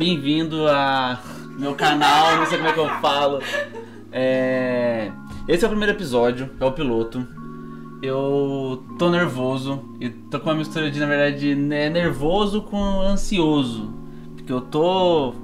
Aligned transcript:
bem-vindo 0.00 0.66
a 0.66 1.20
meu 1.58 1.74
canal, 1.74 2.36
não 2.36 2.46
sei 2.46 2.56
como 2.56 2.70
é 2.70 2.72
que 2.72 2.80
eu 2.80 2.88
falo. 3.02 3.42
É... 4.10 5.12
Esse 5.46 5.62
é 5.62 5.66
o 5.66 5.70
primeiro 5.70 5.92
episódio, 5.92 6.48
é 6.58 6.64
o 6.64 6.72
piloto. 6.72 7.28
Eu 8.02 8.82
tô 8.98 9.10
nervoso 9.10 9.94
e 10.00 10.08
tô 10.08 10.40
com 10.40 10.48
uma 10.48 10.54
mistura 10.54 10.90
de, 10.90 10.98
na 10.98 11.04
verdade, 11.04 11.54
né, 11.54 11.90
nervoso 11.90 12.62
com 12.62 12.82
ansioso. 13.02 13.92
Porque 14.36 14.50
eu 14.50 14.62
tô. 14.62 15.34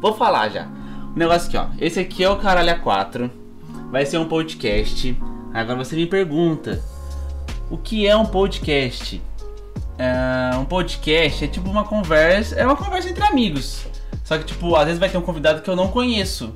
Vou 0.00 0.14
falar 0.14 0.48
já. 0.48 0.66
O 1.14 1.18
negócio 1.18 1.48
aqui, 1.48 1.58
ó. 1.58 1.66
Esse 1.78 2.00
aqui 2.00 2.24
é 2.24 2.30
o 2.30 2.36
Caralho 2.36 2.80
4. 2.80 3.30
Vai 3.90 4.06
ser 4.06 4.16
um 4.16 4.26
podcast. 4.26 5.14
Agora 5.52 5.84
você 5.84 5.94
me 5.94 6.06
pergunta: 6.06 6.82
o 7.68 7.76
que 7.76 8.06
é 8.06 8.16
um 8.16 8.24
podcast? 8.24 9.22
É, 9.98 10.56
um 10.56 10.64
podcast 10.64 11.44
é 11.44 11.48
tipo 11.48 11.68
uma 11.68 11.84
conversa. 11.84 12.54
É 12.54 12.64
uma 12.64 12.76
conversa 12.76 13.10
entre 13.10 13.22
amigos. 13.22 13.86
Só 14.26 14.36
que, 14.36 14.44
tipo, 14.44 14.74
às 14.74 14.86
vezes 14.86 14.98
vai 14.98 15.08
ter 15.08 15.16
um 15.16 15.22
convidado 15.22 15.62
que 15.62 15.70
eu 15.70 15.76
não 15.76 15.86
conheço. 15.86 16.52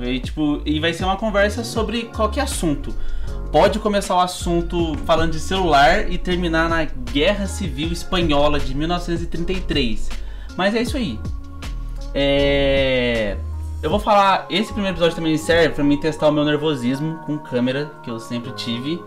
E, 0.00 0.18
tipo, 0.18 0.60
e 0.66 0.80
vai 0.80 0.92
ser 0.92 1.04
uma 1.04 1.16
conversa 1.16 1.62
sobre 1.62 2.06
qualquer 2.06 2.40
assunto. 2.40 2.92
Pode 3.52 3.78
começar 3.78 4.16
o 4.16 4.20
assunto 4.20 4.96
falando 5.06 5.30
de 5.30 5.38
celular 5.38 6.10
e 6.10 6.18
terminar 6.18 6.68
na 6.68 6.82
Guerra 6.84 7.46
Civil 7.46 7.92
Espanhola 7.92 8.58
de 8.58 8.74
1933. 8.74 10.10
Mas 10.56 10.74
é 10.74 10.82
isso 10.82 10.96
aí. 10.96 11.20
É... 12.12 13.36
Eu 13.80 13.90
vou 13.90 14.00
falar. 14.00 14.46
Esse 14.50 14.72
primeiro 14.72 14.96
episódio 14.96 15.14
também 15.14 15.38
serve 15.38 15.72
para 15.72 15.84
mim 15.84 15.96
testar 16.00 16.26
o 16.26 16.32
meu 16.32 16.44
nervosismo 16.44 17.18
com 17.18 17.38
câmera, 17.38 17.92
que 18.02 18.10
eu 18.10 18.18
sempre 18.18 18.50
tive. 18.54 19.00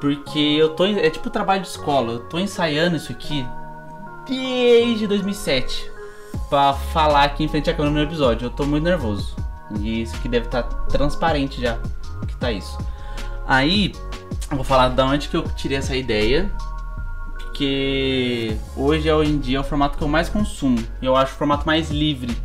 Porque 0.00 0.38
eu 0.38 0.68
tô. 0.76 0.86
É 0.86 1.10
tipo 1.10 1.28
trabalho 1.28 1.62
de 1.62 1.68
escola. 1.68 2.12
Eu 2.12 2.20
tô 2.20 2.38
ensaiando 2.38 2.94
isso 2.94 3.10
aqui 3.10 3.44
desde 4.28 5.08
2007. 5.08 5.91
Pra 6.48 6.74
falar 6.74 7.24
aqui 7.24 7.44
em 7.44 7.48
frente 7.48 7.70
à 7.70 7.74
câmera 7.74 7.94
no 7.94 8.02
episódio. 8.02 8.46
Eu 8.46 8.50
tô 8.50 8.64
muito 8.64 8.84
nervoso. 8.84 9.36
E 9.80 10.02
isso 10.02 10.14
aqui 10.16 10.28
deve 10.28 10.46
estar 10.46 10.62
tá 10.64 10.76
transparente 10.86 11.60
já. 11.60 11.78
Que 12.26 12.36
tá 12.36 12.52
isso. 12.52 12.78
Aí, 13.46 13.92
vou 14.50 14.64
falar 14.64 14.88
da 14.88 15.04
onde 15.06 15.28
que 15.28 15.36
eu 15.36 15.42
tirei 15.54 15.78
essa 15.78 15.96
ideia. 15.96 16.50
Porque 17.34 18.56
hoje, 18.76 19.10
hoje 19.10 19.32
em 19.32 19.38
dia, 19.38 19.58
é 19.58 19.60
o 19.60 19.64
formato 19.64 19.98
que 19.98 20.04
eu 20.04 20.08
mais 20.08 20.28
consumo. 20.28 20.78
Eu 21.00 21.16
acho 21.16 21.34
o 21.34 21.36
formato 21.36 21.66
mais 21.66 21.90
livre. 21.90 22.36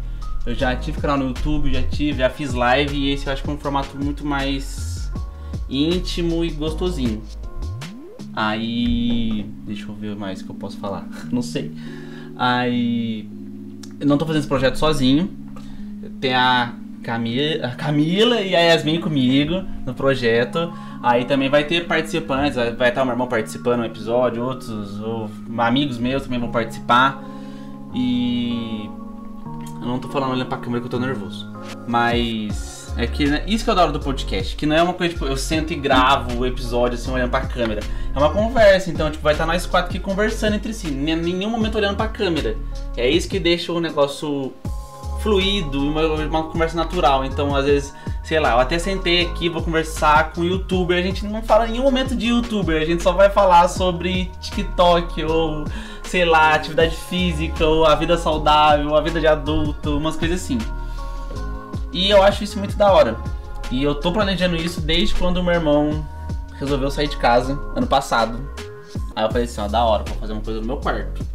Eu 0.45 0.55
já 0.55 0.75
tive 0.75 0.99
canal 1.01 1.17
no 1.17 1.27
YouTube, 1.27 1.73
já 1.73 1.83
tive, 1.83 2.19
já 2.19 2.29
fiz 2.29 2.53
live 2.53 2.95
e 2.95 3.11
esse 3.11 3.27
eu 3.27 3.33
acho 3.33 3.44
que 3.44 3.49
é 3.49 3.53
um 3.53 3.57
formato 3.57 3.97
muito 3.97 4.25
mais 4.25 5.11
íntimo 5.69 6.44
e 6.44 6.51
gostosinho. 6.51 7.22
Aí. 8.33 9.44
Deixa 9.66 9.88
eu 9.88 9.95
ver 9.95 10.16
mais 10.16 10.41
que 10.41 10.49
eu 10.49 10.55
posso 10.55 10.77
falar. 10.77 11.07
Não 11.31 11.41
sei. 11.41 11.72
Aí. 12.35 13.27
Eu 14.00 14.08
não 14.08 14.17
tô 14.17 14.26
fazendo 14.26 14.42
esse 14.42 14.48
projeto 14.48 14.76
sozinho. 14.76 15.30
Tem 16.20 16.34
a 16.34 16.73
Camila, 17.03 17.67
a 17.67 17.76
Camila 17.76 18.42
e 18.42 18.56
a 18.56 18.59
Yasmin 18.59 19.00
comigo 19.00 19.64
no 19.86 19.94
projeto. 19.94 20.73
Aí 21.02 21.26
também 21.26 21.50
vai 21.50 21.64
ter 21.64 21.88
participantes, 21.88 22.56
vai 22.56 22.90
estar 22.90 23.02
o 23.02 23.06
meu 23.06 23.14
irmão 23.14 23.28
participando 23.28 23.80
no 23.80 23.86
episódio, 23.86 24.44
outros 24.44 25.00
ou 25.00 25.30
amigos 25.58 25.98
meus 25.98 26.23
também 26.23 26.40
vão 26.40 26.52
participar. 26.52 27.23
E 27.94 28.90
eu 29.81 29.88
não 29.88 30.00
tô 30.00 30.09
falando 30.09 30.31
olhando 30.31 30.48
pra 30.48 30.58
câmera 30.58 30.81
que 30.81 30.88
eu 30.88 30.92
tô 30.92 31.00
nervoso. 31.00 31.50
Mas 31.88 32.77
é 32.98 33.06
que 33.06 33.28
né, 33.28 33.44
isso 33.45 33.64
que 33.64 33.70
eu 33.70 33.73
adoro 33.73 33.92
do 33.92 34.00
podcast, 34.00 34.56
que 34.56 34.66
não 34.66 34.76
é 34.76 34.81
uma 34.81 34.94
coisa 34.94 35.14
tipo, 35.14 35.26
eu 35.26 35.38
sento 35.38 35.72
e 35.72 35.76
gravo 35.76 36.40
o 36.40 36.45
episódio 36.45 36.98
assim 36.98 37.12
olhando 37.12 37.30
pra 37.30 37.42
câmera. 37.42 37.81
É 38.14 38.17
uma 38.17 38.31
conversa, 38.31 38.90
então 38.90 39.12
tipo, 39.12 39.23
vai 39.23 39.34
estar 39.34 39.45
nós 39.45 39.66
quatro 39.66 39.90
aqui 39.90 40.00
conversando 40.00 40.56
entre 40.56 40.73
si, 40.73 40.88
em 40.88 41.16
nenhum 41.16 41.50
momento 41.50 41.75
olhando 41.75 41.95
pra 41.95 42.08
câmera. 42.08 42.58
É 42.95 43.08
isso 43.08 43.30
que 43.30 43.40
deixa 43.40 43.72
o 43.72 43.80
negócio 43.80 44.52
fluido, 45.22 45.80
uma, 45.80 46.02
uma 46.06 46.44
conversa 46.44 46.75
natural. 46.75 47.23
Então, 47.23 47.56
às 47.56 47.66
vezes, 47.66 47.94
sei 48.23 48.40
lá, 48.40 48.52
eu 48.52 48.59
até 48.59 48.80
sentei 48.80 49.25
aqui, 49.25 49.50
vou 49.50 49.62
conversar 49.62 50.31
com 50.31 50.44
youtuber, 50.44 50.98
a 50.98 51.02
gente 51.02 51.25
não 51.25 51.41
fala 51.44 51.68
em 51.68 51.74
nenhum 51.74 51.84
momento 51.84 52.16
de 52.16 52.28
youtuber, 52.28 52.81
a 52.81 52.86
gente 52.86 53.03
só 53.03 53.12
vai 53.12 53.30
falar 53.30 53.68
sobre 53.68 54.31
TikTok 54.41 55.24
ou 55.24 55.66
sei 56.03 56.24
lá, 56.24 56.53
atividade 56.53 56.96
física, 56.96 57.66
ou 57.66 57.86
a 57.86 57.94
vida 57.94 58.18
saudável, 58.18 58.96
a 58.96 59.02
vida 59.02 59.19
de 59.19 59.28
adulto, 59.28 59.97
umas 59.97 60.16
coisas 60.16 60.41
assim. 60.41 60.57
E 61.92 62.09
eu 62.09 62.22
acho 62.22 62.44
isso 62.44 62.59
muito 62.59 62.75
da 62.75 62.92
hora. 62.92 63.18
E 63.72 63.84
eu 63.84 63.96
tô 63.96 64.12
planejando 64.12 64.56
isso 64.56 64.81
desde 64.81 65.16
quando 65.16 65.44
meu 65.44 65.53
irmão 65.53 66.06
resolveu 66.59 66.90
sair 66.90 67.08
de 67.08 67.18
casa, 67.18 67.59
ano 67.75 67.88
passado. 67.88 68.50
Aí 69.16 69.24
eu 69.25 69.31
falei 69.31 69.44
assim, 69.44 69.62
ó, 69.62 69.68
da 69.68 69.84
hora, 69.84 70.03
vou 70.08 70.18
fazer 70.18 70.34
uma 70.34 70.42
coisa 70.42 70.59
no 70.59 70.66
meu 70.66 70.78
quarto. 70.78 71.25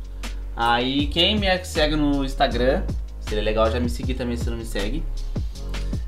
Aí 0.57 1.07
quem 1.09 1.39
me 1.39 1.65
segue 1.65 1.97
no 1.97 2.25
Instagram, 2.25 2.83
seria 3.21 3.43
legal 3.43 3.71
já 3.71 3.81
me 3.81 3.89
seguir 3.89 4.15
também 4.15 4.37
se 4.37 4.49
não 4.49 4.57
me 4.57 4.65
segue. 4.65 5.03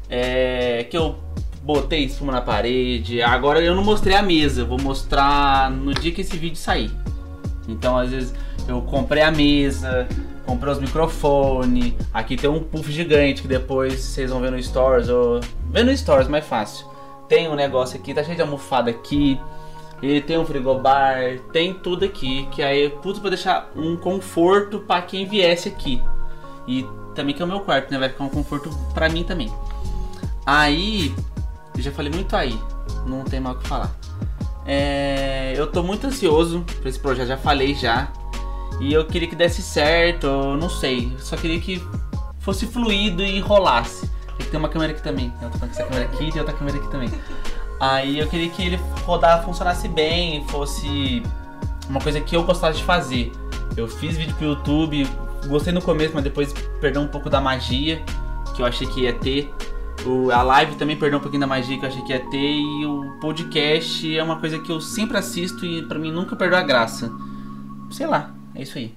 É 0.08 0.84
que 0.84 0.96
eu 0.96 1.16
botei 1.62 2.04
espuma 2.04 2.32
na 2.32 2.40
parede. 2.40 3.22
Agora 3.22 3.60
eu 3.60 3.74
não 3.74 3.82
mostrei 3.82 4.16
a 4.16 4.22
mesa, 4.22 4.60
eu 4.62 4.66
vou 4.66 4.80
mostrar 4.80 5.70
no 5.70 5.94
dia 5.94 6.12
que 6.12 6.20
esse 6.20 6.36
vídeo 6.36 6.56
sair. 6.56 6.92
Então 7.66 7.96
às 7.96 8.10
vezes 8.10 8.34
eu 8.68 8.82
comprei 8.82 9.22
a 9.22 9.30
mesa, 9.30 10.06
comprei 10.44 10.72
os 10.72 10.78
microfones. 10.78 11.94
Aqui 12.12 12.36
tem 12.36 12.48
um 12.48 12.60
puff 12.60 12.90
gigante 12.90 13.42
que 13.42 13.48
depois 13.48 14.00
vocês 14.00 14.30
vão 14.30 14.40
ver 14.40 14.50
no 14.50 14.62
Stories. 14.62 15.08
Ou... 15.08 15.40
Vê 15.70 15.82
no 15.82 15.96
Stories, 15.96 16.28
mais 16.28 16.46
fácil. 16.46 16.86
Tem 17.28 17.48
um 17.48 17.54
negócio 17.54 17.98
aqui, 17.98 18.14
tá 18.14 18.22
cheio 18.22 18.36
de 18.36 18.42
almofada 18.42 18.90
aqui. 18.90 19.40
Ele 20.02 20.20
tem 20.20 20.38
um 20.38 20.44
frigobar, 20.44 21.38
tem 21.52 21.72
tudo 21.72 22.04
aqui. 22.04 22.46
Que 22.50 22.62
aí, 22.62 22.90
puto, 22.90 23.20
pra 23.20 23.30
deixar 23.30 23.70
um 23.74 23.96
conforto 23.96 24.80
para 24.80 25.02
quem 25.02 25.26
viesse 25.26 25.68
aqui. 25.68 26.02
E 26.66 26.86
também 27.14 27.34
que 27.34 27.42
é 27.42 27.44
o 27.44 27.48
meu 27.48 27.60
quarto, 27.60 27.90
né? 27.90 27.98
Vai 27.98 28.08
ficar 28.08 28.24
um 28.24 28.28
conforto 28.28 28.70
pra 28.92 29.08
mim 29.08 29.24
também. 29.24 29.50
Aí, 30.44 31.14
eu 31.76 31.82
já 31.82 31.90
falei 31.90 32.12
muito 32.12 32.36
aí, 32.36 32.58
não 33.06 33.24
tem 33.24 33.40
mal 33.40 33.54
o 33.54 33.58
que 33.58 33.66
falar. 33.66 33.94
É, 34.66 35.54
eu 35.56 35.66
tô 35.66 35.82
muito 35.82 36.06
ansioso 36.06 36.64
pra 36.80 36.88
esse 36.88 36.98
projeto, 36.98 37.28
já 37.28 37.36
falei 37.36 37.74
já. 37.74 38.12
E 38.84 38.92
eu 38.92 39.02
queria 39.06 39.26
que 39.26 39.34
desse 39.34 39.62
certo, 39.62 40.26
não 40.60 40.68
sei. 40.68 41.10
Só 41.18 41.38
queria 41.38 41.58
que 41.58 41.82
fosse 42.38 42.66
fluido 42.66 43.22
e 43.22 43.40
rolasse. 43.40 44.06
Tem 44.36 44.44
que 44.44 44.50
ter 44.50 44.58
uma 44.58 44.68
câmera 44.68 44.92
aqui 44.92 45.02
também. 45.02 45.32
Eu 45.40 45.50
falando 45.52 45.72
que 45.72 45.80
essa 45.80 45.84
câmera 45.84 46.04
aqui 46.04 46.24
e 46.24 46.30
tem 46.30 46.40
outra 46.42 46.54
câmera 46.54 46.76
aqui 46.76 46.90
também. 46.90 47.10
Aí 47.80 48.18
eu 48.18 48.26
queria 48.28 48.50
que 48.50 48.62
ele 48.62 48.78
rodar, 49.06 49.42
funcionasse 49.42 49.88
bem, 49.88 50.46
fosse 50.48 51.22
uma 51.88 51.98
coisa 51.98 52.20
que 52.20 52.36
eu 52.36 52.44
gostasse 52.44 52.76
de 52.76 52.84
fazer. 52.84 53.32
Eu 53.74 53.88
fiz 53.88 54.18
vídeo 54.18 54.34
pro 54.34 54.48
YouTube, 54.48 55.08
gostei 55.46 55.72
no 55.72 55.80
começo, 55.80 56.12
mas 56.12 56.22
depois 56.22 56.52
perdeu 56.78 57.00
um 57.00 57.08
pouco 57.08 57.30
da 57.30 57.40
magia 57.40 58.02
que 58.54 58.60
eu 58.60 58.66
achei 58.66 58.86
que 58.86 59.00
ia 59.00 59.14
ter. 59.14 59.50
O, 60.04 60.30
a 60.30 60.42
live 60.42 60.74
também 60.74 60.94
perdeu 60.94 61.18
um 61.18 61.22
pouquinho 61.22 61.40
da 61.40 61.46
magia 61.46 61.78
que 61.78 61.86
eu 61.86 61.88
achei 61.88 62.02
que 62.02 62.12
ia 62.12 62.20
ter. 62.28 62.36
E 62.36 62.84
o 62.84 63.18
podcast 63.18 64.14
é 64.14 64.22
uma 64.22 64.36
coisa 64.38 64.58
que 64.58 64.70
eu 64.70 64.78
sempre 64.78 65.16
assisto 65.16 65.64
e 65.64 65.80
para 65.80 65.98
mim 65.98 66.12
nunca 66.12 66.36
perdeu 66.36 66.58
a 66.58 66.62
graça. 66.62 67.10
Sei 67.90 68.06
lá, 68.06 68.34
é 68.54 68.62
isso 68.62 68.78
aí. 68.78 68.94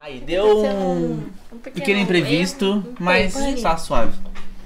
Aí 0.00 0.20
deu 0.20 0.64
um, 0.64 1.30
um 1.52 1.58
pequeno 1.58 2.00
imprevisto, 2.00 2.84
mas 2.98 3.34
tá 3.62 3.76
suave. 3.76 4.18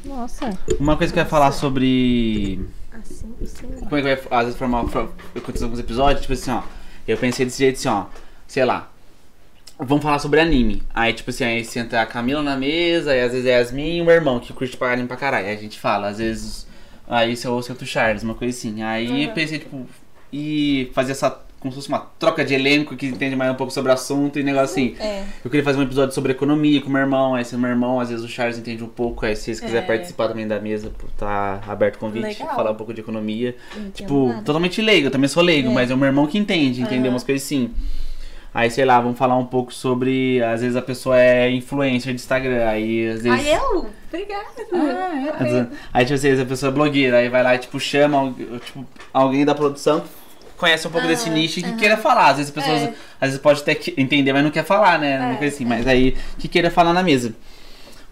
Nossa. 0.04 0.58
Uma 0.80 0.96
coisa 0.96 1.12
que 1.12 1.18
eu 1.18 1.24
ia 1.24 1.28
falar 1.28 1.52
sobre. 1.52 2.66
Assim, 2.90 3.34
assim. 3.42 3.66
Como 3.80 3.96
é 3.96 4.02
que 4.02 4.22
vai 4.22 4.38
às 4.38 4.44
vezes 4.46 4.58
formar. 4.58 4.84
Acontecer 5.34 5.64
alguns 5.64 5.78
episódios, 5.80 6.22
tipo 6.22 6.32
assim, 6.32 6.50
ó. 6.50 6.62
Eu 7.06 7.18
pensei 7.18 7.44
desse 7.44 7.58
jeito 7.58 7.76
assim, 7.76 7.88
ó. 7.88 8.06
Sei 8.46 8.64
lá. 8.64 8.90
Vamos 9.78 10.02
falar 10.02 10.18
sobre 10.18 10.40
anime. 10.40 10.82
Aí, 10.94 11.12
tipo 11.12 11.28
assim, 11.30 11.44
aí 11.44 11.64
senta 11.64 12.00
a 12.00 12.06
Camila 12.06 12.42
na 12.42 12.56
mesa, 12.56 13.14
e 13.14 13.20
às 13.20 13.32
vezes 13.32 13.46
é 13.46 13.58
Yasmin 13.58 13.98
e 13.98 14.00
o 14.00 14.04
meu 14.06 14.14
irmão, 14.14 14.40
que 14.40 14.52
curte 14.52 14.74
pra 14.76 14.92
anime 14.92 15.06
pra 15.06 15.16
caralho. 15.18 15.46
Aí 15.46 15.54
a 15.54 15.60
gente 15.60 15.78
fala, 15.78 16.08
às 16.08 16.18
vezes. 16.18 16.66
Aí 17.06 17.36
se 17.36 17.46
eu 17.46 17.52
ouço 17.52 17.72
o 17.72 17.86
Charles, 17.86 18.22
uma 18.22 18.34
coisa 18.34 18.56
assim. 18.56 18.82
Aí 18.82 19.26
Uhum. 19.26 19.34
pensei, 19.34 19.58
tipo, 19.58 19.86
e 20.32 20.90
fazer 20.94 21.12
essa. 21.12 21.42
Como 21.58 21.72
se 21.72 21.76
fosse 21.76 21.88
uma 21.88 21.98
troca 22.18 22.44
de 22.44 22.54
elenco 22.54 22.94
que 22.96 23.06
entende 23.06 23.34
mais 23.34 23.50
um 23.50 23.54
pouco 23.54 23.72
sobre 23.72 23.90
o 23.90 23.94
assunto 23.94 24.38
e 24.38 24.42
negócio 24.42 24.64
assim. 24.66 24.94
É. 25.00 25.24
Eu 25.44 25.50
queria 25.50 25.64
fazer 25.64 25.78
um 25.78 25.82
episódio 25.82 26.14
sobre 26.14 26.32
economia 26.32 26.80
com 26.80 26.88
o 26.88 26.92
meu 26.92 27.00
irmão. 27.00 27.34
Aí 27.34 27.44
se 27.44 27.56
o 27.56 27.58
meu 27.58 27.70
irmão, 27.70 27.98
às 27.98 28.10
vezes 28.10 28.24
o 28.24 28.28
Charles 28.28 28.58
entende 28.58 28.84
um 28.84 28.88
pouco. 28.88 29.24
Aí 29.26 29.34
se 29.34 29.42
vocês 29.44 29.60
quiserem 29.60 29.82
É. 29.82 29.86
participar 29.86 30.28
também 30.28 30.46
da 30.46 30.60
mesa, 30.60 30.92
tá 31.16 31.60
aberto 31.66 31.96
o 31.96 31.98
convite, 31.98 32.24
Legal. 32.40 32.54
falar 32.54 32.70
um 32.70 32.74
pouco 32.74 32.92
de 32.94 33.00
economia. 33.00 33.56
Tipo, 33.94 34.28
nada. 34.28 34.42
totalmente 34.42 34.80
leigo, 34.82 35.06
eu 35.08 35.10
também 35.10 35.28
sou 35.28 35.42
leigo, 35.42 35.70
É. 35.70 35.72
mas 35.72 35.90
é 35.90 35.94
o 35.94 35.96
meu 35.96 36.06
irmão 36.06 36.26
que 36.26 36.38
entende, 36.38 36.82
entendeu? 36.82 37.10
Umas 37.10 37.24
coisas 37.24 37.44
assim. 37.44 37.70
Aí, 38.58 38.70
sei 38.70 38.86
lá, 38.86 38.98
vamos 39.00 39.18
falar 39.18 39.36
um 39.36 39.44
pouco 39.44 39.72
sobre. 39.72 40.42
Às 40.42 40.62
vezes 40.62 40.76
a 40.76 40.80
pessoa 40.82 41.20
é 41.20 41.50
influencer 41.50 42.14
de 42.14 42.20
Instagram, 42.20 42.66
aí 42.66 43.06
às 43.08 43.22
vezes. 43.22 43.46
Ai, 43.46 43.54
eu? 43.54 43.86
Obrigada. 44.08 44.46
Às 45.38 45.50
vezes- 45.52 45.68
Aí, 45.92 46.04
tipo, 46.06 46.14
às 46.14 46.22
vezes 46.22 46.40
a 46.40 46.46
pessoa 46.46 46.70
é 46.70 46.74
blogueira, 46.74 47.18
aí 47.18 47.28
vai 47.28 47.42
lá 47.42 47.54
e, 47.54 47.58
tipo, 47.58 47.78
chama 47.78 48.34
tipo, 48.64 48.86
alguém 49.12 49.44
da 49.44 49.54
produção 49.54 50.02
conhece 50.56 50.88
um 50.88 50.90
pouco 50.90 51.06
Ah, 51.06 51.10
desse 51.10 51.28
nicho 51.28 51.58
e 51.58 51.62
que 51.62 51.68
aham. 51.68 51.76
queira 51.76 51.96
falar. 51.98 52.30
Às 52.30 52.38
vezes 52.38 52.48
as 52.48 52.54
pessoas, 52.64 52.80
É. 52.82 52.94
às 53.20 53.28
vezes 53.28 53.38
pode 53.38 53.60
até 53.60 53.78
entender, 53.98 54.32
mas 54.32 54.42
não 54.42 54.50
quer 54.50 54.64
falar, 54.64 54.98
né? 54.98 55.18
Uma 55.20 55.44
É, 55.44 55.48
assim, 55.48 55.66
mas 55.66 55.86
aí 55.86 56.16
que 56.38 56.48
queira 56.48 56.70
falar 56.70 56.94
na 56.94 57.02
mesa. 57.02 57.34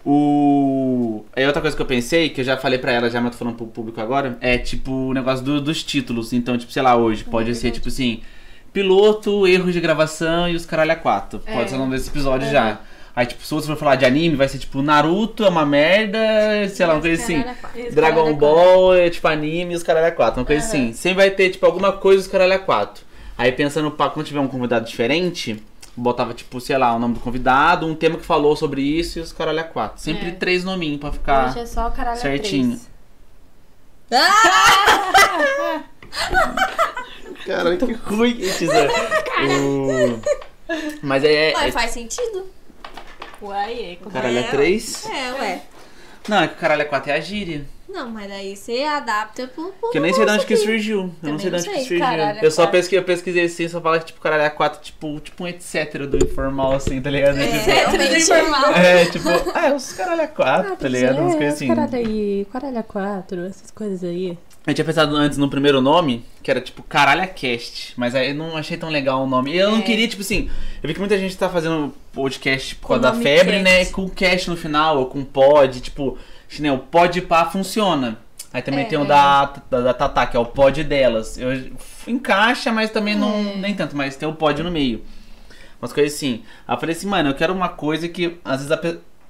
O. 0.05 1.25
Aí 1.35 1.43
outra 1.47 1.59
coisa 1.61 1.75
que 1.75 1.81
eu 1.81 1.85
pensei, 1.87 2.29
que 2.29 2.41
eu 2.41 2.45
já 2.45 2.55
falei 2.55 2.77
pra 2.77 2.91
ela, 2.91 3.09
já 3.09 3.19
mas 3.19 3.31
tô 3.31 3.37
falando 3.39 3.55
pro 3.55 3.65
público 3.65 3.99
agora, 3.99 4.37
é 4.39 4.57
tipo 4.59 4.91
o 4.91 5.13
negócio 5.13 5.43
do- 5.43 5.59
dos 5.59 5.83
títulos. 5.83 6.31
Então, 6.33 6.55
tipo, 6.55 6.71
sei 6.71 6.83
lá, 6.83 6.95
hoje 6.95 7.23
pode 7.23 7.55
ser 7.55 7.71
tipo 7.71 7.87
assim: 7.87 8.21
piloto, 8.75 9.47
erros 9.47 9.73
de 9.73 9.79
gravação 9.79 10.47
e 10.49 10.55
os 10.55 10.65
caralho 10.65 10.91
a 10.91 10.95
quatro. 10.95 11.39
Pode 11.39 11.59
É. 11.61 11.67
ser 11.67 11.75
o 11.75 11.79
nome 11.79 11.95
desse 11.95 12.09
episódio 12.09 12.49
já. 12.51 12.79
Aí, 13.15 13.25
tipo, 13.25 13.41
se 13.43 13.53
você 13.53 13.65
for 13.67 13.77
falar 13.77 13.95
de 13.95 14.03
anime, 14.05 14.35
vai 14.35 14.47
ser 14.49 14.57
tipo 14.59 14.81
Naruto 14.81 15.45
é 15.45 15.49
uma 15.49 15.65
merda, 15.65 16.19
sei 16.69 16.85
lá, 16.85 16.95
uma 16.95 17.01
coisa 17.01 17.23
assim. 17.23 17.43
É 17.75 17.89
Dragon 17.89 18.27
é 18.27 18.33
Ball 18.33 18.93
é 18.93 19.09
tipo 19.09 19.25
anime 19.29 19.73
e 19.73 19.75
os 19.77 19.83
caralho 19.83 20.07
a 20.07 20.11
quatro, 20.11 20.41
uma 20.41 20.45
coisa 20.45 20.61
Aham. 20.61 20.69
assim. 20.69 20.93
Sempre 20.93 21.17
vai 21.23 21.31
ter, 21.31 21.49
tipo, 21.49 21.65
alguma 21.65 21.93
coisa 21.93 22.21
dos 22.21 22.29
caralho 22.29 22.53
a 22.53 22.59
quatro. 22.59 23.05
Aí 23.37 23.51
pensando, 23.53 23.89
pra 23.89 24.09
quando 24.09 24.25
tiver 24.25 24.41
um 24.41 24.47
convidado 24.49 24.85
diferente, 24.85 25.63
botava, 25.95 26.33
tipo, 26.33 26.59
sei 26.59 26.77
lá, 26.77 26.93
o 26.93 26.99
nome 26.99 27.13
do 27.13 27.21
convidado, 27.21 27.87
um 27.87 27.95
tema 27.95 28.17
que 28.17 28.25
falou 28.25 28.53
sobre 28.57 28.81
isso 28.81 29.17
e 29.17 29.21
os 29.21 29.31
caralho 29.31 29.61
a 29.61 29.63
quatro. 29.63 30.01
Sempre 30.01 30.27
É. 30.27 30.31
três 30.31 30.65
nominhos 30.65 30.99
pra 30.99 31.11
ficar. 31.13 31.49
Hoje 31.51 31.59
é 31.59 31.65
só 31.65 31.89
caralho 31.89 32.19
certinho. 32.19 32.71
três. 32.71 32.95
Cara, 37.45 37.77
que 37.77 37.93
ruim, 37.93 38.35
teaser. 38.35 38.89
O... 39.49 40.19
Mas 41.01 41.23
é. 41.23 41.51
é, 41.51 41.53
Mas 41.53 41.73
faz 41.73 41.91
sentido. 41.91 42.47
Uai, 43.41 43.99
é. 44.01 44.05
o 44.05 44.09
caralho 44.09 44.39
a 44.39 44.43
três? 44.43 45.05
É, 45.05 45.31
ué. 45.33 45.61
Não, 46.27 46.41
é 46.41 46.47
que 46.47 46.55
o 46.55 46.57
caralho 46.57 46.81
a 46.81 46.85
quatro 46.85 47.11
é 47.11 47.15
a 47.15 47.19
gíria. 47.19 47.65
Não, 47.87 48.09
mas 48.09 48.27
daí 48.27 48.55
você 48.57 48.83
adapta 48.83 49.47
pro. 49.47 49.71
pro 49.79 49.91
Que 49.91 49.99
eu 49.99 50.01
nem 50.01 50.11
sei 50.11 50.25
de 50.25 50.31
onde 50.31 50.45
que 50.45 50.57
surgiu. 50.57 51.13
Eu 51.21 51.31
não 51.31 51.39
sei 51.39 51.51
de 51.51 51.55
onde 51.57 51.69
que 51.69 51.79
surgiu. 51.79 51.99
Caralho, 51.99 52.39
eu 52.43 52.51
só 52.51 52.65
pesquisei, 52.67 52.99
eu 52.99 53.03
pesquisei 53.03 53.45
assim, 53.45 53.67
só 53.69 53.79
fala 53.79 53.99
que 53.99 54.07
tipo, 54.07 54.19
caralho, 54.19 54.43
a 54.43 54.49
4, 54.49 54.81
tipo, 54.81 55.19
tipo 55.19 55.43
um 55.43 55.47
etc 55.47 55.99
do 56.07 56.17
informal, 56.17 56.73
assim, 56.73 56.99
tá 56.99 57.09
ligado? 57.11 57.37
É, 57.37 57.45
Tipo, 57.45 57.65
realmente. 57.65 58.21
informal. 58.21 58.73
é, 58.73 59.05
tipo, 59.05 59.29
ah, 59.53 59.73
os 59.73 59.93
caralho 59.93 60.23
a 60.23 60.27
4, 60.27 60.75
tá 60.75 60.87
ligado? 60.89 61.19
Umas 61.19 61.35
coisas 61.35 61.53
assim. 61.53 61.67
Caralho 61.67 61.95
aí, 61.95 62.47
caralho 62.51 62.79
a 62.79 62.83
quatro, 62.83 63.45
essas 63.45 63.71
coisas 63.71 64.03
aí. 64.03 64.37
Eu 64.67 64.73
tinha 64.73 64.83
pensado 64.85 65.15
antes 65.15 65.37
no 65.37 65.47
primeiro 65.47 65.79
nome, 65.79 66.25
que 66.41 66.49
era 66.49 66.59
tipo 66.59 66.81
Caralho 66.81 67.27
Cast, 67.35 67.93
mas 67.95 68.15
aí 68.15 68.29
eu 68.29 68.35
não 68.35 68.57
achei 68.57 68.75
tão 68.77 68.89
legal 68.89 69.23
o 69.23 69.27
nome. 69.27 69.51
E 69.53 69.57
eu 69.57 69.69
não 69.71 69.77
É. 69.79 69.81
queria, 69.83 70.07
tipo 70.07 70.21
assim, 70.23 70.49
eu 70.81 70.87
vi 70.87 70.93
que 70.93 70.99
muita 70.99 71.17
gente 71.19 71.37
tá 71.37 71.47
fazendo 71.47 71.93
podcast 72.11 72.75
por 72.75 72.87
causa 72.87 73.03
da 73.03 73.13
febre, 73.13 73.61
cast. 73.61 73.63
né? 73.63 73.85
Com 73.85 74.09
cast 74.09 74.49
no 74.49 74.57
final, 74.57 74.97
ou 74.97 75.05
com 75.05 75.23
pod, 75.23 75.79
tipo, 75.81 76.17
né, 76.59 76.71
o 76.71 76.79
pod 76.79 77.21
pá 77.21 77.45
funciona. 77.45 78.17
Aí 78.51 78.61
também 78.61 78.85
É. 78.85 78.87
tem 78.87 78.97
o 78.97 79.05
da, 79.05 79.53
da, 79.69 79.81
da 79.81 79.93
Tatá, 79.93 80.25
que 80.25 80.35
é 80.35 80.39
o 80.39 80.45
pod 80.45 80.83
delas. 80.83 81.37
Eu, 81.37 81.49
encaixa, 82.07 82.71
mas 82.71 82.89
também 82.89 83.13
não, 83.15 83.35
É. 83.35 83.55
nem 83.57 83.73
tanto, 83.75 83.95
mas 83.95 84.15
tem 84.15 84.27
o 84.27 84.33
pod 84.33 84.63
no 84.63 84.71
meio. 84.71 85.03
Umas 85.79 85.93
coisas 85.93 86.13
assim. 86.15 86.41
Aí 86.67 86.75
eu 86.75 86.79
falei 86.79 86.95
assim, 86.95 87.05
mano, 87.07 87.29
eu 87.29 87.33
quero 87.35 87.53
uma 87.53 87.69
coisa 87.69 88.07
que 88.07 88.37
às 88.43 88.63
vezes 88.65 88.71
a 88.71 88.79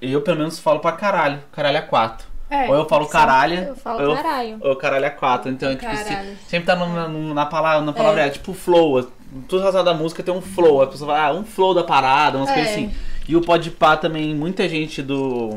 eu 0.01 0.21
pelo 0.21 0.37
menos 0.37 0.59
falo 0.59 0.79
pra 0.79 0.91
caralho, 0.93 1.39
caralho 1.51 1.79
a 1.79 1.81
4. 1.81 2.25
É, 2.49 2.67
Ou 2.69 2.75
eu 2.75 2.85
falo 2.87 3.07
caralho, 3.07 3.55
Eu 3.69 3.75
falo 3.75 4.09
ou 4.09 4.15
caralho. 4.15 4.57
ou 4.61 4.75
caralho 4.75 5.05
a 5.07 5.09
4. 5.09 5.51
Então, 5.51 5.75
tipo, 5.75 5.95
se- 5.97 6.37
sempre 6.47 6.67
tá 6.67 6.75
no- 6.75 6.93
na, 6.93 7.07
no- 7.07 7.33
na 7.33 7.45
palavra, 7.45 7.83
na 7.83 7.91
palavra 7.93 8.29
tipo 8.29 8.53
flow. 8.53 9.01
Tudo 9.47 9.59
relacionado 9.59 9.87
à 9.89 9.93
música 9.93 10.21
tem 10.21 10.33
um 10.33 10.41
flow. 10.41 10.81
A 10.81 10.87
pessoa 10.87 11.15
fala, 11.15 11.27
ah, 11.27 11.33
um 11.33 11.43
flow 11.43 11.73
da 11.73 11.83
parada, 11.83 12.37
umas 12.37 12.49
É. 12.49 12.53
coisas 12.53 12.71
assim. 12.71 12.91
E 13.27 13.35
o 13.35 13.41
pode 13.41 13.71
pá 13.71 13.97
também, 13.97 14.35
muita 14.35 14.69
gente 14.69 15.01
do. 15.01 15.55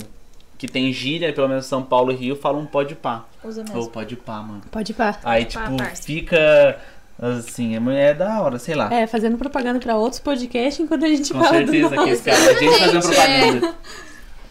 que 0.56 0.67
tem 0.67 0.90
gíria, 0.93 1.32
pelo 1.32 1.46
menos 1.46 1.67
São 1.67 1.82
Paulo 1.82 2.11
e 2.11 2.17
Rio, 2.17 2.35
fala 2.35 2.58
um 2.58 2.67
pode 2.67 2.94
pá. 2.96 3.25
Usa 3.44 3.62
Ou 3.69 3.75
mesmo. 3.76 3.91
pode 3.91 4.17
pá, 4.17 4.38
mano. 4.43 4.62
Pode 4.73 4.93
pá. 4.94 5.14
Aí, 5.23 5.44
pá, 5.44 5.50
tipo, 5.50 5.76
parça. 5.76 6.02
fica. 6.02 6.79
Assim, 7.20 7.76
é, 7.76 8.11
é 8.11 8.14
da 8.14 8.41
hora, 8.41 8.58
sei 8.58 8.75
lá. 8.76 8.93
É, 8.94 9.06
fazendo 9.06 9.37
propaganda 9.37 9.79
pra 9.81 9.96
outros 9.96 10.20
podcasts 10.20 10.79
enquanto 10.81 11.05
a 11.05 11.08
gente 11.08 11.32
Com 11.32 11.41
fala 11.41 11.56
certeza 11.58 11.88
do 11.91 12.05
que 12.05 12.11
esse 12.11 12.23
cara, 12.23 12.38
a 12.50 12.55
gente 12.55 12.79
fazendo 12.79 13.02
propaganda. 13.02 13.75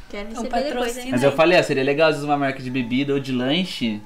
Quero 0.09 0.27
um 0.29 0.29
receber 0.29 0.63
depois. 0.63 1.05
Mas 1.11 1.23
eu 1.23 1.31
falei, 1.31 1.57
ah, 1.59 1.63
seria 1.63 1.83
legal 1.83 2.09
vezes 2.09 2.23
uma 2.23 2.37
marca 2.37 2.61
de 2.61 2.69
bebida 2.69 3.13
ou 3.13 3.19
de 3.19 3.31
lanche. 3.31 4.01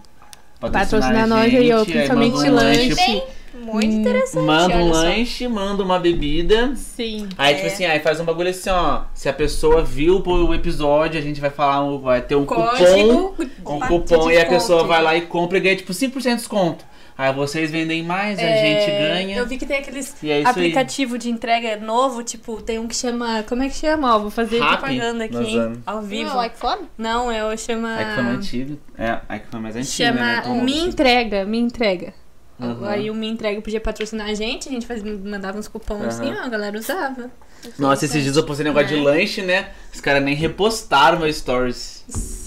Patrocinar 0.59 1.23
a 1.23 1.27
nós 1.27 1.53
aí, 1.53 1.71
ó, 1.71 1.79
aí 1.79 1.85
principalmente 1.85 2.35
um 2.35 2.53
lanche. 2.53 2.95
Bem, 2.95 3.23
muito 3.53 3.87
Hum, 3.95 3.99
interessante. 4.01 4.45
Manda 4.45 4.75
um 4.77 4.83
olha 4.85 4.93
só. 4.93 5.01
lanche, 5.01 5.47
manda 5.47 5.83
uma 5.83 5.99
bebida. 5.99 6.73
Sim. 6.75 7.27
Aí, 7.37 7.53
É. 7.53 7.55
tipo 7.57 7.67
assim, 7.67 7.85
aí 7.85 7.99
faz 7.99 8.19
um 8.19 8.23
bagulho 8.25 8.49
assim, 8.49 8.69
ó. 8.69 9.01
Se 9.13 9.27
a 9.27 9.33
pessoa 9.33 9.83
viu 9.83 10.21
o 10.25 10.53
episódio, 10.53 11.19
a 11.19 11.23
gente 11.23 11.41
vai 11.41 11.49
falar, 11.49 11.83
um- 11.83 11.99
vai 11.99 12.21
ter 12.21 12.35
um 12.35 12.45
cupom. 12.45 12.61
Código. 12.67 13.35
Um 13.65 13.79
de 13.79 13.87
cupom 13.87 14.31
e 14.31 14.37
a 14.39 14.45
pessoa 14.45 14.83
vai 14.83 15.01
lá 15.01 15.15
e 15.15 15.21
compra 15.21 15.57
e 15.57 15.61
ganha, 15.61 15.75
tipo, 15.75 15.93
5% 15.93 16.35
de 16.35 16.41
desconto. 16.41 16.85
Aí 17.17 17.33
vocês 17.33 17.69
vendem 17.69 18.03
mais, 18.03 18.39
a 18.39 18.41
gente 18.41 18.85
ganha. 18.91 19.37
Eu 19.37 19.45
vi 19.45 19.57
que 19.57 19.65
tem 19.65 19.77
aqueles 19.77 20.15
é 20.23 20.43
aplicativo 20.43 21.17
de 21.17 21.29
entrega 21.29 21.77
novo, 21.77 22.23
tipo, 22.23 22.61
tem 22.61 22.79
um 22.79 22.87
que 22.87 22.95
chama. 22.95 23.43
Como 23.47 23.61
é 23.63 23.69
que 23.69 23.75
chama? 23.75 24.15
Ó, 24.15 24.19
vou 24.19 24.31
fazer 24.31 24.59
Rappi, 24.59 24.77
propaganda 24.77 25.25
aqui, 25.25 25.37
hein? 25.37 25.83
Ao 25.85 26.01
vivo. 26.01 26.31
Não? 26.33 26.87
Não, 26.97 27.31
é 27.31 27.45
o 27.45 27.55
chama. 27.57 27.95
aí. 27.95 28.03
É 28.03 28.07
que 28.07 28.13
foi 28.15 28.23
mais 28.23 28.37
antigo. 28.37 28.79
É, 28.97 29.19
aí 29.29 29.39
que 29.39 29.47
foi 29.47 29.59
mais 29.59 29.75
antigo, 29.75 30.03
né? 30.13 30.35
Chama 30.35 30.41
Como 30.43 30.63
Me 30.63 30.71
você- 30.73 30.87
Entrega, 30.87 31.45
Me 31.45 31.59
Entrega. 31.59 32.13
Uhum. 32.59 32.85
Aí 32.85 33.09
o 33.09 33.13
Me 33.15 33.27
Entrega 33.27 33.59
podia 33.61 33.81
patrocinar 33.81 34.27
a 34.27 34.33
gente, 34.33 34.69
a 34.69 34.71
gente 34.71 34.85
fazia, 34.85 35.11
mandava 35.23 35.57
uns 35.57 35.67
cupons 35.67 36.03
assim, 36.05 36.29
Uhum. 36.29 36.37
ó, 36.41 36.45
a 36.45 36.49
galera 36.49 36.77
usava. 36.77 37.29
Nossa, 37.77 38.05
esses 38.05 38.23
dias 38.23 38.35
eu 38.37 38.43
postei 38.45 38.63
negócio 38.65 38.87
de 38.89 38.95
Né? 38.95 39.01
lanche, 39.01 39.41
né? 39.41 39.67
Os 39.93 39.99
caras 40.01 40.23
nem 40.23 40.33
repostaram 40.35 41.19
meu 41.19 41.31
stories. 41.31 42.01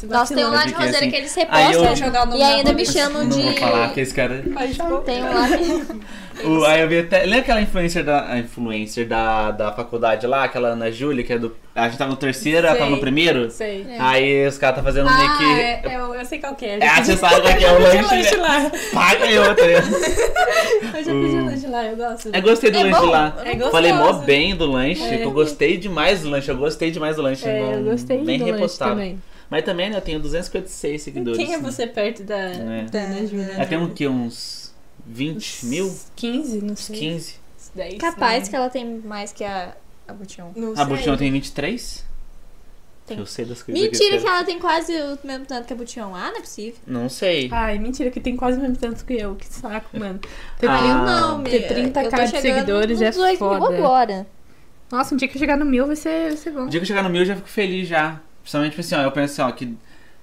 Nossa, 0.09 0.35
tem 0.35 0.45
um 0.45 0.51
lá 0.51 0.65
de 0.67 0.73
Roseira 0.75 0.99
assim, 0.99 1.11
que 1.11 1.17
eles 1.17 1.37
aí 1.49 1.73
eu- 1.73 1.83
repostam 1.83 2.09
Jogar 2.09 2.29
o 2.29 2.35
e 2.35 2.39
da 2.39 2.47
ainda 2.49 2.73
me 2.73 2.85
chamam 2.87 3.23
Não 3.25 3.29
de... 3.31 3.43
vou 3.43 3.53
falar 3.57 3.93
que 3.95 4.01
esse 4.01 4.13
cara. 4.15 4.43
Tem 5.07 5.23
um 5.23 5.35
lá. 5.35 5.49
O, 6.43 6.65
aí 6.65 6.81
eu 6.81 6.89
vi 6.89 6.99
até. 6.99 7.21
Lembra 7.23 7.39
aquela 7.43 7.61
influencer 7.63 8.03
da. 8.03 8.29
A 8.29 8.39
influencer 8.41 9.07
da, 9.07 9.53
da 9.53 9.71
faculdade 9.71 10.27
lá, 10.27 10.43
aquela 10.43 10.71
Ana 10.71 10.91
Júlia, 10.91 11.23
que 11.23 11.33
é 11.33 11.39
do. 11.39 11.55
A 11.73 11.89
gente 11.89 11.97
tava 11.97 12.11
no 12.11 12.17
terceiro, 12.17 12.67
ela 12.67 12.75
tava 12.77 12.91
no 12.91 12.99
primeiro? 12.99 13.49
Sei. 13.53 13.87
Aí 14.01 14.45
os 14.45 14.59
caras 14.59 14.79
tá 14.79 14.83
fazendo 14.83 15.09
meio 15.09 15.31
Ah, 15.31 15.39
que. 15.39 15.45
é, 15.45 15.83
é, 15.85 15.97
eu, 15.97 16.13
eu 16.13 16.25
sei 16.25 16.41
qual 16.41 16.57
que 16.57 16.67
é. 16.67 16.81
É, 16.83 17.05
você 17.05 17.17
sabe 17.17 17.41
qual 17.41 17.57
que 17.57 17.65
é 17.65 17.71
o 17.71 17.77
Eu 17.79 17.83
lanche, 17.83 18.09
pedi 18.09 18.37
né? 18.37 18.43
lá. 18.43 18.71
Paga 18.93 19.27
eu, 19.31 19.55
tá? 19.55 19.63
Eu 19.63 21.05
já 21.05 21.13
pedi 21.13 21.41
lanche 21.41 21.67
lá, 21.69 21.85
eu 21.85 21.97
gosto. 21.97 22.31
Eu 22.33 22.43
gostei 22.43 22.71
do 22.73 22.79
É 22.79 22.83
lanche 22.83 23.01
bom? 23.01 23.07
lá. 23.11 23.37
É. 23.45 23.71
Falei 23.71 23.93
mó 23.93 24.13
bem 24.15 24.57
do 24.57 24.67
lanche, 24.67 25.04
É. 25.13 25.19
que 25.19 25.25
eu 25.25 25.31
gostei 25.33 25.77
demais 25.77 26.23
do 26.23 26.31
lanche. 26.31 26.51
Eu 26.51 26.57
gostei 26.57 26.91
demais 26.91 27.17
do 27.17 27.23
lanche. 27.23 27.47
É, 27.49 27.61
não- 27.61 27.73
eu 27.73 27.85
gostei 27.85 28.19
bem 28.23 28.39
do 28.39 28.45
lanche 28.45 28.55
repostado. 28.57 28.91
também. 28.93 29.23
Mas 29.51 29.65
também, 29.65 29.91
né, 29.91 29.97
eu 29.97 30.01
tenho 30.01 30.19
256 30.21 31.03
seguidores. 31.03 31.39
Quem 31.39 31.55
é 31.55 31.59
você 31.59 31.87
perto 31.87 32.23
da, 32.25 32.37
É. 32.39 32.87
da 32.91 33.01
Ana 33.01 33.27
Júlia? 33.27 33.53
Ela 33.53 33.67
tem 33.67 33.79
um 33.79 33.91
que? 33.91 34.09
Uns 34.09 34.73
20 35.07 35.67
mil? 35.67 35.95
15, 36.17 36.61
não 36.63 36.75
sei. 36.77 36.99
15? 36.99 37.35
10. 37.75 37.99
Capaz 37.99 38.45
né? 38.45 38.51
que 38.51 38.57
ela 38.57 38.71
tem 38.71 38.85
mais 39.05 39.33
que 39.33 39.45
a, 39.45 39.75
a 40.09 40.13
Butião. 40.13 40.51
Não 40.57 40.73
A. 40.77 40.85
Butião 40.85 41.17
tem 41.17 41.31
23? 41.31 42.05
Tem. 43.07 43.19
Eu 43.19 43.27
sei 43.27 43.45
das 43.45 43.63
coisas 43.63 43.83
Mentira 43.83 44.17
eu 44.17 44.23
que 44.23 44.27
ela 44.27 44.45
tem 44.45 44.59
quase 44.59 44.93
o 44.97 45.19
mesmo 45.25 45.45
tanto 45.45 45.67
que 45.67 45.73
a 45.75 45.77
Butião. 45.77 46.15
Ah, 46.17 46.31
não 46.31 46.39
é 46.39 46.41
possível. 46.41 46.77
Não 46.87 47.09
sei. 47.11 47.51
Ai, 47.53 47.79
mentira, 47.79 48.11
que 48.11 48.19
tem 48.19 48.35
quase 48.35 48.57
o 48.59 48.63
mesmo 48.63 48.77
tanto 48.77 49.05
que 49.05 49.13
eu. 49.13 49.35
Que 49.35 49.47
saco, 49.47 49.99
mano. 49.99 50.19
Ter 50.59 50.69
Ah, 50.69 51.05
não, 51.05 51.45
ter 51.45 51.67
amiga. 51.67 51.75
30k 52.01 52.05
eu 52.07 52.11
tô 52.11 52.17
de 52.17 52.27
chegando 52.31 52.41
seguidores 52.43 52.99
nos 53.01 53.03
é 53.07 53.11
18 53.11 53.29
mil 53.29 53.39
foda. 53.61 53.77
agora. 53.77 54.27
Nossa, 54.95 55.15
um 55.15 55.19
dia 55.19 55.27
que 55.29 55.37
eu 55.37 55.39
chegar 55.41 55.57
no 55.57 55.65
mil 55.65 55.87
vai 55.87 55.97
ser, 55.97 56.29
vai 56.29 56.37
ser 56.37 56.51
bom. 56.53 56.65
O 56.67 56.69
dia 56.69 56.79
que 56.81 56.85
eu 56.85 56.89
chegar 56.89 57.03
no 57.03 57.11
mil 57.11 57.23
eu 57.23 57.27
já 57.27 57.37
fico 57.37 57.49
feliz 57.49 57.89
já. 57.89 58.21
Principalmente 58.43 58.71
tipo 58.73 58.81
assim, 58.83 58.95
ó, 58.95 59.03
eu 59.03 59.11
penso 59.13 59.43
assim, 59.43 59.51
ó, 59.53 59.55
que 59.55 59.75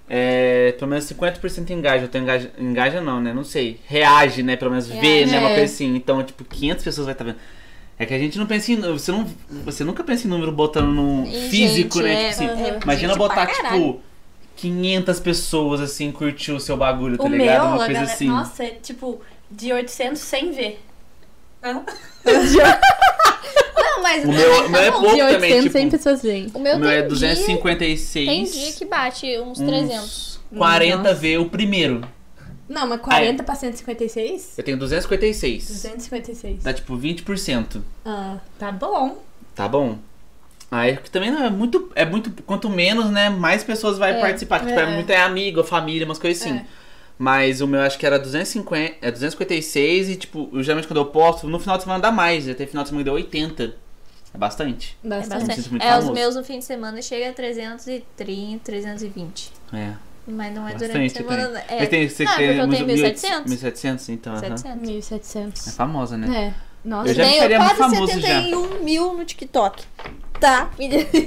é, 0.10 0.74
pelo 0.78 0.90
menos 0.90 1.06
50% 1.06 1.70
engaja. 1.72 2.06
Eu 2.06 2.08
tenho 2.08 2.24
engaja, 2.24 2.52
engaja 2.58 3.02
não, 3.02 3.20
né? 3.22 3.34
Não 3.34 3.44
sei. 3.44 3.80
Reage, 3.88 4.44
né? 4.44 4.56
Pelo 4.56 4.72
menos 4.72 4.88
vê, 4.88 4.96
Reage. 4.96 5.32
né? 5.32 5.40
Uma 5.40 5.50
É. 5.50 5.56
coisa 5.56 5.74
assim. 5.74 5.96
Então, 5.96 6.24
tipo, 6.24 6.44
500 6.44 6.84
pessoas 6.84 7.06
vai 7.06 7.14
estar 7.14 7.24
vendo. 7.26 7.38
É 8.00 8.06
que 8.06 8.14
a 8.14 8.18
gente 8.20 8.38
não 8.40 8.46
pensa 8.48 8.72
em. 8.72 8.82
Você, 8.82 9.12
não, 9.12 9.28
você 9.64 9.84
nunca 9.84 10.04
pensa 10.04 10.26
em 10.26 10.30
número 10.30 10.52
botando 10.52 10.88
no 10.92 11.26
E, 11.28 11.50
físico, 11.50 12.00
gente, 12.02 12.04
né? 12.04 12.14
é- 12.14 12.30
tipo 12.32 12.44
assim, 12.44 12.64
é 12.64 12.80
imagina 12.84 13.14
gente 13.14 13.18
botar, 13.20 13.46
tipo, 13.48 14.02
500 14.56 15.20
pessoas 15.20 15.82
assim, 15.82 16.12
curtiu 16.12 16.56
o 16.56 16.60
seu 16.60 16.76
bagulho, 16.78 17.18
tá 17.18 17.24
o 17.24 17.28
ligado? 17.28 17.60
meu, 17.62 17.68
Uma 17.70 17.78
coisa 17.78 17.94
galera, 17.94 18.12
assim. 18.14 18.28
nossa, 18.28 18.64
é 18.64 18.70
tipo 18.72 19.22
de 19.50 19.72
800 19.74 20.20
sem 20.22 20.52
ver. 21.62 21.84
Não, 23.76 24.04
mas... 24.04 24.24
O 24.24 24.28
meu, 24.28 24.66
o 24.66 24.70
meu 24.70 24.82
é 24.82 24.86
tá 24.86 24.92
bom. 24.92 25.02
pouco 25.02 25.16
de 25.16 25.22
800 25.22 25.34
também, 25.34 25.62
tipo. 25.86 25.92
pessoas 25.98 26.22
veem. 26.22 26.52
O 26.54 26.60
meu, 26.60 26.76
O 26.78 26.80
meu 26.80 26.90
é 26.90 27.02
tem 27.02 27.10
dia- 27.16 27.30
256. 27.36 28.28
Tem 28.28 28.44
dia 28.46 28.72
que 28.74 28.86
bate 28.86 29.40
uns 29.40 29.58
300. 29.60 30.40
Uns 30.52 30.58
40 30.58 30.98
Nossa. 30.98 31.14
vê 31.16 31.38
o 31.38 31.46
primeiro. 31.50 32.02
Não, 32.70 32.88
mas 32.88 33.02
40 33.02 33.44
pra 33.44 33.54
156? 33.56 34.58
Eu 34.58 34.64
tenho 34.64 34.78
256. 34.78 35.68
256. 35.68 36.64
Dá 36.64 36.74
tipo 36.74 36.98
20%. 36.98 37.82
Ah, 38.06 38.38
tá 38.58 38.72
bom. 38.72 39.22
Tá 39.54 39.68
bom? 39.68 39.98
Aí 40.70 40.96
que 40.96 41.12
também 41.12 41.30
não 41.32 41.44
é 41.44 41.50
muito. 41.50 41.92
É 41.96 42.06
muito. 42.06 42.32
Quanto 42.44 42.70
menos, 42.70 43.10
né? 43.12 43.30
Mais 43.30 43.62
pessoas 43.62 43.98
vai 43.98 44.18
É, 44.18 44.22
participar. 44.22 44.60
Tipo, 44.60 44.72
é 44.72 44.84
é. 44.84 44.86
muito 44.86 45.10
é 45.10 45.22
amigo, 45.22 45.62
família, 45.66 46.06
umas 46.06 46.18
coisas 46.18 46.42
assim. 46.42 46.56
É. 46.60 46.66
Mas 47.22 47.62
o 47.62 47.68
meu 47.68 47.82
acho 47.82 48.00
que 48.00 48.06
era 48.08 48.18
250, 48.18 48.96
é 49.00 49.12
256 49.12 50.10
e, 50.10 50.16
tipo, 50.16 50.50
eu, 50.52 50.64
geralmente 50.64 50.88
quando 50.88 50.98
eu 50.98 51.06
posto, 51.06 51.48
no 51.48 51.60
final 51.60 51.78
de 51.78 51.84
semana 51.84 52.02
dá 52.02 52.12
mais. 52.12 52.46
Já 52.46 52.56
tem 52.56 52.66
final 52.66 52.84
de 52.84 52.90
semana 52.90 53.04
que 53.04 53.06
deu 53.06 53.14
80. 53.14 53.76
É 54.34 54.38
bastante. 54.40 54.98
É 55.06 55.08
Bastante. 55.08 55.40
sinto 55.40 55.48
bastante. 55.48 55.70
muito 55.70 55.84
É, 55.86 56.00
os 56.00 56.10
meus 56.10 56.36
no 56.36 56.44
fim 56.44 56.58
de 56.58 56.66
semana 56.66 57.00
chega 57.00 57.30
a 57.30 57.34
330, 57.34 58.64
320. 58.64 59.52
É. 59.72 59.94
Mas 60.28 60.56
não 60.56 60.68
é 60.68 60.74
durante 60.74 60.98
a 60.98 61.00
Bastante 61.00 61.12
semana. 61.12 61.44
também. 61.48 61.64
É, 61.68 61.80
Mas 61.82 61.90
tem, 61.90 62.10
você 62.10 62.24
não, 62.24 62.36
tem 62.38 62.48
porque 62.48 62.60
eu 62.62 62.70
tenho 62.70 62.88
1700? 62.88 63.50
1700. 63.52 64.08
1700, 64.08 64.10
então. 64.10 64.34
aham. 64.34 64.42
700. 64.58 64.82
1700. 64.90 65.68
É 65.68 65.72
famosa, 65.74 66.18
né? 66.18 66.48
É. 66.48 66.54
Nossa, 66.84 67.10
Eu 67.10 67.14
já 67.14 67.24
Tenho 67.24 67.36
ficaria 67.36 67.60
muito 67.60 67.76
quase 67.76 67.94
famoso 67.96 68.14
já. 68.20 68.42
71 68.42 68.84
mil 68.84 69.14
no 69.14 69.24
TikTok. 69.26 69.84
Tá? 70.42 70.70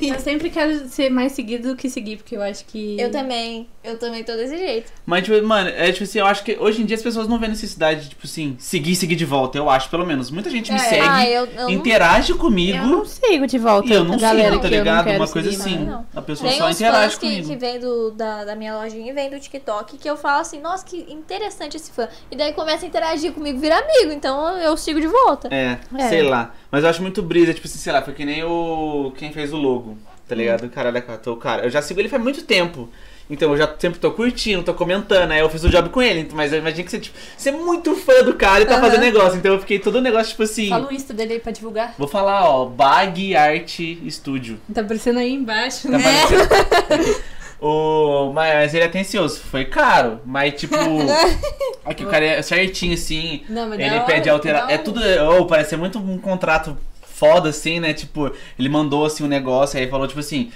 Eu 0.03 0.19
sempre 0.21 0.51
quero 0.51 0.89
ser 0.89 1.09
mais 1.09 1.33
seguido 1.33 1.69
do 1.71 1.77
que 1.77 1.89
seguir, 1.89 2.17
porque 2.19 2.37
eu 2.37 2.43
acho 2.43 2.65
que. 2.67 3.01
Eu 3.01 3.11
também. 3.11 3.67
Eu 3.83 3.99
também 3.99 4.25
tô 4.25 4.33
desse 4.35 4.57
jeito. 4.57 4.91
Mas, 5.05 5.25
tipo, 5.25 5.47
mano, 5.47 5.69
é 5.69 5.93
tipo 5.93 6.05
assim, 6.05 6.19
eu 6.19 6.27
acho 6.27 6.43
que 6.43 6.57
hoje 6.59 6.81
em 6.83 6.87
dia 6.87 6.97
as 6.97 7.03
pessoas 7.03 7.29
não 7.29 7.39
vêem 7.39 7.51
necessidade 7.51 8.05
de, 8.05 8.09
tipo 8.11 8.23
assim, 8.27 8.57
seguir 8.59 8.93
e 8.93 8.97
seguir 8.97 9.15
de 9.15 9.25
volta. 9.27 9.57
Eu 9.59 9.69
acho, 9.71 9.89
pelo 9.91 10.05
menos. 10.07 10.31
Muita 10.31 10.49
gente 10.51 10.73
me 10.73 10.79
É. 10.79 10.83
segue, 10.83 11.07
Ah, 11.07 11.29
eu, 11.29 11.45
eu 11.47 11.55
não 11.65 11.71
interage 11.71 12.33
Eu 12.33 12.39
comigo. 12.39 12.79
não 12.85 13.05
sigo 13.05 13.47
de 13.47 13.59
volta. 13.59 13.89
E 13.89 13.93
eu 13.93 14.03
não 14.05 14.17
galera 14.19 14.51
sigo, 14.53 14.63
tá 14.63 14.69
que 14.69 14.75
eu 14.75 14.85
não 14.85 14.85
ligado? 14.97 15.17
Uma 15.17 15.29
coisa 15.29 15.51
seguir, 15.53 15.63
assim. 15.75 15.85
não. 15.85 16.07
A 16.17 16.23
pessoa 16.23 16.49
Tem 16.51 16.59
só 16.59 16.67
uns 16.69 16.77
interage 16.77 17.05
fãs 17.11 17.19
que, 17.19 17.27
comigo. 17.29 17.49
que 17.49 17.57
vem 17.57 17.79
do, 17.79 18.11
da, 18.13 18.45
da 18.47 18.57
minha 18.57 18.75
lojinha 18.77 19.11
e 19.11 19.15
vem 19.15 19.29
do 19.31 19.39
TikTok 19.39 19.99
que 19.99 20.09
eu 20.09 20.17
falo 20.17 20.41
assim, 20.41 20.61
nossa, 20.61 20.85
que 20.85 21.05
interessante 21.13 21.77
esse 21.77 21.93
fã. 21.93 22.09
E 22.31 22.37
daí 22.37 22.53
começa 22.55 22.85
a 22.87 22.89
interagir 22.89 23.33
comigo, 23.33 23.59
vira 23.59 23.77
amigo, 23.79 24.13
então 24.13 24.57
eu 24.59 24.75
sigo 24.79 24.99
de 25.01 25.07
volta. 25.07 25.49
É, 25.55 25.79
É. 25.99 26.09
sei 26.09 26.23
lá. 26.23 26.55
Mas 26.71 26.83
eu 26.83 26.91
acho 26.91 27.03
muito 27.03 27.23
brisa, 27.23 27.53
tipo 27.55 27.67
assim, 27.67 27.79
sei 27.79 27.93
lá, 27.93 28.01
foi 28.03 28.15
que 28.15 28.25
nem 28.25 28.43
o. 28.43 29.04
Quem 29.11 29.33
fez 29.33 29.53
o 29.53 29.57
logo, 29.57 29.97
tá 30.29 30.35
ligado? 30.35 30.65
O 30.65 30.71
caralho, 30.71 30.99
é 30.99 31.31
o 31.31 31.37
cara. 31.37 31.65
Eu 31.65 31.71
já 31.71 31.83
sigo 31.83 32.01
ele 32.01 32.09
faz 32.09 32.23
muito 32.23 32.43
tempo. 32.45 32.89
Então 33.29 33.53
eu 33.53 33.57
já 33.57 33.75
sempre 33.79 33.99
tô 33.99 34.11
curtindo, 34.11 34.63
tô 34.63 34.75
comentando, 34.75 35.31
aí 35.33 35.41
eu 35.41 35.49
fiz 35.49 35.65
o 35.65 35.71
job 35.71 35.89
com 35.89 36.03
ele. 36.03 36.29
Mas 36.33 36.53
eu 36.53 36.59
imagino 36.59 36.85
que 36.85 36.91
você, 36.91 36.99
tipo, 37.01 37.17
você 37.37 37.49
é 37.49 37.53
muito 37.53 37.97
fã 37.97 38.23
do 38.23 38.35
cara 38.35 38.63
e 38.63 38.67
tá 38.67 38.75
Aham. 38.75 38.83
fazendo 38.83 39.01
negócio. 39.01 39.39
Então 39.39 39.55
eu 39.55 39.61
fiquei 39.61 39.79
todo 39.79 39.97
o 39.97 40.01
negócio, 40.01 40.31
tipo 40.31 40.43
assim. 40.43 40.69
Fala 40.69 40.89
o 40.89 40.93
Insta 40.93 41.15
dele 41.15 41.35
aí 41.35 41.41
pra 41.41 41.51
divulgar. 41.53 41.95
Vou 41.97 42.07
falar, 42.07 42.49
ó, 42.49 42.67
Bag 42.67 43.35
Art 43.35 43.81
Studio. 44.11 44.61
Tá 44.73 44.83
aparecendo 44.83 45.19
aí 45.19 45.33
embaixo. 45.33 45.89
Tá 45.91 45.97
aparecendo. 45.97 47.25
O, 47.67 48.31
mas 48.35 48.75
ele 48.75 48.83
é 48.83 48.87
atencioso, 48.87 49.41
foi 49.41 49.65
caro, 49.65 50.21
mas 50.27 50.53
tipo. 50.53 50.77
é 51.87 51.95
que 51.95 52.05
o 52.05 52.09
cara 52.09 52.23
é 52.23 52.43
certinho 52.43 52.93
assim. 52.93 53.43
Não, 53.49 53.67
mas 53.71 53.81
Ele 53.81 53.89
hora, 53.95 54.05
pede 54.05 54.29
alteração. 54.29 54.69
da 54.69 54.75
É 54.75 54.77
tudo. 54.77 55.01
Oh, 55.39 55.47
parece 55.47 55.71
ser 55.71 55.79
muito 55.79 55.99
um 55.99 56.19
contrato 56.19 56.77
foda, 57.15 57.49
assim, 57.51 57.81
né? 57.81 57.95
Tipo, 57.95 58.31
ele 58.59 58.69
mandou 58.69 59.05
assim 59.07 59.25
um 59.25 59.29
negócio, 59.29 59.79
aí 59.79 59.89
falou, 59.89 60.07
tipo 60.09 60.21
assim. 60.21 60.51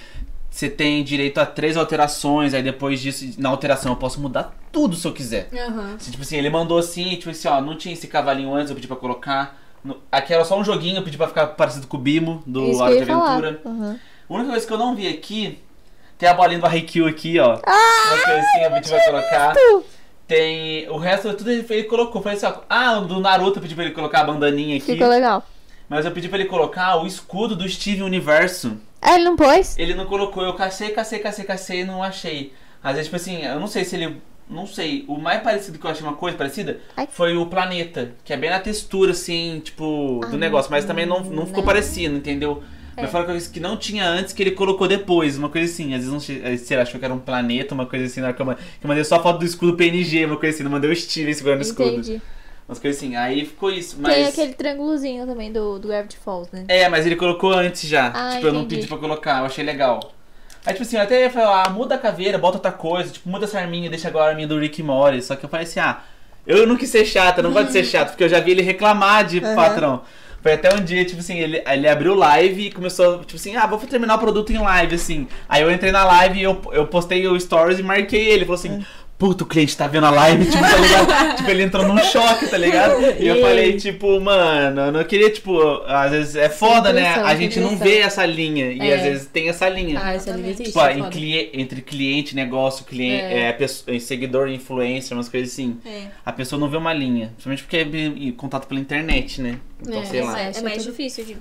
Você 0.51 0.67
tem 0.67 1.03
direito 1.03 1.37
a 1.39 1.45
três 1.45 1.77
alterações, 1.77 2.55
aí 2.55 2.63
depois 2.63 2.99
disso, 2.99 3.23
na 3.37 3.49
alteração, 3.49 3.91
eu 3.91 3.95
posso 3.95 4.19
mudar 4.19 4.51
tudo 4.71 4.95
se 4.95 5.07
eu 5.07 5.13
quiser. 5.13 5.47
Aham. 5.53 5.93
Assim, 5.95 6.09
tipo 6.09 6.23
assim, 6.23 6.37
ele 6.37 6.49
mandou 6.49 6.79
assim, 6.79 7.11
tipo 7.17 7.29
assim, 7.29 7.47
ó, 7.47 7.61
não 7.61 7.77
tinha 7.77 7.93
esse 7.93 8.07
cavalinho 8.07 8.51
antes, 8.53 8.69
eu 8.71 8.75
pedi 8.75 8.87
pra 8.87 8.97
colocar. 8.97 9.57
No- 9.83 9.97
Aqui 10.11 10.33
era 10.33 10.43
só 10.43 10.59
um 10.59 10.63
joguinho, 10.63 10.97
eu 10.97 11.03
pedi 11.03 11.17
pra 11.17 11.27
ficar 11.27 11.47
parecido 11.47 11.85
com 11.85 11.97
o 11.97 11.99
Bimo, 11.99 12.41
do 12.47 12.77
Hora 12.79 12.95
de. 13.05 13.11
Aventura. 13.11 13.61
Uhum. 13.63 13.99
A 14.27 14.33
única 14.33 14.49
coisa 14.49 14.65
que 14.67 14.73
eu 14.73 14.77
não 14.79 14.95
vi 14.95 15.07
aqui, 15.07 15.59
tem 16.17 16.27
a 16.27 16.33
bolinha 16.33 16.59
do 16.59 16.65
Haikyuu 16.65 17.07
aqui, 17.07 17.39
ó. 17.39 17.49
Uma 17.53 18.23
coisa 18.25 18.39
assim, 18.39 18.63
eu 18.63 18.71
pedi 18.71 18.89
pra 18.89 19.05
colocar. 19.05 19.55
Tem. 20.27 20.89
O 20.89 20.97
resto 20.97 21.31
tudo 21.35 21.51
ele, 21.51 21.65
ele 21.69 21.83
colocou. 21.83 22.21
Falei 22.23 22.37
assim, 22.37 22.47
ó. 22.47 22.53
Ah, 22.67 22.95
do 22.99 23.19
Naruto 23.19 23.59
eu 23.59 23.61
pedi 23.61 23.75
pra 23.75 23.85
ele 23.85 23.93
colocar 23.93 24.21
a 24.21 24.23
bandaninha 24.25 24.77
aqui. 24.77 24.93
Ficou 24.93 25.07
legal. 25.07 25.45
Mas 25.89 26.05
eu 26.05 26.11
pedi 26.11 26.29
pra 26.29 26.37
ele 26.39 26.47
colocar 26.47 26.97
o 27.01 27.07
escudo 27.07 27.55
do 27.55 27.67
Steven 27.67 28.03
Universo. 28.03 28.77
Ah, 29.01 29.15
ele 29.15 29.23
não 29.23 29.35
pôs? 29.35 29.75
Ele 29.77 29.95
não 29.95 30.05
colocou, 30.05 30.43
eu 30.43 30.53
cacei, 30.53 30.89
cacei, 30.89 31.19
cacei, 31.19 31.45
cacei 31.45 31.81
e 31.81 31.85
não 31.85 32.03
achei. 32.03 32.53
Às 32.83 32.91
vezes, 32.93 33.05
tipo 33.07 33.15
assim, 33.15 33.43
eu 33.43 33.59
não 33.59 33.67
sei 33.67 33.83
se 33.83 33.95
ele. 33.95 34.17
Não 34.49 34.65
sei. 34.65 35.05
O 35.07 35.17
mais 35.17 35.41
parecido 35.43 35.77
que 35.77 35.85
eu 35.85 35.91
achei 35.91 36.03
uma 36.03 36.15
coisa 36.15 36.35
parecida 36.37 36.79
Ai. 36.97 37.07
foi 37.11 37.35
o 37.37 37.45
planeta. 37.45 38.11
Que 38.23 38.33
é 38.33 38.37
bem 38.37 38.49
na 38.49 38.59
textura, 38.59 39.11
assim, 39.11 39.61
tipo, 39.63 40.21
do 40.29 40.35
Ah, 40.35 40.39
negócio. 40.39 40.71
Mas 40.71 40.85
também 40.85 41.05
não, 41.05 41.19
não 41.23 41.45
ficou 41.45 41.61
não. 41.61 41.65
parecido, 41.67 42.15
entendeu? 42.15 42.63
É. 42.97 43.03
Mas 43.03 43.13
uma 43.13 43.23
coisa 43.23 43.49
que 43.49 43.59
não 43.59 43.77
tinha 43.77 44.07
antes 44.09 44.33
que 44.33 44.41
ele 44.43 44.51
colocou 44.51 44.87
depois, 44.87 45.37
uma 45.37 45.49
coisa 45.49 45.71
assim. 45.71 45.93
Às 45.93 45.99
vezes 45.99 46.11
não 46.11 46.19
sei, 46.19 46.57
sei 46.57 46.77
lá, 46.77 46.83
achou 46.83 46.99
que 46.99 47.05
era 47.05 47.13
um 47.13 47.19
planeta, 47.19 47.73
uma 47.75 47.85
coisa 47.85 48.05
assim, 48.05 48.21
na 48.21 48.27
hora 48.27 48.35
que 48.35 48.41
eu, 48.41 48.45
ma- 48.45 48.55
que 48.55 48.61
eu 48.83 48.87
mandei 48.87 49.03
só 49.03 49.15
a 49.17 49.19
foto 49.23 49.39
do 49.39 49.45
escudo 49.45 49.75
PNG, 49.77 50.25
uma 50.25 50.37
coisa 50.37 50.55
assim, 50.55 50.63
não 50.63 50.71
mandei 50.71 50.91
o 50.91 50.95
Steven 50.95 51.33
segurando 51.33 51.59
o 51.59 51.61
escudo. 51.63 52.21
Umas 52.69 52.77
coisas 52.77 53.01
assim. 53.01 53.15
Aí 53.15 53.43
ficou 53.45 53.71
isso, 53.71 53.97
mas. 53.99 54.13
Tem 54.13 54.25
aquele 54.27 54.53
triângulozinho 54.53 55.25
também 55.25 55.51
do, 55.51 55.79
do 55.79 55.87
Gravity 55.87 56.17
Falls, 56.23 56.49
né? 56.53 56.65
É, 56.67 56.87
mas 56.87 57.03
ele 57.03 57.15
colocou 57.15 57.51
antes 57.51 57.89
já. 57.89 58.11
Ah, 58.13 58.35
tipo, 58.35 58.45
eu 58.45 58.53
não 58.53 58.61
entendi. 58.61 58.75
pedi 58.75 58.87
pra 58.87 58.97
colocar, 58.99 59.39
eu 59.39 59.45
achei 59.45 59.63
legal. 59.63 60.13
Aí, 60.63 60.73
tipo 60.73 60.83
assim, 60.83 60.97
eu 60.97 61.01
até 61.01 61.23
ia 61.23 61.31
falar, 61.31 61.63
ah, 61.65 61.69
muda 61.71 61.95
a 61.95 61.97
caveira, 61.97 62.37
bota 62.37 62.57
outra 62.57 62.71
coisa, 62.71 63.11
tipo, 63.11 63.27
muda 63.27 63.45
essa 63.45 63.59
arminha, 63.59 63.89
deixa 63.89 64.07
agora 64.07 64.25
a 64.25 64.29
arminha 64.29 64.47
do 64.47 64.59
Rick 64.59 64.83
Morty. 64.83 65.19
Só 65.23 65.35
que 65.35 65.43
eu 65.43 65.49
falei 65.49 65.65
assim, 65.65 65.79
ah, 65.79 65.99
eu 66.45 66.67
não 66.67 66.77
quis 66.77 66.89
ser 66.89 67.05
chato, 67.05 67.39
eu 67.39 67.43
não 67.43 67.51
gosto 67.51 67.67
de 67.67 67.73
ser 67.73 67.85
chato, 67.85 68.09
porque 68.09 68.23
eu 68.23 68.29
já 68.29 68.39
vi 68.39 68.51
ele 68.51 68.61
reclamar 68.61 69.25
de 69.25 69.41
patrão. 69.41 70.03
Foi 70.41 70.53
até 70.53 70.73
um 70.73 70.83
dia, 70.83 71.03
tipo 71.03 71.19
assim, 71.19 71.39
ele, 71.39 71.63
ele 71.65 71.87
abriu 71.87 72.13
live 72.13 72.67
e 72.67 72.71
começou, 72.71 73.19
tipo 73.19 73.35
assim, 73.35 73.55
ah, 73.55 73.65
vou 73.65 73.79
terminar 73.79 74.15
o 74.15 74.19
produto 74.19 74.51
em 74.51 74.59
live, 74.59 74.93
assim. 74.93 75.27
Aí 75.49 75.63
eu 75.63 75.71
entrei 75.71 75.91
na 75.91 76.05
live 76.05 76.39
e 76.39 76.43
eu, 76.43 76.61
eu 76.71 76.85
postei 76.85 77.27
o 77.27 77.39
stories 77.39 77.79
e 77.79 77.83
marquei 77.83 78.27
ele. 78.27 78.45
Falou 78.45 78.59
assim, 78.59 78.85
puta, 79.19 79.43
o 79.43 79.47
cliente 79.47 79.75
tá 79.75 79.85
vendo 79.85 80.05
a 80.05 80.09
live, 80.09 80.45
tipo, 80.45 80.57
tá 80.63 80.77
ligado? 80.77 81.35
tipo, 81.37 81.49
ele 81.51 81.63
entrou 81.63 81.85
num 81.85 81.97
choque, 81.99 82.47
tá 82.47 82.57
ligado? 82.57 83.01
E 83.19 83.27
eu 83.27 83.41
falei, 83.41 83.75
tipo, 83.77 84.19
mano, 84.21 84.79
eu 84.81 84.91
não 84.93 85.03
queria, 85.03 85.29
tipo, 85.29 85.61
às 85.85 86.09
vezes 86.11 86.35
é 86.37 86.47
foda, 86.49 86.93
né? 86.93 87.09
A 87.15 87.35
gente 87.35 87.59
não 87.59 87.77
vê 87.77 87.97
essa 87.97 88.25
linha. 88.25 88.71
E 88.71 88.79
É. 88.79 88.95
às 88.95 89.01
vezes 89.01 89.27
tem 89.27 89.49
essa 89.49 89.67
linha. 89.67 89.99
Ah, 90.01 90.13
essa 90.13 90.31
liga 90.31 90.47
existe. 90.47 90.71
Tipo, 90.71 90.79
é 90.81 91.09
clie- 91.11 91.49
entre 91.53 91.81
cliente, 91.81 92.33
negócio, 92.33 92.85
cliente, 92.85 93.25
É. 93.25 93.57
é. 93.87 93.99
seguidor, 93.99 94.47
influencer, 94.49 95.15
umas 95.17 95.27
coisas 95.27 95.51
assim. 95.51 95.77
É. 95.85 96.03
A 96.25 96.31
pessoa 96.31 96.57
não 96.59 96.69
vê 96.69 96.77
uma 96.77 96.93
linha. 96.93 97.33
Principalmente 97.35 97.63
porque 97.63 97.77
é 97.77 98.31
contato 98.37 98.67
pela 98.67 98.79
internet, 98.79 99.41
né? 99.41 99.59
Então, 99.81 100.01
É, 100.01 100.05
sei 100.05 100.21
lá. 100.21 100.39
É, 100.39 100.61
mais 100.61 100.83
difícil 100.83 101.25
ver. 101.25 101.37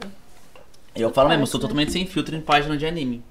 Eu 0.97 1.12
falo 1.12 1.28
mesmo, 1.28 1.44
eu 1.44 1.47
sou 1.47 1.61
né? 1.61 1.62
totalmente 1.62 1.92
sem 1.92 2.04
filtro 2.06 2.35
em 2.35 2.40
página 2.40 2.76
de 2.76 2.85
anime. 2.85 3.23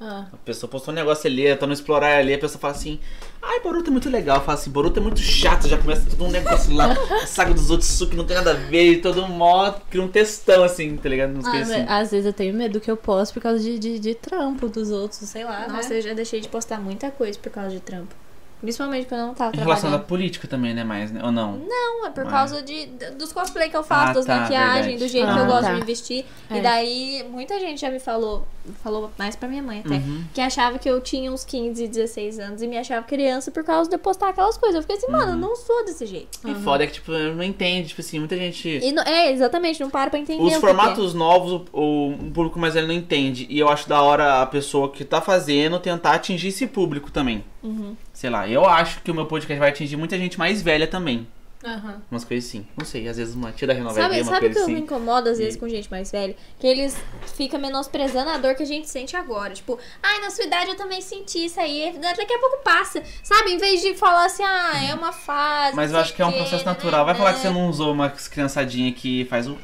Ah. 0.00 0.26
A 0.32 0.36
pessoa 0.38 0.70
postou 0.70 0.92
um 0.92 0.94
negócio 0.94 1.28
ali, 1.28 1.42
eu 1.42 1.56
tô 1.58 1.66
no 1.66 1.72
explorar 1.72 2.18
ali, 2.18 2.32
a 2.32 2.38
pessoa 2.38 2.60
fala 2.60 2.72
assim, 2.72 3.00
ai, 3.42 3.60
Boruto 3.60 3.88
é 3.88 3.90
muito 3.90 4.08
legal. 4.08 4.40
Fala 4.40 4.56
assim, 4.56 4.70
Boruto 4.70 5.00
é 5.00 5.02
muito 5.02 5.20
chato, 5.20 5.66
já 5.66 5.76
começa 5.76 6.08
todo 6.08 6.24
um 6.24 6.30
negócio 6.30 6.72
lá, 6.74 6.92
a 7.22 7.26
saga 7.26 7.52
dos 7.52 7.70
Otsuki 7.70 8.14
não 8.14 8.24
tem 8.24 8.36
nada 8.36 8.52
a 8.52 8.54
ver, 8.54 8.92
e 8.92 9.00
todo 9.00 9.22
um 9.22 9.28
mó, 9.28 9.72
cria 9.90 10.02
um 10.02 10.08
textão 10.08 10.62
assim, 10.62 10.96
tá 10.96 11.08
ligado? 11.08 11.32
Umas 11.32 11.46
Ah, 11.46 11.58
assim. 11.60 11.84
às 11.88 12.10
vezes 12.12 12.26
eu 12.26 12.32
tenho 12.32 12.54
medo 12.54 12.80
que 12.80 12.90
eu 12.90 12.96
posto 12.96 13.34
por 13.34 13.42
causa 13.42 13.58
de, 13.58 13.78
de, 13.78 13.98
de 13.98 14.14
trampo 14.14 14.68
dos 14.68 14.90
outros, 14.90 15.20
sei 15.28 15.44
lá. 15.44 15.66
Nossa, 15.68 15.90
né? 15.90 15.98
eu 15.98 16.02
já 16.02 16.14
deixei 16.14 16.40
de 16.40 16.48
postar 16.48 16.80
muita 16.80 17.10
coisa 17.10 17.38
por 17.38 17.50
causa 17.50 17.70
de 17.70 17.80
trampo. 17.80 18.14
Principalmente 18.60 19.06
quando 19.06 19.20
eu 19.20 19.26
não 19.28 19.34
tava 19.34 19.54
Em 19.54 19.58
relação 19.60 19.88
à 19.88 19.92
trabalhando. 19.92 20.06
política 20.08 20.48
também, 20.48 20.74
né, 20.74 20.82
mais, 20.82 21.12
né? 21.12 21.20
Ou 21.22 21.30
não? 21.30 21.52
Não, 21.58 22.06
é 22.06 22.10
por 22.10 22.24
Mas- 22.24 22.32
causa 22.32 22.60
de, 22.62 22.86
dos 23.16 23.32
cosplay 23.32 23.68
que 23.70 23.76
eu 23.76 23.84
faço, 23.84 24.10
Ah, 24.10 24.14
das 24.14 24.26
tá, 24.26 24.40
maquiagens, 24.40 24.86
verdade. 24.86 25.04
do 25.04 25.08
jeito 25.08 25.26
que 25.32 25.38
Ah, 25.38 25.42
eu 25.42 25.46
gosto 25.46 25.62
tá. 25.62 25.72
de 25.74 25.80
me 25.80 25.84
vestir. 25.86 26.26
É. 26.50 26.58
E 26.58 26.60
daí, 26.60 27.26
muita 27.30 27.58
gente 27.60 27.80
já 27.80 27.88
me 27.90 28.00
falou, 28.00 28.44
falou 28.82 29.10
mais 29.16 29.36
pra 29.36 29.48
minha 29.48 29.62
mãe 29.62 29.80
até, 29.84 29.94
Uhum. 29.94 30.24
que 30.34 30.40
achava 30.40 30.78
que 30.78 30.90
eu 30.90 31.00
tinha 31.00 31.30
uns 31.32 31.44
15, 31.44 31.86
16 31.86 32.38
anos 32.40 32.60
e 32.60 32.66
me 32.66 32.76
achava 32.76 33.06
criança 33.06 33.50
por 33.52 33.62
causa 33.62 33.88
de 33.88 33.94
eu 33.94 33.98
postar 34.00 34.30
aquelas 34.30 34.56
coisas. 34.58 34.74
Eu 34.76 34.82
fiquei 34.82 34.96
assim, 34.96 35.10
mano, 35.10 35.32
eu 35.32 35.36
não 35.36 35.54
sou 35.54 35.84
desse 35.84 36.04
jeito. 36.04 36.38
E 36.44 36.54
foda 36.56 36.82
é 36.82 36.86
que, 36.88 36.94
tipo, 36.94 37.12
não 37.12 37.44
entende, 37.44 37.88
tipo 37.88 38.00
assim, 38.00 38.18
muita 38.18 38.36
gente... 38.36 38.68
E 38.68 38.90
não- 38.92 39.04
é, 39.04 39.30
exatamente, 39.32 39.80
não 39.80 39.88
para 39.88 40.10
pra 40.10 40.18
entender 40.18 40.42
Os 40.42 40.52
o 40.52 40.54
que 40.56 40.60
formatos 40.60 41.14
novos, 41.14 41.52
o, 41.72 42.08
o 42.26 42.30
público 42.34 42.58
mais 42.58 42.74
velho 42.74 42.88
não 42.88 42.94
entende. 42.94 43.46
E 43.48 43.58
eu 43.58 43.68
acho 43.68 43.88
da 43.88 44.02
hora 44.02 44.42
a 44.42 44.46
pessoa 44.46 44.90
que 44.90 45.04
tá 45.04 45.20
fazendo 45.20 45.78
tentar 45.78 46.14
atingir 46.14 46.48
esse 46.48 46.66
público 46.66 47.10
também. 47.12 47.44
que. 47.62 47.66
Uhum. 47.68 47.96
Sei 48.18 48.28
lá, 48.28 48.48
eu 48.48 48.64
acho 48.64 49.00
que 49.02 49.12
o 49.12 49.14
meu 49.14 49.26
podcast 49.26 49.60
vai 49.60 49.68
atingir 49.68 49.96
muita 49.96 50.18
gente 50.18 50.40
mais 50.40 50.60
velha 50.60 50.88
também. 50.88 51.24
Aham. 51.64 52.02
Umas 52.10 52.24
coisas 52.24 52.48
assim. 52.48 52.66
Não 52.76 52.84
sei, 52.84 53.06
às 53.06 53.16
vezes 53.16 53.32
uma 53.36 53.52
tia 53.52 53.68
da 53.68 53.72
Renova 53.72 53.94
Sabe, 53.94 54.16
uma 54.20 54.24
sabe 54.24 54.46
o 54.46 54.48
que 54.48 54.54
coisa 54.56 54.58
eu 54.58 54.66
me 54.66 54.74
assim. 54.74 54.82
incomodo 54.82 55.28
às 55.28 55.38
vezes 55.38 55.54
E- 55.54 55.58
com 55.58 55.68
gente 55.68 55.88
mais 55.88 56.10
velha? 56.10 56.34
Que 56.58 56.66
eles 56.66 56.96
ficam 57.36 57.60
menosprezando 57.60 58.28
a 58.30 58.36
dor 58.36 58.56
que 58.56 58.64
a 58.64 58.66
gente 58.66 58.90
sente 58.90 59.14
agora. 59.16 59.54
Tipo, 59.54 59.78
ai, 60.02 60.20
na 60.20 60.30
sua 60.30 60.46
idade 60.46 60.68
eu 60.68 60.76
também 60.76 61.00
senti 61.00 61.44
isso 61.44 61.60
aí. 61.60 61.96
Daqui 61.96 62.32
a 62.32 62.38
pouco 62.40 62.56
passa. 62.64 63.04
Sabe? 63.22 63.52
Em 63.52 63.56
vez 63.56 63.82
de 63.82 63.94
falar 63.94 64.24
assim, 64.24 64.42
ah, 64.42 64.84
é 64.90 64.92
uma 64.96 65.12
fase. 65.12 65.76
Mas 65.76 65.92
eu 65.92 66.00
acho 66.00 66.12
que 66.12 66.20
é 66.20 66.26
um 66.26 66.32
processo 66.32 66.64
né, 66.64 66.72
natural. 66.72 67.06
Vai 67.06 67.14
falar 67.14 67.34
que 67.34 67.38
você 67.38 67.48
né. 67.50 67.54
não 67.54 67.68
usou 67.68 67.92
uma 67.92 68.10
criançadinha 68.10 68.90
que 68.92 69.26
faz 69.26 69.46
o. 69.46 69.56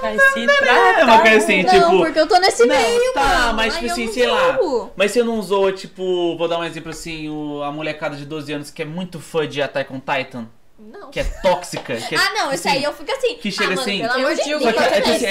Vai 0.00 0.18
se 0.18 0.46
tratar. 0.46 1.00
É 1.00 1.04
uma 1.04 1.20
coisa 1.20 1.36
assim, 1.38 1.62
Não, 1.62 1.70
tipo. 1.72 1.96
porque 2.04 2.18
eu 2.20 2.26
tô 2.26 2.38
nesse 2.38 2.66
Não, 2.66 2.74
meio, 2.76 3.12
tá, 3.14 3.24
mano. 3.24 3.54
mas 3.54 3.74
tipo 3.74 3.86
eu 3.86 3.92
assim, 3.92 4.06
não 4.06 4.12
sei 4.12 4.26
lá. 4.26 4.52
julgo. 4.60 4.92
Mas 4.96 5.10
você 5.12 5.22
não 5.22 5.38
usou, 5.38 5.72
tipo, 5.72 6.36
vou 6.36 6.48
dar 6.48 6.58
um 6.58 6.64
exemplo 6.64 6.90
assim, 6.90 7.28
o, 7.28 7.62
a 7.62 7.72
molecada 7.72 8.16
de 8.16 8.24
12 8.24 8.52
anos 8.52 8.70
que 8.70 8.82
é 8.82 8.84
muito 8.84 9.18
fã 9.20 9.48
de 9.48 9.60
Attack 9.62 9.92
on 9.92 10.00
Titan, 10.00 10.46
Não. 10.78 11.10
que 11.10 11.20
é 11.20 11.24
tóxica. 11.24 11.96
Que 11.96 12.14
é, 12.14 12.18
Ah, 12.22 12.32
não, 12.34 12.50
assim, 12.50 12.68
aí 12.68 12.82
eu 12.84 12.92
fico 12.92 13.10
assim. 13.10 13.34
que 13.36 13.50
chega 13.50 13.64
ah, 13.72 13.76
mano, 13.76 13.80
assim, 13.82 13.98
Pelo 14.00 14.12
amor 14.12 14.34
de 14.34 14.44
Deus. 14.44 14.62
Só 14.62 14.72
que, 14.72 14.78
é, 14.78 15.00
tipo 15.00 15.10
assim, 15.10 15.26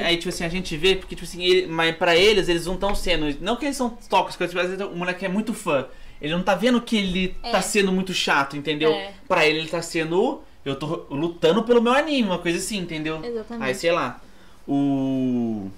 é 0.00 0.04
aí, 0.04 0.16
tipo 0.16 0.28
assim, 0.28 0.44
a 0.44 0.48
gente 0.48 0.76
vê, 0.76 0.96
porque, 0.96 1.14
tipo 1.14 1.26
assim, 1.26 1.42
ele, 1.44 1.66
mas 1.66 1.96
pra 1.96 2.14
eles, 2.16 2.48
eles 2.48 2.66
não 2.66 2.74
estão 2.74 2.94
sendo. 2.94 3.36
Não 3.40 3.56
que 3.56 3.64
eles 3.64 3.76
são 3.76 3.90
tóxicos, 4.08 4.48
tipo, 4.48 4.60
às 4.60 4.68
vezes 4.70 4.84
o 4.86 4.90
moleque 4.94 5.24
é 5.24 5.28
muito 5.28 5.54
fã. 5.54 5.86
Ele 6.20 6.32
não 6.34 6.42
tá 6.42 6.54
vendo 6.56 6.80
que 6.80 6.96
ele 6.98 7.36
É. 7.44 7.50
tá 7.52 7.62
sendo 7.62 7.92
muito 7.92 8.12
chato, 8.12 8.56
entendeu? 8.56 8.90
É. 8.92 9.12
Pra 9.28 9.46
ele, 9.46 9.60
ele 9.60 9.68
tá 9.68 9.80
sendo. 9.80 10.42
Eu 10.68 10.76
tô 10.76 11.06
lutando 11.10 11.62
pelo 11.62 11.82
meu 11.82 11.92
anime, 11.92 12.28
uma 12.28 12.38
coisa 12.38 12.58
assim, 12.58 12.78
entendeu? 12.78 13.24
Exatamente. 13.24 13.68
Aí, 13.68 13.74
sei 13.74 13.92
lá. 13.92 14.20
O. 14.66 15.70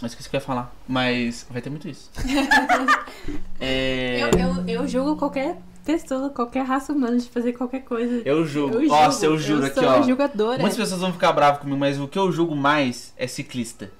Eu 0.00 0.06
esqueci 0.06 0.28
o 0.28 0.30
que 0.30 0.36
eu 0.36 0.40
ia 0.40 0.46
falar, 0.46 0.72
mas 0.86 1.44
vai 1.50 1.60
ter 1.60 1.70
muito 1.70 1.88
isso. 1.88 2.10
é. 3.60 4.20
Eu, 4.22 4.28
eu, 4.38 4.68
eu 4.68 4.88
julgo 4.88 5.16
qualquer 5.16 5.56
pessoa, 5.84 6.28
qualquer 6.28 6.64
raça 6.64 6.92
humana 6.92 7.16
de 7.16 7.28
fazer 7.28 7.54
qualquer 7.54 7.80
coisa. 7.80 8.22
Eu 8.24 8.46
julgo. 8.46 8.76
Eu 8.76 8.88
Nossa, 8.88 9.24
eu 9.24 9.38
julgo. 9.38 9.62
juro 9.62 9.62
eu 9.62 9.66
aqui, 9.66 9.80
sou 9.80 9.88
ó. 9.88 10.02
julgadora. 10.02 10.58
Muitas 10.58 10.76
pessoas 10.76 11.00
vão 11.00 11.12
ficar 11.12 11.32
bravas 11.32 11.60
comigo, 11.60 11.78
mas 11.78 11.98
o 11.98 12.06
que 12.06 12.18
eu 12.18 12.30
julgo 12.30 12.54
mais 12.54 13.12
é 13.16 13.26
ciclista. 13.26 13.90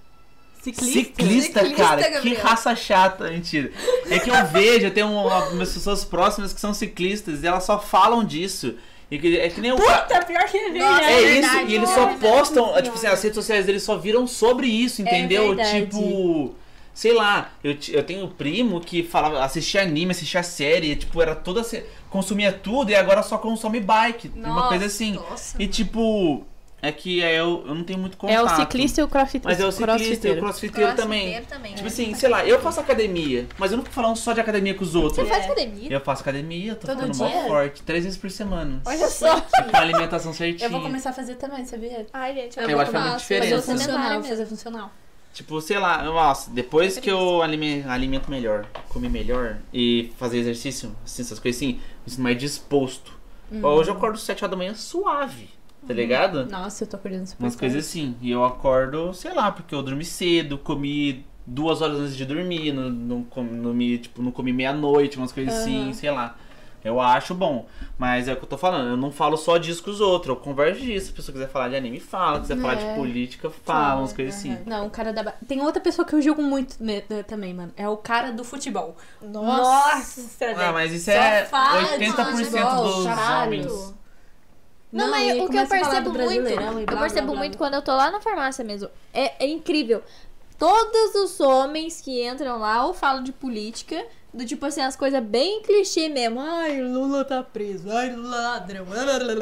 Ciclista. 0.62 0.98
Ciclista, 0.98 1.60
Ciclista, 1.60 1.82
cara, 1.82 2.02
que 2.02 2.10
Gabriel. 2.10 2.42
raça 2.42 2.76
chata, 2.76 3.30
mentira. 3.30 3.72
É 4.10 4.18
que 4.18 4.28
eu 4.28 4.46
vejo, 4.46 4.86
eu 4.86 4.90
tenho 4.92 5.10
uma, 5.10 5.48
umas 5.48 5.72
pessoas 5.72 6.04
próximas 6.04 6.52
que 6.52 6.60
são 6.60 6.74
ciclistas 6.74 7.42
e 7.42 7.46
elas 7.46 7.64
só 7.64 7.80
falam 7.80 8.22
disso. 8.22 8.74
E 9.10 9.18
que, 9.18 9.38
é 9.38 9.48
que 9.48 9.60
nem 9.60 9.72
o. 9.72 9.76
Puta, 9.76 10.22
pior 10.26 10.44
que 10.44 10.56
é 10.58 10.68
Nossa, 10.68 11.00
verdade. 11.00 11.04
É 11.04 11.12
É 11.12 11.20
isso, 11.22 11.50
verdade, 11.50 11.72
e 11.72 11.74
eles 11.74 11.90
é 11.90 11.94
só 11.94 12.06
verdade. 12.06 12.20
postam, 12.20 12.66
Nossa 12.66 12.82
tipo 12.82 12.94
assim, 12.96 13.06
as 13.06 13.22
redes 13.22 13.34
sociais 13.36 13.66
deles 13.66 13.82
só 13.82 13.96
viram 13.96 14.26
sobre 14.26 14.66
isso, 14.66 15.00
entendeu? 15.02 15.48
verdade. 15.56 15.86
tipo, 15.86 16.54
sei 16.92 17.14
lá, 17.14 17.52
eu, 17.64 17.76
eu 17.90 18.02
tenho 18.04 18.24
um 18.24 18.28
primo 18.28 18.80
que 18.80 19.02
falava, 19.02 19.42
assistia 19.42 19.82
anime, 19.82 20.10
assistia 20.10 20.42
série, 20.42 20.94
tipo, 20.96 21.22
era 21.22 21.34
toda. 21.34 21.64
se- 21.64 21.84
consumia 22.10 22.52
tudo 22.52 22.90
e 22.90 22.94
agora 22.94 23.22
só 23.22 23.38
consome 23.38 23.80
bike. 23.80 24.30
uma 24.36 24.48
Nossa, 24.54 24.68
coisa 24.68 24.86
assim. 24.86 25.12
Nossa, 25.12 25.62
E 25.62 25.66
tipo, 25.66 26.44
é 26.80 26.92
que 26.92 27.22
é, 27.22 27.40
eu, 27.40 27.64
eu 27.66 27.74
não 27.74 27.82
tenho 27.84 27.98
muito 27.98 28.16
contato. 28.16 28.36
É 28.36 28.42
o 28.42 28.48
ciclista 28.48 29.00
e 29.00 29.04
o 29.04 29.08
crossfit. 29.08 29.44
Mas 29.44 29.58
é 29.60 29.66
o 29.66 29.72
ciclista 29.72 30.28
e 30.28 30.30
o 30.32 30.38
crossfiteiro. 30.38 30.40
crossfiteiro 30.40 30.94
também. 30.96 31.20
Crossfiteiro 31.32 31.46
também. 31.46 31.74
Tipo 31.74 31.86
é. 31.86 31.90
assim, 31.90 32.14
sei 32.14 32.28
lá, 32.28 32.46
eu 32.46 32.60
faço 32.60 32.78
academia, 32.80 33.46
mas 33.58 33.70
eu 33.72 33.76
não 33.76 33.84
fico 33.84 33.94
falando 33.94 34.16
só 34.16 34.32
de 34.32 34.40
academia 34.40 34.74
com 34.74 34.84
os 34.84 34.94
outros. 34.94 35.16
Você 35.16 35.24
faz 35.26 35.42
É. 35.44 35.46
academia? 35.46 35.92
Eu 35.92 36.00
faço 36.00 36.22
academia, 36.22 36.74
tô 36.76 36.86
Todo 36.86 36.96
ficando 37.00 37.16
mó 37.18 37.26
dia? 37.28 37.42
forte, 37.48 37.82
três 37.82 38.04
vezes 38.04 38.18
por 38.18 38.30
semana. 38.30 38.80
Olha 38.84 39.08
só. 39.08 39.38
E 39.38 39.70
com 39.70 39.76
a 39.76 39.80
alimentação 39.80 40.32
certinha. 40.32 40.66
Eu 40.66 40.70
vou 40.70 40.80
começar 40.80 41.10
a 41.10 41.12
fazer 41.12 41.34
também, 41.34 41.64
sabia? 41.64 42.06
Ai, 42.12 42.34
gente, 42.34 42.58
Eu 42.58 42.68
eu, 42.68 42.80
acho 42.80 42.90
que 42.90 42.92
faz 42.92 43.04
muita 43.04 43.10
faço. 43.10 43.18
diferença. 43.24 43.54
Eu 43.54 43.62
Fazer 43.62 43.78
funcional, 43.78 44.22
fazer 44.22 44.46
funcional. 44.46 44.92
Tipo, 45.34 45.60
sei 45.60 45.78
lá, 45.78 46.02
nossa, 46.02 46.50
depois 46.50 46.98
que 46.98 47.10
eu 47.10 47.42
alime- 47.42 47.84
alimento 47.86 48.30
melhor, 48.30 48.66
comer 48.88 49.08
melhor 49.10 49.58
e 49.72 50.10
fazer 50.18 50.38
exercício, 50.38 50.94
assim, 51.04 51.22
essas 51.22 51.38
coisas 51.38 51.60
assim, 51.60 51.74
me 52.04 52.10
sinto 52.10 52.22
mais 52.22 52.36
disposto. 52.38 53.12
Hum. 53.52 53.64
Hoje 53.64 53.90
eu 53.90 53.94
acordo 53.94 54.18
7 54.18 54.42
horas 54.44 54.50
da 54.50 54.56
manhã 54.56 54.74
suave, 54.74 55.48
tá 55.88 55.94
ligado? 55.94 56.46
Nossa, 56.46 56.84
eu 56.84 56.88
tô 56.88 56.96
acordando 56.96 57.26
super 57.26 57.42
Umas 57.42 57.56
coisas 57.56 57.84
assim. 57.84 58.14
E 58.20 58.30
eu 58.30 58.44
acordo, 58.44 59.12
sei 59.14 59.32
lá, 59.34 59.50
porque 59.50 59.74
eu 59.74 59.82
dormi 59.82 60.04
cedo, 60.04 60.56
comi 60.58 61.24
duas 61.46 61.80
horas 61.80 61.98
antes 61.98 62.16
de 62.16 62.26
dormir, 62.26 62.72
não, 62.72 62.90
não, 62.90 63.22
comi, 63.24 63.50
não, 63.50 63.72
me, 63.74 63.98
tipo, 63.98 64.20
não 64.22 64.30
comi 64.30 64.52
meia-noite, 64.52 65.16
umas 65.16 65.32
coisas 65.32 65.54
assim, 65.54 65.84
Aham. 65.84 65.92
sei 65.94 66.10
lá. 66.10 66.36
Eu 66.84 67.00
acho 67.00 67.34
bom. 67.34 67.66
Mas 67.98 68.28
é 68.28 68.32
o 68.34 68.36
que 68.36 68.44
eu 68.44 68.48
tô 68.48 68.56
falando, 68.56 68.90
eu 68.90 68.96
não 68.96 69.10
falo 69.10 69.36
só 69.36 69.58
disso 69.58 69.82
com 69.82 69.90
os 69.90 70.00
outros, 70.00 70.28
eu 70.28 70.36
converso 70.36 70.80
disso. 70.80 71.06
Se 71.06 71.12
a 71.12 71.14
pessoa 71.16 71.32
quiser 71.32 71.48
falar 71.48 71.68
de 71.70 71.74
anime, 71.76 71.98
fala. 71.98 72.36
Se 72.36 72.42
quiser 72.42 72.56
falar 72.60 72.74
de 72.76 72.84
É. 72.84 72.94
política, 72.94 73.50
fala, 73.50 74.00
umas 74.00 74.12
coisas 74.12 74.36
assim. 74.36 74.56
Não, 74.64 74.86
o 74.86 74.90
cara 74.90 75.12
da. 75.12 75.32
Tem 75.46 75.60
outra 75.60 75.82
pessoa 75.82 76.06
que 76.06 76.14
eu 76.14 76.22
julgo 76.22 76.40
muito 76.40 76.76
também, 77.26 77.52
mano. 77.52 77.72
É 77.76 77.88
o 77.88 77.96
cara 77.96 78.30
do 78.30 78.44
futebol. 78.44 78.96
Nossa. 79.20 80.22
velho. 80.38 80.60
Ah, 80.60 80.72
mas 80.72 80.92
isso 80.92 81.06
Só 81.06 81.12
é 81.12 81.44
fala 81.46 81.98
de 81.98 82.04
80% 82.04 82.14
futebol, 82.44 82.84
dos 82.84 83.04
caralho. 83.04 83.46
homens. 83.46 83.94
Não, 84.92 85.10
mas 85.10 85.26
e 85.26 85.30
aí 85.30 85.40
o 85.40 85.48
que 85.48 85.56
eu 85.56 85.66
percebo 85.66 86.12
muito, 86.12 86.48
e 86.48 86.54
eu 86.54 86.86
blá, 86.86 87.00
percebo 87.00 87.26
blá, 87.26 87.32
blá, 87.32 87.38
muito 87.38 87.58
blá. 87.58 87.58
quando 87.58 87.74
eu 87.74 87.82
tô 87.82 87.94
lá 87.94 88.10
na 88.10 88.20
farmácia 88.20 88.64
mesmo. 88.64 88.88
É, 89.12 89.44
é 89.44 89.48
incrível. 89.48 90.02
Todos 90.58 91.14
os 91.14 91.40
homens 91.40 92.00
que 92.00 92.26
entram 92.26 92.58
lá 92.58 92.84
ou 92.86 92.94
falam 92.94 93.22
de 93.22 93.30
política, 93.30 94.04
do 94.32 94.44
tipo 94.44 94.64
assim, 94.66 94.80
as 94.80 94.96
coisas 94.96 95.22
bem 95.22 95.62
clichê 95.62 96.08
mesmo. 96.08 96.40
Ai, 96.40 96.80
Lula 96.82 97.24
tá 97.24 97.42
preso. 97.42 97.90
Ai, 97.90 98.14
Lula 98.14 98.36
ladrão. 98.36 98.86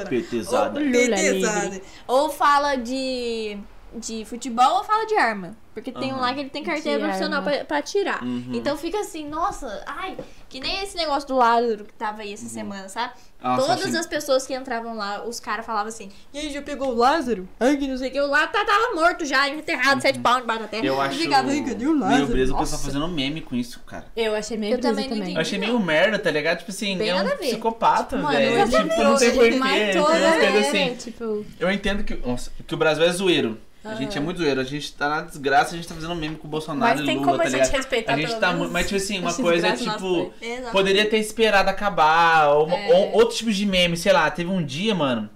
Petizada. 0.09 0.81
Ou, 0.81 0.87
Lula 0.87 1.81
ou 2.07 2.31
fala 2.31 2.77
de, 2.77 3.57
de 3.95 4.25
futebol 4.25 4.79
ou 4.79 4.85
fala 4.85 5.07
de 5.07 5.17
arma. 5.17 5.57
Porque 5.77 5.93
tem 5.93 6.11
um 6.11 6.17
lá 6.19 6.33
que 6.33 6.41
ele 6.41 6.49
tem 6.49 6.65
carteira 6.65 7.01
profissional 7.05 7.41
arma. 7.41 7.51
pra, 7.53 7.65
pra 7.67 7.79
atirar. 7.79 8.25
Uhum. 8.25 8.49
Então 8.55 8.79
fica 8.79 8.99
assim, 8.99 9.29
nossa, 9.29 9.85
ai, 9.87 10.17
que 10.49 10.59
nem 10.59 10.83
esse 10.83 10.97
negócio 10.97 11.29
do 11.29 11.37
Lázaro 11.37 11.85
que 11.85 11.93
tava 11.93 12.23
aí 12.23 12.33
essa 12.33 12.49
semana, 12.49 12.89
sabe? 12.89 13.13
Nossa, 13.43 13.61
Todas 13.67 13.85
achei- 13.85 13.99
as 14.01 14.07
pessoas 14.07 14.47
que 14.47 14.55
entravam 14.55 14.97
lá, 14.97 15.23
os 15.27 15.39
caras 15.39 15.67
falavam 15.67 15.89
assim, 15.89 16.11
e 16.33 16.39
aí, 16.39 16.51
já 16.51 16.63
pegou 16.63 16.89
o 16.89 16.95
Lázaro? 16.95 17.47
Ai, 17.61 17.77
que 17.77 17.87
não 17.87 17.99
sei 17.99 18.09
o 18.09 18.13
que, 18.13 18.21
o 18.23 18.27
Lázaro 18.27 18.53
tá- 18.53 18.65
tava 18.65 18.95
morto 18.95 19.27
já, 19.27 19.47
enterrado, 19.51 20.01
sete 20.01 20.19
pau 20.19 20.41
debaixo 20.41 20.63
da 20.63 20.69
terra. 20.69 20.83
Uhum. 20.83 20.89
Eu 20.89 21.01
acho 21.03 21.19
Ficava, 21.19 21.51
"Ai, 21.51 21.61
cadê 21.63 21.87
o 21.87 21.93
Lázaro?" 21.99 22.15
meio 22.23 22.29
preso 22.29 22.55
o 22.55 22.59
pessoal 22.59 22.81
fazendo 22.81 23.07
meme 23.09 23.43
com 23.43 23.55
isso, 23.55 23.81
cara. 23.81 24.07
Eu 24.17 24.35
achei 24.35 24.57
meio 24.57 24.77
Eu 24.77 24.81
também 24.81 25.11
não 25.11 25.19
também. 25.19 25.35
Eu 25.35 25.41
achei 25.43 25.59
meio 25.59 25.79
merda, 25.79 26.19
tá 26.19 26.31
ligado? 26.31 26.59
Tipo 26.61 26.71
assim, 26.71 26.97
Bem 26.97 27.11
é 27.11 27.23
um 27.23 27.37
psicopata, 27.37 28.17
velho. 28.17 28.39
ele 28.41 28.65
Tipo, 28.65 29.03
não 29.03 29.21
ele 29.21 29.33
porquê. 29.33 29.59
matou 29.59 30.07
Tipo, 30.07 30.07
galera, 30.07 30.59
assim. 30.61 30.95
Tipo, 30.95 31.45
Eu 31.61 31.71
entendo 31.71 32.03
que, 32.03 32.15
nossa, 32.27 32.51
que 32.67 32.75
o 32.75 32.79
Brasil 32.79 33.05
é 33.05 33.13
zoeiro. 33.13 33.59
A 33.85 33.95
gente 33.95 34.19
é 34.19 34.21
muito 34.21 34.39
zoeiro. 34.39 34.61
A 34.61 34.65
gente 34.65 34.93
tá 34.95 35.09
na 35.09 35.21
desgraça, 35.21 35.66
a 35.73 35.77
gente 35.77 35.89
tá 35.89 35.95
fazendo 35.95 36.15
meme 36.15 36.37
com 36.37 36.47
o 36.47 36.51
Bolsonaro 36.51 36.81
Mas 36.93 37.01
e 37.01 37.07
tem 37.07 37.17
Lula, 37.17 37.27
como 37.29 37.41
a 37.41 37.45
tá 37.45 37.51
gente 37.51 37.71
respeitar 37.71 38.15
A 38.15 38.17
gente 38.17 38.35
tá 38.37 38.53
menos. 38.53 38.71
Mas, 38.71 38.87
tipo 38.87 38.97
assim, 38.97 39.19
uma 39.19 39.33
coisa 39.33 39.69
é 39.69 39.73
desgraças 39.73 40.03
tipo. 40.03 40.33
Poderia 40.73 41.09
ter 41.09 41.19
esperado 41.19 41.69
acabar. 41.69 42.49
Ou, 42.51 42.71
É. 42.71 42.95
ou 42.95 43.13
outros 43.13 43.39
tipos 43.39 43.57
de 43.57 43.67
meme, 43.67 43.97
sei 43.97 44.13
lá. 44.13 44.31
Teve 44.31 44.51
um 44.51 44.65
dia, 44.65 44.95
mano. 44.95 45.29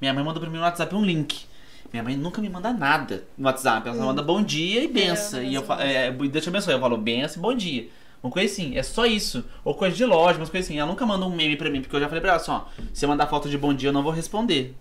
Minha 0.00 0.12
mãe 0.14 0.22
mandou 0.24 0.40
pra 0.40 0.50
mim 0.50 0.56
no 0.58 0.62
WhatsApp 0.62 0.94
um 0.94 1.02
link. 1.04 1.46
Minha 1.92 2.02
mãe 2.02 2.16
nunca 2.16 2.40
me 2.42 2.48
manda 2.48 2.72
nada 2.72 3.24
no 3.36 3.46
WhatsApp. 3.46 3.88
Ela 3.88 3.96
só 3.96 4.04
manda 4.04 4.22
bom 4.22 4.42
dia 4.42 4.82
e 4.84 4.88
benção. 4.88 5.42
e 5.42 5.54
eu 5.54 5.62
falo, 5.62 5.80
é, 5.80 6.10
Deus 6.10 6.44
te 6.44 6.48
abençoe. 6.48 6.74
Eu 6.74 6.80
falo 6.80 6.96
benção 6.96 7.40
e 7.40 7.42
bom 7.42 7.54
dia. 7.54 7.88
Uma 8.22 8.32
coisa 8.32 8.52
assim, 8.52 8.76
é 8.76 8.82
só 8.82 9.06
isso. 9.06 9.44
Ou 9.64 9.74
coisa 9.74 9.96
de 9.96 10.04
loja, 10.04 10.38
umas 10.38 10.50
coisas 10.50 10.68
assim. 10.68 10.78
Ela 10.78 10.88
nunca 10.90 11.06
manda 11.06 11.24
um 11.24 11.34
meme 11.34 11.56
pra 11.56 11.70
mim, 11.70 11.80
porque 11.80 11.94
eu 11.96 12.00
já 12.00 12.08
falei 12.08 12.20
pra 12.20 12.30
ela 12.30 12.40
assim, 12.40 12.50
ó. 12.50 12.62
Se 12.92 13.00
você 13.00 13.06
mandar 13.06 13.26
foto 13.26 13.48
de 13.48 13.56
bom 13.56 13.72
dia, 13.72 13.88
eu 13.88 13.92
não 13.92 14.02
vou 14.02 14.12
responder. 14.12 14.74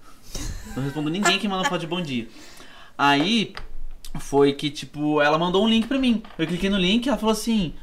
Não 0.75 0.83
respondo 0.83 1.09
ninguém 1.09 1.39
que 1.39 1.47
manda 1.47 1.67
foto 1.69 1.79
de 1.79 1.87
bom 1.87 2.01
dia. 2.01 2.27
Aí 2.97 3.53
foi 4.19 4.53
que, 4.53 4.69
tipo, 4.69 5.21
ela 5.21 5.37
mandou 5.37 5.63
um 5.63 5.69
link 5.69 5.87
pra 5.87 5.97
mim. 5.97 6.21
Eu 6.37 6.47
cliquei 6.47 6.69
no 6.69 6.77
link 6.77 7.05
e 7.05 7.09
ela 7.09 7.17
falou 7.17 7.33
assim: 7.33 7.73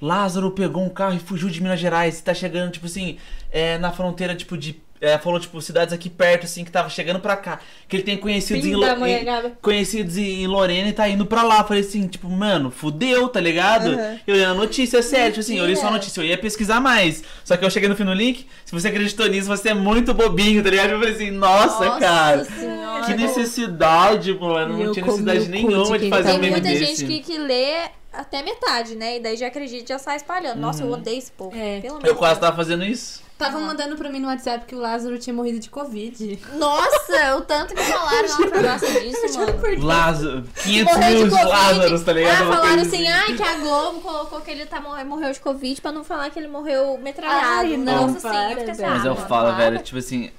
Lázaro 0.00 0.50
pegou 0.50 0.84
um 0.84 0.88
carro 0.88 1.16
e 1.16 1.18
fugiu 1.18 1.48
de 1.48 1.60
Minas 1.60 1.80
Gerais. 1.80 2.20
Tá 2.20 2.34
chegando, 2.34 2.72
tipo 2.72 2.86
assim, 2.86 3.18
é, 3.50 3.78
na 3.78 3.92
fronteira, 3.92 4.34
tipo, 4.34 4.56
de. 4.56 4.80
É, 5.00 5.18
falou, 5.18 5.38
tipo, 5.38 5.60
cidades 5.60 5.92
aqui 5.92 6.08
perto, 6.08 6.44
assim, 6.44 6.64
que 6.64 6.70
tava 6.70 6.88
chegando 6.88 7.20
pra 7.20 7.36
cá. 7.36 7.60
Que 7.88 7.96
ele 7.96 8.02
tem 8.02 8.16
conhecidos 8.16 8.64
em, 8.64 8.74
Lo- 8.74 8.84
em- 9.06 9.52
conhecidos 9.60 10.16
em 10.16 10.46
Lorena 10.46 10.88
e 10.88 10.92
tá 10.92 11.08
indo 11.08 11.26
pra 11.26 11.42
lá. 11.42 11.62
Falei 11.64 11.82
assim, 11.82 12.06
tipo, 12.08 12.28
mano, 12.28 12.70
fudeu, 12.70 13.28
tá 13.28 13.40
ligado? 13.40 13.90
Uhum. 13.90 14.18
Eu 14.26 14.34
olhei 14.34 14.44
a 14.44 14.54
notícia, 14.54 15.02
sério, 15.02 15.28
tipo 15.32 15.40
assim, 15.40 15.58
eu 15.58 15.64
olhei 15.64 15.76
só 15.76 15.88
a 15.88 15.90
notícia, 15.90 16.20
eu 16.20 16.24
ia 16.26 16.38
pesquisar 16.38 16.80
mais. 16.80 17.22
Só 17.44 17.56
que 17.56 17.64
eu 17.64 17.70
cheguei 17.70 17.88
no 17.88 17.96
fim 17.96 18.04
do 18.04 18.12
link, 18.14 18.46
se 18.64 18.72
você 18.72 18.88
acreditou 18.88 19.26
nisso, 19.28 19.46
você 19.48 19.68
é 19.70 19.74
muito 19.74 20.14
bobinho, 20.14 20.62
tá 20.62 20.70
ligado? 20.70 20.90
Eu 20.90 20.98
falei 20.98 21.14
assim, 21.14 21.30
nossa, 21.30 21.98
cara. 21.98 22.44
Senhora. 22.44 23.04
Que 23.04 23.14
necessidade, 23.14 24.32
mano. 24.34 24.80
E 24.80 24.84
Não 24.84 24.92
tinha 24.92 25.04
necessidade 25.04 25.48
nenhuma 25.48 25.98
de 25.98 26.08
fazer 26.10 26.28
tá 26.30 26.34
um 26.36 26.40
Tem 26.40 26.50
meme 26.50 26.60
muita 26.62 26.68
desse. 26.68 26.96
gente 26.96 27.04
que, 27.04 27.20
que 27.32 27.38
lê 27.38 27.88
até 28.12 28.42
metade, 28.42 28.94
né? 28.94 29.16
E 29.18 29.20
daí 29.20 29.36
já 29.36 29.46
acredita 29.48 29.86
já 29.88 29.98
sai 29.98 30.16
espalhando. 30.16 30.58
Nossa, 30.58 30.82
eu 30.82 30.90
odeio 30.90 31.18
esse 31.18 31.30
povo. 31.32 31.54
É. 31.56 31.82
Uhum. 31.90 31.98
Eu 32.02 32.14
quase 32.16 32.40
tava 32.40 32.56
fazendo 32.56 32.84
isso. 32.84 33.22
Estavam 33.36 33.60
mandando 33.60 33.96
pra 33.96 34.08
mim 34.10 34.18
no 34.18 34.28
WhatsApp 34.28 34.64
que 34.64 34.74
o 34.74 34.78
Lázaro 34.78 35.18
tinha 35.18 35.34
morrido 35.34 35.60
de 35.60 35.68
Covid. 35.68 36.38
Nossa, 36.54 37.36
o 37.36 37.42
tanto 37.42 37.74
que 37.74 37.82
falaram 37.82 38.28
lá 38.30 38.46
pra 38.48 38.62
nossa 38.62 38.86
disso, 38.98 39.38
mano. 39.38 39.84
Lázaro. 39.84 40.42
500 40.64 40.94
Morreu 40.94 41.26
mil. 41.26 41.46
Lázaros, 41.46 42.02
tá 42.02 42.12
ligado? 42.14 42.32
Ah, 42.32 42.54
falaram 42.54 42.76
coisa 42.76 42.96
assim, 42.96 43.06
ai, 43.06 43.34
que 43.34 43.42
a 43.42 43.58
Globo 43.58 44.00
colocou 44.00 44.40
que 44.40 44.50
ele 44.50 44.64
tá, 44.64 44.80
morreu, 44.80 45.04
morreu 45.04 45.32
de 45.34 45.40
Covid 45.40 45.82
pra 45.82 45.92
não 45.92 46.02
falar 46.02 46.30
que 46.30 46.38
ele 46.38 46.48
morreu 46.48 46.96
metralhado. 46.96 47.44
Ai, 47.44 47.76
não, 47.76 48.06
Nossa, 48.06 48.20
sim, 48.20 48.28
para, 48.28 48.52
eu 48.52 48.70
assim, 48.70 48.80
velho. 48.80 48.90
Mas 48.94 49.04
eu 49.04 49.16
falo, 49.16 49.48
para. 49.48 49.56
velho, 49.70 49.82
tipo 49.82 49.98
assim, 49.98 50.30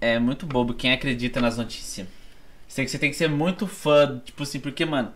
é 0.00 0.20
muito 0.20 0.46
bobo 0.46 0.72
quem 0.72 0.92
acredita 0.92 1.40
nas 1.40 1.56
notícias. 1.56 2.06
Você 2.68 2.76
tem 2.76 2.84
que, 2.84 2.90
você 2.92 2.98
tem 2.98 3.10
que 3.10 3.16
ser 3.16 3.28
muito 3.28 3.66
fã, 3.66 4.22
tipo 4.24 4.44
assim, 4.44 4.60
porque, 4.60 4.84
mano, 4.84 5.12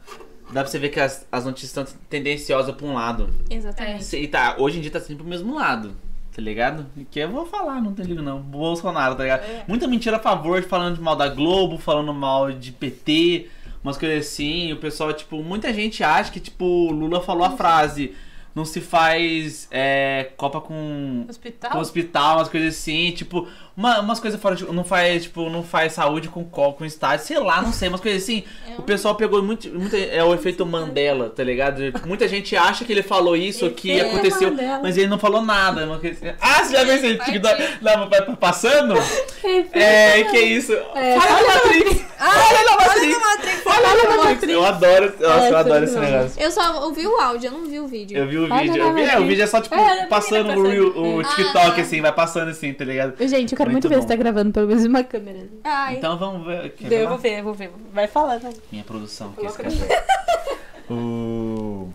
dá 0.51 0.63
pra 0.63 0.67
você 0.67 0.81
ver 0.81 0.89
que 0.89 0.99
as, 0.99 1.25
as 1.31 1.45
notícias 1.45 1.71
estão 1.71 1.87
tendenciosas 2.09 2.75
pra 2.75 2.87
um 2.89 2.95
lado. 2.95 3.33
Exatamente. 3.49 4.17
E 4.17 4.27
tá, 4.27 4.57
hoje 4.59 4.79
em 4.79 4.81
dia 4.81 4.91
tá 4.91 4.99
sempre 4.99 5.19
pro 5.19 5.27
mesmo 5.27 5.55
lado. 5.55 5.95
Tá 6.35 6.41
ligado? 6.41 6.87
Que 7.11 7.21
eu 7.21 7.31
vou 7.31 7.45
falar, 7.45 7.81
não 7.81 7.93
tem 7.93 8.07
ligo 8.07 8.23
não. 8.23 8.41
Bolsonaro, 8.41 9.17
tá 9.17 9.25
ligado? 9.25 9.43
Muita 9.67 9.89
mentira 9.89 10.17
a 10.17 10.21
favor, 10.21 10.63
falando 10.63 10.97
de 10.97 11.01
mal 11.01 11.17
da 11.17 11.29
Globo, 11.29 11.77
falando 11.77 12.15
mal 12.15 12.53
de 12.53 12.71
PT, 12.71 13.49
umas 13.83 13.99
coisas 13.99 14.27
assim. 14.27 14.73
O 14.73 14.77
pessoal, 14.77 15.13
tipo, 15.13 15.43
muita 15.43 15.73
gente 15.75 16.05
acha 16.05 16.31
que, 16.31 16.39
tipo, 16.39 16.91
Lula 16.93 17.21
falou 17.21 17.45
a 17.45 17.51
frase. 17.51 18.15
Não 18.55 18.65
se 18.65 18.81
faz 18.81 19.69
é, 19.71 20.31
Copa 20.37 20.61
com 20.61 21.25
Hospital? 21.29 21.71
com 21.71 21.79
hospital, 21.79 22.39
umas 22.39 22.49
coisas 22.49 22.75
assim, 22.77 23.13
tipo, 23.13 23.47
uma, 23.77 24.01
umas 24.01 24.19
coisas 24.19 24.41
fora 24.41 24.57
de. 24.57 24.65
Não 24.65 24.83
faz, 24.83 25.23
tipo, 25.23 25.49
não 25.49 25.63
faz 25.63 25.93
saúde 25.93 26.29
com 26.29 26.45
co- 26.45 26.73
com 26.73 26.85
estádio, 26.85 27.25
sei 27.27 27.39
lá, 27.39 27.63
não 27.63 27.73
sei, 27.73 27.89
umas 27.89 28.01
coisas 28.01 28.23
assim. 28.25 28.43
O 28.77 28.83
pessoal 28.83 29.15
pegou 29.15 29.41
muito. 29.41 29.69
muito 29.69 29.95
é 29.95 30.23
o 30.25 30.35
efeito 30.35 30.67
Mandela, 30.67 31.31
tá 31.31 31.45
ligado? 31.45 31.81
Muita 32.05 32.27
gente 32.27 32.57
acha 32.57 32.85
que 32.85 32.93
ele 32.93 33.05
falou 33.05 33.37
isso, 33.37 33.71
que 33.71 34.01
aconteceu, 34.01 34.51
Mandela. 34.51 34.81
mas 34.83 34.97
ele 34.99 35.07
não 35.07 35.19
falou 35.19 35.43
nada. 35.43 35.87
uma 35.87 35.99
coisa 36.01 36.17
assim. 36.31 36.37
Ah, 36.41 36.65
você 36.65 36.73
já 36.73 36.83
viu 36.85 36.95
esse 36.95 37.19
TikTok 37.19 37.79
lá, 37.81 38.05
vai 38.07 38.37
passando? 38.37 38.95
Efeito 39.45 39.71
É, 39.79 40.25
que 40.25 40.39
isso? 40.41 40.73
É, 40.95 41.17
Olha 42.21 42.75
a 42.75 42.77
Matrix! 42.77 43.07
Olha 43.07 43.17
a 43.17 43.21
Matrix! 43.21 43.67
Olha 43.67 43.89
a 43.89 44.25
Matrix! 44.25 44.53
Eu 44.53 44.65
adoro, 44.67 45.05
nossa, 45.21 45.49
eu 45.49 45.57
É, 45.57 45.61
adoro 45.61 45.85
esse 45.85 45.99
negócio. 45.99 46.43
Eu 46.43 46.51
só 46.51 46.85
ouvi 46.85 47.07
o 47.07 47.17
áudio, 47.21 47.49
eu 47.49 47.53
não 47.53 47.67
vi 47.67 47.81
o 47.81 47.87
vídeo. 47.87 48.19
Eu 48.19 48.29
vi 48.29 48.37
o 48.39 48.45
Olha 48.45 48.63
vídeo, 48.63 48.83
eu 48.83 48.95
vi, 48.95 49.03
é, 49.03 49.19
o 49.19 49.27
vídeo 49.27 49.43
é 49.43 49.47
só, 49.47 49.61
tipo, 49.61 49.75
É, 49.75 50.03
a 50.03 50.07
passando 50.07 50.49
menina 50.49 50.59
o, 50.59 50.71
reel- 50.71 50.97
o 50.97 51.21
Ah, 51.21 51.25
TikTok, 51.25 51.77
tá. 51.77 51.81
assim, 51.81 52.01
vai 52.03 52.13
passando 52.13 52.51
assim, 52.51 52.73
tá 52.75 52.85
ligado? 52.85 53.15
Gente, 53.27 53.53
eu 53.53 53.57
quero 53.57 53.71
Muito 53.71 53.85
muito, 53.89 53.95
ver 53.97 54.03
se 54.03 54.09
tá 54.09 54.17
gravando 54.17 54.53
pelo 54.53 54.67
menos 54.67 54.85
uma 54.85 55.03
câmera. 55.03 55.49
Ai. 55.65 55.97
Então 55.97 56.19
vamos 56.19 56.47
ver. 56.47 56.71
Quer 56.73 56.85
Eu 56.87 56.91
ver 56.91 57.07
vou 57.09 57.19
ver, 57.19 57.39
eu 57.39 57.45
vou 57.45 57.55
ver. 57.55 57.71
Vai 57.93 58.07
falando 58.07 58.47
aí. 58.47 58.57
Minha 58.71 58.85
produção, 58.85 59.33
que 59.33 59.47
é 59.47 59.49
esse 59.49 59.57
cara. 59.59 60.05
o... 60.91 61.89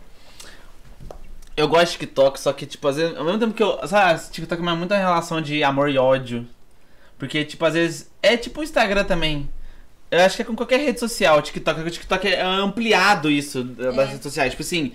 Eu 1.57 1.67
gosto 1.69 1.91
de 1.93 1.99
TikTok, 1.99 2.39
só 2.39 2.51
que, 2.51 2.65
tipo, 2.65 2.85
às 2.87 2.97
vezes, 2.97 3.15
ao 3.17 3.23
mesmo 3.23 3.39
tempo 3.39 3.53
que 3.53 3.63
eu. 3.63 3.79
Sabe, 3.87 4.19
TikTok 4.29 4.61
é 4.61 4.73
muita 4.73 4.97
relação 4.97 5.39
de 5.41 5.63
amor 5.63 5.89
e 5.89 5.97
ódio. 5.97 6.45
Porque, 7.17 7.45
tipo, 7.45 7.63
às 7.65 7.73
vezes. 7.75 8.09
É 8.21 8.35
tipo 8.35 8.59
o 8.59 8.63
Instagram 8.63 9.05
também. 9.05 9.49
Eu 10.11 10.21
acho 10.21 10.35
que 10.35 10.41
é 10.41 10.45
com 10.45 10.55
qualquer 10.55 10.79
rede 10.79 10.99
social, 10.99 11.41
TikTok. 11.41 11.81
O 11.81 11.89
TikTok 11.91 12.27
é 12.27 12.41
ampliado 12.41 13.29
isso 13.29 13.63
da- 13.63 13.91
das 13.91 13.97
É. 14.07 14.11
redes 14.11 14.23
sociais. 14.23 14.51
Tipo 14.51 14.63
assim. 14.63 14.91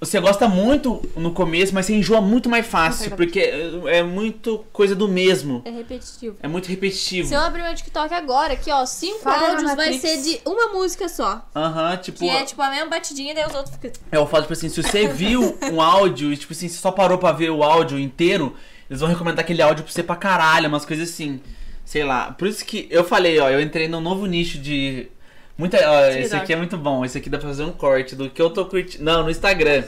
você 0.00 0.20
gosta 0.20 0.46
muito 0.46 1.02
no 1.16 1.32
começo, 1.32 1.74
mas 1.74 1.86
você 1.86 1.92
enjoa 1.96 2.20
muito 2.20 2.48
mais 2.48 2.64
fácil, 2.64 3.10
porque 3.16 3.40
é 3.40 3.98
é 3.98 4.02
muito 4.04 4.64
coisa 4.72 4.94
do 4.94 5.08
mesmo. 5.08 5.60
É 5.64 5.70
repetitivo. 5.70 6.36
É 6.40 6.46
muito 6.46 6.68
repetitivo. 6.68 7.26
Se 7.26 7.34
eu 7.34 7.40
abrir 7.40 7.62
meu 7.64 7.74
TikTok 7.74 8.14
agora, 8.14 8.52
aqui, 8.52 8.70
ó, 8.70 8.86
cinco 8.86 9.18
Fala 9.18 9.48
áudios 9.50 9.74
vai 9.74 9.92
ser 9.94 10.18
de 10.22 10.40
uma 10.46 10.68
música 10.68 11.08
só. 11.08 11.44
Aham, 11.52 11.96
tipo. 11.96 12.20
Que 12.20 12.28
é 12.30 12.44
tipo 12.44 12.62
a 12.62 12.70
mesma 12.70 12.86
batidinha, 12.86 13.34
daí 13.34 13.44
os 13.44 13.54
outros 13.56 13.74
ficam. 13.74 13.90
Eu 14.12 14.24
falo, 14.28 14.42
tipo 14.44 14.52
assim, 14.52 14.68
se 14.68 14.80
você 14.80 15.08
viu 15.08 15.58
um 15.72 15.80
áudio 15.82 16.32
e, 16.32 16.36
tipo 16.36 16.52
assim, 16.52 16.68
você 16.68 16.78
só 16.78 16.92
parou 16.92 17.18
pra 17.18 17.32
ver 17.32 17.50
o 17.50 17.64
áudio 17.64 17.98
inteiro, 17.98 18.54
eles 18.88 19.00
vão 19.00 19.08
recomendar 19.08 19.40
aquele 19.40 19.62
áudio 19.62 19.82
pra 19.82 19.92
você 19.92 20.02
pra 20.04 20.14
caralho, 20.14 20.68
umas 20.68 20.84
coisas 20.84 21.08
assim. 21.10 21.40
Sei 21.88 22.04
lá. 22.04 22.32
Por 22.32 22.46
isso 22.46 22.66
que 22.66 22.86
eu 22.90 23.02
falei, 23.02 23.38
ó, 23.38 23.48
eu 23.48 23.62
entrei 23.62 23.88
num 23.88 24.02
novo 24.02 24.26
nicho 24.26 24.58
de. 24.58 25.08
Muita, 25.56 25.78
ó, 25.90 26.04
esse 26.10 26.36
aqui 26.36 26.52
é 26.52 26.56
muito 26.56 26.76
bom. 26.76 27.02
Esse 27.02 27.16
aqui 27.16 27.30
dá 27.30 27.38
pra 27.38 27.48
fazer 27.48 27.62
um 27.62 27.72
corte 27.72 28.14
do 28.14 28.28
que 28.28 28.42
eu 28.42 28.50
tô 28.50 28.66
curtindo. 28.66 29.02
Não, 29.02 29.22
no 29.22 29.30
Instagram. 29.30 29.84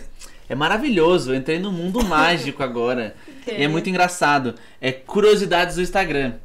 É 0.48 0.54
maravilhoso. 0.54 1.30
Eu 1.30 1.36
entrei 1.36 1.58
no 1.58 1.70
mundo 1.70 2.02
mágico 2.08 2.62
agora. 2.62 3.14
E 3.46 3.62
é 3.62 3.68
muito 3.68 3.90
engraçado. 3.90 4.54
É 4.80 4.90
curiosidades 4.90 5.76
do 5.76 5.82
Instagram. 5.82 6.36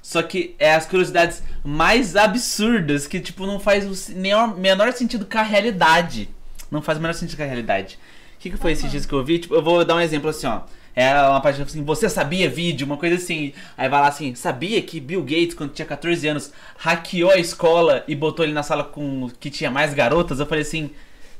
Só 0.00 0.22
que 0.22 0.54
é 0.60 0.76
as 0.76 0.86
curiosidades 0.86 1.42
mais 1.64 2.14
absurdas 2.14 3.08
que, 3.08 3.18
tipo, 3.18 3.46
não 3.46 3.58
faz 3.58 3.84
o 3.84 4.12
menor, 4.12 4.56
menor 4.56 4.92
sentido 4.92 5.26
com 5.26 5.38
a 5.38 5.42
realidade. 5.42 6.28
Não 6.70 6.80
faz 6.80 6.98
o 6.98 7.00
menor 7.00 7.14
sentido 7.14 7.36
com 7.36 7.42
a 7.42 7.46
realidade. 7.46 7.98
O 8.36 8.38
que, 8.38 8.50
que 8.50 8.56
foi 8.56 8.70
esses 8.70 8.88
dias 8.88 9.06
que 9.06 9.12
eu 9.12 9.24
vi? 9.24 9.40
Tipo, 9.40 9.56
eu 9.56 9.62
vou 9.62 9.84
dar 9.84 9.96
um 9.96 10.00
exemplo 10.00 10.30
assim, 10.30 10.46
ó. 10.46 10.60
É 11.00 11.28
uma 11.28 11.40
página 11.40 11.64
assim, 11.64 11.82
você 11.82 12.08
sabia 12.08 12.48
vídeo, 12.50 12.86
uma 12.86 12.96
coisa 12.96 13.16
assim. 13.16 13.54
Aí 13.76 13.88
vai 13.88 14.00
lá 14.00 14.08
assim, 14.08 14.34
sabia 14.34 14.82
que 14.82 15.00
Bill 15.00 15.22
Gates, 15.22 15.54
quando 15.54 15.72
tinha 15.72 15.86
14 15.86 16.28
anos, 16.28 16.52
hackeou 16.76 17.30
a 17.30 17.38
escola 17.38 18.04
e 18.06 18.14
botou 18.14 18.44
ele 18.44 18.52
na 18.52 18.62
sala 18.62 18.84
com 18.84 19.30
que 19.40 19.48
tinha 19.50 19.70
mais 19.70 19.94
garotas? 19.94 20.40
Eu 20.40 20.46
falei 20.46 20.62
assim, 20.62 20.90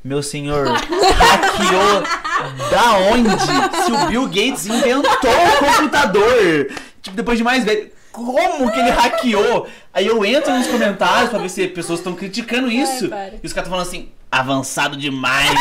meu 0.03 0.23
senhor, 0.23 0.67
hackeou 0.67 2.01
da 2.71 2.93
onde? 3.11 3.29
Se 3.85 3.91
o 3.91 4.07
Bill 4.07 4.27
Gates 4.27 4.65
inventou 4.65 5.31
o 5.31 5.65
computador. 5.65 6.71
Tipo, 7.01 7.15
depois 7.15 7.37
de 7.37 7.43
mais 7.43 7.63
velho. 7.63 7.91
Como 8.11 8.71
que 8.71 8.79
ele 8.79 8.89
hackeou? 8.89 9.67
Aí 9.93 10.07
eu 10.07 10.25
entro 10.25 10.53
nos 10.57 10.67
comentários 10.67 11.29
pra 11.29 11.39
ver 11.39 11.49
se 11.49 11.67
pessoas 11.67 11.99
estão 11.99 12.13
criticando 12.13 12.69
isso. 12.69 13.09
para. 13.09 13.35
e 13.41 13.45
os 13.45 13.53
caras 13.53 13.67
estão 13.67 13.71
falando 13.71 13.87
assim, 13.87 14.09
avançado 14.31 14.97
demais. 14.97 15.51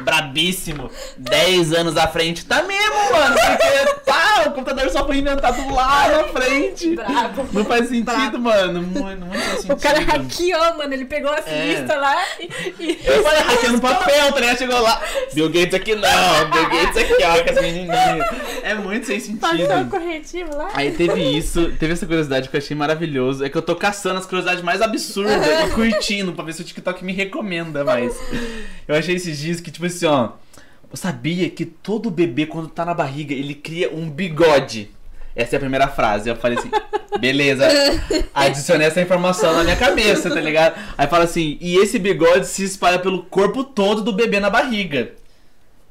Brabíssimo. 0.00 0.90
10 1.16 1.72
anos 1.72 1.96
à 1.96 2.08
frente. 2.08 2.44
Tá 2.44 2.62
mesmo, 2.62 3.12
mano. 3.12 3.34
Porque 3.34 4.00
pá, 4.04 4.33
o 4.48 4.52
computador 4.52 4.88
só 4.90 5.04
foi 5.06 5.18
inventado 5.18 5.74
lá 5.74 6.08
na 6.08 6.24
frente. 6.40 6.94
Bravo. 6.96 7.46
Não 7.52 7.64
faz 7.64 7.88
sentido, 7.88 8.04
Bravo. 8.04 8.38
mano. 8.38 8.82
Muito, 8.82 9.20
não 9.20 9.32
faz 9.32 9.48
sentido. 9.60 9.72
O 9.72 9.76
cara 9.80 10.00
hackeou, 10.00 10.76
mano. 10.78 10.92
Ele 10.94 11.04
pegou 11.04 11.30
as 11.32 11.46
É. 11.46 11.66
listas 11.66 12.00
lá 12.00 12.16
e. 12.40 12.98
Eu 13.04 13.22
falei 13.22 13.40
hackeando 13.40 13.80
papel, 13.80 14.32
tá 14.32 14.40
ligado? 14.40 14.58
Chegou 14.58 14.80
lá. 14.80 15.00
Bill 15.32 15.48
Gates 15.50 15.74
aqui 15.74 15.94
não, 15.94 16.50
Bill 16.50 16.68
Gates 16.70 16.96
aqui, 16.96 17.22
ó, 17.24 17.42
com 17.44 17.50
as 17.50 17.60
menininhas. 17.62 18.26
É 18.62 18.74
muito 18.74 19.06
sem 19.06 19.20
Passou 19.36 19.56
o 19.64 19.68
sentido. 19.68 19.90
corretivo 19.90 20.56
lá. 20.56 20.70
Aí 20.74 20.90
teve 20.92 21.20
isso, 21.22 21.72
teve 21.78 21.92
essa 21.92 22.06
curiosidade 22.06 22.48
que 22.48 22.56
eu 22.56 22.58
achei 22.58 22.76
maravilhoso. 22.76 23.44
É 23.44 23.48
que 23.48 23.56
eu 23.56 23.62
tô 23.62 23.74
caçando 23.74 24.18
as 24.18 24.26
curiosidades 24.26 24.62
mais 24.62 24.80
absurdas 24.82 25.34
e 25.66 25.70
curtindo 25.74 26.32
pra 26.32 26.44
ver 26.44 26.52
se 26.52 26.62
o 26.62 26.64
TikTok 26.64 27.04
me 27.04 27.12
recomenda 27.12 27.84
mais. 27.84 28.14
Eu 28.86 28.94
achei 28.94 29.14
esses 29.16 29.38
dias 29.38 29.60
que, 29.60 29.70
tipo 29.70 29.86
assim, 29.86 30.06
ó. 30.06 30.30
Eu 30.94 30.96
sabia 30.96 31.50
que 31.50 31.64
todo 31.64 32.08
bebê, 32.08 32.46
quando 32.46 32.68
tá 32.68 32.84
na 32.84 32.94
barriga, 32.94 33.34
ele 33.34 33.52
cria 33.52 33.92
um 33.92 34.08
bigode. 34.08 34.92
Essa 35.34 35.56
é 35.56 35.58
a 35.58 35.60
primeira 35.60 35.88
frase. 35.88 36.28
Eu 36.28 36.36
falei 36.36 36.56
assim, 36.56 36.70
beleza. 37.18 37.66
Adicionei 38.32 38.86
essa 38.86 39.00
informação 39.00 39.52
na 39.56 39.64
minha 39.64 39.74
cabeça, 39.74 40.30
tá 40.30 40.40
ligado? 40.40 40.80
Aí 40.96 41.08
fala 41.08 41.24
assim, 41.24 41.58
e 41.60 41.78
esse 41.78 41.98
bigode 41.98 42.46
se 42.46 42.62
espalha 42.62 43.00
pelo 43.00 43.24
corpo 43.24 43.64
todo 43.64 44.02
do 44.02 44.12
bebê 44.12 44.38
na 44.38 44.48
barriga. 44.48 45.10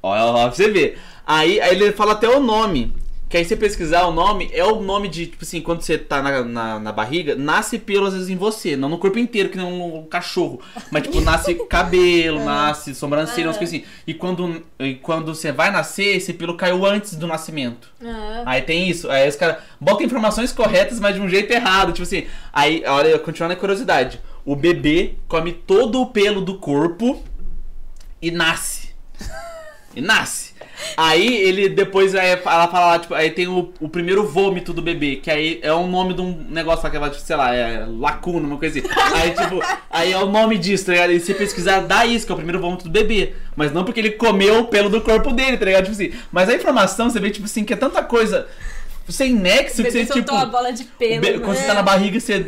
Ó, 0.02 0.16
ó, 0.16 0.48
pra 0.48 0.56
você 0.56 0.70
ver. 0.70 0.98
Aí, 1.28 1.60
aí 1.60 1.76
ele 1.76 1.92
fala 1.92 2.14
até 2.14 2.30
o 2.30 2.40
nome. 2.40 2.96
Que 3.34 3.38
aí 3.38 3.46
você 3.46 3.56
pesquisar 3.56 4.06
o 4.06 4.14
nome, 4.14 4.52
é 4.54 4.64
o 4.64 4.80
nome 4.80 5.08
de, 5.08 5.26
tipo 5.26 5.44
assim, 5.44 5.60
quando 5.60 5.82
você 5.82 5.98
tá 5.98 6.22
na, 6.22 6.44
na, 6.44 6.80
na 6.80 6.92
barriga, 6.92 7.34
nasce 7.34 7.80
pelo 7.80 8.06
às 8.06 8.14
vezes 8.14 8.30
em 8.30 8.36
você, 8.36 8.78
não 8.78 8.88
no 8.88 9.00
corpo 9.00 9.18
inteiro, 9.18 9.50
que 9.50 9.58
nem 9.58 9.66
um, 9.66 10.06
cachorro. 10.06 10.62
Mas, 10.92 11.02
tipo, 11.02 11.20
nasce 11.26 11.56
cabelo, 11.68 12.46
nasce 12.46 12.94
sobrancelha, 12.94 13.48
umas 13.48 13.58
coisas 13.58 13.74
assim. 13.74 13.88
E 14.06 14.14
quando, 14.14 14.64
e 14.80 14.94
quando 14.94 15.34
você 15.34 15.52
vai 15.52 15.72
nascer, 15.72 16.16
esse 16.18 16.32
pelo 16.32 16.56
caiu 16.56 16.86
antes 16.86 17.16
do 17.16 17.26
nascimento. 17.26 17.90
Ah, 18.06 18.44
Aí 18.46 18.62
tem 18.62 18.88
isso. 18.88 19.10
Aí 19.10 19.28
os 19.28 19.36
caras 19.36 19.64
botam 19.82 20.06
informações 20.06 20.52
corretas, 20.52 21.00
mas 21.00 21.16
de 21.16 21.22
um 21.22 21.28
jeito 21.28 21.52
errado. 21.52 21.92
Tipo 21.92 22.04
assim, 22.04 22.28
aí, 22.54 22.84
olha, 22.86 23.18
continuando 23.18 23.56
a 23.56 23.60
curiosidade. 23.60 24.22
O 24.46 24.56
bebê 24.56 25.16
come 25.28 25.54
todo 25.54 26.00
o 26.02 26.06
pelo 26.06 26.40
do 26.40 26.60
corpo 26.60 27.24
e 28.22 28.30
nasce. 28.30 28.90
E 29.96 30.02
nasce. 30.02 30.53
Aí 30.98 31.36
ele 31.36 31.70
depois 31.70 32.16
aí, 32.16 32.32
ela 32.32 32.68
fala 32.68 32.86
lá, 32.88 33.00
tipo, 33.00 33.14
aí 33.14 33.30
tem 33.32 33.48
o, 33.48 33.74
o 33.80 33.90
primeiro 33.90 34.28
vômito 34.28 34.74
do 34.74 34.82
bebê, 34.82 35.18
que 35.18 35.30
aí 35.30 35.60
é 35.62 35.74
o 35.74 35.88
nome 35.88 36.14
de 36.14 36.22
um 36.22 36.46
negócio 36.50 36.84
lá 36.84 36.90
que 36.90 36.98
ela, 36.98 37.10
tipo, 37.10 37.22
sei 37.22 37.36
lá, 37.36 37.54
é 37.54 37.86
lacuna, 37.88 38.48
uma 38.48 38.58
coisa 38.58 38.80
assim. 38.80 38.88
Aí, 39.16 39.32
tipo, 39.32 39.62
aí 39.90 40.12
é 40.12 40.18
o 40.18 40.28
nome 40.28 40.58
disso, 40.58 40.86
tá 40.86 40.92
ligado? 40.94 41.12
E 41.12 41.20
se 41.20 41.34
pesquisar, 41.34 41.82
dá 41.82 42.06
isso, 42.06 42.26
que 42.26 42.32
é 42.32 42.36
o 42.36 42.38
primeiro 42.38 42.60
vômito 42.60 42.86
do 42.86 42.90
bebê. 42.90 43.34
Mas 43.56 43.72
não 43.72 43.84
porque 43.84 44.00
ele 44.00 44.12
comeu 44.12 44.60
o 44.60 44.66
pelo 44.66 44.90
do 44.90 45.02
corpo 45.02 45.32
dele, 45.32 45.58
tá 45.58 45.66
ligado? 45.66 45.84
Tipo 45.86 45.96
assim. 45.96 46.12
Mas 46.32 46.50
a 46.50 46.56
informação, 46.56 47.10
você 47.10 47.20
vê, 47.20 47.30
tipo 47.30 47.46
assim, 47.46 47.64
que 47.64 47.74
é 47.74 47.78
tanta 47.78 48.02
coisa 48.04 48.48
sem 49.10 49.34
nexo 49.34 49.84
que 49.84 49.92
você, 49.92 50.06
soltou 50.06 50.24
tipo. 50.24 50.36
a 50.36 50.46
bola 50.46 50.72
de 50.72 50.86
pelo. 50.86 51.22
Né? 51.22 51.40
Quando 51.40 51.58
você 51.58 51.66
tá 51.66 51.74
na 51.74 51.82
barriga, 51.82 52.20
você, 52.20 52.44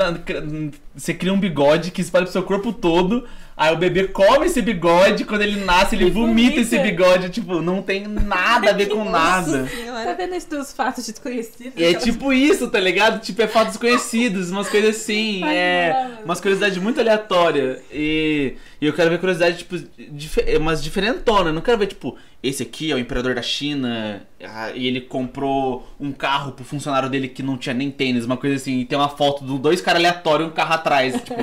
você 0.95 1.13
cria 1.13 1.33
um 1.33 1.39
bigode 1.39 1.91
que 1.91 2.01
espalha 2.01 2.23
pro 2.25 2.31
seu 2.31 2.43
corpo 2.43 2.71
todo. 2.71 3.25
Aí 3.57 3.73
o 3.73 3.77
bebê 3.77 4.09
come 4.09 4.47
esse 4.47 4.61
bigode, 4.61 5.23
quando 5.23 5.41
ele 5.41 5.63
nasce, 5.63 5.95
ele 5.95 6.09
vomita 6.11 6.55
vomita. 6.55 6.59
esse 6.59 6.77
bigode. 6.79 7.29
Tipo, 7.29 7.61
não 7.61 7.81
tem 7.81 8.05
nada 8.05 8.71
a 8.71 8.73
ver 8.73 8.87
com 8.87 9.03
nada. 9.09 9.65
Tá 10.03 10.13
vendo 10.13 10.35
isso 10.35 10.49
dos 10.49 10.73
fatos 10.73 11.05
desconhecidos? 11.07 11.71
E 11.77 11.83
é 11.85 11.93
tipo 11.93 12.33
isso, 12.33 12.69
tá 12.69 12.79
ligado? 12.81 13.21
Tipo, 13.21 13.41
é 13.43 13.47
fatos 13.47 13.73
desconhecidos, 13.73 14.51
umas 14.51 14.67
coisas 14.67 14.97
assim. 14.97 15.41
Ai, 15.47 15.55
é. 15.57 15.93
mano. 15.93 16.17
Umas 16.25 16.41
curiosidades 16.41 16.77
muito 16.79 16.99
aleatórias. 16.99 17.79
E, 17.93 18.55
e 18.81 18.85
eu 18.87 18.91
quero 18.93 19.09
ver 19.09 19.19
curiosidade, 19.19 19.59
tipo, 19.59 19.77
dife- 20.11 20.57
umas 20.57 20.83
diferentonas. 20.83 21.47
Eu 21.47 21.53
não 21.53 21.61
quero 21.61 21.77
ver, 21.77 21.87
tipo, 21.87 22.17
esse 22.43 22.61
aqui 22.61 22.91
é 22.91 22.95
o 22.95 22.99
imperador 22.99 23.35
da 23.35 23.41
China 23.41 24.21
ah, 24.43 24.71
e 24.75 24.85
ele 24.85 24.99
comprou 25.01 25.87
um 25.99 26.11
carro 26.11 26.51
pro 26.51 26.63
funcionário 26.65 27.09
dele 27.09 27.27
que 27.29 27.41
não 27.41 27.57
tinha 27.57 27.73
nem 27.73 27.89
tênis, 27.89 28.25
uma 28.25 28.35
coisa 28.37 28.57
assim. 28.57 28.81
E 28.81 28.85
tem 28.85 28.97
uma 28.97 29.09
foto 29.09 29.45
de 29.45 29.57
dois 29.57 29.79
caras 29.81 29.99
aleatórios 30.01 30.49
e 30.49 30.51
um 30.51 30.53
carro 30.53 30.73
Tipo, 31.21 31.35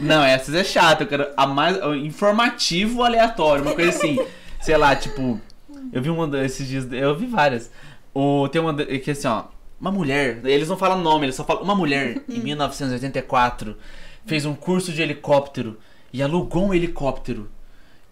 não, 0.00 0.22
essas 0.24 0.54
é 0.54 0.64
chato. 0.64 1.02
Eu 1.02 1.06
quero 1.06 1.28
a 1.36 1.46
mais 1.46 1.76
informativo 2.04 3.02
aleatório, 3.02 3.62
uma 3.62 3.74
coisa 3.74 3.90
assim. 3.90 4.18
Sei 4.60 4.76
lá, 4.76 4.94
tipo. 4.94 5.40
Eu 5.92 6.02
vi 6.02 6.10
uma 6.10 6.26
desses 6.26 6.66
dias. 6.66 6.86
Eu 6.92 7.16
vi 7.16 7.26
várias. 7.26 7.70
O, 8.12 8.48
tem 8.48 8.60
uma 8.60 8.74
que 8.74 9.10
assim, 9.10 9.28
ó. 9.28 9.44
Uma 9.80 9.92
mulher. 9.92 10.40
Eles 10.44 10.68
não 10.68 10.76
falam 10.76 11.00
nome, 11.00 11.26
eles 11.26 11.36
só 11.36 11.44
falam. 11.44 11.62
Uma 11.62 11.74
mulher, 11.74 12.20
em 12.28 12.40
1984, 12.40 13.76
fez 14.26 14.44
um 14.44 14.54
curso 14.54 14.92
de 14.92 15.00
helicóptero 15.00 15.78
e 16.12 16.22
alugou 16.22 16.66
um 16.66 16.74
helicóptero. 16.74 17.48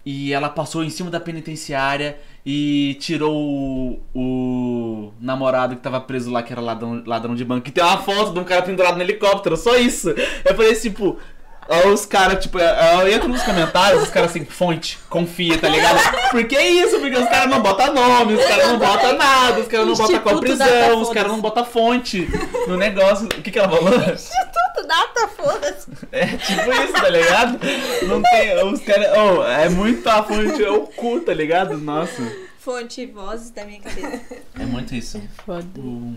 E 0.07 0.33
ela 0.33 0.49
passou 0.49 0.85
em 0.85 0.89
cima 0.89 1.11
da 1.11 1.19
penitenciária 1.19 2.17
e 2.45 2.97
tirou 3.01 3.35
o, 3.37 4.01
o 4.15 5.13
namorado 5.21 5.75
que 5.75 5.83
tava 5.83 6.01
preso 6.01 6.31
lá, 6.31 6.45
que 6.45 6.53
era 6.53 6.63
ladrão, 6.63 7.03
ladrão 7.05 7.35
de 7.35 7.45
banco. 7.45 7.67
E 7.67 7.73
tem 7.73 7.83
uma 7.83 7.99
foto 7.99 8.33
de 8.33 8.39
um 8.39 8.45
cara 8.45 8.63
pendurado 8.63 8.95
no 8.95 9.03
helicóptero, 9.03 9.57
só 9.57 9.77
isso. 9.77 10.11
Eu 10.45 10.55
falei 10.55 10.77
tipo. 10.77 11.19
Aí 11.69 11.89
os 11.89 12.07
caras, 12.07 12.43
tipo, 12.43 12.59
eu 12.59 13.09
entro 13.13 13.29
nos 13.29 13.43
comentários, 13.43 14.05
os 14.05 14.09
caras 14.11 14.31
assim, 14.31 14.45
fonte, 14.45 14.99
confia, 15.11 15.59
tá 15.59 15.69
ligado? 15.69 15.99
Por 16.31 16.45
que 16.45 16.57
isso? 16.61 16.99
Porque 17.01 17.17
os 17.17 17.29
caras 17.29 17.51
não 17.51 17.61
botam 17.61 17.93
nome, 17.93 18.35
os 18.35 18.45
caras 18.45 18.69
não 18.69 18.79
botam 18.79 19.13
nada, 19.19 19.61
os 19.61 19.67
caras 19.69 19.87
não 19.87 19.95
botam 19.97 20.21
qual 20.21 20.35
Instituto 20.37 20.41
prisão, 20.59 21.01
os 21.03 21.11
caras 21.11 21.33
não 21.33 21.41
botam 21.41 21.65
fonte 21.65 22.29
no 22.69 22.77
negócio. 22.77 23.25
O 23.27 23.29
que 23.43 23.51
que 23.51 23.59
ela 23.59 23.69
falou? 23.69 23.91
Tudo 23.91 24.87
data, 24.87 25.29
foda-se. 25.37 25.91
É 26.13 26.27
tipo 26.27 26.73
isso, 26.73 26.93
tá 26.93 27.09
ligado? 27.09 27.59
Não 28.07 28.23
tem. 28.23 28.65
Os 28.65 28.81
caras. 28.83 29.09
Oh, 29.17 29.43
é 29.45 29.69
muito 29.69 30.09
a 30.09 30.23
fonte, 30.23 30.63
é 30.63 30.71
o 30.71 30.83
cu, 30.83 31.21
tá 31.21 31.35
ligado? 31.35 31.77
Nossa. 31.79 32.23
Fonte 32.61 33.01
e 33.03 33.07
vozes 33.07 33.51
da 33.51 33.65
minha 33.65 33.81
cabeça. 33.81 34.21
É 34.59 34.65
muito 34.65 34.95
isso. 34.95 35.21
Foda. 35.45 35.67
O- 35.79 36.15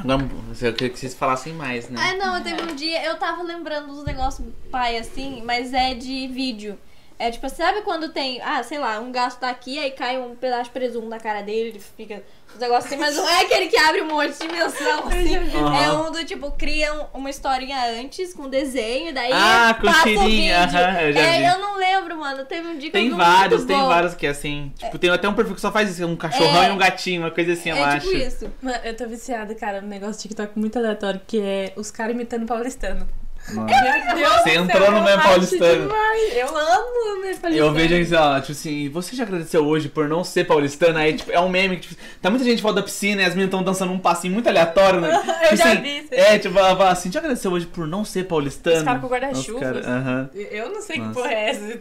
Agora, 0.00 0.28
eu 0.60 0.72
queria 0.72 0.90
que 0.90 0.98
vocês 0.98 1.14
falassem 1.14 1.52
mais, 1.52 1.88
né? 1.88 2.00
Ah, 2.00 2.14
não, 2.16 2.42
teve 2.42 2.62
um 2.62 2.74
dia, 2.74 3.04
eu 3.04 3.16
tava 3.16 3.42
lembrando 3.42 3.88
dos 3.88 4.04
negócios 4.04 4.46
pai 4.70 4.96
assim, 4.96 5.42
mas 5.44 5.72
é 5.72 5.94
de 5.94 6.26
vídeo. 6.28 6.78
É 7.22 7.30
tipo, 7.30 7.48
sabe 7.48 7.82
quando 7.82 8.08
tem, 8.08 8.40
ah, 8.42 8.62
sei 8.64 8.78
lá, 8.78 8.98
um 8.98 9.12
gato 9.12 9.38
tá 9.38 9.48
aqui, 9.48 9.78
aí 9.78 9.92
cai 9.92 10.18
um 10.18 10.34
pedaço 10.34 10.64
de 10.64 10.70
presunto 10.70 11.06
na 11.08 11.20
cara 11.20 11.40
dele, 11.40 11.68
ele 11.68 11.78
fica 11.78 12.20
uns 12.52 12.58
negócios 12.58 12.86
assim, 12.86 12.96
mas 13.00 13.14
não 13.14 13.28
é 13.28 13.42
aquele 13.42 13.68
que 13.68 13.76
abre 13.78 14.02
um 14.02 14.06
monte 14.08 14.32
de 14.32 14.38
dimensão, 14.48 15.06
assim. 15.06 15.36
Aham. 15.56 15.76
É 15.84 15.92
um 15.92 16.10
do 16.10 16.24
tipo, 16.24 16.50
cria 16.52 16.92
um- 16.92 17.06
uma 17.18 17.30
historinha 17.30 17.78
antes 18.00 18.34
com 18.34 18.48
desenho, 18.48 19.14
daí 19.14 19.30
Ah, 19.32 19.72
com 19.80 19.86
passa 19.86 20.08
o 20.08 20.24
vídeo. 20.24 20.52
aham, 20.54 21.00
eu 21.00 21.12
já 21.12 21.20
é, 21.20 21.38
vi. 21.38 21.44
eu 21.44 21.58
não 21.60 21.76
lembro, 21.76 22.16
mano. 22.18 22.44
Teve 22.44 22.66
um 22.68 22.72
dia 22.76 22.90
que 22.90 22.98
Tem 22.98 23.06
eu 23.06 23.12
vi 23.12 23.16
vários, 23.22 23.58
muito 23.60 23.68
tem 23.68 23.78
bom. 23.78 23.86
vários 23.88 24.14
que 24.14 24.26
é 24.26 24.30
assim. 24.30 24.72
Tipo, 24.76 24.98
tem 24.98 25.08
até 25.10 25.28
um 25.28 25.34
perfil 25.34 25.54
que 25.54 25.60
só 25.60 25.70
faz 25.70 25.90
isso, 25.90 26.04
um 26.04 26.16
cachorrão 26.16 26.62
É. 26.64 26.68
e 26.68 26.70
um 26.72 26.76
gatinho, 26.76 27.22
uma 27.22 27.30
coisa 27.30 27.52
assim, 27.52 27.70
eu 27.70 27.76
É 27.76 27.82
acho. 27.84 28.06
tipo 28.10 28.18
isso. 28.20 28.52
Mano, 28.60 28.78
eu 28.82 28.96
tô 28.96 29.06
viciada, 29.06 29.54
cara, 29.54 29.80
num 29.80 29.86
negócio 29.88 30.14
de 30.14 30.22
TikTok 30.22 30.58
muito 30.58 30.76
aleatório, 30.76 31.20
que 31.24 31.40
é 31.40 31.72
os 31.76 31.90
caras 31.92 32.14
imitando 32.14 32.46
paulistano. 32.46 33.08
Meu 33.48 33.66
Deus 33.66 34.32
Você 34.42 34.50
entrou 34.54 34.90
no 34.92 34.98
eu 34.98 35.02
Meme 35.02 35.08
acho 35.16 35.28
Paulistano. 35.28 35.82
demais. 35.82 36.36
Eu 36.36 36.48
amo 36.56 36.86
o 37.18 37.20
Meme 37.22 37.36
Paulistano. 37.36 37.56
Eu 37.56 37.72
vejo 37.72 37.94
assim, 38.00 38.14
ó, 38.14 38.40
tipo 38.40 38.52
assim, 38.52 38.88
você 38.88 39.16
já 39.16 39.24
agradeceu 39.24 39.66
hoje 39.66 39.88
por 39.88 40.08
não 40.08 40.22
ser 40.22 40.44
paulistana? 40.46 41.00
Aí, 41.00 41.14
tipo, 41.14 41.30
é 41.32 41.40
um 41.40 41.48
meme 41.48 41.76
que, 41.76 41.88
tipo, 41.88 42.00
tá 42.20 42.30
muita 42.30 42.44
gente 42.44 42.62
fora 42.62 42.74
da 42.74 42.82
piscina 42.82 43.20
e 43.20 43.24
as 43.24 43.30
meninas 43.30 43.48
estão 43.48 43.62
dançando 43.62 43.92
um 43.92 43.98
passinho 43.98 44.32
muito 44.32 44.48
aleatório, 44.48 45.00
né? 45.00 45.10
Eu 45.42 45.48
Tipo 45.50 45.56
já 45.56 45.72
assim, 45.72 45.82
vi 45.82 45.98
isso. 45.98 46.08
É, 46.12 46.38
tipo, 46.38 46.58
ela 46.58 46.76
fala 46.76 46.90
assim, 46.92 47.10
já 47.10 47.18
agradeceu 47.20 47.50
hoje 47.50 47.66
por 47.66 47.86
não 47.86 48.04
ser 48.04 48.24
paulistano? 48.26 48.76
Os 48.78 48.82
caras 48.84 49.00
com 49.02 49.08
guarda-chuva. 49.08 49.60
Cara- 49.60 49.80
Aham. 49.80 50.30
Eu 50.34 50.68
não 50.72 50.80
sei 50.80 50.98
Nossa. 50.98 51.08
que 51.10 51.14
porra 51.16 51.32
é 51.32 51.50
essa. 51.50 51.80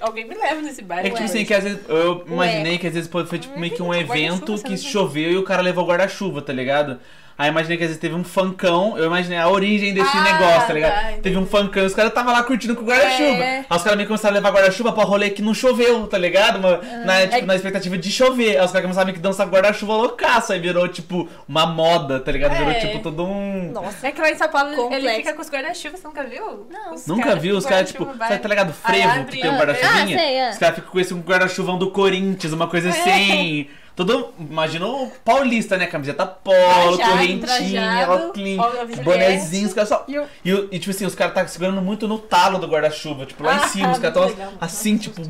Alguém 0.02 0.26
me 0.28 0.34
leva 0.34 0.60
nesse 0.62 0.82
bairro. 0.82 1.06
É 1.06 1.10
que, 1.10 1.16
tipo 1.16 1.22
Ué. 1.28 1.30
assim, 1.32 1.44
que 1.44 1.54
às 1.54 1.62
vezes, 1.64 1.78
eu 1.88 2.24
imaginei 2.26 2.78
que 2.78 2.86
às 2.88 2.94
vezes 2.94 3.08
foi 3.08 3.38
tipo 3.38 3.58
meio 3.58 3.72
que 3.74 3.82
um 3.82 3.94
evento 3.94 4.60
que 4.62 4.76
choveu 4.76 5.30
e 5.30 5.36
o 5.36 5.44
cara 5.44 5.62
levou 5.62 5.86
guarda-chuva, 5.86 6.42
tá 6.42 6.52
ligado? 6.52 6.98
Aí 7.38 7.48
eu 7.48 7.52
imaginei 7.52 7.76
que 7.76 7.82
às 7.84 7.88
vezes 7.90 8.00
teve 8.00 8.14
um 8.14 8.22
funkão, 8.22 8.96
eu 8.98 9.06
imaginei 9.06 9.38
a 9.38 9.48
origem 9.48 9.92
desse 9.94 10.16
Ah, 10.16 10.22
negócio, 10.22 10.66
tá 10.68 10.72
ligado? 10.74 10.92
tá, 10.92 11.12
teve 11.22 11.36
um 11.38 11.46
funkão 11.46 11.82
e 11.82 11.86
os 11.86 11.94
caras 11.94 12.10
estavam 12.10 12.32
lá 12.32 12.42
curtindo 12.42 12.76
com 12.76 12.84
guarda-chuva. 12.84 13.42
É. 13.44 13.58
Aí 13.68 13.76
os 13.76 13.82
caras 13.82 13.96
meio 13.96 14.06
começaram 14.06 14.34
a 14.34 14.38
levar 14.38 14.50
guarda-chuva 14.52 14.92
pra 14.92 15.04
rolê 15.04 15.30
que 15.30 15.42
não 15.42 15.54
choveu, 15.54 16.06
tá 16.06 16.18
ligado? 16.18 16.58
Uma- 16.58 16.76
na, 17.04 17.22
tipo, 17.22 17.34
É- 17.36 17.42
na 17.42 17.54
expectativa 17.56 17.96
de 17.98 18.10
chover. 18.12 18.58
Aí 18.58 18.64
os 18.64 18.70
caras 18.70 18.82
começaram 18.82 19.06
meio 19.06 19.16
que 19.16 19.22
dançar 19.22 19.46
guarda-chuva 19.48 19.94
loucaço, 19.94 20.52
aí 20.52 20.60
virou 20.60 20.86
tipo 20.88 21.28
uma 21.48 21.66
moda, 21.66 22.20
tá 22.20 22.30
ligado? 22.30 22.54
Virou 22.56 22.70
É. 22.70 22.74
tipo 22.80 22.98
todo 23.00 23.24
um. 23.24 23.72
Nossa, 23.72 24.06
é 24.06 24.12
que 24.12 24.20
lá 24.20 24.30
em 24.30 24.36
São 24.36 24.48
Paulo 24.48 24.68
ele 24.70 24.76
Complexo. 24.76 25.16
fica 25.16 25.32
com 25.32 25.42
os 25.42 25.50
guarda-chuvas, 25.50 26.00
você 26.00 26.06
nunca 26.06 26.24
viu? 26.24 26.66
Não. 26.70 26.94
Os 26.94 27.06
Nunca 27.06 27.24
cara 27.24 27.36
viu 27.40 27.56
os 27.56 27.64
caras, 27.66 27.88
tipo, 27.88 28.04
guarda-chuva, 28.04 28.28
sabe, 28.28 28.40
tá 28.40 28.48
ligado? 28.48 28.72
Frevo, 28.72 29.24
que 29.24 29.40
tem 29.40 29.50
um 29.50 29.54
é. 29.54 29.58
guarda-chuvinha? 29.58 30.16
Ah, 30.16 30.20
sei, 30.20 30.34
é. 30.36 30.50
Os 30.50 30.58
caras 30.58 30.74
ficam 30.76 30.90
com 30.90 31.00
esse 31.00 31.14
guarda-chuvão 31.14 31.78
do 31.78 31.90
Corinthians, 31.90 32.52
uma 32.52 32.68
coisa 32.68 32.90
assim. 32.90 33.66
Todo. 33.94 34.32
Imagina 34.38 34.86
o 34.86 35.10
paulista, 35.24 35.76
né? 35.76 35.86
Camiseta 35.86 36.24
polo, 36.26 36.96
Trajado, 36.96 37.10
correntinha, 37.12 38.06
Juliette. 38.34 39.02
bonezinho, 39.02 39.68
os 39.68 39.74
caras 39.74 39.88
só. 39.88 40.04
E 40.08 40.18
o- 40.18 40.26
E, 40.44 40.54
o- 40.54 40.68
e, 40.72 40.78
tipo 40.78 40.90
assim, 40.90 41.04
os 41.06 41.14
caras 41.14 41.34
tá 41.34 41.46
segurando 41.46 41.82
muito 41.82 42.08
no 42.08 42.18
talo 42.18 42.58
do 42.58 42.66
guarda-chuva, 42.66 43.26
tipo, 43.26 43.42
lá 43.44 43.54
em 43.54 43.58
Ah, 43.58 43.68
cima, 43.68 43.92
os 43.92 43.98
caras 43.98 44.14
tão 44.14 44.26
legal. 44.26 44.52
assim, 44.60 44.96
tipo. 44.96 45.20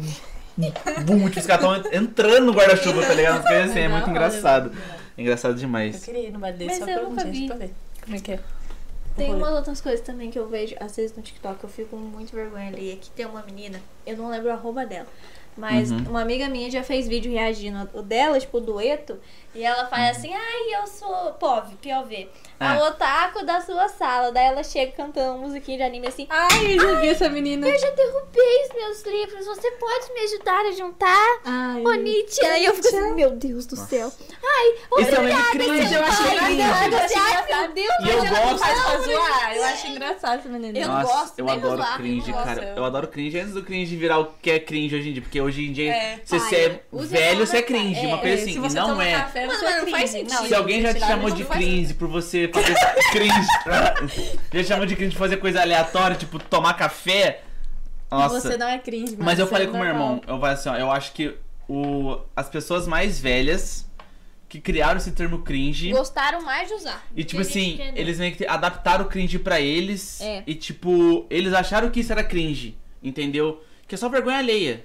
Bum, 1.06 1.28
tipo, 1.28 1.40
os 1.40 1.46
caras 1.46 1.62
tão 1.62 1.92
entrando 1.92 2.46
no 2.46 2.52
guarda-chuva, 2.52 3.02
tá 3.04 3.14
ligado? 3.14 3.42
Coisas 3.42 3.70
assim, 3.70 3.80
é 3.80 3.88
muito 3.88 4.04
Não, 4.04 4.10
engraçado. 4.10 4.72
É 5.16 5.20
engraçado 5.22 5.52
Eu 5.52 5.56
demais. 5.58 6.04
queria 6.04 6.28
ir 6.28 6.30
numa 6.32 6.52
desse 6.52 6.80
Mas 6.80 6.90
só 6.90 7.00
eu 7.00 7.10
pra 7.10 7.24
um 7.26 7.30
dia, 7.30 7.46
pra 7.48 7.56
ver. 7.56 7.74
Como 8.04 8.16
é 8.16 8.20
que 8.20 8.32
é? 8.32 8.40
Tem 9.16 9.34
umas 9.34 9.52
outras 9.52 9.80
coisas 9.80 10.00
também 10.00 10.30
que 10.30 10.38
eu 10.38 10.48
vejo, 10.48 10.74
às 10.80 10.96
vezes 10.96 11.14
no 11.14 11.22
TikTok, 11.22 11.62
eu 11.62 11.68
fico 11.68 11.90
com 11.90 11.96
muito 11.96 12.34
vergonha 12.34 12.68
ali. 12.68 12.92
Aqui 12.92 13.10
tem 13.10 13.26
uma 13.26 13.42
menina, 13.42 13.78
eu 14.06 14.16
não 14.16 14.30
lembro 14.30 14.48
o 14.48 14.52
arroba 14.52 14.86
dela. 14.86 15.06
Mas 15.56 15.90
Uhum. 15.90 15.98
uma 16.08 16.22
amiga 16.22 16.48
minha 16.48 16.70
já 16.70 16.82
fez 16.82 17.06
vídeo 17.06 17.30
reagindo 17.32 17.88
o 17.94 18.02
dela, 18.02 18.38
tipo, 18.40 18.56
o 18.58 18.60
dueto. 18.60 19.18
E 19.54 19.62
ela 19.64 19.86
faz 19.86 20.16
assim, 20.16 20.32
ai, 20.32 20.80
eu 20.80 20.86
sou 20.86 21.32
POV, 21.34 21.74
POV. 21.82 22.28
A 22.58 22.74
Ah. 22.74 22.88
otaku 22.88 23.44
da 23.44 23.60
sua 23.60 23.88
sala. 23.88 24.30
Daí 24.30 24.46
ela 24.46 24.62
chega 24.62 24.92
cantando 24.92 25.32
uma 25.32 25.46
musiquinha 25.48 25.78
de 25.78 25.82
anime 25.82 26.06
assim. 26.06 26.26
Ai, 26.30 26.76
eu 26.76 26.80
já 26.80 27.00
vi 27.00 27.08
essa 27.08 27.28
menina. 27.28 27.68
Eu 27.68 27.78
já 27.78 27.90
derrubei 27.90 28.62
os 28.68 28.74
meus 28.76 29.02
livros, 29.04 29.44
você 29.46 29.70
pode 29.72 30.12
me 30.14 30.20
ajudar 30.20 30.60
a 30.66 30.70
juntar? 30.70 31.40
Ai, 31.44 31.82
Bonite. 31.82 32.42
Aí 32.46 32.64
eu 32.64 32.74
fico 32.76 32.86
assim, 32.86 33.14
meu 33.14 33.30
Deus 33.32 33.66
do 33.66 33.74
céu. 33.76 34.10
Ai, 34.44 34.74
Isso 35.02 35.10
também 35.10 35.32
é 35.32 35.36
obrigada, 35.36 35.50
cringe, 35.50 35.88
seu 35.88 35.98
eu 35.98 36.04
achei 36.06 36.24
pai. 36.26 36.38
cringe. 36.46 36.60
Eu 36.62 36.66
achei 36.72 36.82
ai, 36.82 36.86
engraçado. 36.86 37.46
meu 37.48 37.72
Deus. 37.74 37.94
E 38.00 38.08
eu 38.10 38.18
mas 38.18 38.32
ela 38.32 38.40
gosto- 38.52 38.58
Faz 38.62 38.80
pra 38.82 38.92
não, 38.98 39.04
zoar. 39.04 39.56
Eu 39.56 39.64
acho 39.64 39.86
engraçado 39.88 40.38
essa 40.38 40.48
menina. 40.48 40.78
Eu 40.78 40.88
Nossa, 40.88 41.12
gosto, 41.12 41.38
eu 41.40 41.50
adoro 41.50 41.76
zoar, 41.76 41.96
cringe, 41.96 42.30
nossa, 42.30 42.44
cara. 42.44 42.64
eu- 42.64 42.76
Eu 42.76 42.84
adoro 42.84 43.08
cringe 43.08 43.38
antes 43.40 43.52
do 43.54 43.62
cringe 43.64 43.96
virar 43.96 44.18
o 44.20 44.26
que 44.40 44.50
é 44.52 44.58
cringe 44.60 44.94
hoje 44.96 45.08
em 45.10 45.12
dia. 45.14 45.22
Porque 45.22 45.40
hoje 45.40 45.66
em 45.68 45.72
dia, 45.72 45.92
É. 45.92 46.20
se 46.24 46.38
Pai, 46.38 46.48
você 46.48 46.56
é 46.56 46.80
velho, 46.92 47.46
você 47.46 47.56
é 47.58 47.62
cringe. 47.62 48.06
Uma 48.06 48.18
É, 48.18 48.20
coisa 48.20 48.36
É, 48.36 48.42
assim, 48.42 48.52
e 48.64 48.74
não 48.74 49.02
é. 49.02 49.12
Mano, 49.46 49.60
mas 49.62 49.82
não 49.82 49.90
faz 49.90 50.10
sentido. 50.10 50.30
Se 50.36 50.42
gente, 50.42 50.54
alguém 50.54 50.82
já 50.82 50.94
te 50.94 51.00
chamou 51.00 51.30
de 51.30 51.42
não 51.44 51.50
cringe 51.50 51.94
por 51.94 52.08
você 52.08 52.48
fazer 52.52 52.74
cringe. 53.12 53.48
já 54.52 54.64
chamou 54.64 54.86
de 54.86 54.96
cringe 54.96 55.10
de 55.12 55.16
fazer 55.18 55.36
coisa 55.38 55.60
aleatória, 55.60 56.16
tipo 56.16 56.38
tomar 56.38 56.74
café. 56.74 57.42
Nossa. 58.10 58.40
Você 58.40 58.56
não 58.56 58.68
é 58.68 58.78
cringe, 58.78 59.16
Mas 59.18 59.38
eu 59.38 59.46
você 59.46 59.50
falei 59.52 59.66
é 59.66 59.70
com 59.70 59.76
meu 59.78 59.86
normal. 59.86 60.06
irmão, 60.16 60.22
eu 60.28 60.38
falei 60.40 60.54
assim, 60.54 60.68
ó, 60.68 60.76
eu 60.76 60.90
acho 60.90 61.12
que 61.12 61.34
o, 61.68 62.18
as 62.36 62.48
pessoas 62.48 62.86
mais 62.86 63.18
velhas 63.18 63.90
que 64.48 64.60
criaram 64.60 64.98
esse 64.98 65.12
termo 65.12 65.38
cringe. 65.38 65.90
Gostaram 65.92 66.42
mais 66.42 66.68
de 66.68 66.74
usar. 66.74 67.02
E 67.16 67.24
tipo 67.24 67.40
assim, 67.40 67.76
que 67.76 67.82
é- 67.82 67.92
eles 67.96 68.18
meio 68.18 68.34
que 68.36 68.46
adaptaram 68.46 69.06
o 69.06 69.08
cringe 69.08 69.38
pra 69.38 69.58
eles. 69.60 70.20
É. 70.20 70.42
E 70.46 70.54
tipo, 70.54 71.24
eles 71.30 71.54
acharam 71.54 71.88
que 71.88 72.00
isso 72.00 72.12
era 72.12 72.22
cringe, 72.22 72.76
entendeu? 73.02 73.62
Que 73.88 73.94
é 73.94 73.98
só 73.98 74.10
vergonha 74.10 74.36
alheia. 74.38 74.84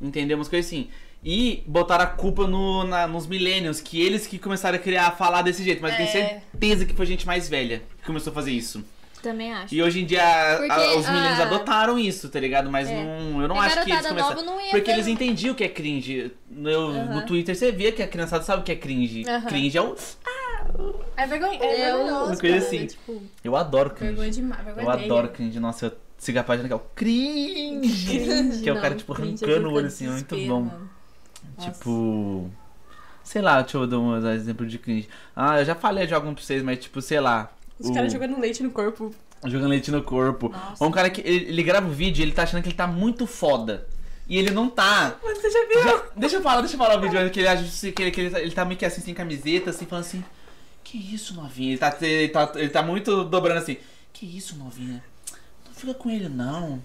Entendeu? 0.00 0.36
Umas 0.36 0.48
coisas 0.48 0.66
assim. 0.66 0.88
E 1.24 1.62
botaram 1.66 2.04
a 2.04 2.06
culpa 2.06 2.46
no, 2.46 2.84
na- 2.84 3.06
nos 3.06 3.26
millennials, 3.26 3.80
que 3.80 4.00
eles 4.00 4.26
que 4.26 4.38
começaram 4.38 4.76
a 4.76 4.78
criar, 4.78 5.06
a 5.06 5.10
falar 5.10 5.40
desse 5.42 5.64
jeito. 5.64 5.80
Mas 5.80 5.92
eu 5.92 5.96
tenho 5.96 6.08
É. 6.10 6.12
certeza 6.12 6.84
que 6.84 6.92
foi 6.94 7.06
gente 7.06 7.26
mais 7.26 7.48
velha 7.48 7.82
que 8.00 8.04
começou 8.06 8.30
a 8.30 8.34
fazer 8.34 8.50
isso. 8.52 8.84
Também 9.22 9.50
acho. 9.54 9.74
E 9.74 9.82
hoje 9.82 10.02
em 10.02 10.04
dia 10.04 10.22
a- 10.22 10.56
Porque 10.58 10.70
a- 10.70 10.96
os 10.98 11.08
millennials 11.08 11.40
a- 11.40 11.44
adotaram 11.44 11.98
isso, 11.98 12.28
tá 12.28 12.38
ligado? 12.38 12.70
Mas 12.70 12.90
É. 12.90 12.94
não, 13.02 13.40
eu 13.40 13.48
não 13.48 13.58
A 13.58 13.64
acho 13.64 13.82
que 13.82 13.90
eles 13.90 14.06
começaram. 14.06 14.34
nova 14.36 14.42
não 14.42 14.60
ia 14.60 14.70
Porque 14.70 14.82
ter- 14.84 14.92
eles 14.92 15.06
entendiam 15.06 15.54
o 15.54 15.56
que 15.56 15.64
é 15.64 15.68
cringe. 15.68 16.30
Eu, 16.62 16.88
Aham. 16.88 17.14
No 17.14 17.24
Twitter 17.26 17.56
você 17.56 17.72
via 17.72 17.90
que 17.90 18.02
a 18.02 18.06
criançada 18.06 18.44
sabe 18.44 18.60
o 18.60 18.64
que 18.66 18.72
é 18.72 18.76
cringe. 18.76 19.24
Aham. 19.26 19.46
Cringe 19.46 19.78
é 19.78 19.80
o. 19.80 19.96
É 21.16 21.26
vergonha. 21.26 21.58
É 21.62 21.76
vergonhoso, 21.86 22.24
Uma 22.32 22.36
coisa 22.36 22.58
assim. 22.58 22.86
Tipo, 22.86 23.22
Eu 23.42 23.56
adoro 23.56 23.90
cringe. 23.90 24.12
vergonha 24.12 24.30
demais. 24.30 24.62
Vergonha 24.64 24.84
Eu 24.86 24.90
adoro 24.90 25.28
cringe. 25.28 25.58
Nossa, 25.58 25.86
eu 25.86 25.92
sigo 26.18 26.38
a 26.38 26.42
página 26.44 26.68
que 26.68 26.74
é 26.74 26.76
o 26.76 26.82
cringe. 26.94 28.06
Cringe, 28.18 28.62
que 28.62 28.68
é 28.68 28.72
o 28.74 28.80
cara, 28.80 28.94
tipo, 28.94 29.14
cringe 29.14 29.42
arrancando 29.42 29.68
o 29.70 29.72
olho 29.72 29.86
assim, 29.86 30.06
é 30.06 30.10
muito 30.10 30.36
bom. 30.36 30.60
mano. 30.64 30.90
Nossa. 31.56 31.70
Tipo. 31.70 32.50
Sei 33.22 33.40
lá, 33.40 33.62
deixa 33.62 33.78
eu 33.78 33.86
dar 33.86 33.98
um 33.98 34.16
exemplo 34.32 34.66
de 34.66 34.78
cringe. 34.78 35.08
Ah, 35.34 35.58
eu 35.60 35.64
já 35.64 35.74
falei 35.74 36.06
de 36.06 36.14
algum 36.14 36.34
pra 36.34 36.42
vocês, 36.44 36.62
mas 36.62 36.78
tipo, 36.78 37.00
sei 37.00 37.20
lá. 37.20 37.50
Os 37.78 37.88
o- 37.88 37.94
caras 37.94 38.12
jogando 38.12 38.38
leite 38.38 38.62
no 38.62 38.70
corpo. 38.70 39.14
Jogando 39.44 39.70
leite 39.70 39.90
no 39.90 40.02
corpo. 40.02 40.48
Nossa. 40.50 40.82
Ou 40.84 40.88
um 40.90 40.92
cara 40.92 41.08
que 41.10 41.20
ele, 41.22 41.46
ele 41.48 41.62
grava 41.62 41.86
o 41.86 41.90
vídeo 41.90 42.20
e 42.20 42.22
ele 42.24 42.32
tá 42.32 42.42
achando 42.42 42.62
que 42.62 42.68
ele 42.68 42.76
tá 42.76 42.86
muito 42.86 43.26
foda. 43.26 43.86
E 44.28 44.38
ele 44.38 44.50
não 44.50 44.68
tá. 44.70 45.16
Mano, 45.22 45.36
você 45.36 45.50
já 45.50 45.66
viu? 45.68 45.82
Já- 45.82 46.02
deixa 46.16 46.36
eu 46.36 46.42
falar, 46.42 46.60
deixa 46.62 46.74
eu 46.74 46.78
falar 46.78 46.96
o 46.96 47.00
vídeo 47.00 47.30
que 47.30 47.40
ele 47.40 47.48
acha 47.48 47.92
que 47.92 48.02
ele, 48.02 48.10
que 48.10 48.20
ele, 48.20 48.30
tá- 48.30 48.40
ele 48.40 48.50
tá 48.52 48.64
meio 48.64 48.78
que 48.78 48.84
assim, 48.86 49.00
sem 49.02 49.12
camiseta, 49.14 49.70
assim, 49.70 49.84
falando 49.86 50.04
assim. 50.04 50.24
Que 50.82 50.96
isso, 50.98 51.34
novinha? 51.34 51.70
Ele 51.70 51.78
tá, 51.78 51.96
ele 52.00 52.28
tá, 52.28 52.52
ele 52.56 52.68
tá 52.70 52.82
muito 52.82 53.24
dobrando 53.24 53.58
assim. 53.58 53.76
Que 54.12 54.24
isso, 54.26 54.56
novinha? 54.56 55.02
Não 55.84 55.92
fica 55.92 55.94
com 55.94 56.10
ele, 56.10 56.28
não. 56.28 56.82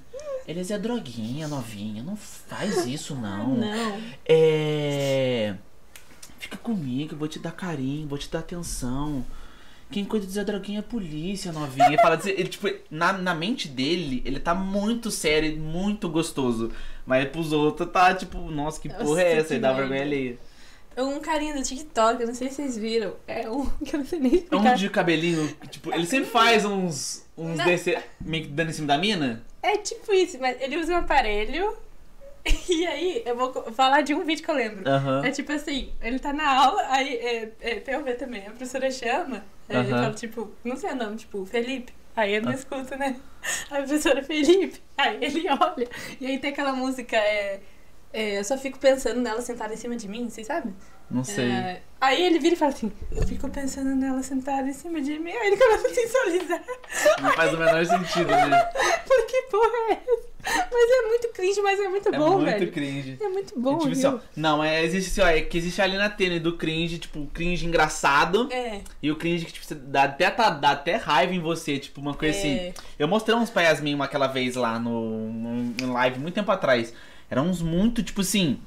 Ele 0.47 0.61
é 0.61 0.77
droguinha, 0.77 1.47
novinha. 1.47 2.03
Não 2.03 2.15
faz 2.15 2.85
isso, 2.85 3.15
não. 3.19 3.55
Não. 3.55 4.01
É. 4.27 5.55
Fica 6.39 6.57
comigo, 6.57 7.15
vou 7.15 7.27
te 7.27 7.39
dar 7.39 7.51
carinho, 7.51 8.07
vou 8.07 8.17
te 8.17 8.29
dar 8.29 8.39
atenção. 8.39 9.25
Quem 9.91 10.05
cuida 10.05 10.25
de 10.25 10.31
Zé 10.31 10.43
Droguinha 10.43 10.79
é 10.79 10.81
a 10.81 10.83
polícia, 10.83 11.51
novinha. 11.51 11.87
Ele 11.87 11.97
fala 11.97 12.15
dizer, 12.15 12.39
ele, 12.39 12.47
tipo, 12.47 12.67
na, 12.91 13.11
na 13.13 13.33
mente 13.33 13.67
dele, 13.67 14.21
ele 14.23 14.39
tá 14.39 14.53
muito 14.53 15.09
sério 15.09 15.49
e 15.49 15.55
muito 15.57 16.07
gostoso. 16.07 16.71
Mas 17.05 17.27
pros 17.29 17.51
outros 17.51 17.89
tá 17.89 18.13
tipo, 18.13 18.37
nossa, 18.51 18.79
que 18.79 18.87
Nossa, 18.87 19.03
porra 19.03 19.21
é 19.23 19.37
essa? 19.37 19.53
Ele 19.53 19.61
dá 19.61 19.73
vergonha 19.73 20.01
alheia. 20.03 20.37
Um 20.97 21.19
carinha 21.19 21.53
do 21.53 21.63
TikTok, 21.63 22.21
eu 22.21 22.27
não 22.27 22.35
sei 22.35 22.49
se 22.49 22.55
vocês 22.55 22.77
viram. 22.77 23.15
É 23.27 23.49
um 23.49 23.65
que 23.85 23.95
eu 23.95 23.99
não 23.99 24.05
sei 24.05 24.19
nem 24.19 24.31
É 24.33 24.35
explicar. 24.35 24.71
um 24.73 24.75
de 24.75 24.89
cabelinho, 24.89 25.47
tipo, 25.69 25.93
ele 25.93 26.05
sempre 26.05 26.29
faz 26.29 26.65
uns. 26.65 27.25
uns 27.37 27.57
Não. 27.57 27.65
desse. 27.65 27.97
meio 28.19 28.43
que 28.45 28.49
dando 28.49 28.69
em 28.69 28.73
cima 28.73 28.87
da 28.87 28.97
mina. 28.97 29.43
É 29.63 29.77
tipo 29.77 30.11
isso, 30.13 30.37
mas 30.39 30.59
ele 30.61 30.77
usa 30.77 30.93
um 30.93 30.97
aparelho. 30.97 31.75
E 32.69 32.87
aí, 32.87 33.21
eu 33.25 33.35
vou 33.35 33.51
falar 33.73 34.01
de 34.01 34.13
um 34.15 34.23
vídeo 34.23 34.43
que 34.43 34.49
eu 34.49 34.55
lembro. 34.55 34.83
É 35.23 35.29
tipo 35.29 35.51
assim, 35.51 35.91
ele 36.01 36.17
tá 36.19 36.31
na 36.31 36.49
aula, 36.65 36.81
aí 36.87 37.15
é, 37.15 37.51
é 37.59 37.75
POV 37.81 38.13
também, 38.13 38.41
a 38.47 38.51
professora 38.51 38.89
chama, 38.89 39.43
aí 39.67 39.75
ele 39.77 39.91
Aham. 39.91 40.03
fala, 40.03 40.13
tipo, 40.15 40.49
não 40.63 40.75
sei 40.77 40.91
o 40.91 40.95
nome, 40.95 41.17
tipo, 41.17 41.45
Felipe. 41.45 41.91
Aí 42.15 42.33
ele 42.33 42.45
não 42.45 42.53
escuta, 42.53 42.95
né? 42.95 43.17
A 43.69 43.75
professora 43.77 44.23
Felipe, 44.23 44.79
aí 44.97 45.17
ele 45.21 45.45
olha, 45.49 45.87
e 46.19 46.25
aí 46.25 46.39
tem 46.39 46.51
aquela 46.51 46.71
música, 46.73 47.17
é, 47.17 47.59
é, 48.13 48.39
eu 48.39 48.43
só 48.43 48.57
fico 48.57 48.79
pensando 48.79 49.19
nela 49.21 49.41
sentada 49.41 49.73
em 49.73 49.77
cima 49.77 49.95
de 49.95 50.07
mim, 50.07 50.29
vocês 50.29 50.47
sabem? 50.47 50.73
Não 51.11 51.23
sei. 51.23 51.49
É, 51.49 51.81
aí 51.99 52.23
ele 52.23 52.37
vira 52.37 52.53
e 52.53 52.57
fala 52.57 52.71
assim, 52.71 52.91
eu 53.11 53.25
fico 53.25 53.49
pensando 53.49 53.95
nela 53.95 54.21
sentada 54.21 54.67
em 54.69 54.73
cima 54.73 55.01
de 55.01 55.17
mim, 55.17 55.31
aí 55.31 55.47
ele 55.47 55.57
começa 55.57 55.87
a 55.87 55.93
sensualizar. 55.93 56.61
Não 57.21 57.31
faz 57.33 57.51
o 57.53 57.57
menor 57.57 57.83
sentido, 57.85 58.27
né? 58.29 58.69
Falei, 59.07 59.25
que 59.25 59.41
porra 59.49 59.71
é 59.89 59.91
essa? 59.93 60.29
Mas 60.71 60.89
é 60.91 61.07
muito 61.07 61.27
cringe, 61.33 61.61
mas 61.61 61.79
é 61.79 61.89
muito 61.89 62.09
É 62.09 62.17
bom, 62.17 62.33
muito 62.37 62.45
velho. 62.45 62.71
cringe. 62.71 63.17
É 63.19 63.27
muito 63.27 63.59
bom, 63.59 63.75
É 63.75 63.79
tipo 63.79 63.91
assim, 63.91 64.05
ó, 64.05 64.19
não, 64.35 64.63
é, 64.63 64.83
existe 64.83 65.09
assim, 65.19 65.21
ó, 65.21 65.35
é 65.35 65.41
que 65.41 65.57
existe 65.57 65.81
ali 65.81 65.97
na 65.97 66.09
tênis 66.11 66.41
do 66.41 66.55
cringe, 66.57 66.99
tipo, 66.99 67.21
o 67.21 67.27
cringe 67.27 67.65
engraçado 67.65 68.47
É, 68.51 68.81
e 69.01 69.11
o 69.11 69.15
cringe 69.15 69.45
que, 69.45 69.51
tipo, 69.53 69.65
você 69.65 69.73
dá 69.75 70.03
até, 70.03 70.29
tá- 70.29 70.51
dá 70.51 70.71
até 70.71 70.95
raiva 70.95 71.33
em 71.33 71.39
você, 71.39 71.79
tipo, 71.79 71.99
uma 71.99 72.13
coisa 72.13 72.37
assim. 72.37 72.53
é. 72.53 72.73
Eu 72.99 73.07
mostrei 73.07 73.35
uns 73.35 73.49
pra 73.49 73.63
Yasmin 73.63 73.95
uma 73.95 74.05
aquela 74.05 74.27
vez 74.27 74.55
lá 74.55 74.79
no, 74.79 75.27
no, 75.31 75.53
no 75.87 75.93
live, 75.93 76.19
muito 76.19 76.35
tempo 76.35 76.51
atrás. 76.51 76.93
Eram 77.29 77.47
uns 77.47 77.61
muito, 77.61 78.01
tipo 78.03 78.21
assim, 78.21 78.59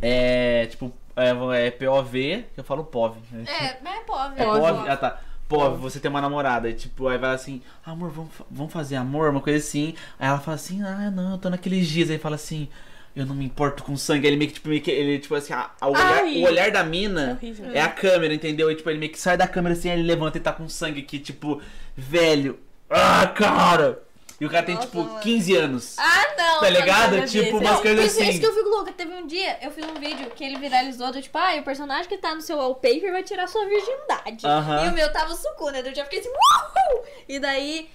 é, 0.00 0.66
tipo, 0.66 0.92
é, 1.16 1.66
é 1.66 1.70
POV, 1.70 2.44
que 2.54 2.60
eu 2.60 2.64
falo 2.64 2.84
POV. 2.84 3.16
né? 3.32 3.44
É, 3.46 3.76
mas 3.82 3.96
é 3.96 4.00
pobre. 4.04 4.40
É 4.40 4.44
POV. 4.44 4.60
POV? 4.60 4.88
Ah, 4.88 4.96
tá. 4.96 5.20
POV, 5.48 5.78
você 5.80 5.98
tem 5.98 6.10
uma 6.10 6.20
namorada, 6.20 6.68
e, 6.68 6.74
tipo, 6.74 7.08
aí 7.08 7.16
vai 7.18 7.34
assim, 7.34 7.62
amor, 7.84 8.10
vamos, 8.10 8.30
vamos 8.50 8.72
fazer 8.72 8.96
amor, 8.96 9.30
uma 9.30 9.40
coisa 9.40 9.58
assim. 9.58 9.94
Aí 10.18 10.28
ela 10.28 10.38
fala 10.38 10.54
assim, 10.56 10.82
ah, 10.82 11.10
não, 11.10 11.32
eu 11.32 11.38
tô 11.38 11.48
naqueles 11.50 11.88
dias. 11.88 12.10
Aí 12.10 12.18
fala 12.18 12.34
assim, 12.34 12.68
eu 13.16 13.24
não 13.26 13.34
me 13.34 13.46
importo 13.46 13.82
com 13.82 13.96
sangue. 13.96 14.26
Aí 14.26 14.30
ele 14.32 14.36
meio 14.36 14.48
que, 14.50 14.54
tipo, 14.56 14.68
meio 14.68 14.82
que, 14.82 14.90
ele, 14.90 15.18
tipo 15.18 15.34
assim, 15.34 15.54
a- 15.54 15.70
a- 15.80 15.88
o, 15.88 15.92
olhar, 15.92 16.24
o 16.24 16.42
olhar 16.42 16.70
da 16.70 16.80
É 16.80 16.84
mina 16.84 17.32
horrível. 17.40 17.70
é 17.72 17.80
a 17.80 17.88
câmera, 17.88 18.32
entendeu? 18.34 18.70
E, 18.70 18.74
tipo, 18.76 18.88
ele 18.90 18.98
meio 18.98 19.10
que 19.10 19.18
sai 19.18 19.36
da 19.38 19.48
câmera 19.48 19.74
assim, 19.74 19.88
aí 19.90 19.98
ele 19.98 20.06
levanta 20.06 20.36
e 20.36 20.40
tá 20.40 20.52
com 20.52 20.68
sangue 20.68 21.00
aqui, 21.00 21.18
tipo, 21.18 21.60
velho. 21.96 22.58
Ah, 22.90 23.26
cara! 23.34 24.02
E 24.40 24.46
o 24.46 24.50
cara 24.50 24.64
tem, 24.64 24.76
Nossa, 24.76 24.86
tipo, 24.86 25.02
mano. 25.02 25.18
15 25.20 25.56
anos. 25.56 25.94
Ah, 25.98 26.26
não! 26.38 26.60
Tá 26.60 26.70
não, 26.70 26.70
ligado? 26.70 27.26
Tipo, 27.26 27.60
Não, 27.60 27.70
umas 27.70 27.80
coisas 27.80 28.04
Isso, 28.06 28.20
isso 28.20 28.30
assim. 28.30 28.38
que 28.38 28.46
eu 28.46 28.54
fico 28.54 28.68
louca. 28.68 28.92
Teve 28.92 29.12
um 29.14 29.26
dia, 29.26 29.58
eu 29.60 29.70
fiz 29.72 29.84
um 29.84 29.94
vídeo 29.94 30.30
que 30.30 30.44
ele 30.44 30.56
viralizou 30.58 31.10
do 31.10 31.20
tipo, 31.20 31.36
ah, 31.36 31.56
o 31.56 31.62
personagem 31.64 32.06
que 32.08 32.16
tá 32.18 32.34
no 32.36 32.40
seu 32.40 32.56
wallpaper 32.56 33.10
vai 33.10 33.22
tirar 33.24 33.48
sua 33.48 33.66
virgindade. 33.66 34.46
Aham. 34.46 34.84
E 34.84 34.88
o 34.90 34.92
meu 34.92 35.12
tava 35.12 35.34
sucuna, 35.34 35.82
né? 35.82 35.90
Eu 35.90 35.94
já 35.94 36.04
fiquei 36.04 36.20
assim, 36.20 36.28
uhul! 36.28 37.04
E 37.28 37.40
daí, 37.40 37.90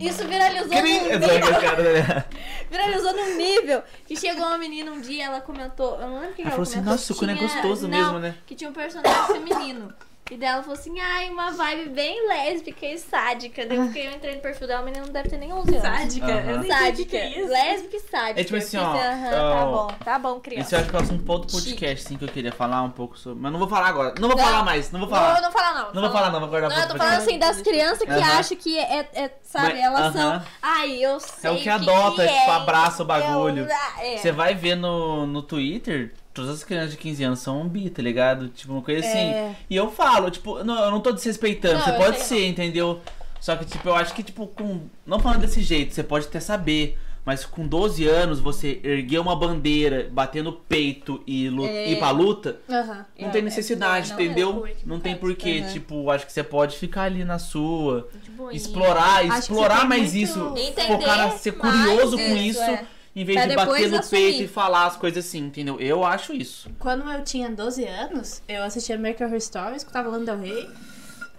isso 0.00 0.24
viralizou 0.24 0.68
Cri- 0.68 0.80
num 0.82 1.02
nível, 1.02 1.18
né? 1.18 2.24
viralizou 2.70 3.12
num 3.14 3.36
nível 3.36 3.82
que 4.06 4.16
chegou 4.16 4.46
uma 4.46 4.58
menina 4.58 4.92
um 4.92 5.00
dia, 5.00 5.24
ela 5.24 5.40
comentou, 5.40 5.94
eu 6.00 6.06
não 6.08 6.14
lembro 6.20 6.30
o 6.30 6.34
que 6.34 6.42
Ela 6.42 6.50
ela 6.52 6.64
falou 6.64 6.70
assim, 6.70 6.80
nossa, 6.80 6.98
sucuna 7.04 7.32
é 7.32 7.34
tinha- 7.36 7.48
gostoso 7.48 7.88
não, 7.88 7.98
mesmo, 7.98 8.18
né? 8.20 8.34
Que 8.46 8.54
tinha 8.54 8.70
um 8.70 8.72
personagem 8.72 9.26
feminino. 9.26 9.92
E 10.30 10.36
daí 10.36 10.48
ela 10.50 10.62
falou 10.62 10.78
assim, 10.78 11.00
ai, 11.00 11.30
uma 11.30 11.52
vibe 11.52 11.88
bem 11.90 12.28
lésbica 12.28 12.84
e 12.84 12.98
sádica. 12.98 13.64
Daí 13.64 13.78
eu 13.78 13.86
fiquei, 13.86 14.06
eu 14.08 14.12
entrei 14.12 14.34
no 14.34 14.40
perfil 14.42 14.66
dela, 14.66 14.80
a 14.82 14.84
menina 14.84 15.06
não 15.06 15.12
deve 15.12 15.28
ter 15.30 15.38
nem 15.38 15.50
11 15.52 15.70
anos. 15.70 15.82
Sádica. 15.82 16.26
Aham. 16.26 16.40
Eu 16.50 16.58
nem 16.60 16.60
sei 16.60 16.60
o 16.60 16.62
que 16.62 16.68
Sádica, 16.84 17.10
que 17.10 17.16
é 17.16 17.28
isso. 17.40 17.48
lésbica 17.48 17.96
e 17.96 18.00
sádica. 18.00 18.40
É 18.40 18.44
tipo 18.44 18.56
assim, 18.56 18.76
Eu 18.76 18.82
ó, 18.82 18.86
aham, 18.94 19.30
tá 19.30 19.64
ó, 19.66 19.72
bom, 19.72 19.94
tá 20.04 20.18
bom, 20.18 20.28
Esse 20.28 20.36
eu 20.36 20.40
criança. 20.42 20.76
acho 20.78 20.90
que 20.90 20.96
é 20.96 20.98
um 21.00 21.24
outro 21.32 21.52
podcast, 21.52 22.04
sim, 22.08 22.16
que 22.18 22.24
eu 22.24 22.28
queria 22.28 22.52
falar 22.52 22.82
um 22.82 22.90
pouco 22.90 23.18
sobre. 23.18 23.40
Mas 23.42 23.52
não 23.52 23.58
vou 23.58 23.68
falar 23.68 23.88
agora. 23.88 24.14
Não 24.20 24.28
vou 24.28 24.36
Não. 24.36 24.44
falar 24.44 24.62
mais, 24.64 24.90
não 24.92 25.00
vou 25.00 25.08
Não, 25.08 25.16
falar. 25.16 25.40
não 25.40 25.50
fala 25.52 25.80
não. 25.82 25.92
Não 25.94 26.02
vou 26.02 26.10
falar, 26.10 26.30
não, 26.30 26.40
vou 26.40 26.48
guardar 26.50 26.70
Não, 26.70 26.76
eu 26.78 26.88
tô 26.88 26.96
falando 26.98 27.12
podcast. 27.14 27.28
assim 27.30 27.38
das 27.38 27.62
crianças 27.62 27.98
que 28.04 28.10
Aham. 28.12 28.38
acham 28.38 28.56
que 28.58 28.78
é, 28.78 29.08
é- 29.14 29.30
sabe, 29.42 29.72
Mas- 29.74 29.80
elas 29.82 30.12
são. 30.12 30.42
Ai, 30.60 30.92
eu 31.04 31.20
sei. 31.20 31.50
É 31.50 31.52
o 31.52 31.56
que 31.56 31.62
que 31.62 31.68
adota, 31.70 32.22
que 32.26 32.28
tipo, 32.34 32.50
é, 32.50 32.54
abraça 32.54 33.02
o 33.02 33.06
bagulho. 33.06 33.66
eu- 33.66 34.04
é. 34.04 34.16
Você 34.18 34.30
vai 34.30 34.54
ver 34.54 34.74
no, 34.76 35.26
no 35.26 35.42
Twitter, 35.42 36.12
todas 36.42 36.56
as 36.56 36.64
crianças 36.64 36.92
de 36.92 36.96
15 36.96 37.24
anos 37.24 37.38
são 37.40 37.66
bi, 37.68 37.88
tá 37.90 38.02
ligado? 38.02 38.48
Tipo, 38.48 38.72
uma 38.74 38.82
coisa 38.82 39.00
assim. 39.06 39.18
É. 39.18 39.54
E 39.68 39.76
eu 39.76 39.90
falo, 39.90 40.30
tipo, 40.30 40.62
não, 40.64 40.82
eu 40.84 40.90
não 40.90 41.00
tô 41.00 41.12
desrespeitando, 41.12 41.74
Não, 41.78 41.84
você 41.84 41.92
pode 41.92 42.18
sei, 42.20 42.38
ser, 42.40 42.46
entendeu? 42.48 43.00
Só 43.40 43.54
que, 43.56 43.64
tipo, 43.64 43.88
eu 43.88 43.94
acho 43.94 44.14
que, 44.14 44.22
tipo, 44.22 44.46
com. 44.48 44.80
Não 45.06 45.20
falando 45.20 45.40
desse 45.42 45.62
jeito, 45.62 45.94
você 45.94 46.02
pode 46.02 46.26
até 46.26 46.40
saber. 46.40 46.98
Mas 47.24 47.44
com 47.44 47.66
12 47.66 48.06
anos, 48.06 48.40
você 48.40 48.80
erguer 48.82 49.18
uma 49.18 49.36
bandeira, 49.36 50.08
bater 50.10 50.42
no 50.42 50.50
peito 50.50 51.22
e 51.26 51.50
lu- 51.50 51.66
É. 51.66 51.90
ir 51.90 51.98
pra 51.98 52.08
luta, 52.10 52.56
Aham. 52.70 53.04
não 53.20 53.28
É, 53.28 53.30
tem 53.30 53.42
necessidade, 53.42 54.12
não 54.12 54.18
é? 54.18 54.24
entendeu? 54.24 54.62
Que 54.80 54.88
Não 54.88 54.98
tem 54.98 55.14
porquê. 55.14 55.60
Aham. 55.62 55.72
Tipo, 55.74 56.10
acho 56.10 56.24
que 56.24 56.32
você 56.32 56.42
pode 56.42 56.78
ficar 56.78 57.02
ali 57.02 57.24
na 57.26 57.38
sua. 57.38 58.08
Explorar, 58.50 59.24
Acho 59.26 59.38
explorar 59.40 59.86
mais 59.86 60.14
muito- 60.14 60.16
isso. 60.24 60.54
Entender 60.56 60.86
Focar 60.86 61.32
ser 61.32 61.54
mais 61.56 61.76
curioso 61.84 62.16
com 62.16 62.22
isso, 62.36 62.36
isso, 62.50 62.60
é. 62.62 62.86
Em 63.14 63.24
vez 63.24 63.38
Pra 63.38 63.46
de 63.46 63.56
bater 63.56 63.90
no 63.90 63.98
assumir. 63.98 64.20
peito 64.22 64.42
e 64.42 64.48
falar 64.48 64.86
as 64.86 64.96
coisas 64.96 65.26
assim, 65.26 65.38
entendeu? 65.40 65.80
Eu 65.80 66.04
acho 66.04 66.32
isso. 66.32 66.70
Quando 66.78 67.10
eu 67.10 67.22
tinha 67.24 67.50
12 67.50 67.84
anos, 67.84 68.42
eu 68.48 68.62
assistia 68.62 68.94
American 68.96 69.26
Horror 69.26 69.38
Story, 69.38 69.76
escutava 69.76 70.08
Lana 70.08 70.24
Del 70.24 70.38
Rey, 70.40 70.68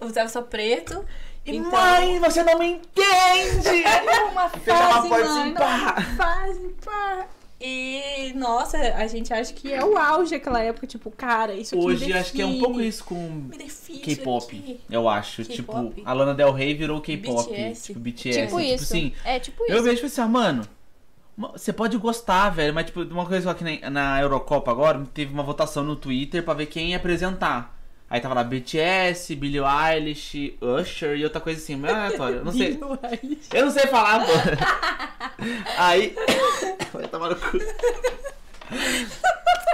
usava 0.01 0.27
só 0.29 0.41
preto. 0.41 1.05
Então... 1.45 1.71
Mãe, 1.71 2.19
você 2.19 2.43
não 2.43 2.59
me 2.59 2.65
entende! 2.67 3.83
É 3.85 4.23
uma 4.25 4.45
uma 4.45 4.49
fase, 4.49 5.09
mãe, 5.09 5.53
pá. 5.53 6.01
fase, 6.17 6.75
pá. 6.83 7.27
E, 7.61 8.31
nossa, 8.35 8.77
a 8.77 9.05
gente 9.07 9.33
acha 9.33 9.51
que 9.53 9.73
é 9.73 9.83
o 9.83 9.97
auge 9.97 10.33
aquela 10.33 10.61
época, 10.61 10.87
tipo, 10.87 11.11
cara, 11.11 11.53
isso 11.53 11.75
aqui 11.75 11.83
Hoje 11.83 12.13
acho 12.13 12.31
que 12.31 12.41
é 12.41 12.45
um 12.45 12.57
pouco 12.57 12.79
isso 12.79 13.03
com 13.03 13.49
K-pop. 14.01 14.79
Eu 14.89 15.09
acho. 15.09 15.43
Tipo, 15.43 15.93
a 16.05 16.13
Lana 16.13 16.33
Del 16.33 16.53
Rey 16.53 16.73
virou 16.73 17.01
K-pop. 17.01 17.49
Tipo, 17.73 17.99
BTS. 17.99 18.41
Tipo 18.43 18.59
isso. 18.61 18.83
assim, 18.85 19.13
É 19.25 19.39
tipo 19.39 19.61
isso. 19.65 19.73
eu 19.73 19.83
vejo 19.83 19.95
tipo 19.97 20.07
assim, 20.07 20.21
ah, 20.21 20.27
mano. 20.27 20.65
Você 21.39 21.71
pode 21.71 21.95
gostar, 21.97 22.49
velho, 22.49 22.73
mas 22.73 22.87
tipo, 22.87 23.01
uma 23.03 23.25
coisa 23.25 23.43
só 23.43 23.53
que 23.53 23.63
na, 23.63 23.89
na 23.89 24.21
Eurocopa 24.21 24.69
agora, 24.69 25.01
teve 25.13 25.33
uma 25.33 25.41
votação 25.41 25.85
no 25.85 25.95
Twitter 25.95 26.43
pra 26.43 26.53
ver 26.53 26.65
quem 26.65 26.89
ia 26.89 26.97
apresentar. 26.97 27.79
Aí 28.09 28.19
tava 28.19 28.33
lá 28.33 28.43
BTS, 28.43 29.35
Billie 29.35 29.61
Eilish, 29.61 30.57
Usher 30.59 31.15
e 31.15 31.23
outra 31.23 31.39
coisa 31.39 31.61
assim, 31.61 31.77
meio 31.77 31.95
aleatório. 31.95 32.43
Não 32.43 32.51
sei. 32.51 32.77
Eu 33.53 33.65
não 33.65 33.71
sei 33.71 33.87
falar, 33.87 34.25
pô. 34.25 34.31
Aí. 35.77 36.13
Vai 36.91 37.07
tomar 37.07 37.29
no 37.29 37.35
cu. 37.35 37.57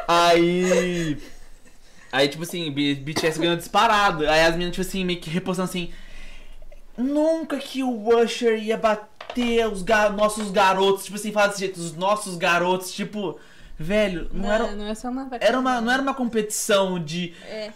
Aí. 0.07 1.17
Aí, 2.11 2.27
tipo 2.27 2.43
assim, 2.43 2.69
BTS 2.69 3.39
ganhou 3.39 3.55
disparado. 3.55 4.29
Aí 4.29 4.41
as 4.41 4.51
meninas, 4.51 4.75
tipo 4.75 4.87
assim, 4.87 5.03
meio 5.03 5.19
que 5.19 5.29
repostando 5.29 5.69
assim. 5.69 5.91
Nunca 6.97 7.57
que 7.57 7.83
o 7.83 8.19
Usher 8.21 8.61
ia 8.61 8.77
bater 8.77 9.14
os 9.71 9.81
ga- 9.83 10.09
nossos 10.09 10.51
garotos. 10.51 11.05
Tipo 11.05 11.15
assim, 11.17 11.31
fala 11.31 11.47
desse 11.47 11.59
jeito, 11.61 11.79
os 11.79 11.95
nossos 11.95 12.35
garotos. 12.37 12.91
Tipo, 12.93 13.37
velho, 13.77 14.29
não, 14.33 14.51
era. 14.51 14.71
não 14.75 14.85
é 14.87 14.93
uma 15.09 15.27
Era 15.41 15.59
uma, 15.59 15.81
não 15.81 15.91
era 15.91 16.01
uma 16.01 16.13
competição 16.13 16.99
de 16.99 17.33
É. 17.47 17.71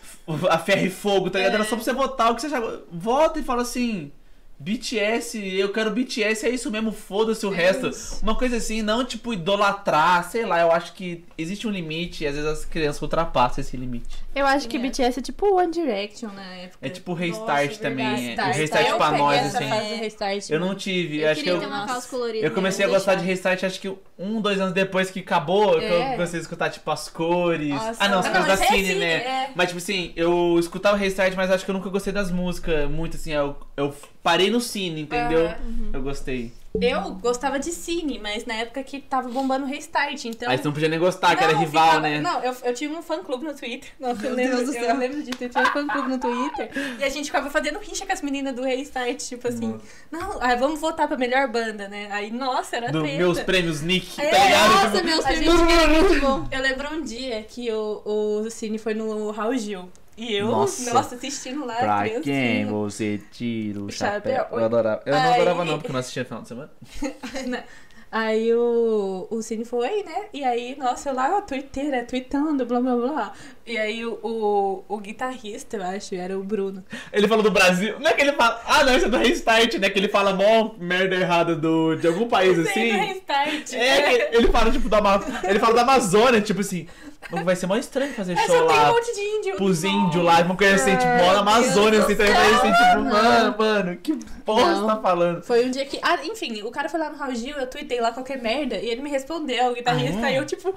a 0.49 0.57
ferro 0.57 0.85
e 0.85 0.89
fogo, 0.89 1.29
tá 1.29 1.39
ligado? 1.39 1.55
Era 1.55 1.63
É. 1.63 1.67
só 1.67 1.75
pra 1.75 1.83
você 1.83 1.93
votar 1.93 2.31
o 2.31 2.35
que 2.35 2.41
você 2.41 2.49
já. 2.49 2.61
Vota 2.91 3.39
e 3.39 3.43
fala 3.43 3.61
assim. 3.63 4.11
BTS, 4.59 5.37
eu 5.57 5.71
quero 5.71 5.89
BTS, 5.91 6.45
é 6.45 6.49
isso 6.49 6.69
mesmo, 6.69 6.91
foda-se 6.91 7.45
o 7.45 7.49
resto. 7.49 7.87
isso. 7.89 8.19
Uma 8.21 8.35
coisa 8.35 8.57
assim, 8.57 8.81
não 8.81 9.05
tipo 9.05 9.33
idolatrar, 9.33 10.29
sei 10.29 10.45
lá, 10.45 10.59
eu 10.59 10.71
acho 10.71 10.93
que 10.93 11.23
existe 11.37 11.67
um 11.67 11.71
limite 11.71 12.23
e 12.23 12.27
às 12.27 12.35
vezes 12.35 12.49
as 12.49 12.65
crianças 12.65 13.01
ultrapassam 13.01 13.61
esse 13.61 13.77
limite. 13.77 14.17
Eu 14.35 14.45
acho 14.45 14.67
que 14.67 14.77
É. 14.77 14.79
BTS 14.79 15.19
é 15.19 15.21
tipo 15.21 15.55
One 15.55 15.71
Direction 15.71 16.29
na 16.31 16.43
época. 16.55 16.77
É 16.81 16.89
tipo 16.89 17.11
o 17.11 17.15
Restart 17.15 17.69
Nossa, 17.69 17.81
também, 17.81 18.05
é, 18.37 18.41
o 18.41 18.51
Restart 18.53 18.87
eu 18.89 18.97
pra 18.97 19.11
nós, 19.17 19.55
assim. 19.55 19.65
Restart, 19.99 20.49
Eu 20.49 20.59
não 20.59 20.67
mano. 20.67 20.79
tive, 20.79 21.21
Eu 21.21 21.29
acho 21.31 21.43
que 21.43 21.49
eu. 21.49 21.59
ter 21.59 21.65
uma 21.65 21.77
Nossa. 21.79 21.93
calça 21.93 22.09
colorida. 22.09 22.45
Eu 22.45 22.51
comecei 22.51 22.85
a 22.85 22.87
gostar 22.89 23.15
de. 23.15 23.25
Restart, 23.25 23.63
acho 23.63 23.79
que 23.79 23.93
um, 24.17 24.41
dois 24.41 24.59
anos 24.59 24.73
depois 24.73 25.09
que 25.09 25.19
acabou, 25.19 25.79
que 25.79 25.85
eu 25.85 26.01
É. 26.01 26.11
comecei 26.13 26.39
a 26.39 26.41
escutar, 26.41 26.69
tipo, 26.69 26.89
as 26.91 27.07
cores. 27.09 27.69
Nossa. 27.69 27.95
ah, 28.03 28.07
não, 28.09 28.19
as 28.19 28.25
Ah, 28.25 28.29
coisas 28.31 28.47
não, 28.49 28.55
da 28.55 28.59
mas 28.59 28.61
é 28.61 28.75
Cine, 28.75 28.89
assim, 28.91 28.99
né? 28.99 29.13
é. 29.13 29.49
Mas, 29.55 29.67
tipo 29.69 29.77
assim, 29.77 30.13
eu 30.15 30.57
escutava 30.59 30.97
Restart, 30.97 31.33
mas 31.35 31.49
acho 31.51 31.65
que 31.65 31.71
eu 31.71 31.75
nunca 31.75 31.89
gostei 31.89 32.13
das 32.13 32.31
músicas 32.31 32.89
muito, 32.89 33.17
assim. 33.17 33.31
Eu, 33.33 33.55
eu 33.77 33.93
parei 34.23 34.49
no 34.49 34.59
Cine, 34.61 35.01
entendeu? 35.01 35.45
Aham. 35.47 35.89
Eu 35.93 36.01
gostei. 36.01 36.51
Eu 36.79 37.15
gostava 37.15 37.57
de 37.59 37.71
Cine, 37.71 38.19
mas 38.21 38.45
na 38.45 38.53
época 38.53 38.83
que 38.83 38.99
tava 38.99 39.27
bombando 39.27 39.65
Restart, 39.65 40.23
então... 40.25 40.47
Aí 40.47 40.55
você 40.55 40.63
não 40.65 40.71
podia 40.71 40.87
nem 40.87 40.99
gostar, 40.99 41.35
que 41.35 41.43
era 41.43 41.57
rival, 41.57 41.83
ficava- 41.87 41.99
né? 42.01 42.21
Não, 42.21 42.43
eu, 42.43 42.55
eu 42.63 42.73
tinha 42.75 42.91
um 42.91 43.01
fã 43.01 43.23
clube 43.23 43.43
no 43.43 43.55
Twitter. 43.55 43.89
Nossa, 43.99 44.27
eu 44.27 44.35
Meu 44.35 44.35
lembro, 44.35 44.55
Deus 44.57 44.69
do 44.69 44.75
eu 44.77 44.85
céu. 44.85 44.97
lembro 44.97 45.17
disso. 45.23 45.37
Eu 45.43 45.49
tinha 45.49 45.63
um 45.63 45.67
fã 45.67 45.87
clube 45.87 46.07
no 46.09 46.19
Twitter. 46.19 46.69
E 46.99 47.03
a 47.03 47.09
gente 47.09 47.25
ficava 47.25 47.49
fazendo 47.49 47.79
rixa 47.79 48.05
com 48.05 48.13
as 48.13 48.21
meninas 48.21 48.55
do 48.55 48.61
Restart. 48.61 49.17
Tipo 49.17 49.47
assim, 49.47 49.79
não, 50.11 50.41
aí 50.43 50.55
vamos 50.57 50.79
votar 50.79 51.07
pra 51.07 51.17
melhor 51.17 51.47
banda, 51.47 51.87
né? 51.87 52.07
Aí, 52.11 52.29
nossa, 52.29 52.75
era 52.77 52.91
Do 52.91 53.01
treta. 53.01 53.17
meus 53.17 53.39
prêmios 53.39 53.81
Nick, 53.81 54.21
É, 54.21 54.29
tá 54.29 54.45
ligado? 54.45 54.69
Nossa, 55.15 55.33
Tipo, 55.33 55.51
meus 55.51 55.59
muito 56.11 56.21
bom. 56.21 56.47
Eu 56.51 56.61
lembro 56.61 56.93
um 56.93 57.01
dia 57.01 57.41
que 57.49 57.71
o, 57.71 58.01
o 58.45 58.49
Cine 58.51 58.77
foi 58.77 58.93
no 58.93 59.31
Raul 59.31 59.57
Gil. 59.57 59.89
E 60.19 60.35
eu, 60.35 60.47
Nossa. 60.47 60.93
nossa, 60.93 61.15
assistindo 61.15 61.65
lá, 61.65 61.75
Pra 61.75 61.99
criancinha. 62.01 62.23
quem 62.23 62.65
você 62.65 63.21
tira 63.31 63.79
o 63.81 63.89
chapéu? 63.89 64.35
chapéu. 64.35 64.59
Eu 64.59 64.65
adorava. 64.65 65.01
Eu 65.05 65.13
não 65.15 65.21
Aí- 65.21 65.33
adorava 65.35 65.63
não, 65.65 65.73
porque 65.75 65.87
eu 65.87 65.93
não 65.93 65.99
assistia 66.01 66.23
no 66.23 66.27
final 66.27 66.41
de 66.41 66.47
semana. 66.49 66.71
Né? 67.47 67.63
Aí 68.11 68.51
o, 68.55 69.27
o 69.29 69.41
Cine 69.43 69.63
foi, 69.63 70.01
né? 70.03 70.25
E 70.33 70.43
aí, 70.43 70.75
nossa, 70.75 71.11
eu 71.11 71.15
lá, 71.15 71.41
twitteira, 71.43 72.03
tweetando, 72.03 72.65
blá 72.65 72.81
blá 72.81 72.95
blá. 72.95 73.33
E 73.69 73.77
aí 73.77 74.03
o, 74.03 74.19
o, 74.23 74.83
o 74.87 74.97
guitarrista, 74.97 75.77
eu 75.77 75.83
acho, 75.83 76.15
era 76.15 76.37
o 76.37 76.43
Bruno. 76.43 76.83
Ele 77.13 77.27
falou 77.27 77.43
do 77.43 77.51
Brasil. 77.51 77.99
Não 77.99 78.09
é 78.09 78.13
que 78.13 78.21
ele 78.21 78.31
fala. 78.33 78.59
Ah, 78.65 78.83
não, 78.83 78.95
isso 78.97 79.05
é 79.05 79.09
do 79.09 79.17
Restart, 79.17 79.75
né? 79.75 79.89
Que 79.91 79.99
ele 79.99 80.07
fala 80.09 80.33
mó 80.33 80.71
merda 80.79 81.15
errada 81.15 81.55
do, 81.55 81.95
de 81.95 82.07
algum 82.07 82.27
país 82.27 82.55
Sei, 82.55 82.91
assim. 82.91 82.97
do 82.99 83.13
Restart. 83.13 83.73
É, 83.73 84.35
ele 84.35 84.47
fala, 84.47 84.71
tipo, 84.71 84.89
da, 84.89 84.99
ele 85.47 85.59
fala 85.59 85.75
da 85.75 85.81
Amazônia, 85.83 86.41
tipo 86.41 86.61
assim. 86.61 86.87
"Não, 87.31 87.43
Vai 87.43 87.55
ser 87.55 87.67
mó 87.67 87.75
estranho 87.75 88.11
fazer 88.13 88.35
show 88.37 88.47
só 88.47 88.53
tem 88.53 88.61
um 88.63 88.81
lá. 88.81 88.91
monte 88.91 89.13
de 89.13 89.21
índio. 89.21 89.55
Pros 89.57 89.83
índios 89.83 90.23
lá, 90.23 90.43
coisa 90.55 90.75
assim, 90.75 90.95
tipo, 90.95 91.11
mó 91.23 91.33
na 91.33 91.39
Amazônia, 91.39 91.99
assim, 92.01 92.15
também 92.15 92.33
vai 92.33 92.53
assim, 92.53 92.71
tipo, 92.71 93.03
mano, 93.03 93.55
mano, 93.57 93.97
que 93.97 94.13
porra 94.43 94.71
Não. 94.71 94.79
você 94.81 94.87
tá 94.87 95.01
falando? 95.01 95.43
Foi 95.43 95.65
um 95.65 95.69
dia 95.69 95.85
que. 95.85 95.99
Ah, 96.01 96.17
enfim, 96.25 96.63
o 96.63 96.71
cara 96.71 96.89
foi 96.89 96.99
lá 96.99 97.09
no 97.11 97.17
Raul 97.17 97.35
Gil, 97.35 97.55
eu 97.57 97.67
tuitei 97.67 98.01
lá 98.01 98.11
qualquer 98.11 98.41
merda, 98.41 98.77
e 98.77 98.89
ele 98.89 99.01
me 99.03 99.09
respondeu, 99.11 99.67
o 99.71 99.75
guitarrista, 99.75 100.21
Ah, 100.25 100.31
é? 100.31 100.33
e 100.33 100.37
eu, 100.37 100.45
tipo, 100.45 100.73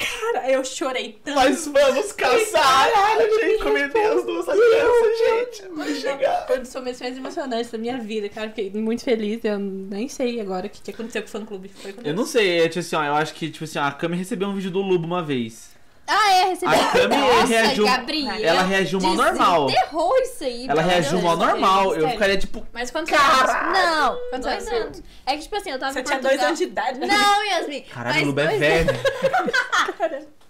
cara, 0.00 0.50
eu 0.50 0.64
chorei 0.64 1.18
tanto. 1.24 1.36
Mas 1.36 1.66
vamos 1.66 2.12
caçar! 2.12 2.90
Caralho, 2.92 3.40
gente, 3.40 3.62
cometer 3.62 4.04
as 4.06 4.24
duas 4.24 4.46
crianças, 4.46 5.18
gente. 5.18 5.68
Vai 5.76 5.94
chegar. 5.94 6.46
Foi 6.46 6.58
um 6.58 6.62
dos 6.62 6.74
momentos 6.74 7.00
mais 7.00 7.16
emocionantes 7.16 7.70
da 7.70 7.78
minha 7.78 7.98
vida, 7.98 8.28
cara. 8.28 8.48
Fiquei 8.48 8.70
muito 8.70 9.04
feliz. 9.04 9.40
Eu 9.44 9.58
nem 9.58 10.08
sei 10.08 10.40
agora 10.40 10.66
o 10.66 10.70
que, 10.70 10.80
que 10.80 10.90
aconteceu 10.90 11.22
com 11.22 11.28
o 11.28 11.30
fã 11.30 11.44
clube. 11.44 11.68
Foi 11.68 11.92
com 11.92 12.00
Eu 12.00 12.04
Deus. 12.04 12.16
não 12.16 12.26
sei, 12.26 12.60
é 12.60 12.68
tipo 12.68 12.80
assim, 12.80 12.96
ó, 12.96 13.04
eu 13.04 13.14
acho 13.14 13.34
que, 13.34 13.50
tipo 13.50 13.64
assim, 13.64 13.78
ó, 13.78 13.82
a 13.82 13.92
Cami 13.92 14.16
recebeu 14.16 14.48
um 14.48 14.54
vídeo 14.54 14.70
do 14.70 14.80
Lubo 14.80 15.06
uma 15.06 15.22
vez. 15.22 15.70
Ah, 16.06 16.32
é, 16.32 16.44
recebi. 16.46 16.74
A 16.74 16.78
Cami 16.90 17.16
Nossa, 17.16 17.46
reagiu- 17.46 17.84
Gabriel. 17.84 18.44
ela 18.44 18.62
reagiu 18.62 19.00
mal 19.00 19.14
normal. 19.14 19.66
Desenterrou 19.66 20.16
isso 20.18 20.44
aí. 20.44 20.66
Ela 20.68 20.82
reagiu 20.82 21.22
mal 21.22 21.36
normal. 21.36 21.94
Eu 21.94 22.08
ficaria 22.10 22.36
tipo, 22.36 22.66
Mas 22.72 22.90
quando 22.90 23.06
Caralho! 23.08 23.72
Não, 23.72 24.18
Quantos 24.30 24.40
dois 24.50 24.66
anos? 24.68 24.80
anos. 24.86 25.02
É 25.24 25.36
que, 25.36 25.42
tipo 25.42 25.56
assim, 25.56 25.70
eu 25.70 25.78
tava 25.78 25.92
Você 25.92 26.00
em 26.00 26.02
tinha 26.04 26.18
Portugal. 26.18 26.36
dois 26.36 26.46
anos 26.46 26.58
de 26.58 26.64
idade, 26.64 26.98
né? 26.98 27.06
Não, 27.06 27.44
Yasmin. 27.44 27.82
caralho, 27.82 28.22
o 28.22 28.26
Lubo 28.26 28.40
é 28.40 28.46
velho. 28.58 28.90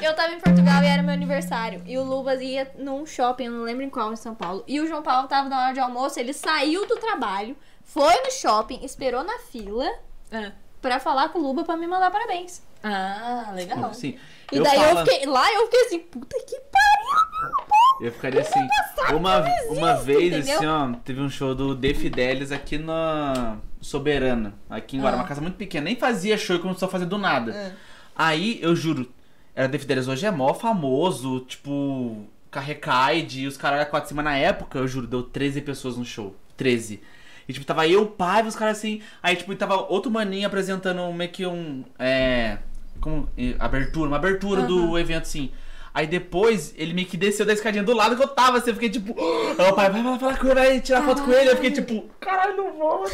Eu 0.00 0.14
tava 0.14 0.32
em 0.34 0.38
Portugal 0.40 0.82
e 0.82 0.86
era 0.86 1.02
meu 1.02 1.12
aniversário. 1.12 1.82
E 1.84 1.98
o 1.98 2.04
Lubas 2.04 2.40
ia 2.40 2.70
num 2.78 3.04
shopping, 3.04 3.46
eu 3.46 3.50
não 3.52 3.62
lembro 3.64 3.82
em 3.82 3.90
qual, 3.90 4.12
em 4.12 4.16
São 4.16 4.34
Paulo. 4.36 4.62
E 4.68 4.80
o 4.80 4.86
João 4.86 5.02
Paulo 5.02 5.26
tava 5.26 5.48
na 5.48 5.64
hora 5.64 5.74
de 5.74 5.80
almoço, 5.80 6.20
ele 6.20 6.32
saiu 6.32 6.86
do 6.86 6.94
trabalho, 6.96 7.56
foi 7.82 8.14
no 8.22 8.30
shopping, 8.30 8.78
esperou 8.84 9.24
na 9.24 9.38
fila 9.40 9.88
Ah, 10.30 10.52
pra 10.80 11.00
falar 11.00 11.30
com 11.30 11.40
o 11.40 11.42
Luba 11.42 11.64
pra 11.64 11.76
me 11.76 11.86
mandar 11.88 12.10
parabéns. 12.12 12.62
Ah, 12.84 13.50
legal. 13.54 13.92
Sim. 13.94 14.16
E 14.52 14.56
Eu 14.58 14.62
daí 14.62 14.90
eu 14.90 14.96
fiquei, 15.04 15.26
lá 15.26 15.52
eu 15.52 15.64
fiquei 15.66 15.80
assim, 15.86 15.98
puta 15.98 16.36
que 16.46 16.56
pariu, 16.60 17.56
meu 17.98 18.06
Eu 18.06 18.12
ficaria 18.12 18.40
assim. 18.42 18.68
Uma, 19.16 19.44
uma 19.70 19.94
vez, 19.96 20.32
entendeu? 20.34 20.56
assim, 20.56 20.66
ó, 20.66 20.92
teve 21.04 21.20
um 21.20 21.30
show 21.30 21.54
do 21.54 21.76
The 21.76 21.94
Fidelis 21.94 22.52
aqui 22.52 22.78
na 22.78 23.56
Soberana, 23.80 24.54
aqui 24.68 24.96
em 24.96 25.00
Guará, 25.00 25.16
Ah. 25.16 25.20
uma 25.20 25.26
casa 25.26 25.40
muito 25.40 25.56
pequena. 25.56 25.84
Nem 25.84 25.96
fazia 25.96 26.36
show 26.36 26.56
e 26.56 26.58
começou 26.58 26.86
a 26.86 26.90
fazer 26.90 27.06
do 27.06 27.18
nada. 27.18 27.74
Ah. 28.16 28.28
Aí, 28.28 28.58
eu 28.62 28.76
juro, 28.76 29.10
era 29.54 29.68
The 29.68 29.78
Fidelis 29.78 30.08
hoje 30.08 30.26
é 30.26 30.30
mó 30.30 30.52
famoso, 30.54 31.40
tipo, 31.40 32.26
Carrecaide 32.50 33.40
e 33.42 33.46
os 33.46 33.56
caras 33.56 33.88
quatro 33.88 34.08
cima 34.08 34.22
na 34.22 34.36
época, 34.36 34.78
eu 34.78 34.86
juro, 34.86 35.06
deu 35.06 35.22
13 35.22 35.62
pessoas 35.62 35.96
no 35.96 36.04
show. 36.04 36.36
13. 36.56 37.00
E 37.48 37.52
tipo, 37.52 37.64
tava 37.66 37.88
eu, 37.88 38.06
pai, 38.06 38.46
os 38.46 38.54
caras 38.54 38.78
assim. 38.78 39.02
Aí, 39.22 39.34
tipo, 39.34 39.54
tava 39.56 39.74
outro 39.76 40.10
maninho 40.10 40.46
apresentando 40.46 41.10
meio 41.12 41.30
que 41.30 41.44
um. 41.46 41.84
É. 41.98 42.58
Como. 43.02 43.28
Abertura, 43.58 44.08
uma 44.08 44.16
abertura 44.16 44.62
do 44.62 44.98
evento, 44.98 45.24
assim. 45.24 45.50
Aí 45.94 46.06
depois 46.06 46.72
ele 46.78 46.94
meio 46.94 47.06
que 47.06 47.18
desceu 47.18 47.44
da 47.44 47.52
escadinha 47.52 47.84
do 47.84 47.92
lado 47.92 48.16
que 48.16 48.22
eu 48.22 48.28
tava, 48.28 48.56
assim, 48.56 48.70
eu 48.70 48.74
fiquei 48.74 48.88
tipo. 48.88 49.14
Aí 49.58 49.70
o 49.70 49.74
pai, 49.74 49.90
vai 49.90 50.02
lá 50.02 50.18
falar 50.18 50.38
com 50.38 50.46
ele, 50.46 50.54
vai 50.54 50.80
tirar 50.80 51.02
foto 51.02 51.22
com 51.22 51.30
ele. 51.30 51.50
Eu 51.50 51.56
fiquei 51.56 51.70
tipo, 51.70 52.08
caralho, 52.18 52.56
não 52.56 52.72
vou, 52.72 53.04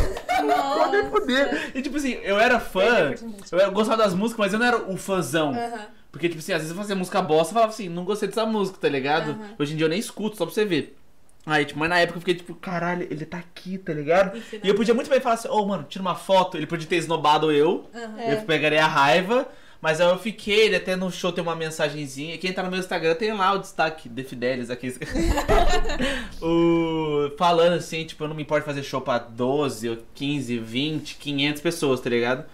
não 0.44 0.74
vou 0.78 0.92
nem 0.92 1.10
poder. 1.10 1.72
E 1.74 1.82
tipo 1.82 1.96
assim, 1.96 2.12
eu 2.22 2.38
era 2.38 2.60
fã, 2.60 3.14
eu 3.50 3.72
gostava 3.72 4.04
das 4.04 4.14
músicas, 4.14 4.38
mas 4.38 4.52
eu 4.52 4.60
não 4.60 4.66
era 4.66 4.76
o 4.76 4.96
fãzão. 4.96 5.50
Aham. 5.50 5.86
Porque, 6.12 6.28
tipo 6.28 6.38
assim, 6.40 6.52
às 6.52 6.60
vezes 6.60 6.70
eu 6.70 6.76
fazia 6.76 6.96
música 6.96 7.20
bosta 7.20 7.52
e 7.52 7.54
falava 7.54 7.72
assim, 7.72 7.88
não 7.88 8.04
gostei 8.04 8.28
dessa 8.28 8.46
música, 8.46 8.78
tá 8.80 8.88
ligado? 8.88 9.32
Aham. 9.32 9.50
Hoje 9.58 9.74
em 9.74 9.76
dia 9.76 9.86
eu 9.86 9.90
nem 9.90 9.98
escuto, 9.98 10.36
só 10.36 10.46
pra 10.46 10.54
você 10.54 10.64
ver. 10.64 10.96
Aí, 11.44 11.64
tipo, 11.64 11.80
mas 11.80 11.88
na 11.88 11.98
época 11.98 12.18
eu 12.18 12.20
fiquei 12.20 12.34
tipo, 12.34 12.54
caralho, 12.54 13.06
ele 13.10 13.24
tá 13.24 13.38
aqui, 13.38 13.76
tá 13.78 13.92
ligado? 13.92 14.38
E 14.62 14.68
eu 14.68 14.74
podia 14.74 14.94
muito 14.94 15.10
bem 15.10 15.20
falar 15.20 15.34
assim, 15.34 15.48
ô 15.48 15.64
mano, 15.66 15.84
tira 15.88 16.02
uma 16.02 16.14
foto. 16.14 16.56
Ele 16.56 16.66
podia 16.66 16.86
ter 16.86 16.96
esnobado 16.96 17.50
eu. 17.50 17.90
É. 18.18 18.34
eu 18.34 18.42
pegaria 18.42 18.84
a 18.84 18.88
raiva. 18.88 19.48
Mas 19.80 20.00
aí 20.00 20.08
eu 20.08 20.18
fiquei, 20.18 20.66
ele 20.66 20.76
até 20.76 20.96
no 20.96 21.10
show 21.10 21.30
tem 21.30 21.40
uma 21.42 21.54
mensagenzinha. 21.54 22.36
Quem 22.36 22.52
tá 22.52 22.62
no 22.64 22.70
meu 22.70 22.80
Instagram 22.80 23.14
tem 23.14 23.32
lá 23.32 23.52
o 23.52 23.58
destaque, 23.58 24.08
The 24.08 24.24
Fidelis 24.24 24.70
aqui. 24.70 24.92
o, 26.42 27.30
falando 27.36 27.74
assim, 27.74 28.04
tipo, 28.04 28.24
eu 28.24 28.28
não 28.28 28.34
me 28.34 28.42
importo 28.42 28.66
fazer 28.66 28.82
show 28.82 29.00
pra 29.00 29.18
12, 29.18 29.88
ou 29.88 29.98
15, 30.14 30.58
20, 30.58 31.16
500 31.16 31.62
pessoas, 31.62 32.00
tá 32.00 32.10
ligado? 32.10 32.44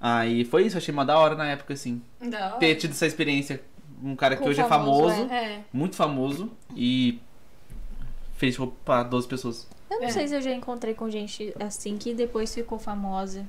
Aí 0.00 0.44
foi 0.44 0.64
isso, 0.66 0.76
achei 0.78 0.92
uma 0.92 1.04
da 1.04 1.18
hora 1.18 1.34
na 1.34 1.46
época, 1.48 1.74
assim. 1.74 2.00
Da 2.20 2.46
hora. 2.46 2.56
Ter 2.56 2.74
tido 2.76 2.92
essa 2.92 3.06
experiência. 3.06 3.60
Um 4.02 4.16
cara 4.16 4.34
que 4.34 4.42
Com 4.42 4.48
hoje 4.48 4.62
famoso, 4.66 5.10
é 5.10 5.16
famoso, 5.18 5.32
É. 5.34 5.60
muito 5.72 5.94
famoso, 5.96 6.50
e 6.74 7.20
fez 8.38 8.54
show 8.54 8.74
pra 8.84 9.02
12 9.02 9.28
pessoas. 9.28 9.68
Eu 9.90 9.98
não 10.00 10.06
É. 10.06 10.10
sei 10.10 10.26
se 10.26 10.34
eu 10.34 10.40
já 10.40 10.54
encontrei 10.54 10.94
com 10.94 11.10
gente 11.10 11.52
assim 11.60 11.98
que 11.98 12.14
depois 12.14 12.54
ficou 12.54 12.78
famosa. 12.78 13.44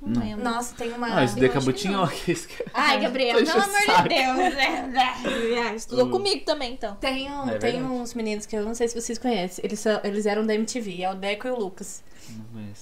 Não, 0.00 0.20
lembro. 0.22 0.44
Nossa, 0.44 0.74
tem 0.76 0.92
uma. 0.92 1.18
Ah, 1.18 1.24
esse 1.24 1.36
eu 1.36 1.40
Deca 1.40 1.58
acho 1.58 1.66
que 1.66 1.72
Butinho, 1.72 1.92
não. 1.94 2.02
ó. 2.04 2.06
que 2.06 2.30
esse 2.32 2.46
cara- 2.48 2.70
Ai, 2.72 3.00
Gabriel, 3.00 3.36
pelo 3.44 3.50
amor 3.50 3.64
saco. 3.86 4.02
de 4.02 4.08
Deus. 4.08 4.54
né? 4.54 5.74
Estudou 5.74 6.06
Uh. 6.06 6.10
comigo 6.10 6.44
também, 6.44 6.72
então. 6.74 6.94
Tem, 6.96 7.30
um, 7.30 7.48
É 7.50 7.58
tem 7.58 7.82
uns 7.82 8.14
meninos 8.14 8.46
que 8.46 8.56
eu 8.56 8.64
não 8.64 8.74
sei 8.74 8.88
se 8.88 9.00
vocês 9.00 9.18
conhecem. 9.18 9.64
Eles, 9.64 9.80
são, 9.80 10.00
eles 10.04 10.24
eram 10.26 10.46
da 10.46 10.54
MTV, 10.54 11.02
é 11.02 11.10
o 11.10 11.14
Deco 11.14 11.48
e 11.48 11.50
o 11.50 11.56
Lucas. 11.58 12.02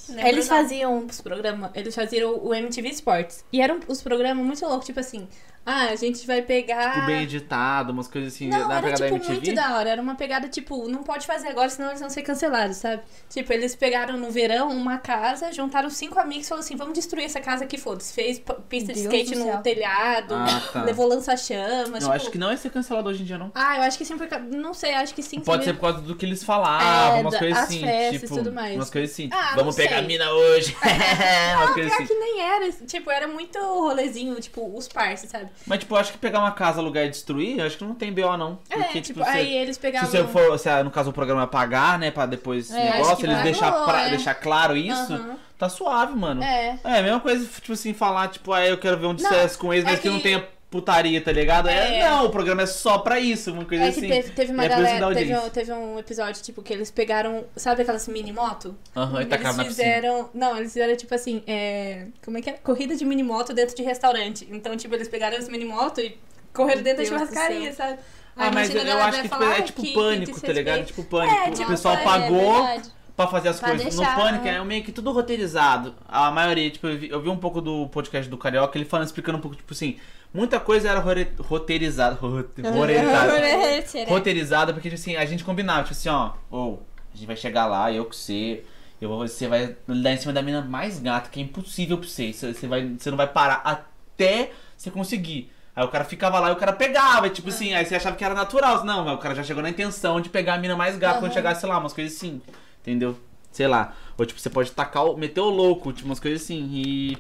Não 0.09 0.27
eles 0.27 0.49
não. 0.49 0.57
faziam 0.57 1.07
os 1.07 1.21
programas, 1.21 1.71
eles 1.75 1.95
faziam 1.95 2.37
o 2.45 2.53
MTV 2.53 2.89
Sports. 2.91 3.45
E 3.53 3.61
eram 3.61 3.79
os 3.87 4.03
programas 4.03 4.45
muito 4.45 4.65
loucos, 4.67 4.87
tipo 4.87 4.99
assim, 5.01 5.29
ah, 5.67 5.87
a 5.91 5.97
gente 5.97 6.25
vai 6.27 6.41
pegar. 6.43 6.93
Tipo, 6.95 7.07
bem 7.07 7.23
editado, 7.25 7.93
umas 7.93 8.07
coisas 8.07 8.33
assim, 8.33 8.47
Não, 8.49 8.69
na 8.69 8.79
era 8.79 8.83
pegada 8.83 8.95
tipo 8.95 9.11
da 9.11 9.17
MTV. 9.17 9.33
muito 9.33 9.55
da 9.55 9.77
hora. 9.77 9.91
Era 9.91 10.01
uma 10.01 10.15
pegada 10.15 10.49
tipo, 10.49 10.89
não 10.89 11.03
pode 11.03 11.27
fazer 11.27 11.49
agora, 11.49 11.69
senão 11.69 11.89
eles 11.89 12.01
vão 12.01 12.09
ser 12.09 12.23
cancelados, 12.23 12.77
sabe? 12.77 13.03
Tipo, 13.29 13.53
eles 13.53 13.75
pegaram 13.75 14.17
no 14.17 14.31
verão 14.31 14.69
uma 14.71 14.99
casa, 14.99 15.53
juntaram 15.53 15.91
cinco 15.91 16.19
amigos 16.21 16.47
e 16.47 16.49
falaram 16.49 16.65
assim: 16.65 16.77
vamos 16.77 16.95
destruir 16.95 17.25
essa 17.25 17.41
casa 17.41 17.65
aqui, 17.65 17.77
foda-se. 17.77 18.13
Fez 18.15 18.41
pista 18.69 18.93
de 18.93 19.03
Deus 19.03 19.13
skate 19.15 19.33
do 19.35 19.39
no 19.41 19.53
céu. 19.53 19.63
telhado, 19.63 20.35
Ah, 20.35 20.63
tá. 20.73 20.83
levou 20.85 21.07
lança-chamas. 21.09 21.87
Eu 21.95 21.99
tipo... 22.01 22.13
acho 22.13 22.31
que 22.31 22.39
não 22.39 22.51
ia 22.51 22.57
ser 22.57 22.71
cancelado 22.71 23.09
hoje 23.09 23.23
em 23.23 23.27
dia, 23.27 23.37
não. 23.37 23.51
Ah, 23.55 23.77
eu 23.79 23.83
acho 23.83 23.99
que 23.99 24.05
sim, 24.05 24.17
porque. 24.17 24.37
Não 24.39 24.73
sei, 24.73 24.95
acho 24.95 25.15
que 25.15 25.23
sim. 25.23 25.41
Pode 25.41 25.65
ser 25.65 25.73
por 25.75 25.81
causa 25.81 26.01
do 26.01 26.15
que 26.15 26.25
eles 26.25 26.45
falavam, 26.45 27.19
É, 27.19 27.21
umas 27.23 27.37
coisas 27.37 27.59
as 27.59 27.65
assim. 27.65 27.81
festas 27.81 28.21
tipo, 28.21 28.35
tudo 28.37 28.53
mais. 28.53 28.77
umas 28.77 28.91
coisas 28.91 29.11
assim. 29.11 29.29
Ah, 29.33 29.53
Vamos 29.57 29.77
não 29.77 29.85
pegar 29.85 29.97
a 29.97 29.99
sei. 29.99 30.07
mina 30.07 30.31
hoje. 30.31 30.77
coisas 31.75 31.93
Pior 31.93 31.95
assim. 31.95 32.07
que 32.07 32.15
nem 32.15 32.41
era. 32.41 32.73
Tipo, 32.73 33.11
era 33.11 33.27
muito 33.29 33.59
rolezinho, 33.59 34.35
tipo, 34.41 34.77
os 34.77 34.87
parces, 34.89 35.31
sabe? 35.31 35.49
Mas, 35.67 35.81
tipo, 35.81 35.95
acho 35.97 36.13
que 36.13 36.19
pegar 36.19 36.41
uma 36.41 36.51
casa, 36.53 36.81
alugar 36.81 37.05
e 37.05 37.09
destruir, 37.11 37.59
eu 37.59 37.67
acho 37.67 37.79
que 37.79 37.85
não 37.85 37.95
tem 37.95 38.13
BO, 38.13 38.37
não. 38.37 38.59
É, 38.71 38.77
Porque, 38.77 39.01
tipo, 39.01 39.21
tipo, 39.21 39.25
você- 39.25 39.31
aí 39.39 39.57
eles 39.57 39.79
pegavam. 39.79 40.09
se 40.11 40.17
você 40.17 40.25
for, 40.25 40.59
se, 40.59 40.69
ah, 40.69 40.83
no 40.85 40.91
caso 40.91 41.11
o 41.11 41.13
programa 41.13 41.47
pagar, 41.47 41.99
né, 41.99 42.11
pra 42.11 42.27
depois 42.27 42.71
É, 42.71 42.93
negócio, 42.99 43.27
eles 43.27 43.43
deixar, 43.43 43.71
Rolou, 43.71 43.87
pra- 43.87 44.03
é. 44.03 44.11
deixar 44.11 44.35
claro 44.35 44.77
isso, 44.77 45.13
Aham. 45.13 45.37
tá 45.59 45.69
suave, 45.69 46.15
mano. 46.15 46.43
É. 46.43 46.79
É, 46.85 46.99
a 46.99 47.03
mesma 47.03 47.21
coisa, 47.21 47.45
tipo 47.61 47.73
assim, 47.73 47.93
falar, 47.93 48.29
tipo, 48.29 48.53
ah, 48.53 48.65
eu 48.65 48.79
quero 48.79 48.97
ver 48.99 49.07
um 49.07 49.13
Não, 49.13 49.19
sucesso 49.19 49.59
com 49.59 49.73
eles, 49.73 49.85
mas 49.85 49.95
é 49.95 50.03
que... 50.03 50.09
não 50.09 50.17
que- 50.19 50.23
tenha 50.23 50.47
putaria, 50.71 51.21
tá 51.21 51.31
ligado? 51.33 51.69
É, 51.69 52.01
É. 52.01 52.09
não, 52.11 52.27
o 52.27 52.31
programa 52.31 52.63
é 52.63 52.67
só 52.67 52.99
pra 52.99 53.19
isso, 53.21 53.53
uma 53.53 53.65
coisa 53.65 53.85
É 53.85 53.93
que 53.93 53.99
assim. 54.01 54.09
teve, 54.09 54.31
teve 54.31 54.53
uma 54.53 54.65
É 54.65 54.69
galera. 54.69 55.15
Teve 55.15 55.37
um, 55.37 55.49
teve 55.51 55.73
um 55.73 55.99
episódio, 55.99 56.43
tipo, 56.43 56.63
que 56.63 56.73
eles 56.73 56.91
pegaram. 56.91 57.45
Sabe 57.57 57.83
aquelas 57.83 58.07
mini 58.09 58.33
moto? 58.33 58.75
Aham, 58.97 59.23
e 59.23 59.27
tacaram 59.27 59.55
eles 59.61 59.69
fizeram. 59.69 60.29
Não, 60.35 60.57
eles 60.57 60.73
fizeram, 60.73 60.97
tipo 60.97 61.15
assim, 61.15 61.43
é. 61.47 62.07
Como 62.25 62.37
é 62.39 62.43
que 62.43 62.51
é? 62.51 62.55
Corrida 62.55 62.97
de 62.97 63.05
mini 63.05 63.23
moto 63.23 63.55
dentro 63.55 63.75
de 63.77 63.83
restaurante. 63.83 64.47
Então, 64.51 64.77
tipo, 64.77 64.95
eles 64.95 65.09
pegaram 65.09 65.37
as 65.37 65.49
mini 65.49 65.65
moto 65.65 66.01
e 66.01 66.19
correram 66.53 66.83
dentro 66.83 67.05
da 67.05 67.09
Deus 67.09 67.09
churrascaria, 67.09 67.73
sabe? 67.73 67.99
Ah, 68.39 68.45
Aí 68.47 68.51
mas 68.55 68.69
imagina 68.69 68.91
eu, 68.93 68.99
eu 68.99 69.03
acho 69.05 69.17
que 69.17 69.23
tipo, 69.23 69.35
falar, 69.35 69.51
é 69.51 69.55
"Ai, 69.55 69.63
tipo 69.63 69.81
que- 69.81 69.89
que 69.89 69.95
pânico, 69.95 70.41
tá 70.41 70.53
ligado? 70.53 70.75
desrespeito." 70.81 70.87
Tipo 70.89 71.05
pânico. 71.05 71.35
É, 71.35 71.49
o 71.49 71.53
tipo, 71.55 71.69
pessoal 71.69 71.95
é, 71.95 72.05
pagou 72.05 72.53
verdade. 72.67 72.91
pra 73.17 73.27
fazer 73.29 73.49
as 73.49 73.59
Pra 73.61 73.69
coisas. 73.71 73.95
deixar, 73.97 74.15
no 74.17 74.23
pânico 74.23 74.47
aham. 74.47 74.57
é 74.61 74.65
meio 74.65 74.85
que 74.85 74.93
tudo 74.93 75.11
roteirizado. 75.13 75.95
A 76.07 76.31
maioria, 76.31 76.69
tipo, 76.71 76.87
eu 76.87 76.99
vi, 76.99 77.09
eu 77.09 77.23
vi 77.23 77.31
um 77.31 77.37
pouco 77.39 77.63
do 77.63 77.89
podcast 77.89 78.29
do 78.29 78.37
Carioca, 78.37 78.77
ele 78.77 78.85
falando, 78.85 79.07
explicando 79.07 79.39
um 79.39 79.41
pouco, 79.41 79.57
tipo 79.57 79.73
assim, 79.73 79.97
muita 80.37 80.61
coisa 80.61 80.89
era 80.91 81.01
roteirizada. 81.01 82.15
rote- 82.21 82.63
Roteirizada. 82.63 84.05
roteirizada, 84.09 84.73
porque, 84.73 84.89
tipo 84.91 85.01
assim, 85.01 85.17
a 85.17 85.25
gente 85.25 85.43
combinava, 85.45 85.83
tipo 85.83 85.93
assim, 85.93 86.09
ó, 86.09 86.33
ou 86.51 86.83
a 87.13 87.17
gente 87.17 87.27
vai 87.27 87.37
chegar 87.37 87.67
lá, 87.67 87.91
eu 87.93 88.05
com 88.05 88.13
você. 88.13 88.63
Eu 89.01 89.11
você 89.11 89.47
vai 89.47 89.77
dar 89.87 90.13
em 90.13 90.17
cima 90.17 90.33
da 90.33 90.41
mina 90.41 90.63
mais 90.63 90.99
gata, 90.99 91.29
que 91.29 91.39
é 91.39 91.43
impossível 91.43 91.99
pra 91.99 92.09
você. 92.09 92.33
Você, 92.33 92.67
vai, 92.67 92.89
você 92.99 93.11
não 93.11 93.17
vai 93.17 93.27
parar 93.27 93.61
até 93.65 94.53
você 94.77 94.91
conseguir. 94.91 95.53
Aí 95.75 95.85
o 95.85 95.89
cara 95.89 96.05
ficava 96.05 96.41
lá 96.41 96.49
e 96.49 96.53
o 96.53 96.57
cara 96.57 96.73
pegava, 96.73 97.29
tipo 97.29 97.51
assim, 97.51 97.75
aí 97.75 97.85
você 97.85 97.95
achava 97.97 98.17
que 98.17 98.25
era 98.25 98.33
natural. 98.35 98.85
Não, 98.85 99.05
mas 99.05 99.15
o 99.15 99.19
cara 99.19 99.35
já 99.35 99.43
chegou 99.43 99.63
na 99.63 99.69
intenção 99.69 100.19
de 100.21 100.31
pegar 100.31 100.55
a 100.55 100.59
mina 100.59 100.75
mais 100.75 100.97
gata 100.97 101.19
quando 101.19 101.25
Aham. 101.27 101.35
chegasse 101.35 101.67
lá, 101.67 101.79
umas 101.79 101.93
coisas 101.93 102.15
assim. 102.17 102.41
Entendeu? 102.81 103.19
Sei 103.53 103.69
lá. 103.69 103.93
Ou 104.17 104.25
tipo, 104.25 104.41
você 104.41 104.49
pode 104.49 104.71
tacar, 104.73 105.05
o- 105.05 105.17
meter 105.19 105.41
o 105.41 105.51
louco, 105.51 105.93
tipo, 105.93 106.09
umas 106.09 106.19
coisas 106.21 106.41
assim. 106.43 106.67
E. 106.73 107.19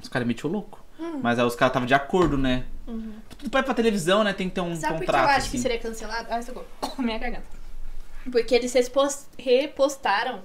Os 0.00 0.08
caras 0.08 0.28
metiam 0.28 0.48
o 0.48 0.52
louco. 0.52 0.79
Hum. 1.00 1.20
Mas 1.22 1.38
aí 1.38 1.44
os 1.46 1.56
caras 1.56 1.70
estavam 1.70 1.86
de 1.86 1.94
acordo, 1.94 2.36
né? 2.36 2.64
Tudo 2.84 3.50
vai 3.50 3.62
pra 3.62 3.72
televisão, 3.72 4.22
né? 4.22 4.32
Tem 4.32 4.48
que 4.48 4.54
ter 4.54 4.60
um 4.60 4.74
Sabe 4.76 4.94
por 4.94 5.00
que 5.00 5.06
contrato. 5.06 5.24
eu 5.24 5.28
acho 5.30 5.38
assim. 5.38 5.50
que 5.52 5.58
seria 5.58 5.78
cancelado? 5.78 6.26
Ai, 6.30 6.42
socorro. 6.42 6.66
Minha 6.98 7.18
garganta. 7.18 7.60
Porque 8.30 8.54
eles 8.54 8.74
repostaram 9.38 10.42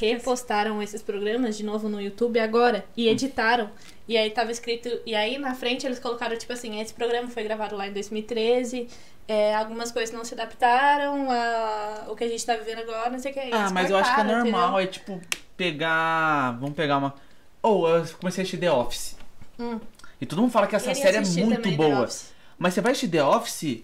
repostaram 0.00 0.82
esses 0.82 1.00
programas 1.00 1.56
de 1.56 1.64
novo 1.64 1.88
no 1.88 2.00
YouTube 2.00 2.40
agora 2.40 2.84
e 2.96 3.08
editaram. 3.08 3.70
E 4.08 4.16
aí 4.16 4.30
tava 4.30 4.50
escrito. 4.50 4.88
E 5.06 5.14
aí 5.14 5.38
na 5.38 5.54
frente 5.54 5.86
eles 5.86 6.00
colocaram, 6.00 6.36
tipo 6.36 6.52
assim, 6.52 6.80
esse 6.80 6.92
programa 6.92 7.28
foi 7.28 7.44
gravado 7.44 7.76
lá 7.76 7.86
em 7.86 7.92
2013. 7.92 8.88
é, 9.28 9.54
algumas 9.54 9.92
coisas 9.92 10.14
não 10.14 10.24
se 10.24 10.34
adaptaram 10.34 11.30
a 11.30 12.06
o 12.08 12.16
que 12.16 12.24
a 12.24 12.28
gente 12.28 12.44
tá 12.44 12.56
vivendo 12.56 12.80
agora, 12.80 13.10
não 13.10 13.18
sei 13.20 13.30
o 13.30 13.34
que. 13.34 13.40
Ah, 13.40 13.60
Eles 13.60 13.72
mas 13.72 13.90
eu 13.90 13.96
acho 13.96 14.12
que 14.14 14.20
é 14.20 14.24
normal, 14.24 14.72
entendeu? 14.72 14.78
é 14.78 14.86
tipo, 14.86 15.20
pegar. 15.56 16.52
Vamos 16.58 16.74
pegar 16.74 16.98
uma. 16.98 17.14
Ou 17.62 17.88
eu 17.88 18.04
comecei 18.20 18.42
a 18.42 18.44
assistir 18.44 18.58
The 18.58 18.70
Office. 18.72 19.16
Hum. 19.58 19.78
E 20.20 20.26
todo 20.26 20.40
mundo 20.40 20.50
fala 20.50 20.66
que 20.66 20.76
essa 20.76 20.92
Queria 20.92 21.02
série 21.02 21.16
é 21.40 21.44
muito 21.44 21.70
boa. 21.72 22.08
Mas 22.58 22.74
você 22.74 22.80
vai 22.80 22.92
assistir 22.92 23.08
The 23.08 23.22
Office, 23.24 23.82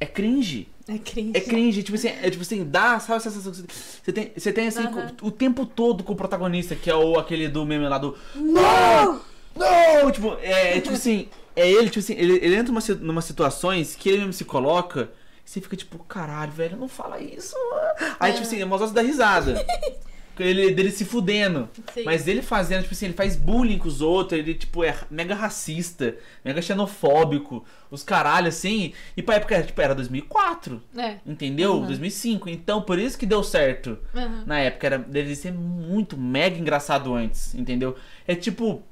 é 0.00 0.06
cringe. 0.06 0.68
É 0.88 0.98
cringe. 0.98 1.30
É 1.34 1.40
cringe, 1.40 1.82
tipo 1.82 1.96
assim, 1.96 2.08
é 2.08 2.28
tipo 2.28 2.42
assim, 2.42 2.64
dá, 2.64 2.98
sabe 2.98 3.18
essa 3.18 3.30
sensação 3.30 3.52
que 3.64 3.72
você- 3.72 4.12
tem, 4.12 4.32
você 4.36 4.52
tem 4.52 4.66
assim, 4.66 4.84
Aham. 4.84 5.12
o, 5.22 5.28
o 5.28 5.30
tempo 5.30 5.64
todo 5.64 6.02
com 6.02 6.12
o 6.12 6.16
protagonista, 6.16 6.74
que 6.74 6.90
é 6.90 6.94
o 6.94 7.18
aquele 7.18 7.46
do 7.48 7.64
meme 7.64 7.88
lá 7.88 7.98
do 7.98 8.16
Não! 8.34 9.20
Não! 9.54 10.10
Tipo, 10.10 10.36
é, 10.42 10.78
é 10.78 10.80
tipo 10.80 10.94
assim, 10.94 11.28
é 11.54 11.70
ele, 11.70 11.86
tipo 11.88 12.00
assim, 12.00 12.14
ele, 12.14 12.34
ele 12.42 12.56
entra 12.56 12.80
si- 12.80 12.94
numa 12.94 13.22
situações 13.22 13.94
que 13.94 14.08
ele 14.08 14.18
mesmo 14.18 14.32
se 14.32 14.44
coloca, 14.44 15.10
e 15.46 15.50
você 15.50 15.60
fica 15.60 15.76
tipo, 15.76 15.98
caralho, 16.00 16.50
velho, 16.50 16.76
não 16.76 16.88
fala 16.88 17.20
isso. 17.20 17.54
mano." 17.70 18.16
Aí, 18.18 18.32
tipo 18.32 18.44
assim, 18.44 18.60
é 18.60 18.64
uma 18.64 18.76
da 18.92 19.02
risada. 19.02 19.64
Ele, 20.38 20.72
dele 20.72 20.90
se 20.90 21.04
fudendo. 21.04 21.68
Sim. 21.92 22.04
Mas 22.04 22.26
ele 22.26 22.40
fazendo, 22.42 22.82
tipo 22.82 22.94
assim, 22.94 23.06
ele 23.06 23.14
faz 23.14 23.36
bullying 23.36 23.78
com 23.78 23.88
os 23.88 24.00
outros, 24.00 24.38
ele, 24.38 24.54
tipo, 24.54 24.82
é 24.82 24.96
mega 25.10 25.34
racista, 25.34 26.16
mega 26.44 26.62
xenofóbico, 26.62 27.64
os 27.90 28.02
caralho, 28.02 28.48
assim. 28.48 28.92
E 29.16 29.22
pra 29.22 29.34
época, 29.36 29.62
tipo, 29.62 29.80
era 29.80 29.94
2004. 29.94 30.82
É. 30.96 31.16
Entendeu? 31.26 31.74
Uhum. 31.74 31.86
2005. 31.86 32.48
Então, 32.48 32.82
por 32.82 32.98
isso 32.98 33.18
que 33.18 33.26
deu 33.26 33.42
certo. 33.42 33.98
Uhum. 34.14 34.44
Na 34.46 34.58
época, 34.60 34.86
era, 34.86 34.98
deve 34.98 35.34
ser 35.36 35.52
muito 35.52 36.16
mega 36.16 36.58
engraçado 36.58 37.14
antes, 37.14 37.54
entendeu? 37.54 37.96
É 38.26 38.34
tipo. 38.34 38.82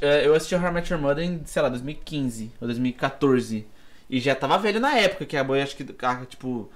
é, 0.00 0.26
Eu 0.26 0.34
assisti 0.34 0.54
How 0.54 0.68
I 0.68 0.72
Met 0.72 0.92
Your 0.92 1.02
Mother 1.02 1.24
em, 1.24 1.40
sei 1.44 1.62
lá, 1.62 1.68
2015 1.68 2.52
ou 2.60 2.66
2014. 2.68 3.66
E 4.08 4.20
já 4.20 4.34
tava 4.34 4.58
velho 4.58 4.78
na 4.78 4.94
época, 4.96 5.24
que 5.24 5.36
a 5.36 5.42
boia 5.42 5.62
acho 5.64 5.76
que, 5.76 5.84
tipo. 6.28 6.70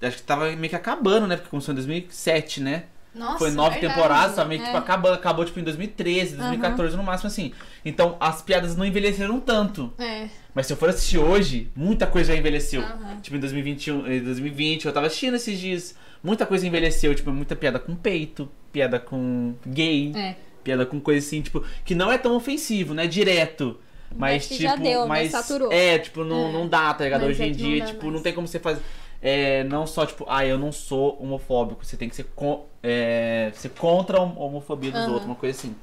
Acho 0.00 0.16
que 0.16 0.22
tava 0.24 0.50
meio 0.56 0.68
que 0.68 0.74
acabando, 0.76 1.28
né? 1.28 1.36
Porque 1.36 1.48
começou 1.48 1.72
em 1.72 1.76
2007, 1.76 2.60
né? 2.60 2.84
Nossa, 3.14 3.38
Foi 3.38 3.50
nove 3.50 3.78
verdade. 3.78 3.94
temporadas? 3.94 4.46
Meio 4.46 4.60
que, 4.60 4.64
É. 4.66 4.70
tipo, 4.70 4.78
acabou, 4.78 5.12
acabou 5.12 5.44
tipo 5.44 5.60
em 5.60 5.62
2013, 5.62 6.36
2014 6.36 6.96
no 6.96 7.02
máximo, 7.02 7.26
assim. 7.28 7.52
Então 7.84 8.16
as 8.18 8.40
piadas 8.40 8.74
não 8.76 8.86
envelheceram 8.86 9.38
tanto. 9.38 9.92
É. 9.98 10.28
Mas 10.54 10.66
se 10.66 10.72
eu 10.72 10.76
for 10.76 10.88
assistir 10.88 11.18
hoje, 11.18 11.70
muita 11.76 12.06
coisa 12.06 12.32
já 12.32 12.38
envelheceu. 12.38 12.80
Aham. 12.82 13.18
Tipo, 13.20 13.36
em 13.36 13.40
2021, 13.40 14.06
em 14.10 14.20
2020, 14.20 14.86
eu 14.86 14.92
tava 14.92 15.06
assistindo 15.08 15.34
esses 15.34 15.58
dias. 15.58 15.94
Muita 16.22 16.46
coisa 16.46 16.66
envelheceu, 16.66 17.14
tipo, 17.14 17.30
muita 17.32 17.54
piada 17.56 17.78
com 17.78 17.94
peito, 17.96 18.48
piada 18.72 18.98
com 18.98 19.54
gay, 19.66 20.12
É. 20.14 20.36
piada 20.64 20.86
com 20.86 21.00
coisa 21.00 21.26
assim, 21.26 21.42
tipo, 21.42 21.62
que 21.84 21.94
não 21.94 22.10
é 22.12 22.16
tão 22.16 22.34
ofensivo, 22.36 22.94
né? 22.94 23.06
Direto. 23.06 23.78
Mas, 24.14 24.42
que 24.46 24.56
tipo, 24.56 24.62
já 24.62 24.76
deu, 24.76 25.06
mas 25.06 25.30
Saturou. 25.30 25.72
é, 25.72 25.98
tipo, 25.98 26.22
não, 26.22 26.48
É. 26.48 26.52
não 26.52 26.68
dá, 26.68 26.92
tá 26.92 27.04
ligado? 27.04 27.22
Mas 27.22 27.30
Hoje 27.30 27.42
é 27.42 27.46
em 27.46 27.50
não 27.50 27.56
dia, 27.56 27.78
dá 27.80 27.86
tipo, 27.86 28.02
mais. 28.02 28.14
não 28.14 28.22
tem 28.22 28.32
como 28.34 28.46
você 28.46 28.58
fazer. 28.58 28.82
É, 29.22 29.62
não 29.64 29.86
só, 29.86 30.04
tipo, 30.04 30.26
ah, 30.28 30.44
eu 30.44 30.58
não 30.58 30.72
sou 30.72 31.16
homofóbico. 31.22 31.84
Você 31.84 31.96
tem 31.96 32.08
que 32.08 32.16
ser, 32.16 32.24
con 32.34 32.66
é, 32.82 33.52
ser 33.54 33.68
contra 33.70 34.18
a 34.18 34.20
homofobia 34.20 34.90
dos 34.90 35.02
Aham. 35.02 35.10
outros, 35.10 35.26
uma 35.26 35.36
coisa 35.36 35.56
assim. 35.56 35.76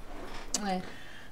É. 0.68 0.82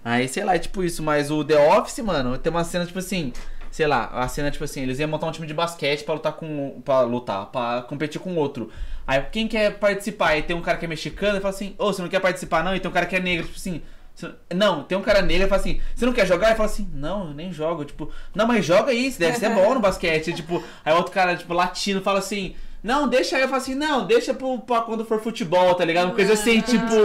Aí, 0.06 0.28
sei 0.30 0.46
lá, 0.46 0.56
é 0.56 0.60
tipo 0.60 0.84
isso. 0.84 1.04
Mas 1.04 1.30
o 1.30 1.44
The 1.44 1.58
Office, 1.78 2.00
mano, 2.00 2.38
tem 2.38 2.50
uma 2.50 2.64
cena, 2.64 2.86
tipo 2.86 3.00
assim. 3.00 3.34
Sei 3.70 3.86
lá, 3.86 4.06
a 4.06 4.28
cena, 4.30 4.50
tipo 4.50 4.64
assim, 4.64 4.82
eles 4.82 4.98
iam 4.98 5.10
montar 5.10 5.28
um 5.28 5.32
time 5.32 5.46
de 5.46 5.54
basquete 5.54 6.06
pra 6.06 6.14
lutar 6.14 6.34
com. 6.34 6.82
pra 6.84 7.02
lutar, 7.02 7.48
pra 7.48 7.82
competir 7.82 8.22
com 8.22 8.34
outro. 8.36 8.72
Aí 9.06 9.22
quem 9.24 9.48
quer 9.48 9.78
participar? 9.78 10.30
Aí 10.30 10.42
tem 10.42 10.56
um 10.56 10.62
cara 10.62 10.78
que 10.78 10.86
é 10.86 10.88
mexicano 10.88 11.38
e 11.38 11.42
fala 11.42 11.54
assim, 11.54 11.76
ô, 11.78 11.92
você 11.92 12.02
não 12.02 12.10
quer 12.10 12.22
participar, 12.22 12.64
não? 12.64 12.74
E 12.74 12.80
tem 12.80 12.90
um 12.90 12.94
cara 12.94 13.06
que 13.06 13.16
é 13.16 13.20
negro, 13.20 13.46
tipo 13.46 13.58
assim. 13.58 13.82
"Você- 14.18 14.32
Não, 14.56 14.84
tem 14.84 14.98
um 14.98 15.02
cara 15.04 15.22
negro 15.22 15.46
e 15.46 15.50
fala 15.50 15.62
assim, 15.62 15.80
você 15.96 16.06
não 16.06 16.12
quer 16.14 16.26
jogar? 16.26 16.52
E 16.52 16.56
fala 16.56 16.68
assim, 16.70 16.90
não, 16.94 17.28
eu 17.28 17.34
nem 17.34 17.54
jogo. 17.54 17.86
Tipo, 17.86 18.12
não, 18.34 18.48
mas 18.48 18.66
joga 18.66 18.92
aí, 18.92 19.10
deve 19.12 19.38
ser 19.38 19.50
bom 19.50 19.76
no 19.76 19.80
basquete. 19.80 20.34
tipo, 20.34 20.64
aí 20.84 20.94
outro 20.94 21.12
cara, 21.12 21.36
tipo, 21.36 21.54
latino, 21.54 22.02
fala 22.02 22.20
assim, 22.20 22.56
não, 22.84 23.08
deixa 23.08 23.36
aí. 23.36 23.44
Eu 23.44 23.48
falo 23.48 23.62
assim, 23.62 23.76
não, 23.76 24.06
deixa 24.08 24.34
pro, 24.34 24.58
pra 24.60 24.82
quando 24.82 25.06
for 25.06 25.22
futebol, 25.22 25.76
tá 25.76 25.86
ligado? 25.86 26.06
Uma 26.06 26.16
coisa 26.16 26.34
assim, 26.34 26.62
tipo. 26.62 26.96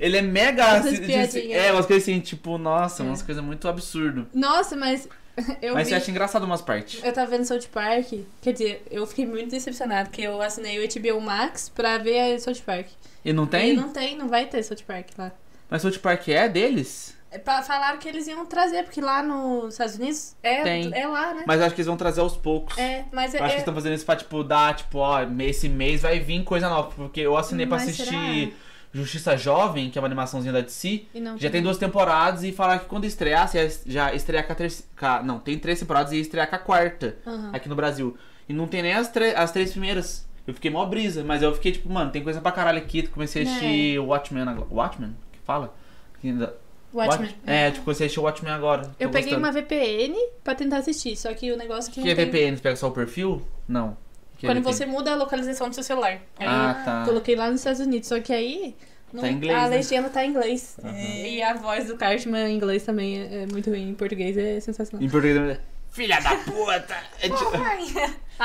Ele 0.00 0.16
é 0.16 0.22
mega. 0.22 0.78
De- 0.80 1.00
piadinhas. 1.00 1.62
é, 1.64 1.72
umas 1.72 1.86
coisas 1.86 2.02
assim, 2.02 2.18
tipo, 2.20 2.58
nossa, 2.58 3.02
É. 3.02 3.06
umas 3.06 3.22
coisas 3.22 3.42
muito 3.44 3.68
absurdo. 3.68 4.26
Nossa, 4.34 4.76
mas 4.76 5.08
eu 5.62 5.74
Mas 5.74 5.84
vi... 5.88 5.90
você 5.90 5.94
acha 5.96 6.10
engraçado 6.10 6.44
umas 6.44 6.60
partes. 6.60 7.02
Eu 7.04 7.12
tava 7.12 7.30
vendo 7.30 7.44
South 7.44 7.68
Park, 7.72 8.12
quer 8.42 8.52
dizer, 8.52 8.84
eu 8.90 9.06
fiquei 9.06 9.26
muito 9.26 9.50
decepcionado, 9.50 10.08
porque 10.10 10.22
eu 10.22 10.40
assinei 10.42 10.78
o 10.84 10.88
HBO 10.88 11.20
Max 11.20 11.68
pra 11.68 11.98
ver 11.98 12.34
a 12.34 12.38
South 12.38 12.60
Park. 12.66 12.86
E 13.24 13.32
não 13.32 13.44
E 13.44 13.48
tem? 13.48 13.74
não 13.74 13.88
tem, 13.90 14.16
não 14.16 14.28
vai 14.28 14.46
ter 14.46 14.62
South 14.62 14.82
Park 14.86 15.06
lá. 15.16 15.32
Mas 15.72 15.80
South 15.80 15.98
Park 16.02 16.28
é 16.28 16.50
deles? 16.50 17.16
É, 17.30 17.38
Falaram 17.38 17.98
que 17.98 18.06
eles 18.06 18.26
iam 18.26 18.44
trazer, 18.44 18.82
porque 18.82 19.00
lá 19.00 19.22
nos 19.22 19.72
Estados 19.72 19.94
Unidos 19.94 20.36
é, 20.42 20.62
Tem. 20.62 20.92
é 20.94 21.06
lá, 21.06 21.32
né? 21.32 21.44
Mas 21.46 21.60
eu 21.60 21.64
acho 21.66 21.74
que 21.74 21.80
eles 21.80 21.86
vão 21.86 21.96
trazer 21.96 22.20
aos 22.20 22.36
poucos. 22.36 22.76
É, 22.76 23.06
mas 23.10 23.34
é. 23.34 23.38
Acho 23.38 23.48
que 23.48 23.54
é- 23.54 23.58
estão 23.60 23.72
fazendo 23.72 23.94
isso 23.94 24.04
pra, 24.04 24.14
tipo, 24.14 24.44
dar, 24.44 24.76
tipo, 24.76 24.98
ó, 24.98 25.20
esse 25.40 25.70
mês 25.70 26.02
vai 26.02 26.20
vir 26.20 26.44
coisa 26.44 26.68
nova. 26.68 26.90
Porque 26.94 27.20
eu 27.22 27.34
assinei 27.34 27.66
pra 27.66 27.78
Mas 27.78 27.88
assistir 27.88 28.54
Justiça 28.92 29.34
Jovem, 29.38 29.88
que 29.88 29.96
é 29.98 30.02
uma 30.02 30.08
animaçãozinha 30.08 30.52
da 30.52 30.60
DC. 30.60 31.06
e 31.14 31.20
não 31.20 31.38
Já 31.38 31.48
tem 31.48 31.62
duas 31.62 31.78
temporadas 31.78 32.44
e 32.44 32.52
falaram 32.52 32.80
que 32.80 32.86
quando 32.86 33.06
estrear, 33.06 33.48
se 33.48 33.80
já 33.86 34.12
estrear 34.14 34.46
com 34.46 34.52
a 34.52 34.56
terceira. 34.56 35.22
Não, 35.24 35.38
tem 35.40 35.58
três 35.58 35.80
temporadas 35.80 36.12
e 36.12 36.16
ia 36.16 36.20
estrear 36.20 36.46
com 36.50 36.56
a 36.56 36.58
quarta 36.58 37.16
Aham. 37.26 37.50
aqui 37.54 37.66
no 37.66 37.74
Brasil. 37.74 38.14
E 38.46 38.52
não 38.52 38.66
tem 38.68 38.82
nem 38.82 38.92
as, 38.92 39.10
as 39.36 39.50
três 39.50 39.70
primeiras. 39.70 40.28
Eu 40.46 40.52
fiquei 40.52 40.70
mó 40.70 40.84
brisa, 40.84 41.24
mas 41.24 41.40
eu 41.40 41.54
fiquei 41.54 41.72
tipo, 41.72 41.88
mano, 41.88 42.10
tem 42.10 42.22
coisa 42.22 42.42
pra 42.42 42.52
caralho 42.52 42.76
aqui. 42.76 43.06
Comecei 43.06 43.42
a 43.42 43.48
assistir 43.48 43.98
Watchmen 44.00 44.42
agora. 44.42 44.66
Watchmen? 44.70 45.16
Fala? 45.44 45.74
Ainda- 46.22 46.54
Watchmen. 46.94 47.28
Watch- 47.30 47.40
É, 47.46 47.70
tipo, 47.70 47.84
comecei 47.84 48.04
a 48.04 48.06
assistir 48.06 48.20
Watchmen 48.20 48.52
agora. 48.52 48.82
Eu 49.00 49.08
peguei 49.08 49.30
gostando. 49.34 49.38
uma 49.46 49.50
VPN 49.52 50.14
pra 50.44 50.54
tentar 50.54 50.76
assistir, 50.78 51.16
só 51.16 51.32
que 51.32 51.50
o 51.50 51.56
negócio 51.56 51.90
é 51.90 51.94
que 51.94 52.02
que 52.02 52.10
é 52.10 52.14
tem... 52.14 52.26
VPN? 52.26 52.56
Você 52.56 52.62
pega 52.62 52.76
só 52.76 52.88
o 52.88 52.92
perfil? 52.92 53.42
Não. 53.66 53.96
Que 54.36 54.46
é 54.46 54.50
Quando 54.50 54.58
VPN? 54.58 54.74
você 54.76 54.86
muda 54.86 55.12
a 55.12 55.16
localização 55.16 55.68
do 55.70 55.74
seu 55.74 55.82
celular. 55.84 56.20
Aí 56.38 56.46
Ah, 56.46 56.82
tá. 56.84 57.04
coloquei 57.06 57.34
lá 57.34 57.50
nos 57.50 57.60
Estados 57.60 57.80
Unidos, 57.80 58.08
só 58.08 58.20
que 58.20 58.32
aí... 58.32 58.76
Tá 59.18 59.28
em 59.28 59.32
inglês, 59.34 59.58
A 59.58 59.62
né? 59.68 59.76
legenda 59.76 60.08
tá 60.08 60.24
em 60.24 60.30
inglês. 60.30 60.76
Aham. 60.82 60.94
E 60.96 61.42
a 61.42 61.52
voz 61.54 61.86
do 61.86 61.96
Cartman 61.98 62.48
em 62.50 62.56
inglês 62.56 62.82
também 62.82 63.20
é, 63.20 63.42
é 63.42 63.46
muito 63.46 63.68
ruim. 63.68 63.90
Em 63.90 63.94
português 63.94 64.36
é 64.38 64.58
sensacional. 64.60 65.04
Em 65.04 65.10
português. 65.10 65.58
Filha 65.90 66.18
da 66.20 66.34
puta! 66.36 66.96
É 67.20 67.28
tipo, 67.28 67.50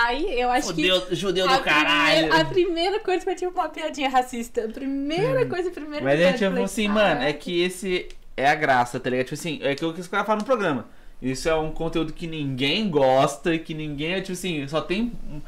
Aí 0.05 0.39
eu 0.39 0.49
acho 0.51 0.73
que... 0.73 1.15
Judeu, 1.15 1.49
A 1.49 1.57
do 1.57 1.63
caralho! 1.63 2.33
a 2.33 2.45
primeira 2.45 2.99
coisa 2.99 3.23
foi 3.23 3.35
tipo 3.35 3.51
uma 3.59 3.69
piadinha 3.69 4.09
racista. 4.09 4.65
A 4.65 4.69
primeira 4.69 5.45
coisa, 5.47 5.69
a 5.69 5.71
primeira 5.71 6.03
Mas 6.05 6.19
é 6.19 6.29
eu 6.29 6.33
tipo 6.33 6.45
falei, 6.49 6.63
assim, 6.63 6.87
mano, 6.87 7.21
é 7.23 7.33
que 7.33 7.61
esse 7.61 8.07
é 8.35 8.47
a 8.47 8.55
graça, 8.55 8.99
tá 8.99 9.09
ligado? 9.09 9.25
Tipo 9.25 9.35
assim, 9.35 9.59
é 9.63 9.71
aquilo 9.71 9.93
que 9.93 10.01
os 10.01 10.07
caras 10.07 10.25
falam 10.27 10.39
no 10.41 10.45
programa. 10.45 10.85
Isso 11.21 11.49
é 11.49 11.55
um 11.55 11.71
conteúdo 11.71 12.13
que 12.13 12.27
ninguém 12.27 12.89
gosta, 12.89 13.57
que 13.57 13.73
ninguém, 13.73 14.21
tipo 14.21 14.33
assim, 14.33 14.67
só 14.67 14.81
tem 14.81 15.13
hum, 15.27 15.41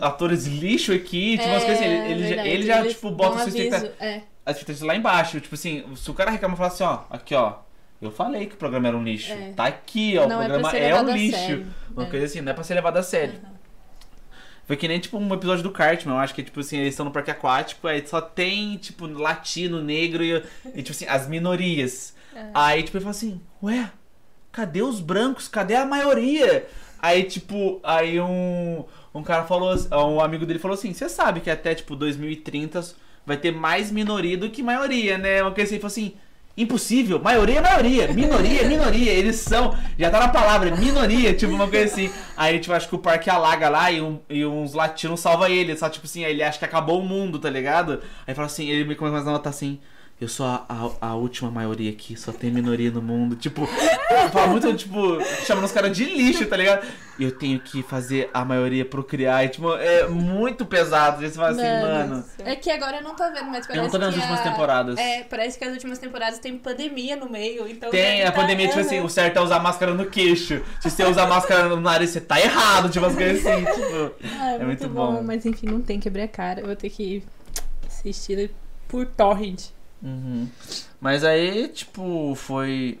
atores 0.00 0.46
lixo 0.46 0.92
aqui, 0.92 1.38
tipo, 1.38 1.48
umas 1.48 1.62
coisas 1.64 1.80
assim, 1.80 1.92
ele, 2.10 2.28
já, 2.28 2.42
É, 2.42 2.48
ele 2.48 2.66
já, 2.66 2.86
tipo, 2.86 3.10
bota 3.12 3.38
expectativa, 3.44 3.76
aviso, 3.76 3.92
É. 4.00 4.22
a 4.44 4.50
expectativa 4.50 4.86
lá 4.86 4.96
embaixo. 4.96 5.40
Tipo 5.40 5.54
assim, 5.54 5.84
se 5.94 6.10
o 6.10 6.14
cara 6.14 6.30
reclama 6.32 6.54
e 6.54 6.56
fala 6.56 6.68
assim, 6.68 6.82
ó, 6.84 7.00
aqui 7.10 7.34
ó, 7.34 7.54
eu 8.02 8.10
falei 8.10 8.46
que 8.46 8.54
o 8.54 8.58
programa 8.58 8.88
era 8.88 8.96
um 8.96 9.02
lixo. 9.04 9.32
É. 9.32 9.52
Tá 9.54 9.66
aqui, 9.66 10.16
ó, 10.18 10.26
Não 10.26 10.38
o 10.38 10.42
é 10.42 10.46
programa 10.46 10.70
ser 10.70 10.82
é, 10.82 10.94
um 10.94 10.98
a 10.98 11.02
lixo. 11.02 11.36
sério. 11.38 11.66
Uma 11.92 12.04
É. 12.06 12.10
coisa 12.10 12.26
assim, 12.26 12.40
não 12.40 12.50
é 12.50 12.54
pra 12.54 12.64
ser 12.64 12.74
levado 12.74 12.96
a 12.96 13.02
sério. 13.02 13.34
Aham. 13.44 13.57
Foi 14.68 14.76
que 14.76 14.86
nem, 14.86 15.00
tipo, 15.00 15.16
um 15.16 15.34
episódio 15.34 15.62
do 15.62 15.70
Cartman. 15.70 16.14
Eu 16.14 16.20
acho 16.20 16.34
que, 16.34 16.42
tipo 16.42 16.60
assim, 16.60 16.76
eles 16.76 16.90
estão 16.90 17.06
no 17.06 17.10
parque 17.10 17.30
aquático, 17.30 17.88
aí 17.88 18.06
só 18.06 18.20
tem, 18.20 18.76
tipo, 18.76 19.06
latino, 19.06 19.82
negro 19.82 20.22
e, 20.22 20.44
e, 20.74 20.82
tipo 20.82 20.90
assim, 20.90 21.06
as 21.06 21.26
minorias. 21.26 22.14
É. 22.36 22.50
Aí, 22.52 22.82
tipo, 22.82 22.98
ele 22.98 23.04
fala 23.04 23.16
assim, 23.16 23.40
ué, 23.62 23.90
cadê 24.52 24.82
os 24.82 25.00
brancos? 25.00 25.48
Cadê 25.48 25.74
a 25.74 25.86
maioria? 25.86 26.68
Aí, 27.00 27.24
tipo, 27.24 27.80
aí 27.82 28.20
um, 28.20 28.84
um 29.14 29.22
cara 29.22 29.44
falou, 29.44 29.74
um 29.90 30.20
amigo 30.20 30.44
dele 30.44 30.58
falou 30.58 30.74
assim, 30.74 30.92
você 30.92 31.08
sabe 31.08 31.40
que 31.40 31.48
até, 31.48 31.74
tipo, 31.74 31.96
2030 31.96 32.94
vai 33.24 33.38
ter 33.38 33.52
mais 33.52 33.90
minoria 33.90 34.36
do 34.36 34.50
que 34.50 34.62
maioria, 34.62 35.16
né? 35.16 35.42
Uma 35.42 35.50
coisa 35.50 35.64
assim, 35.64 35.74
ele 35.76 35.80
falou 35.80 35.92
assim... 35.92 36.14
Impossível, 36.62 37.20
maioria 37.20 37.58
é 37.58 37.62
maioria, 37.62 38.08
minoria 38.12 38.62
é 38.62 38.64
minoria, 38.66 39.12
eles 39.12 39.36
são, 39.36 39.76
já 39.98 40.10
tá 40.10 40.18
na 40.18 40.28
palavra, 40.28 40.74
minoria, 40.76 41.32
tipo 41.32 41.52
uma 41.52 41.68
coisa 41.68 41.84
assim. 41.86 42.10
Aí, 42.36 42.58
tipo, 42.58 42.74
acho 42.74 42.88
que 42.88 42.94
o 42.96 42.98
parque 42.98 43.30
alaga 43.30 43.68
lá 43.68 43.92
e, 43.92 44.00
um- 44.00 44.18
e 44.28 44.44
uns 44.44 44.74
latinos 44.74 45.20
salva 45.20 45.48
ele, 45.48 45.76
só 45.76 45.88
tipo 45.88 46.06
assim, 46.06 46.24
aí 46.24 46.32
ele 46.32 46.42
acha 46.42 46.58
que 46.58 46.64
acabou 46.64 47.00
o 47.00 47.04
mundo, 47.04 47.38
tá 47.38 47.48
ligado? 47.48 48.00
Aí 48.26 48.34
fala 48.34 48.46
assim, 48.46 48.68
ele 48.68 48.84
me 48.84 48.96
começa 48.96 49.28
a 49.28 49.32
notar 49.32 49.50
assim, 49.50 49.78
eu 50.20 50.26
sou 50.26 50.46
a, 50.46 50.64
a, 51.00 51.08
a 51.10 51.14
última 51.14 51.48
maioria 51.48 51.90
aqui, 51.92 52.16
só 52.16 52.32
tem 52.32 52.50
minoria 52.50 52.90
no 52.90 53.00
mundo, 53.00 53.36
tipo, 53.36 53.64
fala 54.32 54.48
muito, 54.48 54.74
tipo, 54.74 55.18
chamando 55.46 55.64
os 55.64 55.70
caras 55.72 55.96
de 55.96 56.04
lixo, 56.04 56.44
tá 56.46 56.56
ligado? 56.56 56.84
Eu 57.20 57.30
tenho 57.32 57.60
que 57.60 57.82
fazer 57.84 58.28
a 58.34 58.44
maioria 58.44 58.84
procriar, 58.84 59.44
e, 59.44 59.48
tipo, 59.48 59.72
é 59.76 60.08
muito 60.08 60.66
pesado, 60.66 61.20
você 61.20 61.30
fala 61.30 61.50
assim, 61.50 61.62
mano... 61.62 62.24
É 62.44 62.56
que 62.56 62.68
agora 62.68 62.96
eu 62.96 63.02
não 63.04 63.14
tô 63.14 63.24
vendo, 63.32 63.46
mas 63.46 63.66
parece 63.66 63.76
Eu 63.78 63.82
não 63.84 63.90
tô 63.90 63.98
vendo 63.98 64.08
as 64.08 64.16
últimas 64.16 64.40
a- 64.40 64.42
temporadas. 64.42 64.98
É, 64.98 65.22
parece 65.22 65.56
que 65.56 65.64
as 65.64 65.72
últimas 65.72 65.98
temporadas 65.98 66.38
tem 66.40 66.58
pandemia 66.58 67.14
no 67.14 67.28
meio, 67.30 67.68
então... 67.68 67.88
Tem, 67.90 68.22
a 68.24 68.32
tá- 68.32 68.40
pandemia, 68.40 68.66
tipo 68.68 68.80
assim, 68.80 69.00
o 69.00 69.08
certo 69.08 69.36
é 69.36 69.40
usar 69.40 69.60
máscara 69.60 69.94
no 69.94 70.06
queixo. 70.06 70.60
Se 70.80 70.90
você 70.90 71.04
usar 71.04 71.28
máscara 71.28 71.68
no 71.68 71.80
nariz, 71.80 72.10
você 72.10 72.20
tá 72.20 72.40
errado, 72.40 72.88
tipo, 72.90 73.06
as 73.06 73.14
coisas 73.14 73.46
assim, 73.46 73.64
tipo. 73.72 74.12
Ah, 74.40 74.52
é, 74.52 74.54
É 74.56 74.58
muito, 74.64 74.66
muito 74.66 74.88
bom. 74.88 75.14
bom. 75.14 75.22
Mas 75.22 75.46
enfim, 75.46 75.66
não 75.66 75.80
tem 75.80 76.00
quebrar 76.00 76.24
a 76.24 76.28
cara. 76.28 76.60
Eu 76.60 76.66
vou 76.66 76.74
ter 76.76 76.90
que 76.90 77.22
assistir 77.86 78.50
por 78.88 79.06
torrent. 79.06 79.66
Uhum. 80.02 80.48
Mas 81.00 81.24
aí, 81.24 81.68
tipo, 81.68 82.34
foi. 82.34 83.00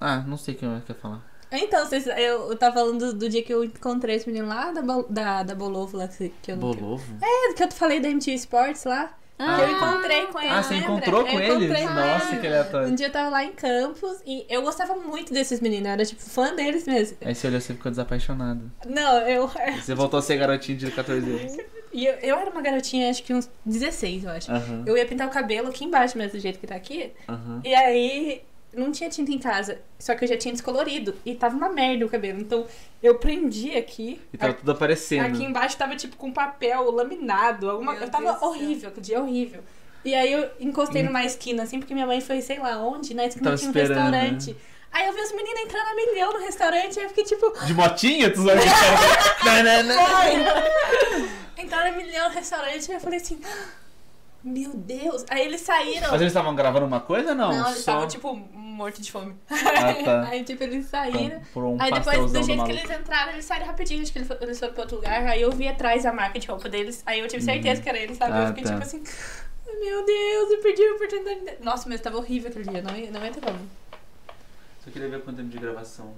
Ah, 0.00 0.20
não 0.26 0.36
sei 0.36 0.54
o 0.54 0.56
que 0.56 0.64
eu 0.64 0.82
quero 0.86 0.98
falar. 0.98 1.24
Então, 1.50 1.86
vocês, 1.86 2.06
eu, 2.06 2.50
eu 2.50 2.56
tava 2.56 2.74
falando 2.74 2.98
do, 2.98 3.12
do 3.14 3.28
dia 3.28 3.42
que 3.42 3.54
eu 3.54 3.64
encontrei 3.64 4.16
esse 4.16 4.26
menino 4.26 4.48
lá 4.48 4.72
da, 4.72 4.82
da, 5.08 5.42
da 5.44 5.54
Bolovo 5.54 5.96
lá, 5.96 6.08
que, 6.08 6.32
que 6.42 6.52
eu 6.52 6.56
não... 6.56 6.72
Bolovo? 6.72 7.16
É, 7.22 7.54
que 7.54 7.62
eu 7.62 7.70
falei 7.70 8.00
da 8.00 8.08
MTV 8.08 8.34
Sports 8.34 8.84
lá. 8.84 9.16
Ah. 9.38 9.60
eu 9.60 9.70
encontrei 9.70 10.26
com 10.26 10.40
ele, 10.40 10.48
Ah, 10.48 10.62
você 10.62 10.74
lembra? 10.74 10.92
encontrou 10.92 11.24
com 11.24 11.38
ele? 11.40 11.64
encontrei 11.66 11.86
com 11.86 11.92
Nossa, 11.94 12.30
ele. 12.32 12.40
que 12.40 12.46
aleatório. 12.46 12.88
Um 12.88 12.94
dia 12.94 13.06
eu 13.08 13.12
tava 13.12 13.28
lá 13.30 13.44
em 13.44 13.52
Campos 13.52 14.22
e 14.26 14.46
eu 14.48 14.62
gostava 14.62 14.94
muito 14.96 15.32
desses 15.34 15.60
meninos, 15.60 15.86
eu 15.86 15.92
era 15.92 16.04
tipo 16.06 16.22
fã 16.22 16.54
deles 16.54 16.86
mesmo. 16.86 17.18
Aí 17.22 17.34
você 17.34 17.46
olhou 17.46 17.58
e 17.58 17.60
você 17.62 17.74
ficou 17.74 17.90
desapaixonado. 17.90 18.70
Não, 18.86 19.18
eu. 19.28 19.50
Você 19.82 19.94
voltou 19.94 20.18
a 20.18 20.22
ser 20.22 20.36
garotinho 20.36 20.78
de 20.78 20.90
14 20.90 21.30
anos. 21.30 21.56
E 21.92 22.04
eu, 22.06 22.14
eu 22.14 22.36
era 22.36 22.50
uma 22.50 22.60
garotinha, 22.62 23.08
acho 23.10 23.22
que 23.22 23.32
uns 23.32 23.48
16, 23.64 24.24
eu 24.24 24.30
acho. 24.30 24.50
Aham. 24.50 24.84
Eu 24.86 24.96
ia 24.96 25.06
pintar 25.06 25.26
o 25.26 25.30
cabelo 25.30 25.68
aqui 25.68 25.84
embaixo 25.84 26.16
mesmo, 26.18 26.32
do 26.32 26.40
jeito 26.40 26.58
que 26.58 26.66
tá 26.66 26.74
aqui. 26.74 27.12
Aham. 27.28 27.60
E 27.64 27.74
aí 27.74 28.42
não 28.76 28.92
tinha 28.92 29.08
tinta 29.08 29.32
em 29.32 29.38
casa. 29.38 29.80
Só 29.98 30.14
que 30.14 30.24
eu 30.24 30.28
já 30.28 30.36
tinha 30.36 30.52
descolorido. 30.52 31.14
E 31.24 31.34
tava 31.34 31.56
uma 31.56 31.70
merda 31.70 32.04
o 32.04 32.08
cabelo. 32.08 32.40
Então 32.40 32.66
eu 33.02 33.18
prendi 33.18 33.76
aqui. 33.76 34.20
E 34.32 34.36
tava 34.36 34.52
tudo 34.52 34.70
aparecendo. 34.70 35.26
Aqui 35.26 35.42
embaixo 35.42 35.76
tava 35.76 35.96
tipo 35.96 36.16
com 36.16 36.32
papel 36.32 36.90
laminado. 36.90 37.70
Alguma... 37.70 37.92
Meu 37.92 38.02
Eu 38.02 38.10
tava 38.10 38.32
Deus 38.32 38.42
horrível, 38.42 38.90
que 38.90 39.00
dia 39.00 39.20
horrível. 39.20 39.62
E 40.04 40.14
aí 40.14 40.32
eu 40.32 40.48
encostei 40.60 41.02
numa 41.02 41.24
esquina, 41.24 41.64
assim, 41.64 41.80
porque 41.80 41.92
minha 41.92 42.06
mãe 42.06 42.20
foi, 42.20 42.40
sei 42.40 42.60
lá 42.60 42.78
onde, 42.78 43.12
na 43.12 43.26
esquina 43.26 43.46
Tava 43.46 43.56
tinha 43.56 43.68
um 43.68 43.72
esperando, 43.72 44.10
né? 44.12 44.20
restaurante. 44.20 44.56
Aí 44.92 45.06
eu 45.06 45.12
vi 45.12 45.20
os 45.20 45.32
meninos 45.32 45.60
entrando 45.62 45.88
a 45.88 45.94
milhão 45.96 46.32
no 46.32 46.38
restaurante, 46.38 46.98
aí 46.98 47.06
eu 47.06 47.08
fiquei 47.08 47.24
tipo, 47.24 47.52
De 47.66 47.74
motinha, 47.74 48.32
tu 48.32 48.44
sabe? 48.44 48.60
Entraram 51.58 51.92
a 51.92 51.96
milhão 51.96 52.28
no 52.28 52.34
restaurante, 52.34 52.88
aí 52.88 52.96
eu 52.96 53.00
falei 53.00 53.18
assim, 53.18 53.40
"Ah, 53.44 53.68
meu 54.46 54.70
Deus. 54.74 55.24
Aí 55.28 55.44
eles 55.44 55.62
saíram. 55.62 56.08
Mas 56.08 56.20
eles 56.20 56.30
estavam 56.30 56.54
gravando 56.54 56.86
uma 56.86 57.00
coisa 57.00 57.30
ou 57.30 57.34
não? 57.34 57.48
Não, 57.48 57.66
eles 57.66 57.72
Só... 57.72 57.78
estavam, 57.80 58.06
tipo, 58.06 58.40
morto 58.76 59.00
de 59.02 59.10
fome. 59.10 59.34
Ah, 59.50 59.94
tá. 60.04 60.28
Aí, 60.30 60.44
tipo, 60.44 60.62
eles 60.62 60.86
saíram. 60.86 61.40
Por 61.52 61.64
um 61.64 61.76
Aí 61.80 61.90
depois, 61.92 62.18
do 62.18 62.26
do 62.26 62.32
jeito 62.34 62.46
que 62.46 62.56
maluco. 62.56 62.70
eles 62.70 62.90
entraram, 62.90 63.32
eles 63.32 63.44
saíram 63.44 63.66
rapidinho. 63.66 64.02
Acho 64.02 64.12
que 64.12 64.18
eles 64.18 64.28
fo- 64.28 64.36
eles 64.40 64.58
foram 64.58 64.72
pra 64.74 64.82
outro 64.82 64.96
lugar. 64.96 65.26
Aí 65.26 65.40
eu 65.42 65.50
vi 65.52 65.66
atrás 65.66 66.04
a 66.06 66.12
marca 66.12 66.38
de 66.38 66.46
roupa 66.46 66.68
deles. 66.68 67.02
Aí 67.06 67.20
eu 67.20 67.28
tive 67.28 67.42
certeza 67.42 67.80
que 67.82 67.88
era 67.88 67.98
eles, 67.98 68.16
sabe? 68.18 68.32
Ah, 68.34 68.42
eu 68.42 68.46
fiquei 68.48 68.64
tá. 68.64 68.70
tipo 68.70 68.82
assim, 68.82 69.02
meu 69.80 70.04
Deus, 70.04 70.50
eu 70.52 70.58
perdi 70.62 70.82
a 70.82 70.92
oportunidade. 70.94 71.58
Nossa, 71.62 71.88
mas 71.88 72.00
tava 72.00 72.16
horrível 72.18 72.50
aquele 72.50 72.64
dia, 72.70 72.82
não 72.82 72.92
não 72.92 73.32
ter 73.32 73.40
como. 73.40 73.58
Só 74.84 74.90
queria 74.90 75.08
ver 75.08 75.22
quanto 75.22 75.36
tempo 75.38 75.48
de 75.48 75.58
gravação. 75.58 76.14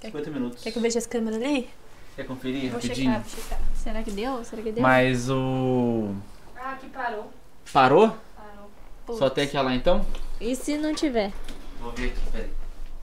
Quer- 0.00 0.08
50 0.08 0.30
minutos. 0.30 0.62
Quer 0.62 0.70
que 0.70 0.78
eu 0.78 0.82
veja 0.82 0.98
as 0.98 1.06
câmeras 1.06 1.42
ali? 1.42 1.68
Quer 2.14 2.26
conferir 2.26 2.70
Vou 2.70 2.80
rapidinho? 2.80 3.12
checar, 3.12 3.20
vou 3.22 3.42
checar. 3.42 3.58
Será 3.74 4.02
que 4.02 4.10
deu? 4.10 4.44
Será 4.44 4.62
que 4.62 4.72
deu? 4.72 4.82
Mas 4.82 5.28
o. 5.30 6.14
Ah, 6.56 6.72
aqui 6.72 6.88
parou. 6.88 7.32
Parou? 7.72 8.08
Parou. 8.36 8.70
Putz. 9.06 9.18
Só 9.18 9.26
até 9.26 9.42
aqui 9.42 9.56
lá 9.56 9.74
então? 9.74 10.04
E 10.40 10.54
se 10.56 10.76
não 10.78 10.94
tiver? 10.94 11.32
Vou 11.80 11.92
ver 11.92 12.10
aqui, 12.10 12.30
peraí. 12.30 12.52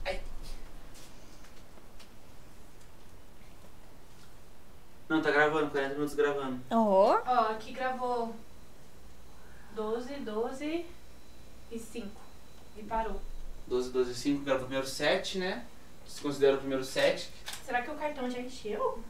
Ai. 0.04 0.20
Não, 5.08 5.22
tá 5.22 5.30
gravando, 5.30 5.70
40 5.70 5.94
minutos 5.94 6.14
gravando. 6.14 6.60
Ó. 6.70 7.20
Ó, 7.26 7.40
aqui 7.52 7.72
gravou 7.72 8.34
12, 9.74 10.14
12 10.16 10.86
e 11.72 11.78
5. 11.78 12.08
E 12.76 12.82
parou. 12.82 13.20
12, 13.66 13.90
12, 13.90 14.14
5, 14.14 14.44
gravou 14.44 14.64
o 14.64 14.66
primeiro 14.66 14.86
7, 14.86 15.38
né? 15.38 15.66
Se 16.06 16.20
considera 16.20 16.56
o 16.56 16.60
primeiro 16.60 16.84
7. 16.84 17.30
Será 17.64 17.82
que 17.82 17.90
o 17.90 17.96
cartão 17.96 18.30
já 18.30 18.38
encheu? 18.38 19.02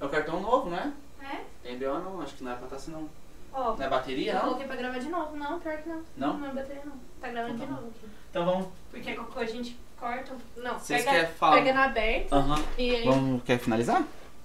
É 0.00 0.04
o 0.04 0.08
cartão 0.08 0.40
novo, 0.40 0.68
não 0.70 0.78
é? 0.78 0.92
É? 1.20 1.44
Tem 1.62 1.78
BO 1.78 1.98
não, 2.00 2.20
acho 2.20 2.34
que 2.34 2.42
não 2.42 2.52
é 2.52 2.56
pra 2.56 2.64
estar 2.64 2.76
assim 2.76 2.90
não. 2.90 3.08
Ó, 3.54 3.74
Não 3.76 3.84
é 3.84 3.88
bateria 3.88 4.30
eu 4.32 4.34
não? 4.34 4.42
coloquei 4.42 4.66
pra 4.66 4.76
gravar 4.76 4.98
de 4.98 5.08
novo. 5.08 5.36
Não, 5.36 5.60
pior 5.60 5.76
que 5.78 5.88
não. 5.88 6.02
Não? 6.16 6.38
Não 6.38 6.48
é 6.48 6.52
bateria 6.52 6.82
não. 6.84 6.92
Tá 7.20 7.28
gravando 7.28 7.54
de 7.58 7.62
Então 7.64 7.74
tá 7.74 7.80
novo 7.80 7.88
aqui. 7.96 8.06
Então 8.30 8.44
vamos. 8.44 8.68
Porque 8.90 9.14
qualquer 9.14 9.32
coisa 9.34 9.52
a 9.52 9.56
gente 9.56 9.78
corta. 9.98 10.32
Não, 10.56 10.78
Vocês 10.78 11.04
pega, 11.04 11.18
querem 11.18 11.34
falar? 11.34 11.56
pega 11.56 11.72
na 11.74 11.84
aberta 11.84 12.36
Aham. 12.36 12.64
e 12.78 12.96
aí. 12.96 13.04
Vamos, 13.04 13.42
quer 13.44 13.58
finalizar? 13.58 14.02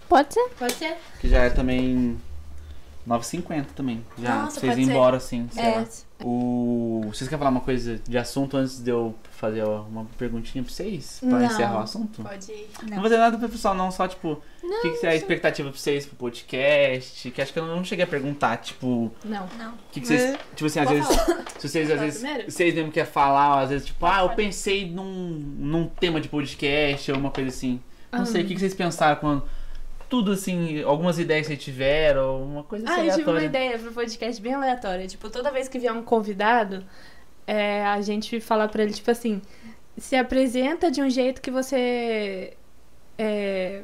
Pode 0.09 0.33
ser. 0.33 0.49
Pode 0.59 0.73
ser? 0.73 0.97
Que 1.19 1.27
já 1.29 1.43
é 1.43 1.49
também 1.49 2.19
9h50 3.07 3.65
também. 3.75 4.03
Já, 4.17 4.43
Nossa, 4.43 4.59
pra 4.59 4.61
vocês 4.61 4.71
pode 4.73 4.81
ir 4.81 4.85
ser. 4.85 4.91
embora 4.91 5.17
assim, 5.17 5.47
sei 5.51 5.63
É. 5.63 5.75
lá. 5.75 5.85
O... 6.23 7.01
Vocês 7.07 7.29
querem 7.29 7.37
falar 7.37 7.51
uma 7.51 7.61
coisa 7.61 8.01
de 8.07 8.17
assunto 8.17 8.57
antes 8.57 8.79
de 8.79 8.89
eu 8.89 9.13
fazer 9.31 9.63
uma 9.63 10.05
perguntinha 10.17 10.63
pra 10.63 10.73
vocês? 10.73 11.17
Pra 11.19 11.29
Não. 11.29 11.45
encerrar 11.45 11.77
o 11.77 11.83
assunto? 11.83 12.23
Pode 12.23 12.51
ir. 12.51 12.67
Não, 12.81 12.89
Não. 12.89 12.95
vou 12.95 13.03
fazer 13.03 13.17
nada 13.17 13.37
pro 13.37 13.47
pessoal, 13.49 13.75
não, 13.75 13.91
só 13.91 14.07
tipo, 14.07 14.41
o 14.63 14.81
que, 14.81 14.89
que 14.99 15.05
é 15.05 15.11
a 15.11 15.15
expectativa 15.15 15.69
pra 15.69 15.77
vocês 15.79 16.05
pro 16.07 16.15
podcast? 16.15 17.29
Que 17.31 17.41
acho 17.41 17.53
que 17.53 17.59
eu 17.59 17.65
não 17.67 17.83
cheguei 17.83 18.03
a 18.03 18.07
perguntar, 18.07 18.57
tipo, 18.57 19.11
Não. 19.23 19.47
Não. 19.57 19.71
o 19.73 19.77
que, 19.91 20.01
que 20.01 20.07
vocês. 20.07 20.21
É. 20.21 20.37
Tipo 20.55 20.65
assim, 20.65 20.79
às 20.79 20.87
Pode 20.87 20.99
vezes. 21.01 21.21
Se 21.59 21.69
vocês, 21.69 21.91
às 21.91 21.99
vezes. 21.99 22.21
primeiro? 22.21 22.51
Vocês 22.51 22.73
mesmo 22.75 22.91
querem 22.91 23.11
falar, 23.11 23.61
às 23.61 23.69
vezes, 23.69 23.85
tipo, 23.87 24.05
ah, 24.05 24.21
eu 24.23 24.29
pensei 24.29 24.89
num, 24.89 25.29
num 25.59 25.87
tema 25.87 26.19
de 26.19 26.27
podcast 26.27 27.11
ou 27.11 27.17
uma 27.19 27.31
coisa 27.31 27.49
assim. 27.49 27.79
Não 28.11 28.25
sei, 28.25 28.41
o 28.41 28.47
que, 28.47 28.53
que 28.55 28.59
vocês 28.59 28.73
pensaram 28.73 29.17
quando. 29.17 29.43
Tudo 30.09 30.31
assim, 30.31 30.81
algumas 30.83 31.19
ideias 31.19 31.47
que 31.47 31.53
vocês 31.53 31.63
tiveram, 31.63 32.41
uma 32.43 32.63
coisa 32.63 32.85
assim. 32.85 33.01
Ah, 33.01 33.05
eu 33.05 33.15
tive 33.15 33.23
uma 33.29 33.37
aleatória. 33.37 33.65
ideia 33.67 33.79
pro 33.79 33.91
podcast 33.91 34.41
bem 34.41 34.53
aleatória. 34.53 35.07
Tipo, 35.07 35.29
toda 35.29 35.51
vez 35.51 35.67
que 35.67 35.77
vier 35.77 35.91
um 35.91 36.01
convidado, 36.01 36.85
é, 37.45 37.85
a 37.85 38.01
gente 38.01 38.39
fala 38.39 38.67
pra 38.67 38.83
ele, 38.83 38.93
tipo 38.93 39.11
assim, 39.11 39.41
se 39.97 40.15
apresenta 40.15 40.91
de 40.91 41.01
um 41.01 41.09
jeito 41.09 41.41
que 41.41 41.51
você. 41.51 42.55
É... 43.17 43.81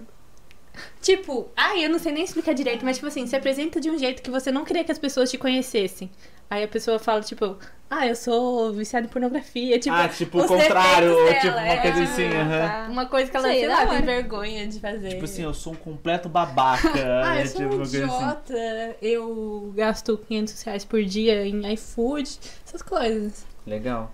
Tipo, 1.01 1.49
ah, 1.55 1.77
eu 1.77 1.89
não 1.89 1.99
sei 1.99 2.11
nem 2.11 2.23
explicar 2.23 2.53
direito, 2.53 2.83
mas 2.85 2.97
tipo 2.97 3.07
assim, 3.07 3.27
se 3.27 3.35
apresenta 3.35 3.79
de 3.79 3.89
um 3.89 3.97
jeito 3.97 4.21
que 4.21 4.31
você 4.31 4.51
não 4.51 4.63
queria 4.63 4.83
que 4.83 4.91
as 4.91 4.97
pessoas 4.97 5.29
te 5.29 5.37
conhecessem. 5.37 6.09
Aí 6.49 6.63
a 6.63 6.67
pessoa 6.67 6.99
fala, 6.99 7.21
tipo, 7.21 7.57
ah, 7.89 8.07
eu 8.07 8.15
sou 8.15 8.71
viciada 8.73 9.05
em 9.05 9.09
pornografia. 9.09 9.79
Tipo, 9.79 9.95
ah, 9.95 10.07
tipo, 10.07 10.39
o 10.39 10.47
contrário, 10.47 11.11
ou 11.11 11.33
tipo, 11.33 11.47
uma 11.47 11.67
é, 11.67 11.77
coisa 11.77 12.01
tipo, 12.01 12.13
assim, 12.13 12.27
aham. 12.27 12.67
tá. 12.67 12.87
uma 12.89 13.05
coisa 13.05 13.31
que 13.31 13.37
ela, 13.37 13.47
Sei, 13.47 13.59
sei 13.59 13.67
lá, 13.69 13.87
tem 13.87 14.01
vergonha 14.01 14.67
de 14.67 14.79
fazer. 14.79 15.09
Tipo 15.09 15.25
assim, 15.25 15.43
eu 15.43 15.53
sou 15.53 15.73
um 15.73 15.75
completo 15.75 16.29
babaca. 16.29 16.93
Ah, 17.23 17.37
é, 17.37 17.43
eu 17.43 17.47
sou 17.47 17.61
tipo, 17.61 17.75
um 17.75 17.81
assim. 17.81 17.97
idiota, 17.97 18.97
eu 19.01 19.73
gasto 19.75 20.17
500 20.27 20.61
reais 20.63 20.85
por 20.85 21.03
dia 21.03 21.45
em 21.45 21.73
iFood, 21.73 22.39
essas 22.65 22.81
coisas. 22.81 23.45
Legal. 23.65 24.11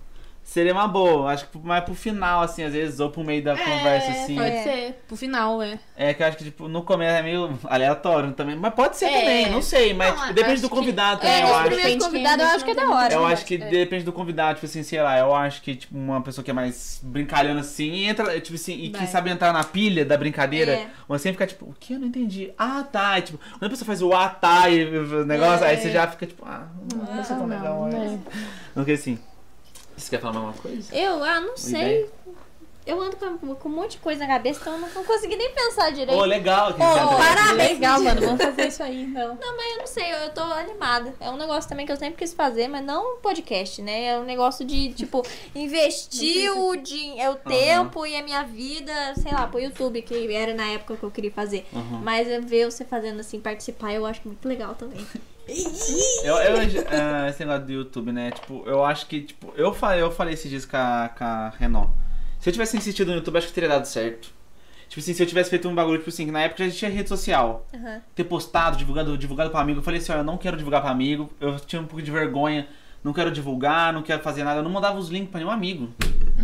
Seria 0.49 0.73
uma 0.73 0.87
boa, 0.87 1.31
acho 1.31 1.45
que 1.47 1.59
mais 1.59 1.83
pro 1.83 1.93
final, 1.93 2.41
assim, 2.41 2.63
às 2.63 2.73
vezes, 2.73 2.99
ou 2.99 3.11
pro 3.11 3.23
meio 3.23 3.43
da 3.43 3.55
conversa, 3.55 4.09
assim. 4.09 4.33
Pode 4.35 4.49
É. 4.49 4.63
ser, 4.63 5.03
pro 5.07 5.15
final, 5.15 5.61
é. 5.61 5.77
É 5.95 6.11
que 6.11 6.23
eu 6.23 6.27
acho 6.27 6.37
que, 6.37 6.45
tipo, 6.45 6.67
no 6.67 6.81
começo 6.81 7.15
é 7.17 7.21
meio 7.21 7.59
aleatório 7.65 8.31
também. 8.31 8.55
Mas 8.55 8.73
pode 8.73 8.97
ser 8.97 9.05
É. 9.05 9.19
também, 9.19 9.51
não 9.51 9.61
sei. 9.61 9.93
Mas 9.93 10.09
Não, 10.15 10.21
tipo, 10.23 10.33
depende 10.33 10.61
do 10.61 10.67
que- 10.69 10.75
convidado 10.75 11.21
É, 11.23 11.29
também, 11.37 11.41
eu 11.51 11.55
acho. 11.55 11.69
Depende 11.69 11.81
de 11.83 11.87
quem 11.89 11.99
convidados 11.99 12.45
eu 12.45 12.51
acho 12.51 12.65
que 12.65 12.71
é 12.71 12.73
da 12.73 12.83
não 12.83 12.93
hora. 12.95 13.13
Eu 13.13 13.19
muito 13.19 13.33
acho 13.33 13.45
que 13.45 13.55
é. 13.55 13.57
depende 13.57 14.03
do 14.03 14.11
convidado, 14.11 14.55
tipo 14.55 14.65
assim, 14.65 14.81
sei 14.81 14.99
lá, 15.03 15.19
eu 15.19 15.35
acho 15.35 15.61
que, 15.61 15.75
tipo, 15.75 15.95
uma 15.95 16.19
pessoa 16.23 16.43
que 16.43 16.49
é 16.49 16.53
mais 16.55 16.99
brincalhona 17.03 17.59
assim, 17.59 18.05
entra, 18.05 18.41
tipo 18.41 18.55
assim, 18.55 18.73
e 18.73 18.89
que 18.89 19.05
sabe 19.05 19.29
entrar 19.29 19.53
na 19.53 19.63
pilha 19.63 20.03
da 20.03 20.17
brincadeira, 20.17 20.71
É. 20.71 20.87
você 21.07 21.25
sempre 21.25 21.33
fica 21.45 21.45
tipo, 21.45 21.65
o 21.69 21.75
que? 21.79 21.93
Eu 21.93 21.99
não 21.99 22.07
entendi. 22.07 22.51
Ah, 22.57 22.83
tá. 22.91 23.19
E, 23.19 23.21
tipo, 23.21 23.37
quando 23.59 23.65
a 23.65 23.69
pessoa 23.69 23.85
faz 23.85 24.01
o 24.01 24.11
ah, 24.13 24.29
tá, 24.29 24.67
e 24.67 24.83
o 24.97 25.25
negócio, 25.25 25.63
É. 25.63 25.69
aí 25.69 25.77
você 25.77 25.91
já 25.91 26.07
fica 26.07 26.25
tipo, 26.25 26.43
ah, 26.43 26.65
não 26.91 27.05
vai 27.05 27.23
ser 27.23 27.35
tão 27.35 27.45
não, 27.45 27.55
legal. 27.55 27.87
não. 27.87 27.99
mas- 27.99 28.19
Não 28.75 28.83
que 28.83 28.93
assim. 28.93 29.19
Você 29.99 30.09
quer 30.09 30.21
falar 30.21 30.33
mais 30.33 30.45
uma 30.45 30.61
coisa? 30.61 30.95
Eu, 30.95 31.23
ah, 31.23 31.41
não 31.41 31.57
sei. 31.57 31.81
ideia? 31.81 32.07
Eu 32.89 33.01
ando 33.01 33.15
com, 33.15 33.55
com 33.55 33.69
um 33.69 33.71
monte 33.71 33.91
de 33.91 33.97
coisa 33.99 34.21
na 34.21 34.27
cabeça, 34.27 34.59
então 34.61 34.73
eu 34.73 34.79
não 34.79 35.03
consegui 35.03 35.35
nem 35.35 35.51
pensar 35.53 35.91
direito. 35.91 36.17
Ô, 36.19 36.25
legal. 36.25 36.73
Que 36.73 36.81
entra- 36.81 37.05
parabéns. 37.07 37.69
Legal, 37.69 38.01
mano, 38.01 38.21
vamos 38.21 38.43
fazer 38.43 38.67
isso 38.67 38.81
aí, 38.83 39.03
então. 39.03 39.37
Não, 39.39 39.55
mas 39.57 39.71
eu 39.71 39.77
não 39.77 39.87
sei, 39.87 40.11
eu, 40.11 40.17
eu 40.17 40.29
tô 40.33 40.41
animada. 40.41 41.13
É 41.19 41.29
um 41.29 41.37
negócio 41.37 41.69
também 41.69 41.85
que 41.85 41.91
eu 41.91 41.97
sempre 41.97 42.17
quis 42.17 42.33
fazer, 42.33 42.67
mas 42.67 42.83
não 42.83 43.15
um 43.15 43.19
podcast, 43.21 43.81
né? 43.81 44.05
É 44.05 44.19
um 44.19 44.23
negócio 44.23 44.65
de, 44.65 44.93
tipo, 44.93 45.23
investir 45.55 46.51
o, 46.51 46.75
din 46.75 47.19
é 47.19 47.29
o 47.29 47.35
tempo 47.35 48.05
e 48.05 48.15
a 48.15 48.23
minha 48.23 48.43
vida, 48.43 48.93
sei 49.15 49.31
lá, 49.31 49.45
pro 49.47 49.59
YouTube, 49.59 50.01
que 50.01 50.33
era 50.33 50.53
na 50.53 50.65
época 50.67 50.95
que 50.97 51.03
eu 51.03 51.11
queria 51.11 51.31
fazer. 51.31 51.65
Uhum. 51.71 51.99
Mas 52.03 52.27
ver 52.45 52.69
você 52.69 52.83
fazendo 52.83 53.19
assim, 53.19 53.39
participar, 53.39 53.93
eu 53.93 54.05
acho 54.05 54.21
muito 54.25 54.47
legal 54.47 54.75
também. 54.75 55.05
Eu, 56.23 56.35
eu, 56.35 56.57
ah, 56.91 57.27
esse 57.27 57.39
negócio 57.43 57.65
do 57.65 57.71
YouTube, 57.71 58.11
né? 58.11 58.29
Tipo, 58.29 58.63
eu 58.67 58.85
acho 58.85 59.07
que, 59.07 59.21
tipo, 59.21 59.51
eu 59.55 59.73
falei, 59.73 59.99
eu 59.99 60.11
falei 60.11 60.35
esses 60.35 60.47
dias 60.47 60.63
com 60.63 60.77
a, 60.77 61.09
com 61.17 61.23
a 61.23 61.49
Renault. 61.57 61.89
Se 62.39 62.49
eu 62.49 62.53
tivesse 62.53 62.77
insistido 62.77 63.09
no 63.09 63.15
YouTube, 63.15 63.37
acho 63.37 63.47
que 63.47 63.53
teria 63.53 63.69
dado 63.69 63.85
certo. 63.85 64.29
Tipo 64.87 65.01
assim, 65.01 65.13
se 65.13 65.21
eu 65.21 65.27
tivesse 65.27 65.49
feito 65.49 65.67
um 65.69 65.75
bagulho, 65.75 65.99
tipo 65.99 66.09
assim, 66.09 66.25
que 66.25 66.31
na 66.31 66.41
época 66.41 66.67
já 66.67 66.75
tinha 66.75 66.89
rede 66.89 67.09
social. 67.09 67.67
Aham. 67.73 68.01
Ter 68.15 68.23
postado, 68.23 68.75
divulgado, 68.75 69.17
divulgado 69.17 69.51
pra 69.51 69.59
amigo. 69.59 69.79
Eu 69.79 69.83
falei 69.83 69.99
assim, 69.99 70.11
ó, 70.11 70.15
eu 70.15 70.23
não 70.23 70.37
quero 70.37 70.57
divulgar 70.57 70.81
pra 70.81 70.89
amigo. 70.89 71.29
Eu 71.39 71.59
tinha 71.59 71.81
um 71.81 71.85
pouco 71.85 72.01
de 72.01 72.09
vergonha. 72.09 72.67
Não 73.03 73.13
quero 73.13 73.31
divulgar, 73.31 73.93
não 73.93 74.01
quero 74.01 74.21
fazer 74.23 74.43
nada. 74.43 74.59
Eu 74.59 74.63
não 74.63 74.71
mandava 74.71 74.97
os 74.97 75.09
links 75.09 75.29
pra 75.29 75.39
nenhum 75.39 75.51
amigo. 75.51 75.93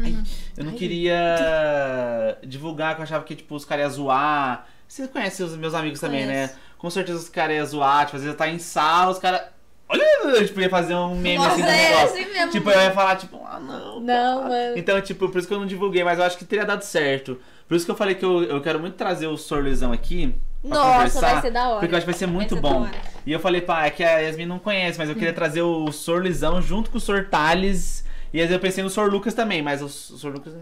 Ai, 0.04 0.16
eu 0.56 0.64
não 0.64 0.74
queria 0.74 2.38
divulgar, 2.46 2.90
porque 2.90 3.02
eu 3.02 3.06
achava 3.06 3.24
que, 3.24 3.36
tipo, 3.36 3.56
os 3.56 3.66
caras 3.66 3.86
iam 3.86 3.92
zoar. 3.92 4.68
Você 4.88 5.08
conhece 5.08 5.42
os 5.42 5.56
meus 5.56 5.74
amigos 5.74 6.00
também, 6.00 6.26
né? 6.26 6.48
Conheço. 6.48 6.66
Com 6.78 6.90
certeza 6.90 7.20
os 7.20 7.30
caras 7.30 7.58
iam 7.58 7.66
zoar, 7.66 8.06
tipo, 8.06 8.18
às 8.18 8.22
vezes 8.22 8.34
eu 8.34 8.38
tava 8.38 8.52
em 8.52 8.60
sala, 8.60 9.12
os 9.12 9.18
caras. 9.20 9.42
Olha, 9.88 10.46
tipo, 10.46 10.60
ia 10.60 10.70
fazer 10.70 10.96
um 10.96 11.16
meme 11.16 11.38
assim 11.46 11.58
do 11.58 11.62
Nossa, 11.62 11.72
é 11.72 11.90
negócio. 11.90 12.06
assim 12.22 12.34
mesmo. 12.34 12.52
Tipo, 12.52 12.70
eu 12.72 12.82
ia 12.82 12.92
falar, 12.92 13.16
tipo, 13.18 13.40
ah, 13.46 13.60
não. 13.60 14.00
Não, 14.00 14.44
mano. 14.44 14.78
Então, 14.78 15.00
tipo, 15.02 15.30
por 15.30 15.38
isso 15.38 15.48
que 15.48 15.54
eu 15.54 15.60
não 15.60 15.68
divulguei, 15.68 16.04
mas 16.04 16.18
eu 16.18 16.26
acho 16.26 16.38
que 16.38 16.46
teria 16.46 16.66
dado 16.66 16.82
certo. 16.82 17.40
Por 17.68 17.76
isso 17.76 17.86
que 17.86 17.92
eu 17.92 17.96
falei 17.96 18.16
que 18.16 18.26
eu, 18.26 18.44
eu 18.44 18.62
quero 18.62 18.80
muito 18.80 18.96
trazer 18.96 19.28
o 19.28 19.38
Sorlizão 19.38 19.92
aqui. 19.92 20.34
Nossa, 20.64 21.22
vai 21.22 21.42
ser 21.42 21.52
da 21.52 21.70
hora. 21.70 21.80
Porque 21.80 21.94
eu 21.94 21.98
acho 21.98 22.06
que 22.06 22.12
vai 22.12 22.18
ser 22.20 22.26
muito 22.26 22.56
ser 22.56 22.62
da 22.62 22.70
bom. 22.70 22.88
E 23.26 23.32
eu 23.32 23.40
falei, 23.40 23.62
pá, 23.62 23.86
é 23.86 23.92
que 23.92 24.04
a 24.04 24.18
Yasmin 24.20 24.48
não 24.48 24.58
conhece, 24.58 24.98
mas 24.98 25.08
eu 25.10 25.16
Hum. 25.16 25.20
queria 25.20 25.34
trazer 25.34 25.62
o 25.62 25.92
Sorlizão 25.92 26.60
junto 26.62 26.90
com 26.90 26.98
o 26.98 27.02
Sor 27.02 27.28
Thales. 27.30 28.04
E 28.34 28.40
às 28.42 28.48
vezes 28.48 28.56
eu 28.56 28.60
pensei 28.60 28.84
no 28.84 28.90
Sor 28.90 29.10
Lucas 29.12 29.34
também, 29.34 29.62
mas 29.62 29.82
o 29.82 29.88
Sor 29.88 30.34
Lucas 30.34 30.54
é... 30.54 30.58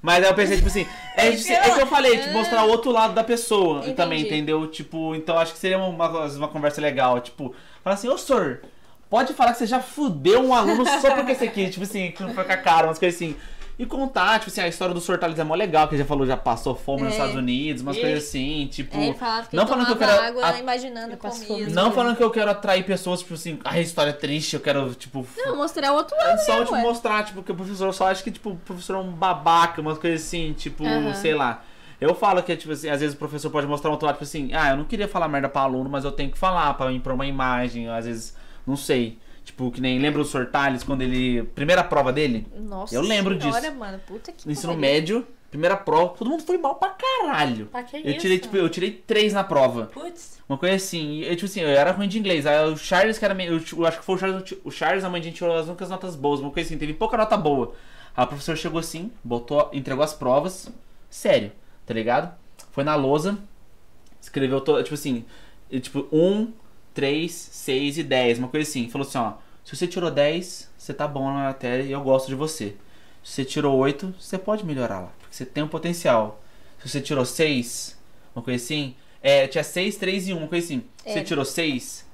Mas 0.00 0.22
aí 0.24 0.30
eu 0.30 0.34
pensei, 0.34 0.56
tipo 0.56 0.68
assim, 0.68 0.86
é, 1.16 1.28
é 1.28 1.70
que 1.74 1.80
eu 1.82 1.86
falei, 1.86 2.16
tipo, 2.18 2.32
mostrar 2.32 2.64
o 2.64 2.68
outro 2.70 2.90
lado 2.90 3.12
da 3.12 3.22
pessoa 3.22 3.80
Entendi. 3.80 3.94
também, 3.96 4.22
entendeu? 4.22 4.66
Tipo, 4.68 5.14
então 5.14 5.36
acho 5.38 5.52
que 5.52 5.58
seria 5.58 5.76
uma, 5.78 6.08
uma 6.08 6.48
conversa 6.48 6.80
legal. 6.80 7.20
Tipo, 7.20 7.54
falar 7.82 7.94
assim, 7.94 8.08
ô 8.08 8.16
Sor, 8.18 8.60
pode 9.10 9.32
falar 9.34 9.52
que 9.52 9.58
você 9.58 9.66
já 9.66 9.80
fudeu 9.80 10.40
um 10.42 10.54
aluno 10.54 10.84
só 11.00 11.14
porque 11.14 11.32
esse 11.32 11.44
aqui, 11.44 11.68
tipo 11.70 11.84
assim, 11.84 12.10
que 12.12 12.22
não 12.22 12.32
foi 12.34 12.44
com 12.44 12.52
a 12.52 12.56
cara, 12.56 12.86
umas 12.86 12.98
coisas 12.98 13.16
assim. 13.16 13.36
E 13.78 13.86
contar, 13.86 14.38
tipo 14.38 14.50
assim, 14.50 14.60
a 14.60 14.68
história 14.68 14.94
do 14.94 15.00
Sor 15.00 15.18
Thales 15.18 15.38
é 15.38 15.42
mó 15.42 15.54
legal, 15.54 15.88
que 15.88 15.94
ele 15.94 16.02
já 16.02 16.06
falou, 16.06 16.26
já 16.26 16.36
passou 16.36 16.74
fome 16.74 17.02
nos 17.04 17.12
É. 17.12 17.16
Estados 17.16 17.34
Unidos, 17.34 17.82
umas 17.82 17.96
E- 17.96 18.00
coisas 18.00 18.24
assim, 18.24 18.68
tipo. 18.70 18.96
É, 18.96 19.14
falava 19.14 19.46
que 19.48 19.56
não 19.56 19.66
falando 19.66 19.86
que 19.86 19.92
eu 19.92 19.96
quero 19.96 20.12
água 20.22 20.46
a- 20.46 20.58
imaginando 20.60 21.16
comida. 21.16 21.70
Não 21.70 21.90
falando 21.90 22.14
que 22.16 22.22
eu 22.22 22.30
quero 22.30 22.50
atrair 22.50 22.84
pessoas, 22.84 23.20
tipo 23.20 23.32
assim, 23.34 23.58
a 23.64 23.80
história 23.80 24.10
é 24.10 24.12
triste, 24.12 24.54
eu 24.54 24.60
quero, 24.60 24.94
tipo. 24.94 25.26
Não, 25.38 25.56
mostrar 25.56 25.90
o 25.92 25.96
outro 25.96 26.14
É 26.16 26.22
lado 26.22 26.38
só 26.40 26.52
mesmo, 26.52 26.64
tipo, 26.66 26.76
ué. 26.76 26.82
mostrar, 26.82 27.24
tipo, 27.24 27.42
que 27.42 27.50
o 27.50 27.54
professor 27.54 27.86
eu 27.86 27.92
só 27.94 28.08
acha 28.08 28.22
que, 28.22 28.30
tipo, 28.30 28.50
o 28.50 28.56
professor 28.56 28.96
é 28.96 28.98
um 28.98 29.10
babaca, 29.10 29.80
umas 29.80 29.96
coisas 29.98 30.20
assim, 30.26 30.52
tipo, 30.52 30.84
sei 31.14 31.34
lá. 31.34 31.64
Eu 32.02 32.14
falo 32.14 32.42
que, 32.42 32.56
tipo 32.56 32.72
assim, 32.72 32.88
às 32.88 33.00
vezes 33.00 33.14
o 33.14 33.18
professor 33.18 33.50
pode 33.50 33.66
mostrar 33.66 33.90
um 33.90 33.92
outro 33.92 34.06
lado, 34.06 34.16
tipo 34.16 34.24
assim, 34.24 34.50
ah, 34.52 34.70
eu 34.70 34.76
não 34.76 34.84
queria 34.84 35.06
falar 35.08 35.28
merda 35.28 35.48
pra 35.48 35.62
aluno, 35.62 35.88
mas 35.88 36.04
eu 36.04 36.12
tenho 36.12 36.30
que 36.30 36.38
falar 36.38 36.74
pra 36.74 36.92
impor 36.92 37.12
uma 37.12 37.26
imagem, 37.26 37.88
às 37.88 38.04
vezes, 38.06 38.36
não 38.66 38.76
sei. 38.76 39.18
Tipo, 39.44 39.70
que 39.70 39.80
nem 39.80 39.98
lembra 39.98 40.20
o 40.20 40.24
Sortales 40.24 40.84
quando 40.84 41.02
ele. 41.02 41.42
Primeira 41.54 41.82
prova 41.82 42.12
dele, 42.12 42.46
Nossa 42.56 42.94
Eu 42.94 43.02
lembro 43.02 43.40
senhora, 43.40 43.60
disso. 43.60 43.74
mano. 43.74 43.98
Puta 44.06 44.30
que 44.30 44.46
no 44.46 44.52
ensino 44.52 44.72
pariu. 44.72 44.80
médio, 44.80 45.26
primeira 45.50 45.76
prova, 45.76 46.14
todo 46.16 46.30
mundo 46.30 46.44
foi 46.44 46.56
mal 46.58 46.76
pra 46.76 46.90
caralho. 46.90 47.66
Pra 47.66 47.82
que 47.82 47.96
Eu 47.96 48.02
isso? 48.10 48.20
tirei, 48.20 48.38
tipo, 48.38 48.56
eu 48.56 48.68
tirei 48.68 48.92
três 48.92 49.32
na 49.32 49.42
prova. 49.42 49.86
Putz. 49.86 50.38
Uma 50.48 50.56
coisa 50.56 50.76
assim, 50.76 51.22
eu, 51.22 51.34
tipo 51.34 51.46
assim, 51.46 51.60
eu 51.60 51.68
era 51.70 51.90
ruim 51.90 52.06
de 52.06 52.18
inglês. 52.20 52.46
Aí 52.46 52.68
o 52.70 52.76
Charles, 52.76 53.18
que 53.18 53.24
era 53.24 53.34
meio. 53.34 53.54
Eu, 53.54 53.78
eu 53.78 53.86
acho 53.86 53.98
que 53.98 54.04
foi 54.04 54.14
o 54.14 54.18
Charles, 54.18 54.54
o 54.64 54.70
Charles, 54.70 55.02
a 55.04 55.10
mãe 55.10 55.20
de 55.20 55.26
gente 55.28 55.38
tirou 55.38 55.56
as 55.56 55.66
únicas 55.66 55.88
notas 55.90 56.14
boas, 56.14 56.38
uma 56.38 56.50
coisa 56.52 56.68
assim, 56.68 56.78
teve 56.78 56.94
pouca 56.94 57.16
nota 57.16 57.36
boa. 57.36 57.74
Aí 58.16 58.24
o 58.24 58.28
professor 58.28 58.56
chegou 58.56 58.78
assim, 58.78 59.10
botou, 59.24 59.70
entregou 59.72 60.04
as 60.04 60.14
provas, 60.14 60.70
sério, 61.10 61.50
tá 61.86 61.94
ligado? 61.94 62.34
Foi 62.70 62.84
na 62.84 62.94
lousa, 62.94 63.38
escreveu 64.20 64.60
todo, 64.60 64.82
tipo 64.82 64.94
assim, 64.94 65.24
tipo, 65.80 66.06
1, 66.12 66.52
3, 66.94 67.32
6 67.32 67.98
e 67.98 68.02
10, 68.02 68.38
uma 68.38 68.48
coisa 68.48 68.68
assim. 68.68 68.88
Falou 68.88 69.06
assim, 69.06 69.18
ó, 69.18 69.34
Se 69.64 69.76
você 69.76 69.86
tirou 69.86 70.10
10, 70.10 70.70
você 70.76 70.92
tá 70.92 71.06
bom 71.06 71.26
na 71.32 71.44
matéria 71.44 71.84
e 71.84 71.92
eu 71.92 72.00
gosto 72.02 72.26
de 72.28 72.34
você. 72.34 72.74
Se 73.22 73.32
você 73.34 73.44
tirou 73.44 73.76
8, 73.78 74.14
você 74.18 74.36
pode 74.36 74.64
melhorar 74.66 74.98
lá. 75.00 75.12
Porque 75.20 75.34
você 75.36 75.46
tem 75.46 75.62
um 75.62 75.68
potencial. 75.68 76.42
Se 76.80 76.88
você 76.88 77.00
tirou 77.00 77.24
6, 77.24 77.96
uma 78.34 78.42
coisa 78.42 78.62
assim. 78.62 78.96
É, 79.22 79.46
tinha 79.46 79.62
6, 79.62 79.96
3 79.96 80.26
e 80.28 80.32
1, 80.34 80.36
uma 80.38 80.48
coisa 80.48 80.66
assim. 80.66 80.84
Se 80.96 81.08
É. 81.10 81.12
você 81.12 81.22
tirou 81.22 81.44
6, 81.44 82.04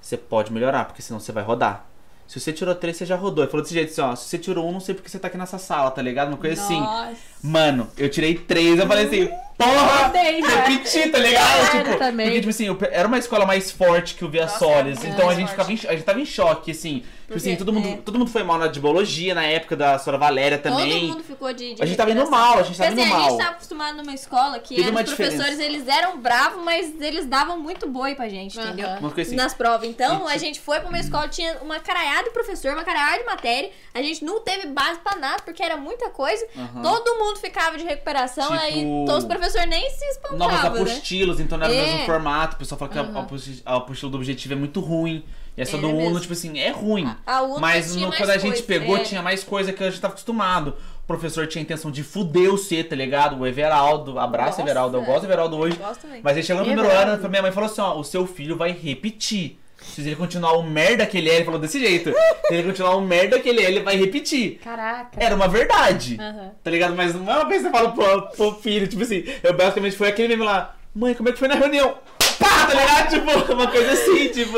você 0.00 0.16
pode 0.16 0.50
melhorar, 0.50 0.86
porque 0.86 1.02
senão 1.02 1.20
você 1.20 1.30
vai 1.30 1.44
rodar. 1.44 1.86
Se 2.26 2.40
você 2.40 2.52
tirou 2.52 2.74
3, 2.74 2.96
você 2.96 3.06
já 3.06 3.16
rodou. 3.16 3.44
Ele 3.44 3.50
falou 3.50 3.62
desse 3.62 3.74
jeito 3.74 3.90
assim, 3.90 4.00
ó. 4.00 4.16
Se 4.16 4.28
você 4.28 4.38
tirou 4.38 4.66
1, 4.68 4.72
não 4.72 4.80
sei 4.80 4.94
porque 4.94 5.08
você 5.08 5.18
tá 5.18 5.28
aqui 5.28 5.36
nessa 5.36 5.58
sala, 5.58 5.90
tá 5.90 6.00
ligado? 6.00 6.28
Uma 6.28 6.36
coisa 6.36 6.60
assim. 6.62 6.80
Nossa. 6.80 7.16
Mano, 7.42 7.88
eu 7.98 8.08
tirei 8.08 8.34
3, 8.34 8.78
eu 8.78 8.86
falei 8.86 9.06
assim, 9.06 9.28
porra! 9.58 10.08
Odeio, 10.08 10.46
né? 10.46 10.64
Repeti, 10.66 11.10
tá 11.10 11.18
ligado? 11.18 11.70
Cara, 11.70 11.84
tipo, 11.84 11.98
também. 11.98 12.26
Porque, 12.26 12.40
tipo 12.40 12.50
assim, 12.50 12.66
eu 12.66 12.78
era 12.90 13.06
uma 13.06 13.18
escola 13.18 13.44
mais 13.44 13.70
forte 13.70 14.14
que 14.14 14.24
o 14.24 14.30
Via 14.30 14.42
Nossa, 14.42 14.58
Solis. 14.58 15.04
é 15.04 15.08
então 15.08 15.28
a 15.28 15.34
gente, 15.34 15.50
ficava 15.50 15.70
em, 15.70 15.74
a 15.86 15.92
gente 15.92 16.02
tava 16.04 16.20
em 16.20 16.24
choque, 16.24 16.70
assim. 16.70 17.02
Tipo 17.34 17.46
assim, 17.48 17.56
todo 17.56 17.72
mundo, 17.72 17.88
é. 17.88 17.96
todo 17.96 18.18
mundo 18.18 18.30
foi 18.30 18.42
mal 18.42 18.58
na 18.58 18.66
de 18.68 18.78
biologia, 18.80 19.34
na 19.34 19.44
época 19.44 19.74
da 19.76 19.96
Sra. 19.96 20.16
Valéria 20.16 20.58
também. 20.58 21.00
Todo 21.00 21.08
mundo 21.14 21.24
ficou 21.24 21.52
de. 21.52 21.74
de 21.74 21.82
A 21.82 21.86
gente 21.86 21.96
tava 21.96 22.12
indo 22.12 22.30
mal, 22.30 22.58
a 22.58 22.62
gente 22.62 22.76
tava 22.78 22.90
Porque, 22.90 23.02
indo 23.02 23.12
assim, 23.12 23.12
A 23.12 23.18
mal. 23.18 23.30
gente 23.30 23.38
tava 23.38 23.50
acostumado 23.52 23.96
numa 23.96 24.14
escola 24.14 24.58
que 24.60 24.80
os 24.80 24.90
professores, 24.90 25.58
eles 25.58 25.88
eram 25.88 26.18
bravos, 26.20 26.62
mas 26.64 27.00
eles 27.00 27.26
davam 27.26 27.58
muito 27.58 27.88
boi 27.88 28.14
pra 28.14 28.28
gente, 28.28 28.58
Aham. 28.58 28.68
entendeu? 28.68 28.88
Assim. 29.18 29.34
Nas 29.36 29.52
provas. 29.54 29.88
Então, 29.88 30.26
a 30.28 30.36
gente 30.36 30.60
foi 30.60 30.78
pra 30.80 30.88
uma 30.88 30.98
escola, 30.98 31.28
tinha 31.28 31.58
uma 31.62 31.80
caralhada 31.80 32.24
de 32.24 32.30
professor, 32.30 32.72
uma 32.72 32.84
caralhada 32.84 33.18
de 33.18 33.24
matéria. 33.24 33.70
A 33.92 34.00
gente 34.02 34.24
não 34.24 34.40
teve 34.40 34.68
base 34.68 35.00
pra 35.00 35.16
nada, 35.16 35.42
porque 35.44 35.62
era 35.62 35.76
muita 35.76 36.10
coisa. 36.10 36.46
Aham. 36.56 36.82
Todo 36.82 37.18
mundo 37.18 37.38
ficava 37.38 37.76
de 37.76 37.84
recuperação, 37.84 38.44
Tipo, 38.48 38.60
aí 38.60 38.84
todos 39.06 39.24
os 39.24 39.28
professores 39.28 39.68
nem 39.68 39.88
se 39.90 40.04
Novas 40.04 40.56
espantavam, 40.56 40.74
né? 40.74 40.80
apostilas, 40.90 41.40
então 41.40 41.58
não 41.58 41.66
era 41.66 41.74
o 41.74 41.76
É. 41.78 41.82
mesmo 41.92 42.06
formato. 42.06 42.56
O 42.56 42.58
pessoal 42.58 42.78
fala 42.78 42.90
que 42.90 42.98
a 42.98 43.02
aposti- 43.20 43.62
a 43.64 43.76
apostila 43.76 44.10
do 44.12 44.16
objetivo 44.18 44.54
é 44.54 44.56
muito 44.56 44.80
ruim. 44.80 45.24
E 45.56 45.62
essa 45.62 45.76
É 45.76 45.80
do 45.80 45.88
Uno, 45.88 46.00
mesmo. 46.00 46.20
tipo 46.20 46.32
assim, 46.32 46.58
é 46.58 46.70
ruim. 46.70 47.08
A 47.24 47.42
UNO 47.42 47.60
Mas 47.60 47.94
no- 47.94 48.12
quando 48.12 48.30
a 48.30 48.38
gente 48.38 48.62
coisa, 48.62 48.62
pegou, 48.64 48.96
é. 48.96 49.00
tinha 49.00 49.22
mais 49.22 49.44
coisa 49.44 49.72
que 49.72 49.82
a 49.82 49.88
gente 49.90 50.00
tava 50.00 50.12
acostumado. 50.14 50.74
O 51.04 51.06
professor 51.06 51.46
tinha 51.46 51.60
a 51.60 51.64
intenção 51.64 51.90
de 51.90 52.02
fuder 52.02 52.52
o 52.52 52.58
C, 52.58 52.82
tá 52.82 52.96
ligado? 52.96 53.38
O 53.40 53.46
Everaldo, 53.46 54.18
abraço 54.18 54.58
Nossa. 54.58 54.62
Everaldo, 54.62 54.96
eu 54.96 55.02
gosto 55.04 55.20
do 55.20 55.26
Everaldo 55.26 55.56
hoje. 55.58 55.76
Gosto 55.76 56.00
também. 56.02 56.20
Mas 56.24 56.36
ele 56.36 56.46
chegou 56.46 56.62
no 56.64 56.72
primeiro 56.72 56.90
ano, 56.90 57.28
minha 57.28 57.42
mãe 57.42 57.52
falou 57.52 57.68
assim, 57.70 57.80
ó, 57.82 57.94
o 57.96 58.02
seu 58.02 58.26
filho 58.26 58.56
vai 58.56 58.72
repetir. 58.72 59.58
Se 59.80 60.00
ele 60.00 60.16
continuar 60.16 60.52
o 60.54 60.62
merda 60.62 61.04
que 61.04 61.18
ele 61.18 61.28
é, 61.28 61.36
ele 61.36 61.44
falou 61.44 61.60
desse 61.60 61.78
jeito. 61.78 62.10
Se 62.48 62.54
ele 62.54 62.62
continuar 62.62 62.96
o 62.96 63.02
merda 63.02 63.38
que 63.38 63.48
ele 63.48 63.60
é, 63.62 63.66
ele 63.66 63.80
vai 63.80 63.96
repetir. 63.96 64.58
Caraca. 64.64 65.10
Era 65.22 65.34
uma 65.34 65.46
verdade. 65.46 66.16
Aham. 66.18 66.52
Tá 66.64 66.70
ligado? 66.70 66.96
Mas 66.96 67.14
não 67.14 67.30
é 67.30 67.36
uma 67.36 67.44
coisa 67.46 67.64
que 67.70 67.70
você 67.70 67.82
fala 67.84 67.92
pro, 67.92 68.22
pro 68.30 68.54
filho, 68.62 68.88
tipo 68.88 69.02
assim, 69.02 69.24
eu 69.42 69.52
basicamente 69.52 69.94
foi 69.94 70.08
aquele 70.08 70.28
meme 70.28 70.42
lá, 70.44 70.74
mãe, 70.94 71.12
como 71.14 71.28
é 71.28 71.32
que 71.32 71.38
foi 71.38 71.48
na 71.48 71.54
reunião? 71.56 71.98
Pá, 72.38 72.66
tá 72.66 72.74
ligado? 72.74 73.10
Tipo, 73.10 73.52
uma 73.52 73.70
coisa 73.70 73.92
assim, 73.92 74.28
tipo. 74.28 74.56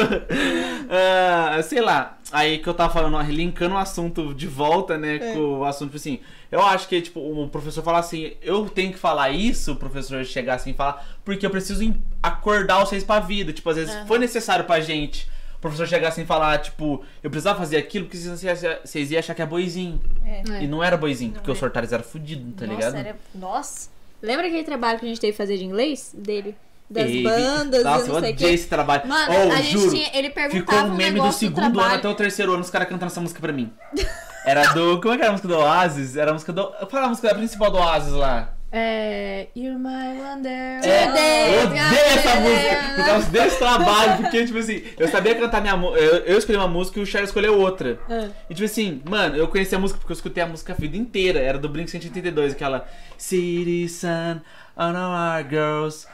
ah, 0.91 1.61
sei 1.63 1.81
lá. 1.81 2.19
Aí 2.33 2.59
que 2.59 2.69
eu 2.69 2.75
tava 2.75 2.93
falando, 2.93 3.15
ó, 3.17 3.23
linkando 3.23 3.75
o 3.75 3.79
assunto 3.79 4.35
de 4.35 4.47
volta, 4.47 4.99
né? 4.99 5.17
É. 5.17 5.33
Com 5.35 5.59
o 5.61 5.65
assunto, 5.65 5.89
tipo 5.91 5.97
assim. 5.97 6.21
Eu 6.51 6.63
acho 6.65 6.89
que, 6.89 7.01
tipo, 7.01 7.21
o 7.21 7.49
professor 7.49 7.83
falar 7.83 7.99
assim, 7.99 8.33
eu 8.41 8.69
tenho 8.69 8.93
que 8.93 8.99
falar 8.99 9.31
isso, 9.31 9.73
o 9.73 9.77
professor 9.77 10.25
chegar 10.25 10.55
assim 10.55 10.71
e 10.71 10.75
falar, 10.75 11.05
porque 11.25 11.45
eu 11.45 11.51
preciso 11.51 11.93
acordar 12.23 12.79
vocês 12.81 13.03
pra 13.03 13.19
vida. 13.21 13.53
Tipo, 13.53 13.71
às 13.71 13.77
vezes 13.77 13.95
Aham. 13.95 14.07
foi 14.07 14.19
necessário 14.19 14.65
pra 14.65 14.81
gente. 14.81 15.29
O 15.57 15.59
professor 15.61 15.87
chegar 15.89 16.09
assim 16.09 16.23
e 16.23 16.27
falar, 16.27 16.59
tipo, 16.59 17.03
eu 17.23 17.31
precisava 17.31 17.59
fazer 17.59 17.77
aquilo 17.79 18.05
porque 18.05 18.17
vocês 18.19 18.43
iam- 18.63 18.77
vocês 18.85 19.11
iam 19.11 19.19
achar 19.19 19.35
que 19.35 19.43
é 19.43 19.47
boizinho. 19.47 20.01
É. 20.25 20.63
E 20.63 20.69
não 20.69 20.83
era 20.85 20.97
boizinho, 20.97 21.33
porque 21.33 21.49
Não 21.49 21.53
os 21.53 21.59
é. 21.59 21.61
sortares 21.61 21.93
eram 21.93 22.05
fudidos, 22.05 22.55
tá 22.57 22.67
Nossa, 22.67 22.77
ligado? 22.77 22.95
era- 22.97 23.17
Nossa. 23.35 23.89
Lembra 24.23 24.47
aquele 24.47 24.65
trabalho 24.65 24.99
que 24.99 25.05
a 25.07 25.09
gente 25.09 25.21
teve 25.21 25.33
que 25.33 25.37
fazer 25.39 25.57
de 25.59 25.65
inglês? 25.65 26.15
Dele? 26.17 26.55
Das 26.89 27.07
Ei, 27.09 27.23
bandas 27.23 27.83
Nossa, 27.85 28.05
e 28.05 28.09
eu 28.09 28.13
não 28.15 28.21
sei 28.21 28.31
o 28.31 28.33
odiei 28.35 28.49
quê. 28.51 28.55
esse 28.55 28.69
trabalho. 28.69 29.07
Mano, 29.09 29.33
oh, 29.49 29.53
a 29.53 29.57
gente 29.57 29.73
juro, 29.73 29.91
tinha. 29.91 30.09
Ele 30.15 30.31
perguntava 30.31 30.61
ficou 30.61 30.79
um 30.79 30.93
um 30.93 30.97
meme 30.97 31.11
do 31.11 31.15
negócio 31.17 31.39
segundo 31.41 31.65
ano 31.65 31.75
trabalho. 31.75 31.99
até 31.99 32.09
o 32.09 32.15
terceiro 32.15 32.53
ano, 32.53 32.63
os 32.63 32.71
caras 32.71 32.89
cantando 32.89 33.11
essa 33.11 33.21
música 33.21 33.41
pra 33.41 33.53
mim. 33.53 33.73
Era 34.47 34.73
do. 34.73 35.01
Como 35.01 35.13
é 35.13 35.17
que 35.17 35.23
era 35.25 35.31
a 35.31 35.33
música 35.33 35.49
do 35.49 35.57
Oasis? 35.59 36.17
Era 36.17 36.31
a 36.31 36.35
música 36.35 36.53
do. 36.53 36.63
Qual 36.69 36.89
era 36.93 37.07
a 37.07 37.09
música 37.09 37.35
principal 37.35 37.69
do 37.69 37.79
Oasis 37.79 38.13
lá? 38.13 38.53
É. 38.71 39.49
You're 39.57 39.77
my 39.77 40.21
wonder. 40.21 40.81
É, 40.85 41.57
eu 41.57 41.67
odeio 41.67 41.81
essa 41.83 42.29
É. 42.31 42.41
música 42.41 42.95
por 42.95 43.05
causa 43.07 43.31
desse 43.31 43.59
trabalho, 43.59 44.23
porque, 44.23 44.45
tipo 44.47 44.59
assim, 44.59 44.85
eu 44.99 45.09
sabia 45.09 45.35
cantar 45.35 45.61
minha 45.61 45.77
música. 45.77 46.01
Eu, 46.01 46.17
eu 46.27 46.39
escolhi 46.39 46.59
uma 46.59 46.69
música 46.69 47.01
e 47.01 47.03
o 47.03 47.07
Charles 47.07 47.31
escolheu 47.31 47.59
outra. 47.59 47.99
Ah. 48.09 48.29
E 48.49 48.55
tipo 48.55 48.65
assim, 48.67 49.03
mano, 49.09 49.37
eu 49.37 49.49
conheci 49.49 49.75
a 49.75 49.79
música 49.81 49.99
porque 49.99 50.13
eu 50.13 50.17
escutei 50.17 50.45
a 50.45 50.47
música 50.47 50.73
a 50.73 50.77
vida 50.77 50.97
inteira. 50.97 51.41
Era 51.41 51.59
do 51.59 51.69
Blink 51.69 51.91
182, 51.91 52.53
aquela 52.53 52.87
City 53.19 53.89
Sun, 53.89 54.41
on 54.77 54.95
our 54.95 55.43
girls? 55.49 56.07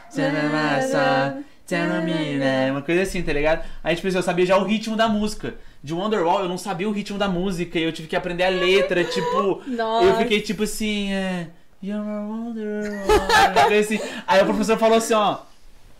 Uma 2.71 2.83
coisa 2.83 3.03
assim, 3.03 3.23
tá 3.23 3.33
ligado? 3.33 3.65
Aí, 3.83 3.97
tipo 3.97 4.09
assim, 4.09 4.17
eu 4.17 4.23
sabia 4.23 4.47
já 4.47 4.57
o 4.57 4.65
ritmo 4.65 4.97
da 4.97 5.09
música. 5.09 5.55
De 5.83 5.93
Wonderwall, 5.93 6.41
eu 6.41 6.49
não 6.49 6.59
sabia 6.59 6.89
o 6.89 6.93
ritmo 6.93 7.19
da 7.19 7.29
música 7.29 7.79
e 7.79 7.83
eu 7.83 7.93
tive 7.93 8.07
que 8.07 8.15
aprender 8.15 8.45
a 8.45 8.49
letra, 8.49 9.03
tipo. 9.05 9.63
Nossa. 9.67 10.07
Eu 10.07 10.17
fiquei 10.19 10.41
tipo 10.41 10.63
assim, 10.63 11.13
é. 11.13 11.49
You're 11.83 12.05
my 12.05 12.31
Wonderwall. 12.31 13.79
assim. 13.81 13.99
Aí 14.27 14.43
o 14.43 14.45
professor 14.47 14.79
falou 14.79 14.99
assim, 14.99 15.15
ó. 15.15 15.39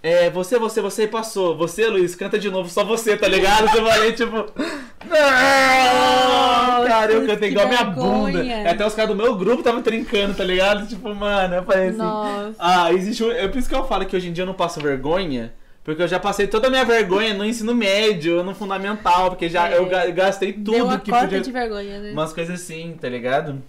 É, 0.03 0.29
você, 0.31 0.59
você, 0.59 0.81
você 0.81 1.07
passou. 1.07 1.57
Você, 1.57 1.87
Luiz, 1.87 2.15
canta 2.17 2.37
de 2.39 2.51
novo, 2.51 2.69
só 2.69 2.83
você, 2.85 3.17
tá 3.17 3.29
ligado? 3.29 3.69
Eu 3.77 3.87
falei, 3.87 4.13
tipo. 4.13 4.35
Não! 5.53 6.87
Cara, 6.89 7.13
eu 7.13 7.27
cantei 7.27 7.51
igual 7.51 7.69
minha 7.69 7.85
bunda. 7.85 8.43
E 8.43 8.53
Até 8.67 8.85
os 8.87 8.95
caras 8.95 9.11
do 9.11 9.17
meu 9.23 9.35
grupo 9.37 9.59
estavam 9.61 9.83
trincando, 9.83 10.35
tá 10.35 10.45
ligado? 10.45 10.87
Tipo, 10.89 11.15
mano, 11.15 11.55
eu 11.55 11.63
falei 11.63 11.89
assim. 11.89 11.99
Nossa. 11.99 12.55
Ah, 12.59 12.93
existe 12.93 13.23
um. 13.23 13.31
É 13.31 13.47
por 13.49 13.59
isso 13.59 13.69
que 13.69 13.75
eu 13.75 13.85
falo 13.87 14.05
que 14.07 14.17
hoje 14.17 14.29
em 14.29 14.33
dia 14.33 14.43
eu 14.43 14.47
não 14.47 14.55
passo 14.55 14.81
vergonha. 14.81 15.53
Porque 15.85 16.01
eu 16.03 16.07
já 16.09 16.21
passei 16.21 16.47
toda 16.47 16.69
a 16.69 16.71
minha 16.71 16.85
vergonha 16.85 17.35
no 17.35 17.45
ensino 17.45 17.75
médio, 17.75 18.45
no 18.45 18.55
fundamental, 18.55 19.31
porque 19.31 19.49
já 19.49 19.69
É. 19.69 19.79
eu 19.79 19.87
ga- 19.87 20.07
gastei 20.11 20.53
tudo 20.53 20.71
Deu 20.73 20.85
uma 20.85 20.99
que 21.01 21.11
podia. 21.11 21.41
de 21.41 21.51
vergonha, 21.51 21.99
né? 21.99 22.13
Umas 22.13 22.33
coisas 22.33 22.61
assim, 22.61 22.97
tá 23.01 23.09
ligado? 23.09 23.61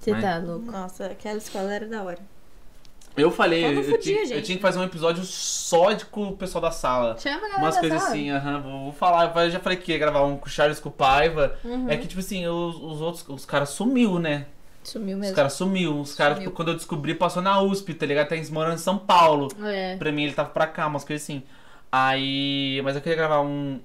Você 0.00 0.10
Mas- 0.10 0.22
tá 0.22 0.38
louco. 0.38 0.70
Nossa, 0.70 1.06
aquela 1.06 1.38
escola 1.38 1.72
era 1.72 1.86
da 1.86 2.02
hora. 2.02 2.18
Eu 3.16 3.30
falei, 3.30 3.64
eu, 3.78 3.82
fudia, 3.82 3.98
tinha, 3.98 4.36
eu 4.36 4.42
tinha 4.42 4.56
que 4.56 4.62
fazer 4.62 4.78
um 4.78 4.84
episódio 4.84 5.22
só 5.24 5.92
de, 5.92 6.06
com 6.06 6.28
o 6.28 6.36
pessoal 6.36 6.62
da 6.62 6.70
sala. 6.70 7.16
Chama 7.18 7.36
a 7.36 7.40
galera 7.40 7.58
Umas 7.58 7.78
coisas 7.78 8.02
assim, 8.02 8.30
aham, 8.30 8.60
vou, 8.60 8.82
vou 8.84 8.92
falar. 8.92 9.32
Eu 9.44 9.50
já 9.50 9.60
falei 9.60 9.76
que 9.78 9.92
ia 9.92 9.98
gravar 9.98 10.22
um 10.24 10.36
com 10.36 10.46
o 10.46 10.50
Charles 10.50 10.80
com 10.80 10.88
o 10.88 10.92
Paiva. 10.92 11.56
Uhum. 11.64 11.90
É 11.90 11.96
que, 11.96 12.06
tipo 12.06 12.20
assim, 12.20 12.46
os, 12.46 12.76
os 12.76 13.00
outros, 13.00 13.24
os 13.28 13.44
caras 13.44 13.68
sumiu, 13.70 14.18
né? 14.18 14.46
Sumiu 14.82 15.16
Os 15.16 15.20
mesmo. 15.20 15.36
caras 15.36 15.52
sumiu. 15.52 16.00
Os 16.00 16.14
caras, 16.14 16.38
tipo, 16.38 16.50
quando 16.50 16.68
eu 16.68 16.74
descobri, 16.74 17.14
passou 17.14 17.42
na 17.42 17.60
USP, 17.60 17.94
tá 17.94 18.04
ligado? 18.06 18.28
Tá 18.28 18.36
morando 18.50 18.74
em 18.74 18.78
São 18.78 18.98
Paulo. 18.98 19.48
É. 19.64 19.96
Pra 19.96 20.10
mim 20.10 20.24
ele 20.24 20.32
tava 20.32 20.48
pra 20.50 20.66
cá, 20.66 20.86
umas 20.86 21.04
coisas 21.04 21.22
assim. 21.24 21.42
Aí. 21.90 22.80
Mas 22.82 22.96
eu 22.96 23.02
queria 23.02 23.16
gravar 23.16 23.42
um. 23.42 23.78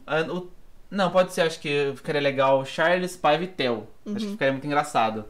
Não, 0.89 1.11
pode 1.11 1.33
ser, 1.33 1.41
acho 1.41 1.59
que 1.59 1.91
ficaria 1.95 2.21
legal. 2.21 2.63
Charles, 2.65 3.17
Paiva 3.17 3.43
e 3.43 3.47
Theo. 3.47 3.87
Acho 4.05 4.13
Uhum. 4.13 4.15
que 4.15 4.27
ficaria 4.31 4.53
muito 4.53 4.65
engraçado. 4.65 5.25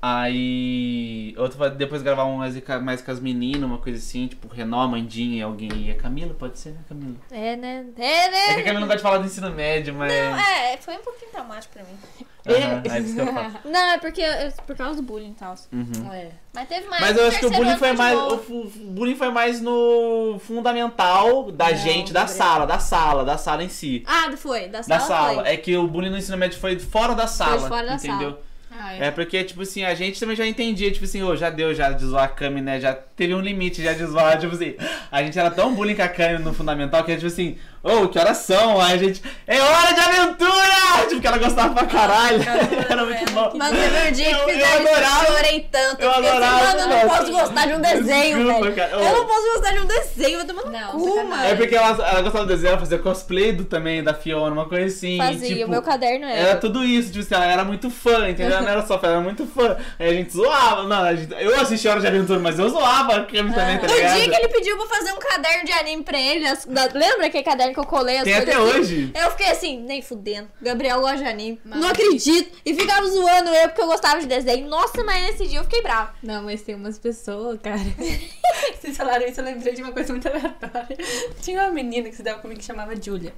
Aí. 0.00 1.34
Outro 1.36 1.58
vai 1.58 1.70
depois 1.70 2.02
gravar 2.02 2.24
um 2.24 2.36
mais, 2.36 2.58
com- 2.60 2.80
mais 2.80 3.02
com 3.02 3.10
as 3.10 3.20
meninas, 3.20 3.64
uma 3.64 3.78
coisa 3.78 3.98
assim, 3.98 4.26
tipo 4.28 4.46
Renó, 4.48 4.86
Mandinha 4.86 5.38
e 5.38 5.42
alguém. 5.42 5.70
E 5.86 5.90
a 5.90 5.94
Camila, 5.96 6.34
pode 6.34 6.58
ser, 6.58 6.70
né, 6.70 6.78
Camila? 6.88 7.16
É, 7.30 7.56
né? 7.56 7.84
É, 7.98 8.30
né? 8.30 8.44
É 8.50 8.54
que 8.54 8.60
a 8.60 8.64
Camila 8.64 8.80
não 8.80 8.86
gosta 8.86 8.96
de 8.96 9.02
falar 9.02 9.18
do 9.18 9.26
ensino 9.26 9.50
médio, 9.50 9.94
mas. 9.94 10.12
Não, 10.12 10.38
é, 10.38 10.76
foi 10.76 10.94
um 10.96 11.02
pouquinho 11.02 11.30
traumático 11.30 11.74
pra 11.74 11.82
mim. 11.82 12.26
Aham, 12.48 12.82
é 12.94 13.00
isso 13.00 13.14
que 13.14 13.20
eu 13.20 13.26
falo. 13.26 13.52
Não, 13.70 13.90
é 13.90 13.98
porque 13.98 14.22
é 14.22 14.50
por 14.66 14.74
causa 14.74 14.96
do 14.96 15.02
bullying 15.02 15.32
e 15.32 15.34
tal. 15.34 15.54
Uhum. 15.70 16.10
É. 16.12 16.30
Mas 16.54 16.66
teve 16.66 16.88
mais. 16.88 17.02
Mas 17.02 17.16
eu 17.18 17.26
acho 17.28 17.40
que 17.40 17.46
o 17.46 17.50
bullying 17.50 17.76
foi 17.76 17.92
mais. 17.92 18.18
O 18.18 18.70
bullying 18.86 19.16
foi 19.16 19.30
mais 19.30 19.60
no 19.60 20.38
fundamental 20.40 21.52
da 21.52 21.68
Não, 21.70 21.76
gente, 21.76 22.10
da 22.10 22.26
sala, 22.26 22.66
da 22.66 22.78
sala, 22.78 23.22
da 23.24 23.36
sala 23.36 23.62
em 23.62 23.68
si. 23.68 24.02
Ah, 24.06 24.30
foi. 24.34 24.68
Da 24.68 24.82
sala. 24.82 24.98
Da 25.00 25.06
sala. 25.06 25.42
Foi. 25.42 25.52
É 25.52 25.56
que 25.58 25.76
o 25.76 25.86
bullying 25.86 26.08
no 26.10 26.16
ensino 26.16 26.38
médio 26.38 26.58
foi 26.58 26.78
fora 26.78 27.14
da 27.14 27.26
sala. 27.26 27.68
fora 27.68 27.86
da 27.88 27.94
entendeu? 27.96 28.38
Ah, 28.70 28.94
é. 28.94 29.06
É 29.06 29.10
porque, 29.10 29.42
tipo 29.44 29.62
assim, 29.62 29.84
a 29.84 29.94
gente 29.94 30.20
também 30.20 30.36
já 30.36 30.46
entendia, 30.46 30.90
tipo 30.90 31.04
assim, 31.04 31.22
ô, 31.22 31.34
já 31.34 31.50
deu 31.50 31.74
já 31.74 31.90
de 31.90 32.04
zoar 32.04 32.24
a 32.24 32.28
Cami, 32.28 32.60
né? 32.60 32.80
Já 32.80 32.92
teve 32.94 33.34
um 33.34 33.40
limite 33.40 33.82
já 33.82 33.92
de 33.92 34.04
zoar, 34.04 34.38
tipo 34.38 34.54
assim. 34.54 34.74
A 35.10 35.22
gente 35.22 35.38
era 35.38 35.50
tão 35.50 35.74
bullying 35.74 35.94
com 35.94 36.02
a 36.02 36.08
Cami 36.08 36.38
no 36.38 36.52
fundamental 36.52 37.02
que, 37.04 37.14
tipo 37.14 37.26
assim, 37.26 37.56
ô, 37.88 38.08
que 38.08 38.18
horas 38.18 38.38
são? 38.38 38.80
Aí 38.80 38.94
a 38.94 38.98
gente, 38.98 39.22
é 39.46 39.60
hora 39.60 39.92
de 39.92 40.00
aventura! 40.00 41.06
Tipo, 41.08 41.20
que 41.20 41.26
ela 41.26 41.38
gostava 41.38 41.74
pra 41.74 41.86
caralho. 41.86 42.40
Era 42.88 43.04
muito 43.04 43.32
bom. 43.32 43.52
Mano, 43.56 43.76
teve 43.76 44.08
um 44.08 44.12
dia 44.12 44.24
que 44.26 44.32
Eu- 44.32 44.38
eu 44.38 44.48
fizeram 44.48 44.82
isso, 44.82 44.88
adorava. 44.92 45.24
eu 45.24 45.36
chorei 45.36 45.68
tanto. 45.70 46.02
Eu 46.02 46.10
assim, 46.10 46.26
adorava, 46.28 46.64
mano, 46.64 46.80
eu 46.80 46.88
não 46.88 47.08
posso 47.16 47.32
gostar 47.32 47.66
de 47.66 47.72
um 47.74 47.80
desenho, 47.80 48.38
Desculpa, 48.44 48.70
velho. 48.70 48.92
Eu 48.94 49.12
não 49.16 49.26
posso 49.26 49.54
gostar 49.54 49.72
de 49.72 49.78
um 49.80 49.86
desenho, 49.86 50.36
vai 50.38 50.46
tomar 50.46 50.62
no 50.64 50.70
Não, 50.72 50.90
cu, 50.90 51.00
sacanagem. 51.04 51.28
mano. 51.28 51.44
É 51.44 51.54
porque 51.54 51.74
ela, 51.76 51.88
ela 52.08 52.22
gostava 52.22 52.44
do 52.44 52.48
desenho, 52.48 52.68
ela 52.70 52.78
fazia 52.78 52.98
cosplay 52.98 53.52
do, 53.52 53.64
também 53.64 54.02
da 54.02 54.14
Fiona, 54.14 54.52
uma 54.52 54.68
coisa 54.68 54.86
assim. 54.86 55.16
Fazia, 55.18 55.48
tipo, 55.48 55.66
o 55.66 55.70
meu 55.70 55.82
caderno 55.82 56.26
era. 56.26 56.48
Era 56.50 56.56
tudo 56.58 56.84
isso, 56.84 57.12
tipo 57.12 57.24
assim, 57.24 57.34
ela 57.34 57.46
era 57.52 57.64
muito 57.64 57.90
fã, 57.90 58.28
entendeu? 58.28 58.52
Ela 58.56 58.60
não 58.62 58.68
era 58.70 58.86
só 58.86 58.98
fã, 58.98 59.06
ela 59.06 59.16
era 59.16 59.24
muito 59.24 59.46
fã. 59.46 59.76
Aí 59.98 60.08
a 60.10 60.12
gente 60.12 60.32
zoava, 60.32 60.82
não, 60.84 61.02
a 61.04 61.14
gente- 61.14 61.32
eu 61.38 61.60
assisti 61.60 61.88
Hora 61.88 62.00
de 62.00 62.06
Aventura, 62.06 62.38
mas 62.38 62.58
eu 62.58 62.68
zoava 62.68 63.16
a 63.16 63.24
Cami 63.24 63.52
também, 63.54 63.78
tá 63.78 63.86
No 63.86 63.94
ligado? 63.94 64.14
dia 64.16 64.28
que 64.28 64.34
ele 64.36 64.48
pediu 64.48 64.76
pra 64.76 64.86
fazer 64.86 65.12
um 65.12 65.18
caderno 65.18 65.64
de 65.64 65.72
anime 65.72 66.02
pra 66.02 66.18
ele, 66.18 66.44
da- 66.66 66.88
lembra 66.94 67.26
aquele 67.26 67.44
caderno 67.44 67.74
que 67.78 67.86
eu 67.86 67.86
colei 67.86 68.18
as 68.18 68.24
Tem 68.24 68.34
coisas 68.34 68.48
até 68.54 68.62
assim? 68.62 68.78
hoje. 68.80 69.12
Eu 69.14 69.30
fiquei 69.30 69.46
assim, 69.50 69.80
nem 69.80 70.02
fudendo. 70.02 70.48
Gabriel 70.60 71.00
gosta 71.00 71.18
de 71.18 71.24
anime. 71.24 71.60
Mas- 71.64 71.80
Não 71.80 71.88
acredito. 71.88 72.58
E 72.64 72.74
ficava 72.74 73.06
zoando 73.08 73.50
eu 73.50 73.68
porque 73.68 73.82
eu 73.82 73.86
gostava 73.86 74.20
de 74.20 74.26
desenho. 74.26 74.68
Nossa, 74.68 75.04
mas 75.04 75.22
nesse 75.26 75.46
dia 75.46 75.58
eu 75.60 75.64
fiquei 75.64 75.82
brava. 75.82 76.14
Não, 76.22 76.42
mas 76.42 76.62
tem 76.62 76.74
umas 76.74 76.98
pessoas, 76.98 77.58
cara. 77.62 77.78
Vocês 78.80 78.96
falaram 78.96 79.26
isso, 79.26 79.40
eu 79.40 79.44
lembrei 79.44 79.74
de 79.74 79.82
uma 79.82 79.92
coisa 79.92 80.12
muito 80.12 80.26
aleatória. 80.28 80.96
Tinha 81.42 81.62
uma 81.62 81.70
menina 81.72 82.08
que 82.08 82.16
se 82.16 82.22
dava 82.22 82.40
comigo 82.40 82.58
que 82.60 82.66
chamava 82.66 82.94
Julia. 83.00 83.32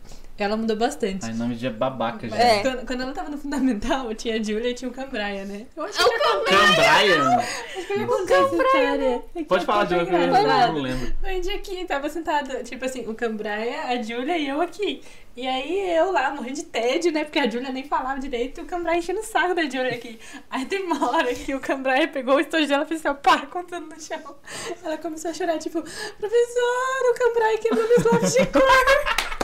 Ela 0.44 0.56
mudou 0.56 0.76
bastante. 0.76 1.26
Ai, 1.26 1.32
nome 1.34 1.54
de 1.54 1.68
babaca 1.70 2.28
já. 2.28 2.36
É. 2.36 2.62
Quando, 2.62 2.86
quando 2.86 3.00
ela 3.02 3.12
tava 3.12 3.28
no 3.30 3.38
fundamental, 3.38 4.14
tinha 4.14 4.36
a 4.36 4.42
Júlia 4.42 4.70
e 4.70 4.74
tinha 4.74 4.90
o 4.90 4.94
Cambraia, 4.94 5.44
né? 5.44 5.66
Eu 5.76 5.84
acho 5.84 6.00
É 6.00 6.04
o 6.04 6.18
Cambraia? 6.18 7.46
que 7.86 7.92
eu 7.92 8.06
contei 8.06 8.36
essa 8.36 8.56
história. 8.56 9.22
É 9.34 9.38
que 9.38 9.44
Pode 9.44 9.62
é 9.62 9.66
falar 9.66 9.84
de 9.84 9.94
muito 9.96 10.12
eu 10.12 10.24
engraçado. 10.26 10.72
não 10.72 10.80
lembro. 10.82 11.14
Foi 11.20 11.36
um 11.36 11.40
dia 11.40 11.58
que 11.58 11.84
tava 11.84 12.08
sentada, 12.08 12.62
tipo 12.62 12.84
assim, 12.84 13.06
o 13.08 13.14
Cambraia, 13.14 13.82
a 13.88 14.02
Júlia 14.02 14.36
e 14.38 14.48
eu 14.48 14.60
aqui. 14.60 15.02
E 15.36 15.46
aí 15.46 15.96
eu 15.96 16.10
lá, 16.10 16.30
morrendo 16.32 16.56
de 16.56 16.64
tédio, 16.64 17.12
né? 17.12 17.22
Porque 17.24 17.38
a 17.38 17.48
Júlia 17.48 17.70
nem 17.70 17.84
falava 17.84 18.18
direito 18.18 18.60
e 18.60 18.64
o 18.64 18.66
Cambraia 18.66 18.98
enchendo 18.98 19.20
o 19.20 19.24
saco 19.24 19.54
da 19.54 19.62
Júlia 19.62 19.94
aqui. 19.94 20.18
Aí 20.50 20.64
tem 20.66 20.82
uma 20.82 21.08
hora 21.10 21.32
que 21.34 21.54
o 21.54 21.60
Cambraia 21.60 22.08
pegou 22.08 22.34
o 22.34 22.40
estojo 22.40 22.66
dela 22.66 22.82
e 22.84 22.86
fez 22.86 23.00
assim, 23.00 23.08
ó, 23.08 23.14
pá, 23.14 23.46
contando 23.46 23.86
no 23.88 24.00
chão. 24.00 24.36
Ela 24.82 24.98
começou 24.98 25.30
a 25.30 25.34
chorar, 25.34 25.58
tipo, 25.58 25.80
professor, 25.82 27.10
o 27.10 27.14
Cambraia 27.18 27.58
quebrou 27.58 27.88
meus 27.88 28.04
lápis 28.04 28.32
de 28.32 28.46
cor. 28.46 28.62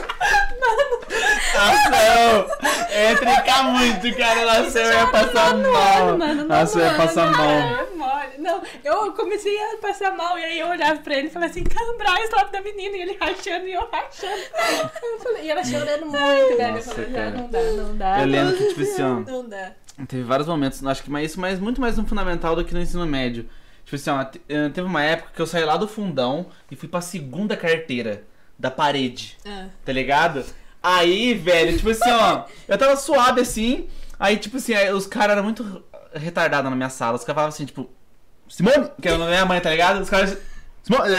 Eu 2.91 3.09
ia 3.09 3.17
trincar 3.17 3.63
muito, 3.71 4.17
cara. 4.17 4.39
Eu 4.41 4.91
ia 4.93 5.07
passar 5.07 5.57
mal. 5.57 6.17
Mano, 6.17 6.47
eu 6.79 6.85
ia 6.85 6.93
passar 6.95 7.31
mal. 7.31 7.49
É. 7.49 7.87
Não, 8.37 8.61
eu 8.83 9.11
comecei 9.13 9.57
a 9.59 9.77
passar 9.77 10.15
mal 10.15 10.37
e 10.37 10.43
aí 10.43 10.59
eu 10.59 10.67
olhava 10.67 10.99
pra 10.99 11.15
ele 11.15 11.27
e 11.27 11.29
falei 11.29 11.49
assim, 11.49 11.63
Cambraia, 11.63 12.23
esse 12.23 12.33
lápis 12.35 12.51
da 12.51 12.61
menina. 12.61 12.95
E 12.95 13.01
ele 13.01 13.17
rachando 13.19 13.67
e 13.67 13.73
eu 13.73 13.87
rachando. 13.91 14.41
Eu 15.03 15.19
falei- 15.19 15.43
e 15.45 15.51
ela 15.51 15.63
chorando 15.63 16.05
muito, 16.05 16.57
velho. 16.57 16.73
Nossa, 16.75 16.89
eu 16.91 16.95
falei, 16.95 17.11
cara. 17.13 17.27
"Ah, 17.27 17.31
não 17.31 17.47
dá, 17.49 17.61
não 17.63 17.97
dá. 17.97 18.19
Eu 18.21 18.27
lembro 18.27 18.55
que, 18.55 18.65
tipo 18.67 18.81
assim, 18.81 19.01
ó, 19.03 19.07
Não 19.31 19.49
dá. 19.49 19.71
Teve 20.07 20.23
vários 20.23 20.47
momentos, 20.47 20.85
acho 20.85 21.03
que 21.03 21.11
isso 21.23 21.39
mais, 21.41 21.59
muito 21.59 21.81
mais 21.81 21.97
no 21.97 22.05
fundamental 22.05 22.55
do 22.55 22.63
que 22.63 22.73
no 22.73 22.79
ensino 22.79 23.05
médio. 23.07 23.49
Tipo 23.83 23.95
assim, 23.95 24.09
ó, 24.11 24.21
eh, 24.47 24.69
teve 24.69 24.81
uma 24.87 25.01
época 25.03 25.31
que 25.35 25.41
eu 25.41 25.47
saí 25.47 25.65
lá 25.65 25.75
do 25.75 25.87
fundão 25.87 26.45
e 26.69 26.75
fui 26.75 26.87
pra 26.87 27.01
segunda 27.01 27.57
carteira 27.57 28.23
da 28.57 28.71
parede, 28.71 29.37
Ah. 29.45 29.65
tá 29.85 29.91
ligado? 29.91 30.43
Aí, 30.81 31.33
velho, 31.33 31.75
tipo 31.77 31.89
assim, 31.89 32.09
ó, 32.09 32.43
eu 32.67 32.77
tava 32.77 32.95
suave 32.95 33.41
assim, 33.41 33.87
aí, 34.19 34.37
tipo 34.37 34.57
assim, 34.57 34.73
aí 34.73 34.91
os 34.93 35.05
caras 35.07 35.33
eram 35.33 35.43
muito 35.43 35.83
retardados 36.13 36.69
na 36.69 36.75
minha 36.75 36.89
sala. 36.89 37.15
Os 37.17 37.23
caras 37.23 37.35
falavam 37.35 37.49
assim, 37.53 37.65
tipo, 37.65 37.89
Simone, 38.47 38.89
que 39.01 39.07
era 39.07 39.15
o 39.17 39.19
nome 39.19 39.31
da 39.31 39.37
minha 39.37 39.45
mãe, 39.45 39.59
tá 39.59 39.69
ligado? 39.69 39.99
Os 40.01 40.09
caras. 40.09 40.37
Simone, 40.83 41.13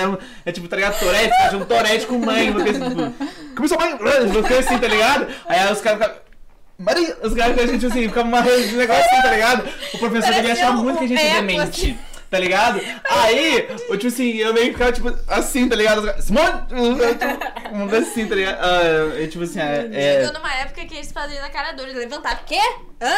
é, 0.44 0.48
é 0.48 0.52
tipo, 0.52 0.66
tá 0.66 0.76
ligado? 0.76 0.98
Torete, 0.98 1.34
você 1.50 1.56
um 1.56 1.64
torete 1.64 2.06
com 2.06 2.18
mãe, 2.18 2.50
uma 2.50 2.62
coisa 2.62 2.86
assim, 2.86 2.96
tipo, 2.96 3.54
como 3.54 3.68
sua 3.68 3.78
mãe? 3.78 3.98
Coisa 3.98 4.58
assim, 4.60 4.78
tá 4.78 4.88
ligado? 4.88 5.26
Aí 5.46 5.72
os 5.72 5.80
caras 5.80 5.98
ficavam. 6.00 6.16
Maria! 6.78 7.16
Os 7.22 7.34
caras, 7.34 7.70
tipo 7.70 7.86
assim, 7.88 8.08
ficava 8.08 8.28
uma 8.28 8.40
um 8.40 8.76
negócio 8.76 9.04
assim, 9.04 9.22
tá 9.22 9.30
ligado? 9.32 9.68
O 9.94 9.98
professor 9.98 10.32
devia 10.32 10.52
achar 10.52 10.66
Pareceu 10.68 10.84
muito 10.84 10.98
que 10.98 11.04
a 11.04 11.08
gente 11.08 11.20
é 11.22 11.34
demente. 11.34 11.60
assim. 11.60 11.98
Tá 12.30 12.38
ligado? 12.38 12.78
Aí, 13.08 13.66
eu, 13.88 13.96
tipo 13.96 14.08
assim, 14.08 14.32
eu 14.36 14.52
meio 14.52 14.66
que 14.66 14.72
ficava, 14.72 14.92
tipo, 14.92 15.14
assim, 15.28 15.66
tá 15.68 15.74
ligado? 15.74 16.22
Simone! 16.22 16.52
Coisa 17.88 17.98
assim, 18.06 18.26
tá 18.26 18.34
ligado? 18.34 18.58
Ah, 18.60 18.82
eu, 19.18 19.30
tipo 19.30 19.44
assim, 19.44 19.60
é. 19.60 19.88
é- 19.92 20.20
Chegou 20.24 20.34
numa 20.34 20.54
época 20.54 20.84
que 20.84 20.94
eles 20.94 21.10
faziam 21.10 21.40
na 21.40 21.48
cara 21.48 21.72
dura, 21.72 21.88
eles 21.88 22.00
levantavam. 22.02 22.38
Quê? 22.46 22.60
Hã? 23.00 23.16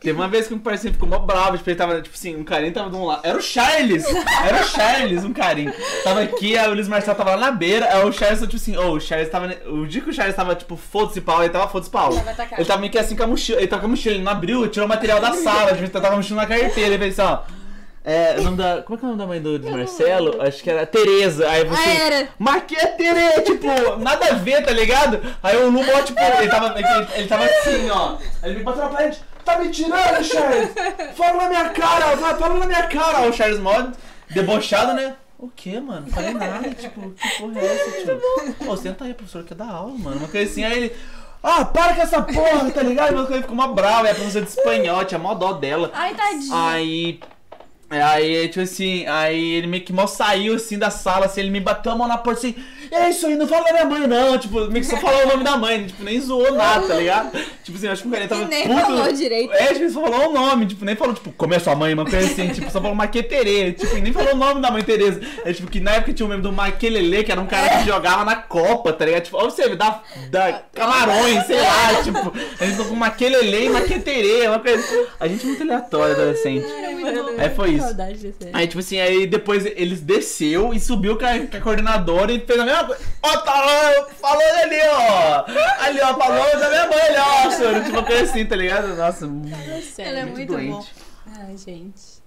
Teve 0.00 0.12
uma 0.12 0.28
vez 0.28 0.46
que 0.48 0.52
um 0.52 0.58
parceiro 0.58 0.92
ficou 0.94 1.08
mó 1.08 1.18
bravo, 1.18 1.56
tipo, 1.56 1.68
ele 1.70 1.76
tava, 1.76 2.00
tipo 2.02 2.14
assim, 2.14 2.36
um 2.36 2.44
carinho 2.44 2.72
tava 2.74 2.90
de 2.90 2.96
um 2.96 3.04
lado. 3.06 3.22
Era 3.24 3.38
o 3.38 3.42
Charles! 3.42 4.04
Era 4.46 4.60
o 4.60 4.64
Charles, 4.64 5.24
um 5.24 5.32
carinho. 5.32 5.72
Tava 6.04 6.22
aqui, 6.22 6.58
aí 6.58 6.68
o 6.70 6.74
Luiz 6.74 6.88
Marcelo 6.88 7.16
tava 7.16 7.30
lá 7.30 7.36
na 7.38 7.50
beira, 7.50 7.86
aí 7.86 8.04
o 8.04 8.12
Charles, 8.12 8.40
tipo 8.40 8.56
assim, 8.56 8.76
ô, 8.76 8.92
o 8.92 9.00
Charles 9.00 9.30
tava. 9.30 9.46
O 9.66 9.86
dia 9.86 10.02
que 10.02 10.10
o 10.10 10.12
Charles 10.12 10.36
tava, 10.36 10.54
tipo, 10.54 10.76
foda-se 10.76 11.22
pau, 11.22 11.42
ele 11.42 11.50
tava 11.52 11.68
foda-se 11.68 11.90
pau. 11.90 12.10
Ele 12.12 12.64
tava 12.66 12.80
meio 12.80 12.92
que 12.92 12.98
assim 12.98 13.16
com 13.16 13.22
a 13.22 13.26
mochila, 13.26 13.58
ele 13.60 13.66
tava 13.68 13.80
com 13.80 13.86
a 13.86 13.90
mochila, 13.90 14.14
ele 14.14 14.24
não 14.24 14.32
abriu, 14.32 14.68
tirou 14.68 14.84
o 14.86 14.88
material 14.88 15.20
da 15.20 15.32
sala, 15.32 15.74
tipo, 15.74 15.88
tava 15.88 16.06
com 16.08 16.12
a 16.14 16.16
mochila 16.16 16.42
na 16.42 16.46
carteira, 16.46 16.94
ele 16.94 16.98
fez 16.98 17.18
assim, 17.18 17.30
ó. 17.32 17.61
É, 18.04 18.34
o 18.38 18.42
nome 18.42 18.56
da. 18.56 18.82
Como 18.82 18.96
é 18.96 18.98
que 18.98 19.04
é 19.04 19.06
o 19.06 19.10
nome 19.10 19.18
da 19.18 19.26
mãe 19.26 19.40
do 19.40 19.50
Luiz 19.50 19.64
Marcelo? 19.64 20.42
Acho 20.42 20.62
que 20.62 20.70
era 20.70 20.84
Tereza. 20.84 21.48
Aí 21.48 21.64
você. 21.64 21.80
Ah, 21.80 21.94
era. 21.94 22.28
Mas 22.36 22.64
que 22.64 22.76
é 22.76 22.86
Tereza? 22.86 23.42
Tipo, 23.42 23.96
nada 23.98 24.26
a 24.26 24.34
ver, 24.34 24.64
tá 24.64 24.72
ligado? 24.72 25.20
Aí 25.42 25.56
o 25.56 25.66
Lumó, 25.66 26.02
tipo, 26.02 26.18
ele 26.20 26.48
tava, 26.48 26.74
ele, 26.78 27.08
ele 27.14 27.28
tava 27.28 27.44
assim, 27.44 27.88
ó. 27.90 28.16
Ele 28.42 28.58
me 28.58 28.64
bateu 28.64 28.82
na 28.82 28.88
parede. 28.88 29.20
Tá 29.44 29.58
me 29.58 29.70
tirando, 29.70 30.24
Charles? 30.24 30.70
Fala 31.16 31.42
na 31.42 31.48
minha 31.48 31.68
cara, 31.70 32.14
vai, 32.16 32.36
fala 32.36 32.58
na 32.58 32.66
minha 32.66 32.86
cara. 32.86 33.28
O 33.28 33.32
Charles 33.32 33.58
Mod, 33.60 33.92
debochado, 34.30 34.94
né? 34.94 35.14
O 35.38 35.48
que, 35.48 35.80
mano? 35.80 36.02
Não 36.02 36.12
falei 36.12 36.34
nada, 36.34 36.70
tipo, 36.70 37.10
que 37.10 37.38
porra 37.38 37.60
é 37.60 37.64
essa, 37.66 37.90
tio? 38.02 38.54
Pô, 38.64 38.76
senta 38.76 39.04
aí, 39.04 39.14
professor, 39.14 39.42
quer 39.44 39.54
dar 39.54 39.70
aula, 39.70 39.92
mano. 39.98 40.18
Uma 40.18 40.28
coisa 40.28 40.50
assim, 40.50 40.64
aí 40.64 40.76
ele. 40.76 40.96
Ah, 41.42 41.64
para 41.64 41.94
com 41.94 42.02
essa 42.02 42.22
porra, 42.22 42.70
tá 42.70 42.82
ligado? 42.82 43.16
Mas 43.16 43.30
ele 43.30 43.42
ficou 43.42 43.54
uma 43.54 43.68
brava, 43.68 44.08
é 44.08 44.14
professora 44.14 44.44
de 44.44 44.50
espanhol, 44.50 45.04
tinha 45.04 45.18
mó 45.18 45.34
dó 45.34 45.52
dela. 45.54 45.90
Ai, 45.92 46.14
tadinho. 46.14 46.54
Aí. 46.54 47.20
Aí, 48.00 48.48
tipo 48.48 48.60
assim, 48.60 49.06
aí 49.06 49.54
ele 49.54 49.66
meio 49.66 49.84
que 49.84 49.92
mal 49.92 50.08
saiu 50.08 50.54
assim 50.54 50.78
da 50.78 50.90
sala, 50.90 51.26
assim, 51.26 51.40
ele 51.40 51.50
me 51.50 51.60
bateu 51.60 51.92
a 51.92 51.96
mão 51.96 52.08
na 52.08 52.16
porta 52.16 52.40
assim, 52.40 52.54
é 52.92 53.10
isso 53.10 53.26
aí, 53.26 53.36
não 53.36 53.46
fala 53.46 53.64
da 53.64 53.72
minha 53.72 53.84
mãe, 53.84 54.06
não. 54.06 54.38
Tipo, 54.38 54.60
meio 54.70 54.84
que 54.84 54.90
só 54.90 54.96
falou 54.98 55.24
o 55.24 55.28
nome 55.28 55.44
da 55.44 55.56
mãe, 55.56 55.86
tipo, 55.86 56.02
nem 56.02 56.20
zoou 56.20 56.52
nada, 56.52 56.86
tá 56.86 56.94
ligado? 56.94 57.32
Tipo 57.62 57.78
assim, 57.78 57.86
eu 57.86 57.92
acho 57.92 58.02
que 58.02 58.08
o 58.08 58.10
cara 58.10 58.28
tava. 58.28 58.44
Nem 58.46 58.66
puto. 58.68 58.80
falou 58.80 59.12
direito. 59.12 59.52
É, 59.54 59.74
tipo, 59.74 59.90
só 59.90 60.00
falou 60.02 60.30
o 60.30 60.32
nome, 60.32 60.66
tipo, 60.66 60.84
nem 60.84 60.94
falou, 60.94 61.14
tipo, 61.14 61.32
como 61.32 61.54
é 61.54 61.58
sua 61.58 61.74
mãe, 61.74 61.94
uma 61.94 62.04
coisa 62.04 62.26
assim, 62.26 62.48
tipo, 62.48 62.70
só 62.70 62.80
falou 62.80 62.94
Maqueterê, 62.94 63.72
tipo, 63.72 63.96
e 63.96 64.00
nem 64.00 64.12
falou 64.12 64.34
o 64.34 64.36
nome 64.36 64.60
da 64.60 64.70
mãe 64.70 64.82
Tereza. 64.82 65.20
É 65.44 65.52
tipo, 65.52 65.70
que 65.70 65.80
na 65.80 65.92
época 65.92 66.12
tinha 66.12 66.26
o 66.26 66.28
meme 66.28 66.42
do 66.42 66.52
Maquelele, 66.52 67.24
que 67.24 67.32
era 67.32 67.40
um 67.40 67.46
cara 67.46 67.78
que 67.78 67.86
jogava 67.86 68.24
na 68.24 68.36
Copa, 68.36 68.92
tá 68.92 69.04
ligado? 69.04 69.24
Tipo, 69.24 69.38
ou 69.38 69.50
você 69.50 69.74
da, 69.74 70.02
da 70.30 70.62
Camarões, 70.72 71.46
sei 71.46 71.60
lá, 71.60 72.02
tipo, 72.02 72.32
a 72.60 72.66
gente 72.66 72.88
com 72.88 72.94
Maquelele 72.94 73.66
e 73.66 73.68
Maqueterê, 73.70 74.48
uma 74.48 74.58
coisa. 74.58 74.78
assim. 74.78 75.06
A 75.18 75.28
gente 75.28 75.42
é 75.42 75.46
muito 75.46 75.62
aleatório, 75.62 76.14
adolescente. 76.14 76.66
Aí 77.38 77.50
foi 77.50 77.70
isso. 77.70 77.84
Saudade 77.84 78.18
desse. 78.18 78.50
Aí, 78.52 78.66
tipo 78.66 78.80
assim, 78.80 79.00
aí 79.00 79.26
depois 79.26 79.64
eles 79.64 80.00
desceu 80.00 80.72
e 80.74 80.80
subiu 80.80 81.16
com 81.16 81.24
a, 81.24 81.38
com 81.38 81.56
a 81.56 81.60
coordenadora 81.60 82.32
e 82.32 82.40
fez 82.40 82.58
a 82.58 82.64
mesma 82.64 82.81
coisa. 82.86 83.02
Ó, 83.22 83.36
tá 83.38 83.52
lá, 83.64 84.06
falou 84.20 84.42
ali, 84.62 84.76
ó. 84.84 85.44
Ali, 85.84 86.00
ó, 86.00 86.14
falou 86.14 86.58
da 86.60 86.68
minha 86.68 86.86
mãe, 86.88 87.00
ali, 87.00 87.16
ó, 87.18 87.50
senhor. 87.50 87.74
Tipo, 87.82 87.90
uma 87.90 88.02
coisa 88.04 88.22
assim, 88.24 88.44
tá 88.46 88.56
ligado? 88.56 88.94
Nossa, 88.96 89.24
Ele 89.26 90.18
é 90.18 90.24
muito 90.24 90.52
doente. 90.52 90.70
bom. 90.70 90.84
Ai, 91.26 91.56
gente. 91.56 92.22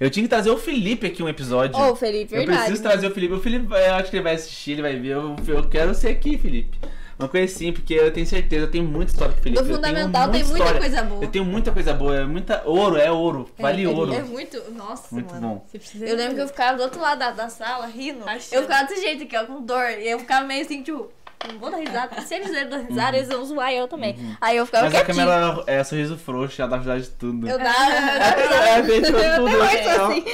Eu 0.00 0.10
tinha 0.10 0.24
que 0.24 0.28
trazer 0.28 0.50
o 0.50 0.58
Felipe 0.58 1.06
aqui 1.06 1.22
um 1.22 1.28
episódio. 1.28 1.78
Ô, 1.80 1.94
Felipe, 1.94 2.34
eu 2.34 2.38
verdade. 2.38 2.58
preciso 2.62 2.82
trazer 2.82 3.06
o 3.06 3.14
Felipe. 3.14 3.34
O 3.34 3.40
Felipe, 3.40 3.72
eu 3.72 3.94
acho 3.94 4.10
que 4.10 4.16
ele 4.16 4.24
vai 4.24 4.34
assistir, 4.34 4.72
ele 4.72 4.82
vai 4.82 4.96
ver. 4.96 5.10
Eu, 5.10 5.36
eu 5.46 5.68
quero 5.68 5.94
ser 5.94 6.08
aqui, 6.08 6.36
Felipe. 6.36 6.76
Uma 7.18 7.28
coisa 7.28 7.52
assim, 7.52 7.72
porque 7.72 7.94
eu 7.94 8.12
tenho 8.12 8.26
certeza, 8.26 8.64
eu 8.66 8.70
tenho 8.70 8.84
muita 8.84 9.12
história 9.12 9.32
com 9.34 9.40
o 9.40 9.42
Felipe. 9.42 9.62
Tenho 9.62 9.74
Fundamental 9.74 10.30
tem 10.30 10.44
muita 10.44 10.58
história. 10.58 10.80
coisa 10.80 11.02
boa. 11.02 11.24
Eu 11.24 11.28
tenho 11.28 11.44
muita 11.44 11.72
coisa 11.72 11.92
boa, 11.94 12.16
é 12.16 12.24
muita. 12.24 12.62
Ouro, 12.64 12.96
é 12.96 13.10
ouro. 13.10 13.50
Vale 13.58 13.84
é, 13.84 13.88
ouro. 13.88 14.12
É 14.12 14.22
muito. 14.22 14.62
Nossa, 14.72 15.08
Muito 15.12 15.34
mano. 15.34 15.48
bom. 15.48 15.66
Eu 16.00 16.16
lembro 16.16 16.34
que 16.34 16.40
eu 16.40 16.48
ficava 16.48 16.76
do 16.76 16.82
outro 16.84 17.00
lado 17.00 17.18
da, 17.18 17.30
da 17.30 17.48
sala 17.48 17.86
rindo. 17.86 18.24
Achando. 18.28 18.54
Eu 18.54 18.62
ficava 18.62 18.84
desse 18.88 19.02
jeito 19.02 19.22
aqui, 19.24 19.36
ó, 19.36 19.44
com 19.46 19.62
dor. 19.62 19.90
E 19.90 20.08
eu 20.08 20.18
ficava 20.18 20.46
meio 20.46 20.62
assim, 20.64 20.82
tipo, 20.82 21.10
não 21.48 21.58
vou 21.58 21.70
dar 21.70 21.78
risada. 21.78 22.20
Se 22.22 22.34
eles 22.34 22.68
dão 22.68 22.84
risada, 22.84 23.16
eles 23.16 23.28
vão 23.28 23.44
zoar 23.44 23.72
eu 23.72 23.88
também. 23.88 24.16
Aí 24.40 24.56
eu 24.56 24.66
ficava 24.66 24.86
Uhum. 24.86 24.92
Mas 24.92 25.00
a 25.00 25.04
câmera 25.04 25.64
é 25.66 25.84
sorriso 25.84 26.16
frouxo, 26.16 26.60
ela 26.60 26.70
dá 26.70 26.76
ajudar 26.76 26.98
de 27.00 27.10
tudo. 27.10 27.48
Eu 27.48 27.58
dava. 27.58 27.90
Eu 28.40 28.48
dava 28.48 28.62
É, 29.22 29.78
é, 29.78 29.94
sou 29.94 30.06
assim. 30.06 30.24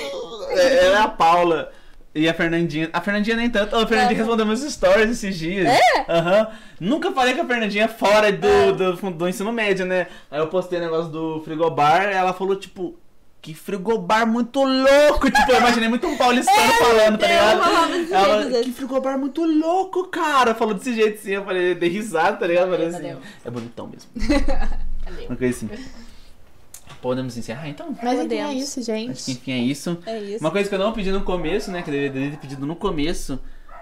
É, 0.50 0.86
Ela 0.86 0.98
é 0.98 1.02
a 1.02 1.08
Paula. 1.08 1.72
E 2.18 2.28
a 2.28 2.34
Fernandinha. 2.34 2.90
A 2.92 3.00
Fernandinha 3.00 3.36
nem 3.36 3.48
tanto. 3.48 3.76
A 3.76 3.86
Fernandinha 3.86 4.14
Aham. 4.14 4.18
respondeu 4.18 4.44
meus 4.46 4.60
stories 4.60 5.10
esses 5.10 5.38
dias. 5.38 5.68
É? 5.68 5.80
Aham. 6.08 6.48
Nunca 6.80 7.12
falei 7.12 7.34
com 7.34 7.42
a 7.42 7.44
Fernandinha 7.44 7.86
fora 7.86 8.32
do, 8.32 8.72
do, 8.72 8.96
do, 8.96 9.10
do 9.12 9.28
ensino 9.28 9.52
médio, 9.52 9.86
né? 9.86 10.08
Aí 10.28 10.40
eu 10.40 10.48
postei 10.48 10.80
o 10.80 10.82
negócio 10.82 11.12
do 11.12 11.40
frigobar. 11.44 12.06
Ela 12.06 12.32
falou, 12.32 12.56
tipo. 12.56 12.98
Que 13.40 13.54
frigobar 13.54 14.26
muito 14.26 14.60
louco! 14.64 15.30
Tipo, 15.30 15.52
eu 15.52 15.58
imaginei 15.58 15.88
muito 15.88 16.08
um 16.08 16.16
paulistano 16.16 16.72
falando, 16.74 17.18
tá 17.18 17.26
eu 17.26 17.30
ligado? 17.30 18.12
Ela, 18.12 18.50
jeito, 18.50 18.64
que 18.64 18.72
frigobar 18.72 19.16
muito 19.16 19.44
louco, 19.44 20.08
cara! 20.08 20.56
Falou 20.56 20.74
desse 20.74 20.92
jeito 20.92 21.20
assim, 21.20 21.30
eu 21.30 21.44
falei, 21.44 21.72
dei 21.76 21.88
risada, 21.88 22.36
tá 22.36 22.48
ligado? 22.48 22.68
Falei 22.68 22.88
assim, 22.88 22.96
Valeu. 22.96 23.18
é 23.44 23.50
bonitão 23.50 23.86
mesmo. 23.86 24.10
Valeu. 25.04 25.26
Uma 25.28 25.36
coisa 25.36 25.56
assim. 25.56 25.70
Podemos 27.00 27.36
encerrar 27.36 27.68
então? 27.68 27.96
Mas 28.02 28.18
enfim, 28.20 28.34
é 28.36 28.52
isso, 28.52 28.80
Acho 28.80 28.90
que 28.90 28.96
gente. 28.98 29.30
enfim 29.30 29.52
é 29.52 29.58
isso. 29.58 29.98
É 30.04 30.18
isso. 30.18 30.40
Uma 30.44 30.50
coisa 30.50 30.68
que 30.68 30.74
eu 30.74 30.78
não 30.78 30.92
pedi 30.92 31.12
no 31.12 31.22
começo, 31.22 31.70
né? 31.70 31.82
Que 31.82 31.90
eu 31.90 31.94
deveria 31.94 32.30
ter 32.32 32.38
pedido 32.38 32.66
no 32.66 32.74
começo. 32.74 33.38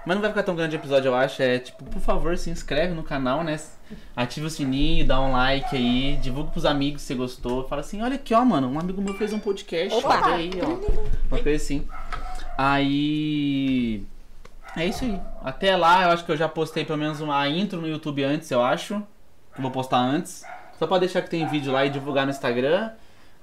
Mas 0.07 0.15
não 0.15 0.23
vai 0.23 0.31
ficar 0.31 0.45
tão 0.45 0.55
grande 0.55 0.77
o 0.77 0.79
episódio, 0.79 1.09
eu 1.09 1.15
acho. 1.15 1.43
É 1.43 1.59
tipo, 1.59 1.83
por 1.85 2.01
favor, 2.01 2.37
se 2.39 2.49
inscreve 2.49 2.95
no 2.95 3.03
canal, 3.03 3.43
né? 3.43 3.59
Ativa 4.15 4.47
o 4.47 4.51
sininho, 4.51 5.05
dá 5.05 5.21
um 5.21 5.33
like 5.33 5.75
aí, 5.75 6.17
divulga 6.23 6.51
pros 6.51 6.65
amigos 6.65 7.03
se 7.03 7.09
você 7.09 7.15
gostou. 7.15 7.67
Fala 7.67 7.81
assim, 7.81 8.01
olha 8.03 8.15
aqui, 8.15 8.33
ó, 8.33 8.45
mano, 8.45 8.69
um 8.69 8.79
amigo 8.79 9.03
meu 9.03 9.15
fez 9.15 9.33
um 9.33 9.39
podcast. 9.41 9.93
Opa! 9.95 10.21
Olha 10.27 10.35
aí, 10.37 10.51
ó. 10.63 10.67
Uma 11.29 11.43
coisa 11.43 11.57
assim. 11.57 11.87
Aí. 12.57 14.05
É 14.77 14.87
isso 14.87 15.05
aí. 15.05 15.21
Até 15.43 15.75
lá, 15.75 16.05
eu 16.05 16.11
acho 16.11 16.25
que 16.25 16.31
eu 16.31 16.37
já 16.37 16.49
postei 16.49 16.85
pelo 16.85 16.99
menos 16.99 17.21
uma 17.21 17.49
intro 17.49 17.81
no 17.81 17.89
YouTube 17.89 18.23
antes, 18.23 18.51
eu 18.51 18.63
acho. 18.63 19.03
Que 19.53 19.59
eu 19.59 19.63
vou 19.63 19.71
postar 19.71 19.99
antes. 19.99 20.45
Só 20.79 20.87
pra 20.87 20.99
deixar 20.99 21.23
que 21.23 21.31
tem 21.31 21.49
vídeo 21.49 21.73
lá 21.73 21.85
e 21.85 21.91
divulgar 21.91 22.27
no 22.27 22.31
Instagram. 22.31 22.91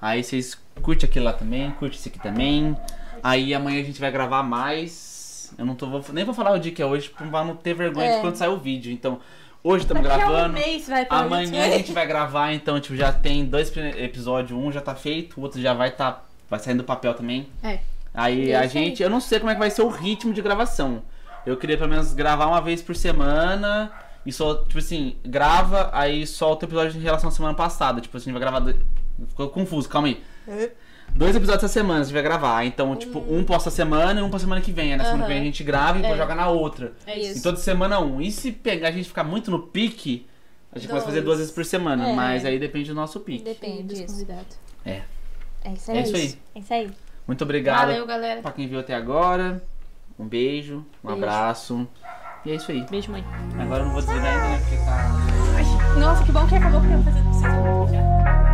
Aí 0.03 0.21
vocês 0.21 0.57
curtem 0.81 1.07
aquele 1.09 1.23
lá 1.23 1.31
também, 1.31 1.71
curte 1.71 1.97
esse 1.97 2.09
aqui 2.09 2.19
também. 2.19 2.75
Aí 3.23 3.53
amanhã 3.53 3.79
a 3.79 3.83
gente 3.85 4.01
vai 4.01 4.11
gravar 4.11 4.43
mais. 4.43 5.53
Eu 5.57 5.65
não 5.65 5.75
tô. 5.75 5.87
vou- 5.87 6.03
nem 6.11 6.25
vou 6.25 6.33
falar 6.33 6.51
o 6.51 6.59
dia 6.59 6.73
que 6.73 6.81
é 6.81 6.85
hoje, 6.85 7.09
pra 7.09 7.25
não 7.45 7.55
ter 7.55 7.73
vergonha 7.73 8.09
de 8.09 8.15
É. 8.17 8.19
quando 8.19 8.35
sair 8.35 8.49
o 8.49 8.57
vídeo. 8.57 8.91
Então, 8.91 9.19
hoje 9.63 9.85
estamos 9.85 10.03
Daqui 10.03 10.21
a 10.21 10.25
um 10.25 10.29
gravando. 10.29 10.53
mês 10.55 10.89
vai 10.89 11.07
Amanhã 11.09 11.63
a 11.67 11.77
gente 11.77 11.93
vai 11.93 12.05
gravar, 12.05 12.51
então, 12.51 12.77
tipo, 12.81 12.97
já 12.97 13.13
tem 13.13 13.45
dois 13.45 13.71
episódios, 13.77 14.51
um 14.59 14.69
já 14.73 14.81
tá 14.81 14.93
feito, 14.93 15.39
o 15.39 15.43
outro 15.43 15.61
já 15.61 15.73
vai 15.73 15.89
tá. 15.91 16.21
Vai 16.49 16.59
saindo 16.59 16.79
do 16.79 16.83
papel 16.83 17.13
também. 17.13 17.47
É. 17.63 17.79
Aí 18.13 18.53
a 18.53 18.59
aí. 18.61 18.67
gente. 18.67 19.01
Eu 19.01 19.09
não 19.09 19.21
sei 19.21 19.39
como 19.39 19.51
é 19.51 19.53
que 19.53 19.59
vai 19.59 19.71
ser 19.71 19.83
o 19.83 19.87
ritmo 19.87 20.33
de 20.33 20.41
gravação. 20.41 21.01
Eu 21.45 21.55
queria 21.55 21.77
pelo 21.77 21.89
menos 21.89 22.13
gravar 22.13 22.47
uma 22.47 22.59
vez 22.61 22.81
por 22.81 22.93
semana 22.95 23.89
e 24.25 24.31
só, 24.33 24.55
tipo 24.65 24.79
assim, 24.79 25.15
grava, 25.25 25.89
aí 25.93 26.27
solta 26.27 26.65
o 26.65 26.69
episódio 26.69 26.99
em 26.99 27.01
relação 27.03 27.29
à 27.29 27.31
semana 27.31 27.53
passada. 27.55 28.01
Tipo 28.01 28.17
assim, 28.17 28.31
a 28.31 28.33
gente 28.33 28.41
vai 28.41 28.51
gravar. 28.51 28.73
Ficou 29.29 29.49
confuso, 29.49 29.87
calma 29.89 30.07
aí. 30.07 30.21
Dois 31.15 31.35
episódios 31.35 31.63
essa 31.63 31.73
semana 31.73 31.99
a 32.01 32.03
gente 32.03 32.13
vai 32.13 32.23
gravar. 32.23 32.65
Então, 32.65 32.95
tipo, 32.95 33.19
um 33.29 33.43
posta 33.43 33.69
a 33.69 33.71
semana 33.71 34.19
e 34.19 34.23
um 34.23 34.29
pra 34.29 34.39
semana 34.39 34.61
que 34.61 34.71
vem. 34.71 34.91
Aí 34.93 34.97
na 34.97 35.03
semana 35.05 35.23
que 35.23 35.29
vem 35.29 35.41
a 35.41 35.43
gente 35.43 35.63
grava 35.63 35.99
e 35.99 36.01
depois 36.01 36.19
É. 36.19 36.21
joga 36.23 36.33
na 36.35 36.47
outra. 36.49 36.93
É 37.05 37.17
Isso. 37.19 37.29
isso. 37.31 37.39
E 37.39 37.43
toda 37.43 37.57
semana 37.57 37.99
um. 37.99 38.19
E 38.19 38.31
se 38.31 38.51
pegar 38.51 38.87
a 38.87 38.91
gente 38.91 39.07
ficar 39.07 39.23
muito 39.23 39.51
no 39.51 39.59
pique, 39.59 40.27
a 40.71 40.79
gente 40.79 40.91
a 40.91 41.01
fazer 41.01 41.21
duas 41.21 41.37
vezes 41.37 41.53
por 41.53 41.63
semana. 41.63 42.09
É. 42.09 42.13
Mas 42.13 42.45
aí 42.45 42.57
depende 42.57 42.89
do 42.89 42.95
nosso 42.95 43.19
pique. 43.19 43.43
Depende 43.43 43.83
Dos 43.83 44.01
convidados. 44.11 44.57
É 44.85 45.01
isso 45.73 45.91
aí. 45.91 45.97
É 45.97 46.01
isso 46.01 46.15
aí. 46.15 46.35
É 46.55 46.59
isso 46.59 46.73
aí. 46.73 46.91
Muito 47.27 47.41
obrigado 47.43 47.87
Valeu, 47.87 48.05
galera. 48.07 48.41
pra 48.41 48.51
quem 48.51 48.67
viu 48.67 48.79
até 48.79 48.93
agora. 48.95 49.63
Um 50.19 50.27
beijo, 50.27 50.85
um 51.03 51.07
Beijo. 51.07 51.23
abraço. 51.23 51.87
E 52.45 52.51
é 52.51 52.55
isso 52.55 52.71
aí. 52.71 52.85
Beijo, 52.89 53.11
mãe. 53.11 53.23
Agora 53.59 53.81
eu 53.81 53.85
não 53.85 53.93
vou 53.93 54.01
desligar 54.01 54.25
ainda, 54.25 54.47
né? 54.49 54.57
Porque 54.59 54.75
tá. 54.83 55.99
Nossa, 55.99 56.23
que 56.25 56.31
bom 56.31 56.45
que 56.47 56.55
acabou, 56.55 56.81
porque 56.81 56.93
eu 56.93 57.01
vou 57.01 57.13
fazer 57.13 57.23
vocês. 57.23 58.52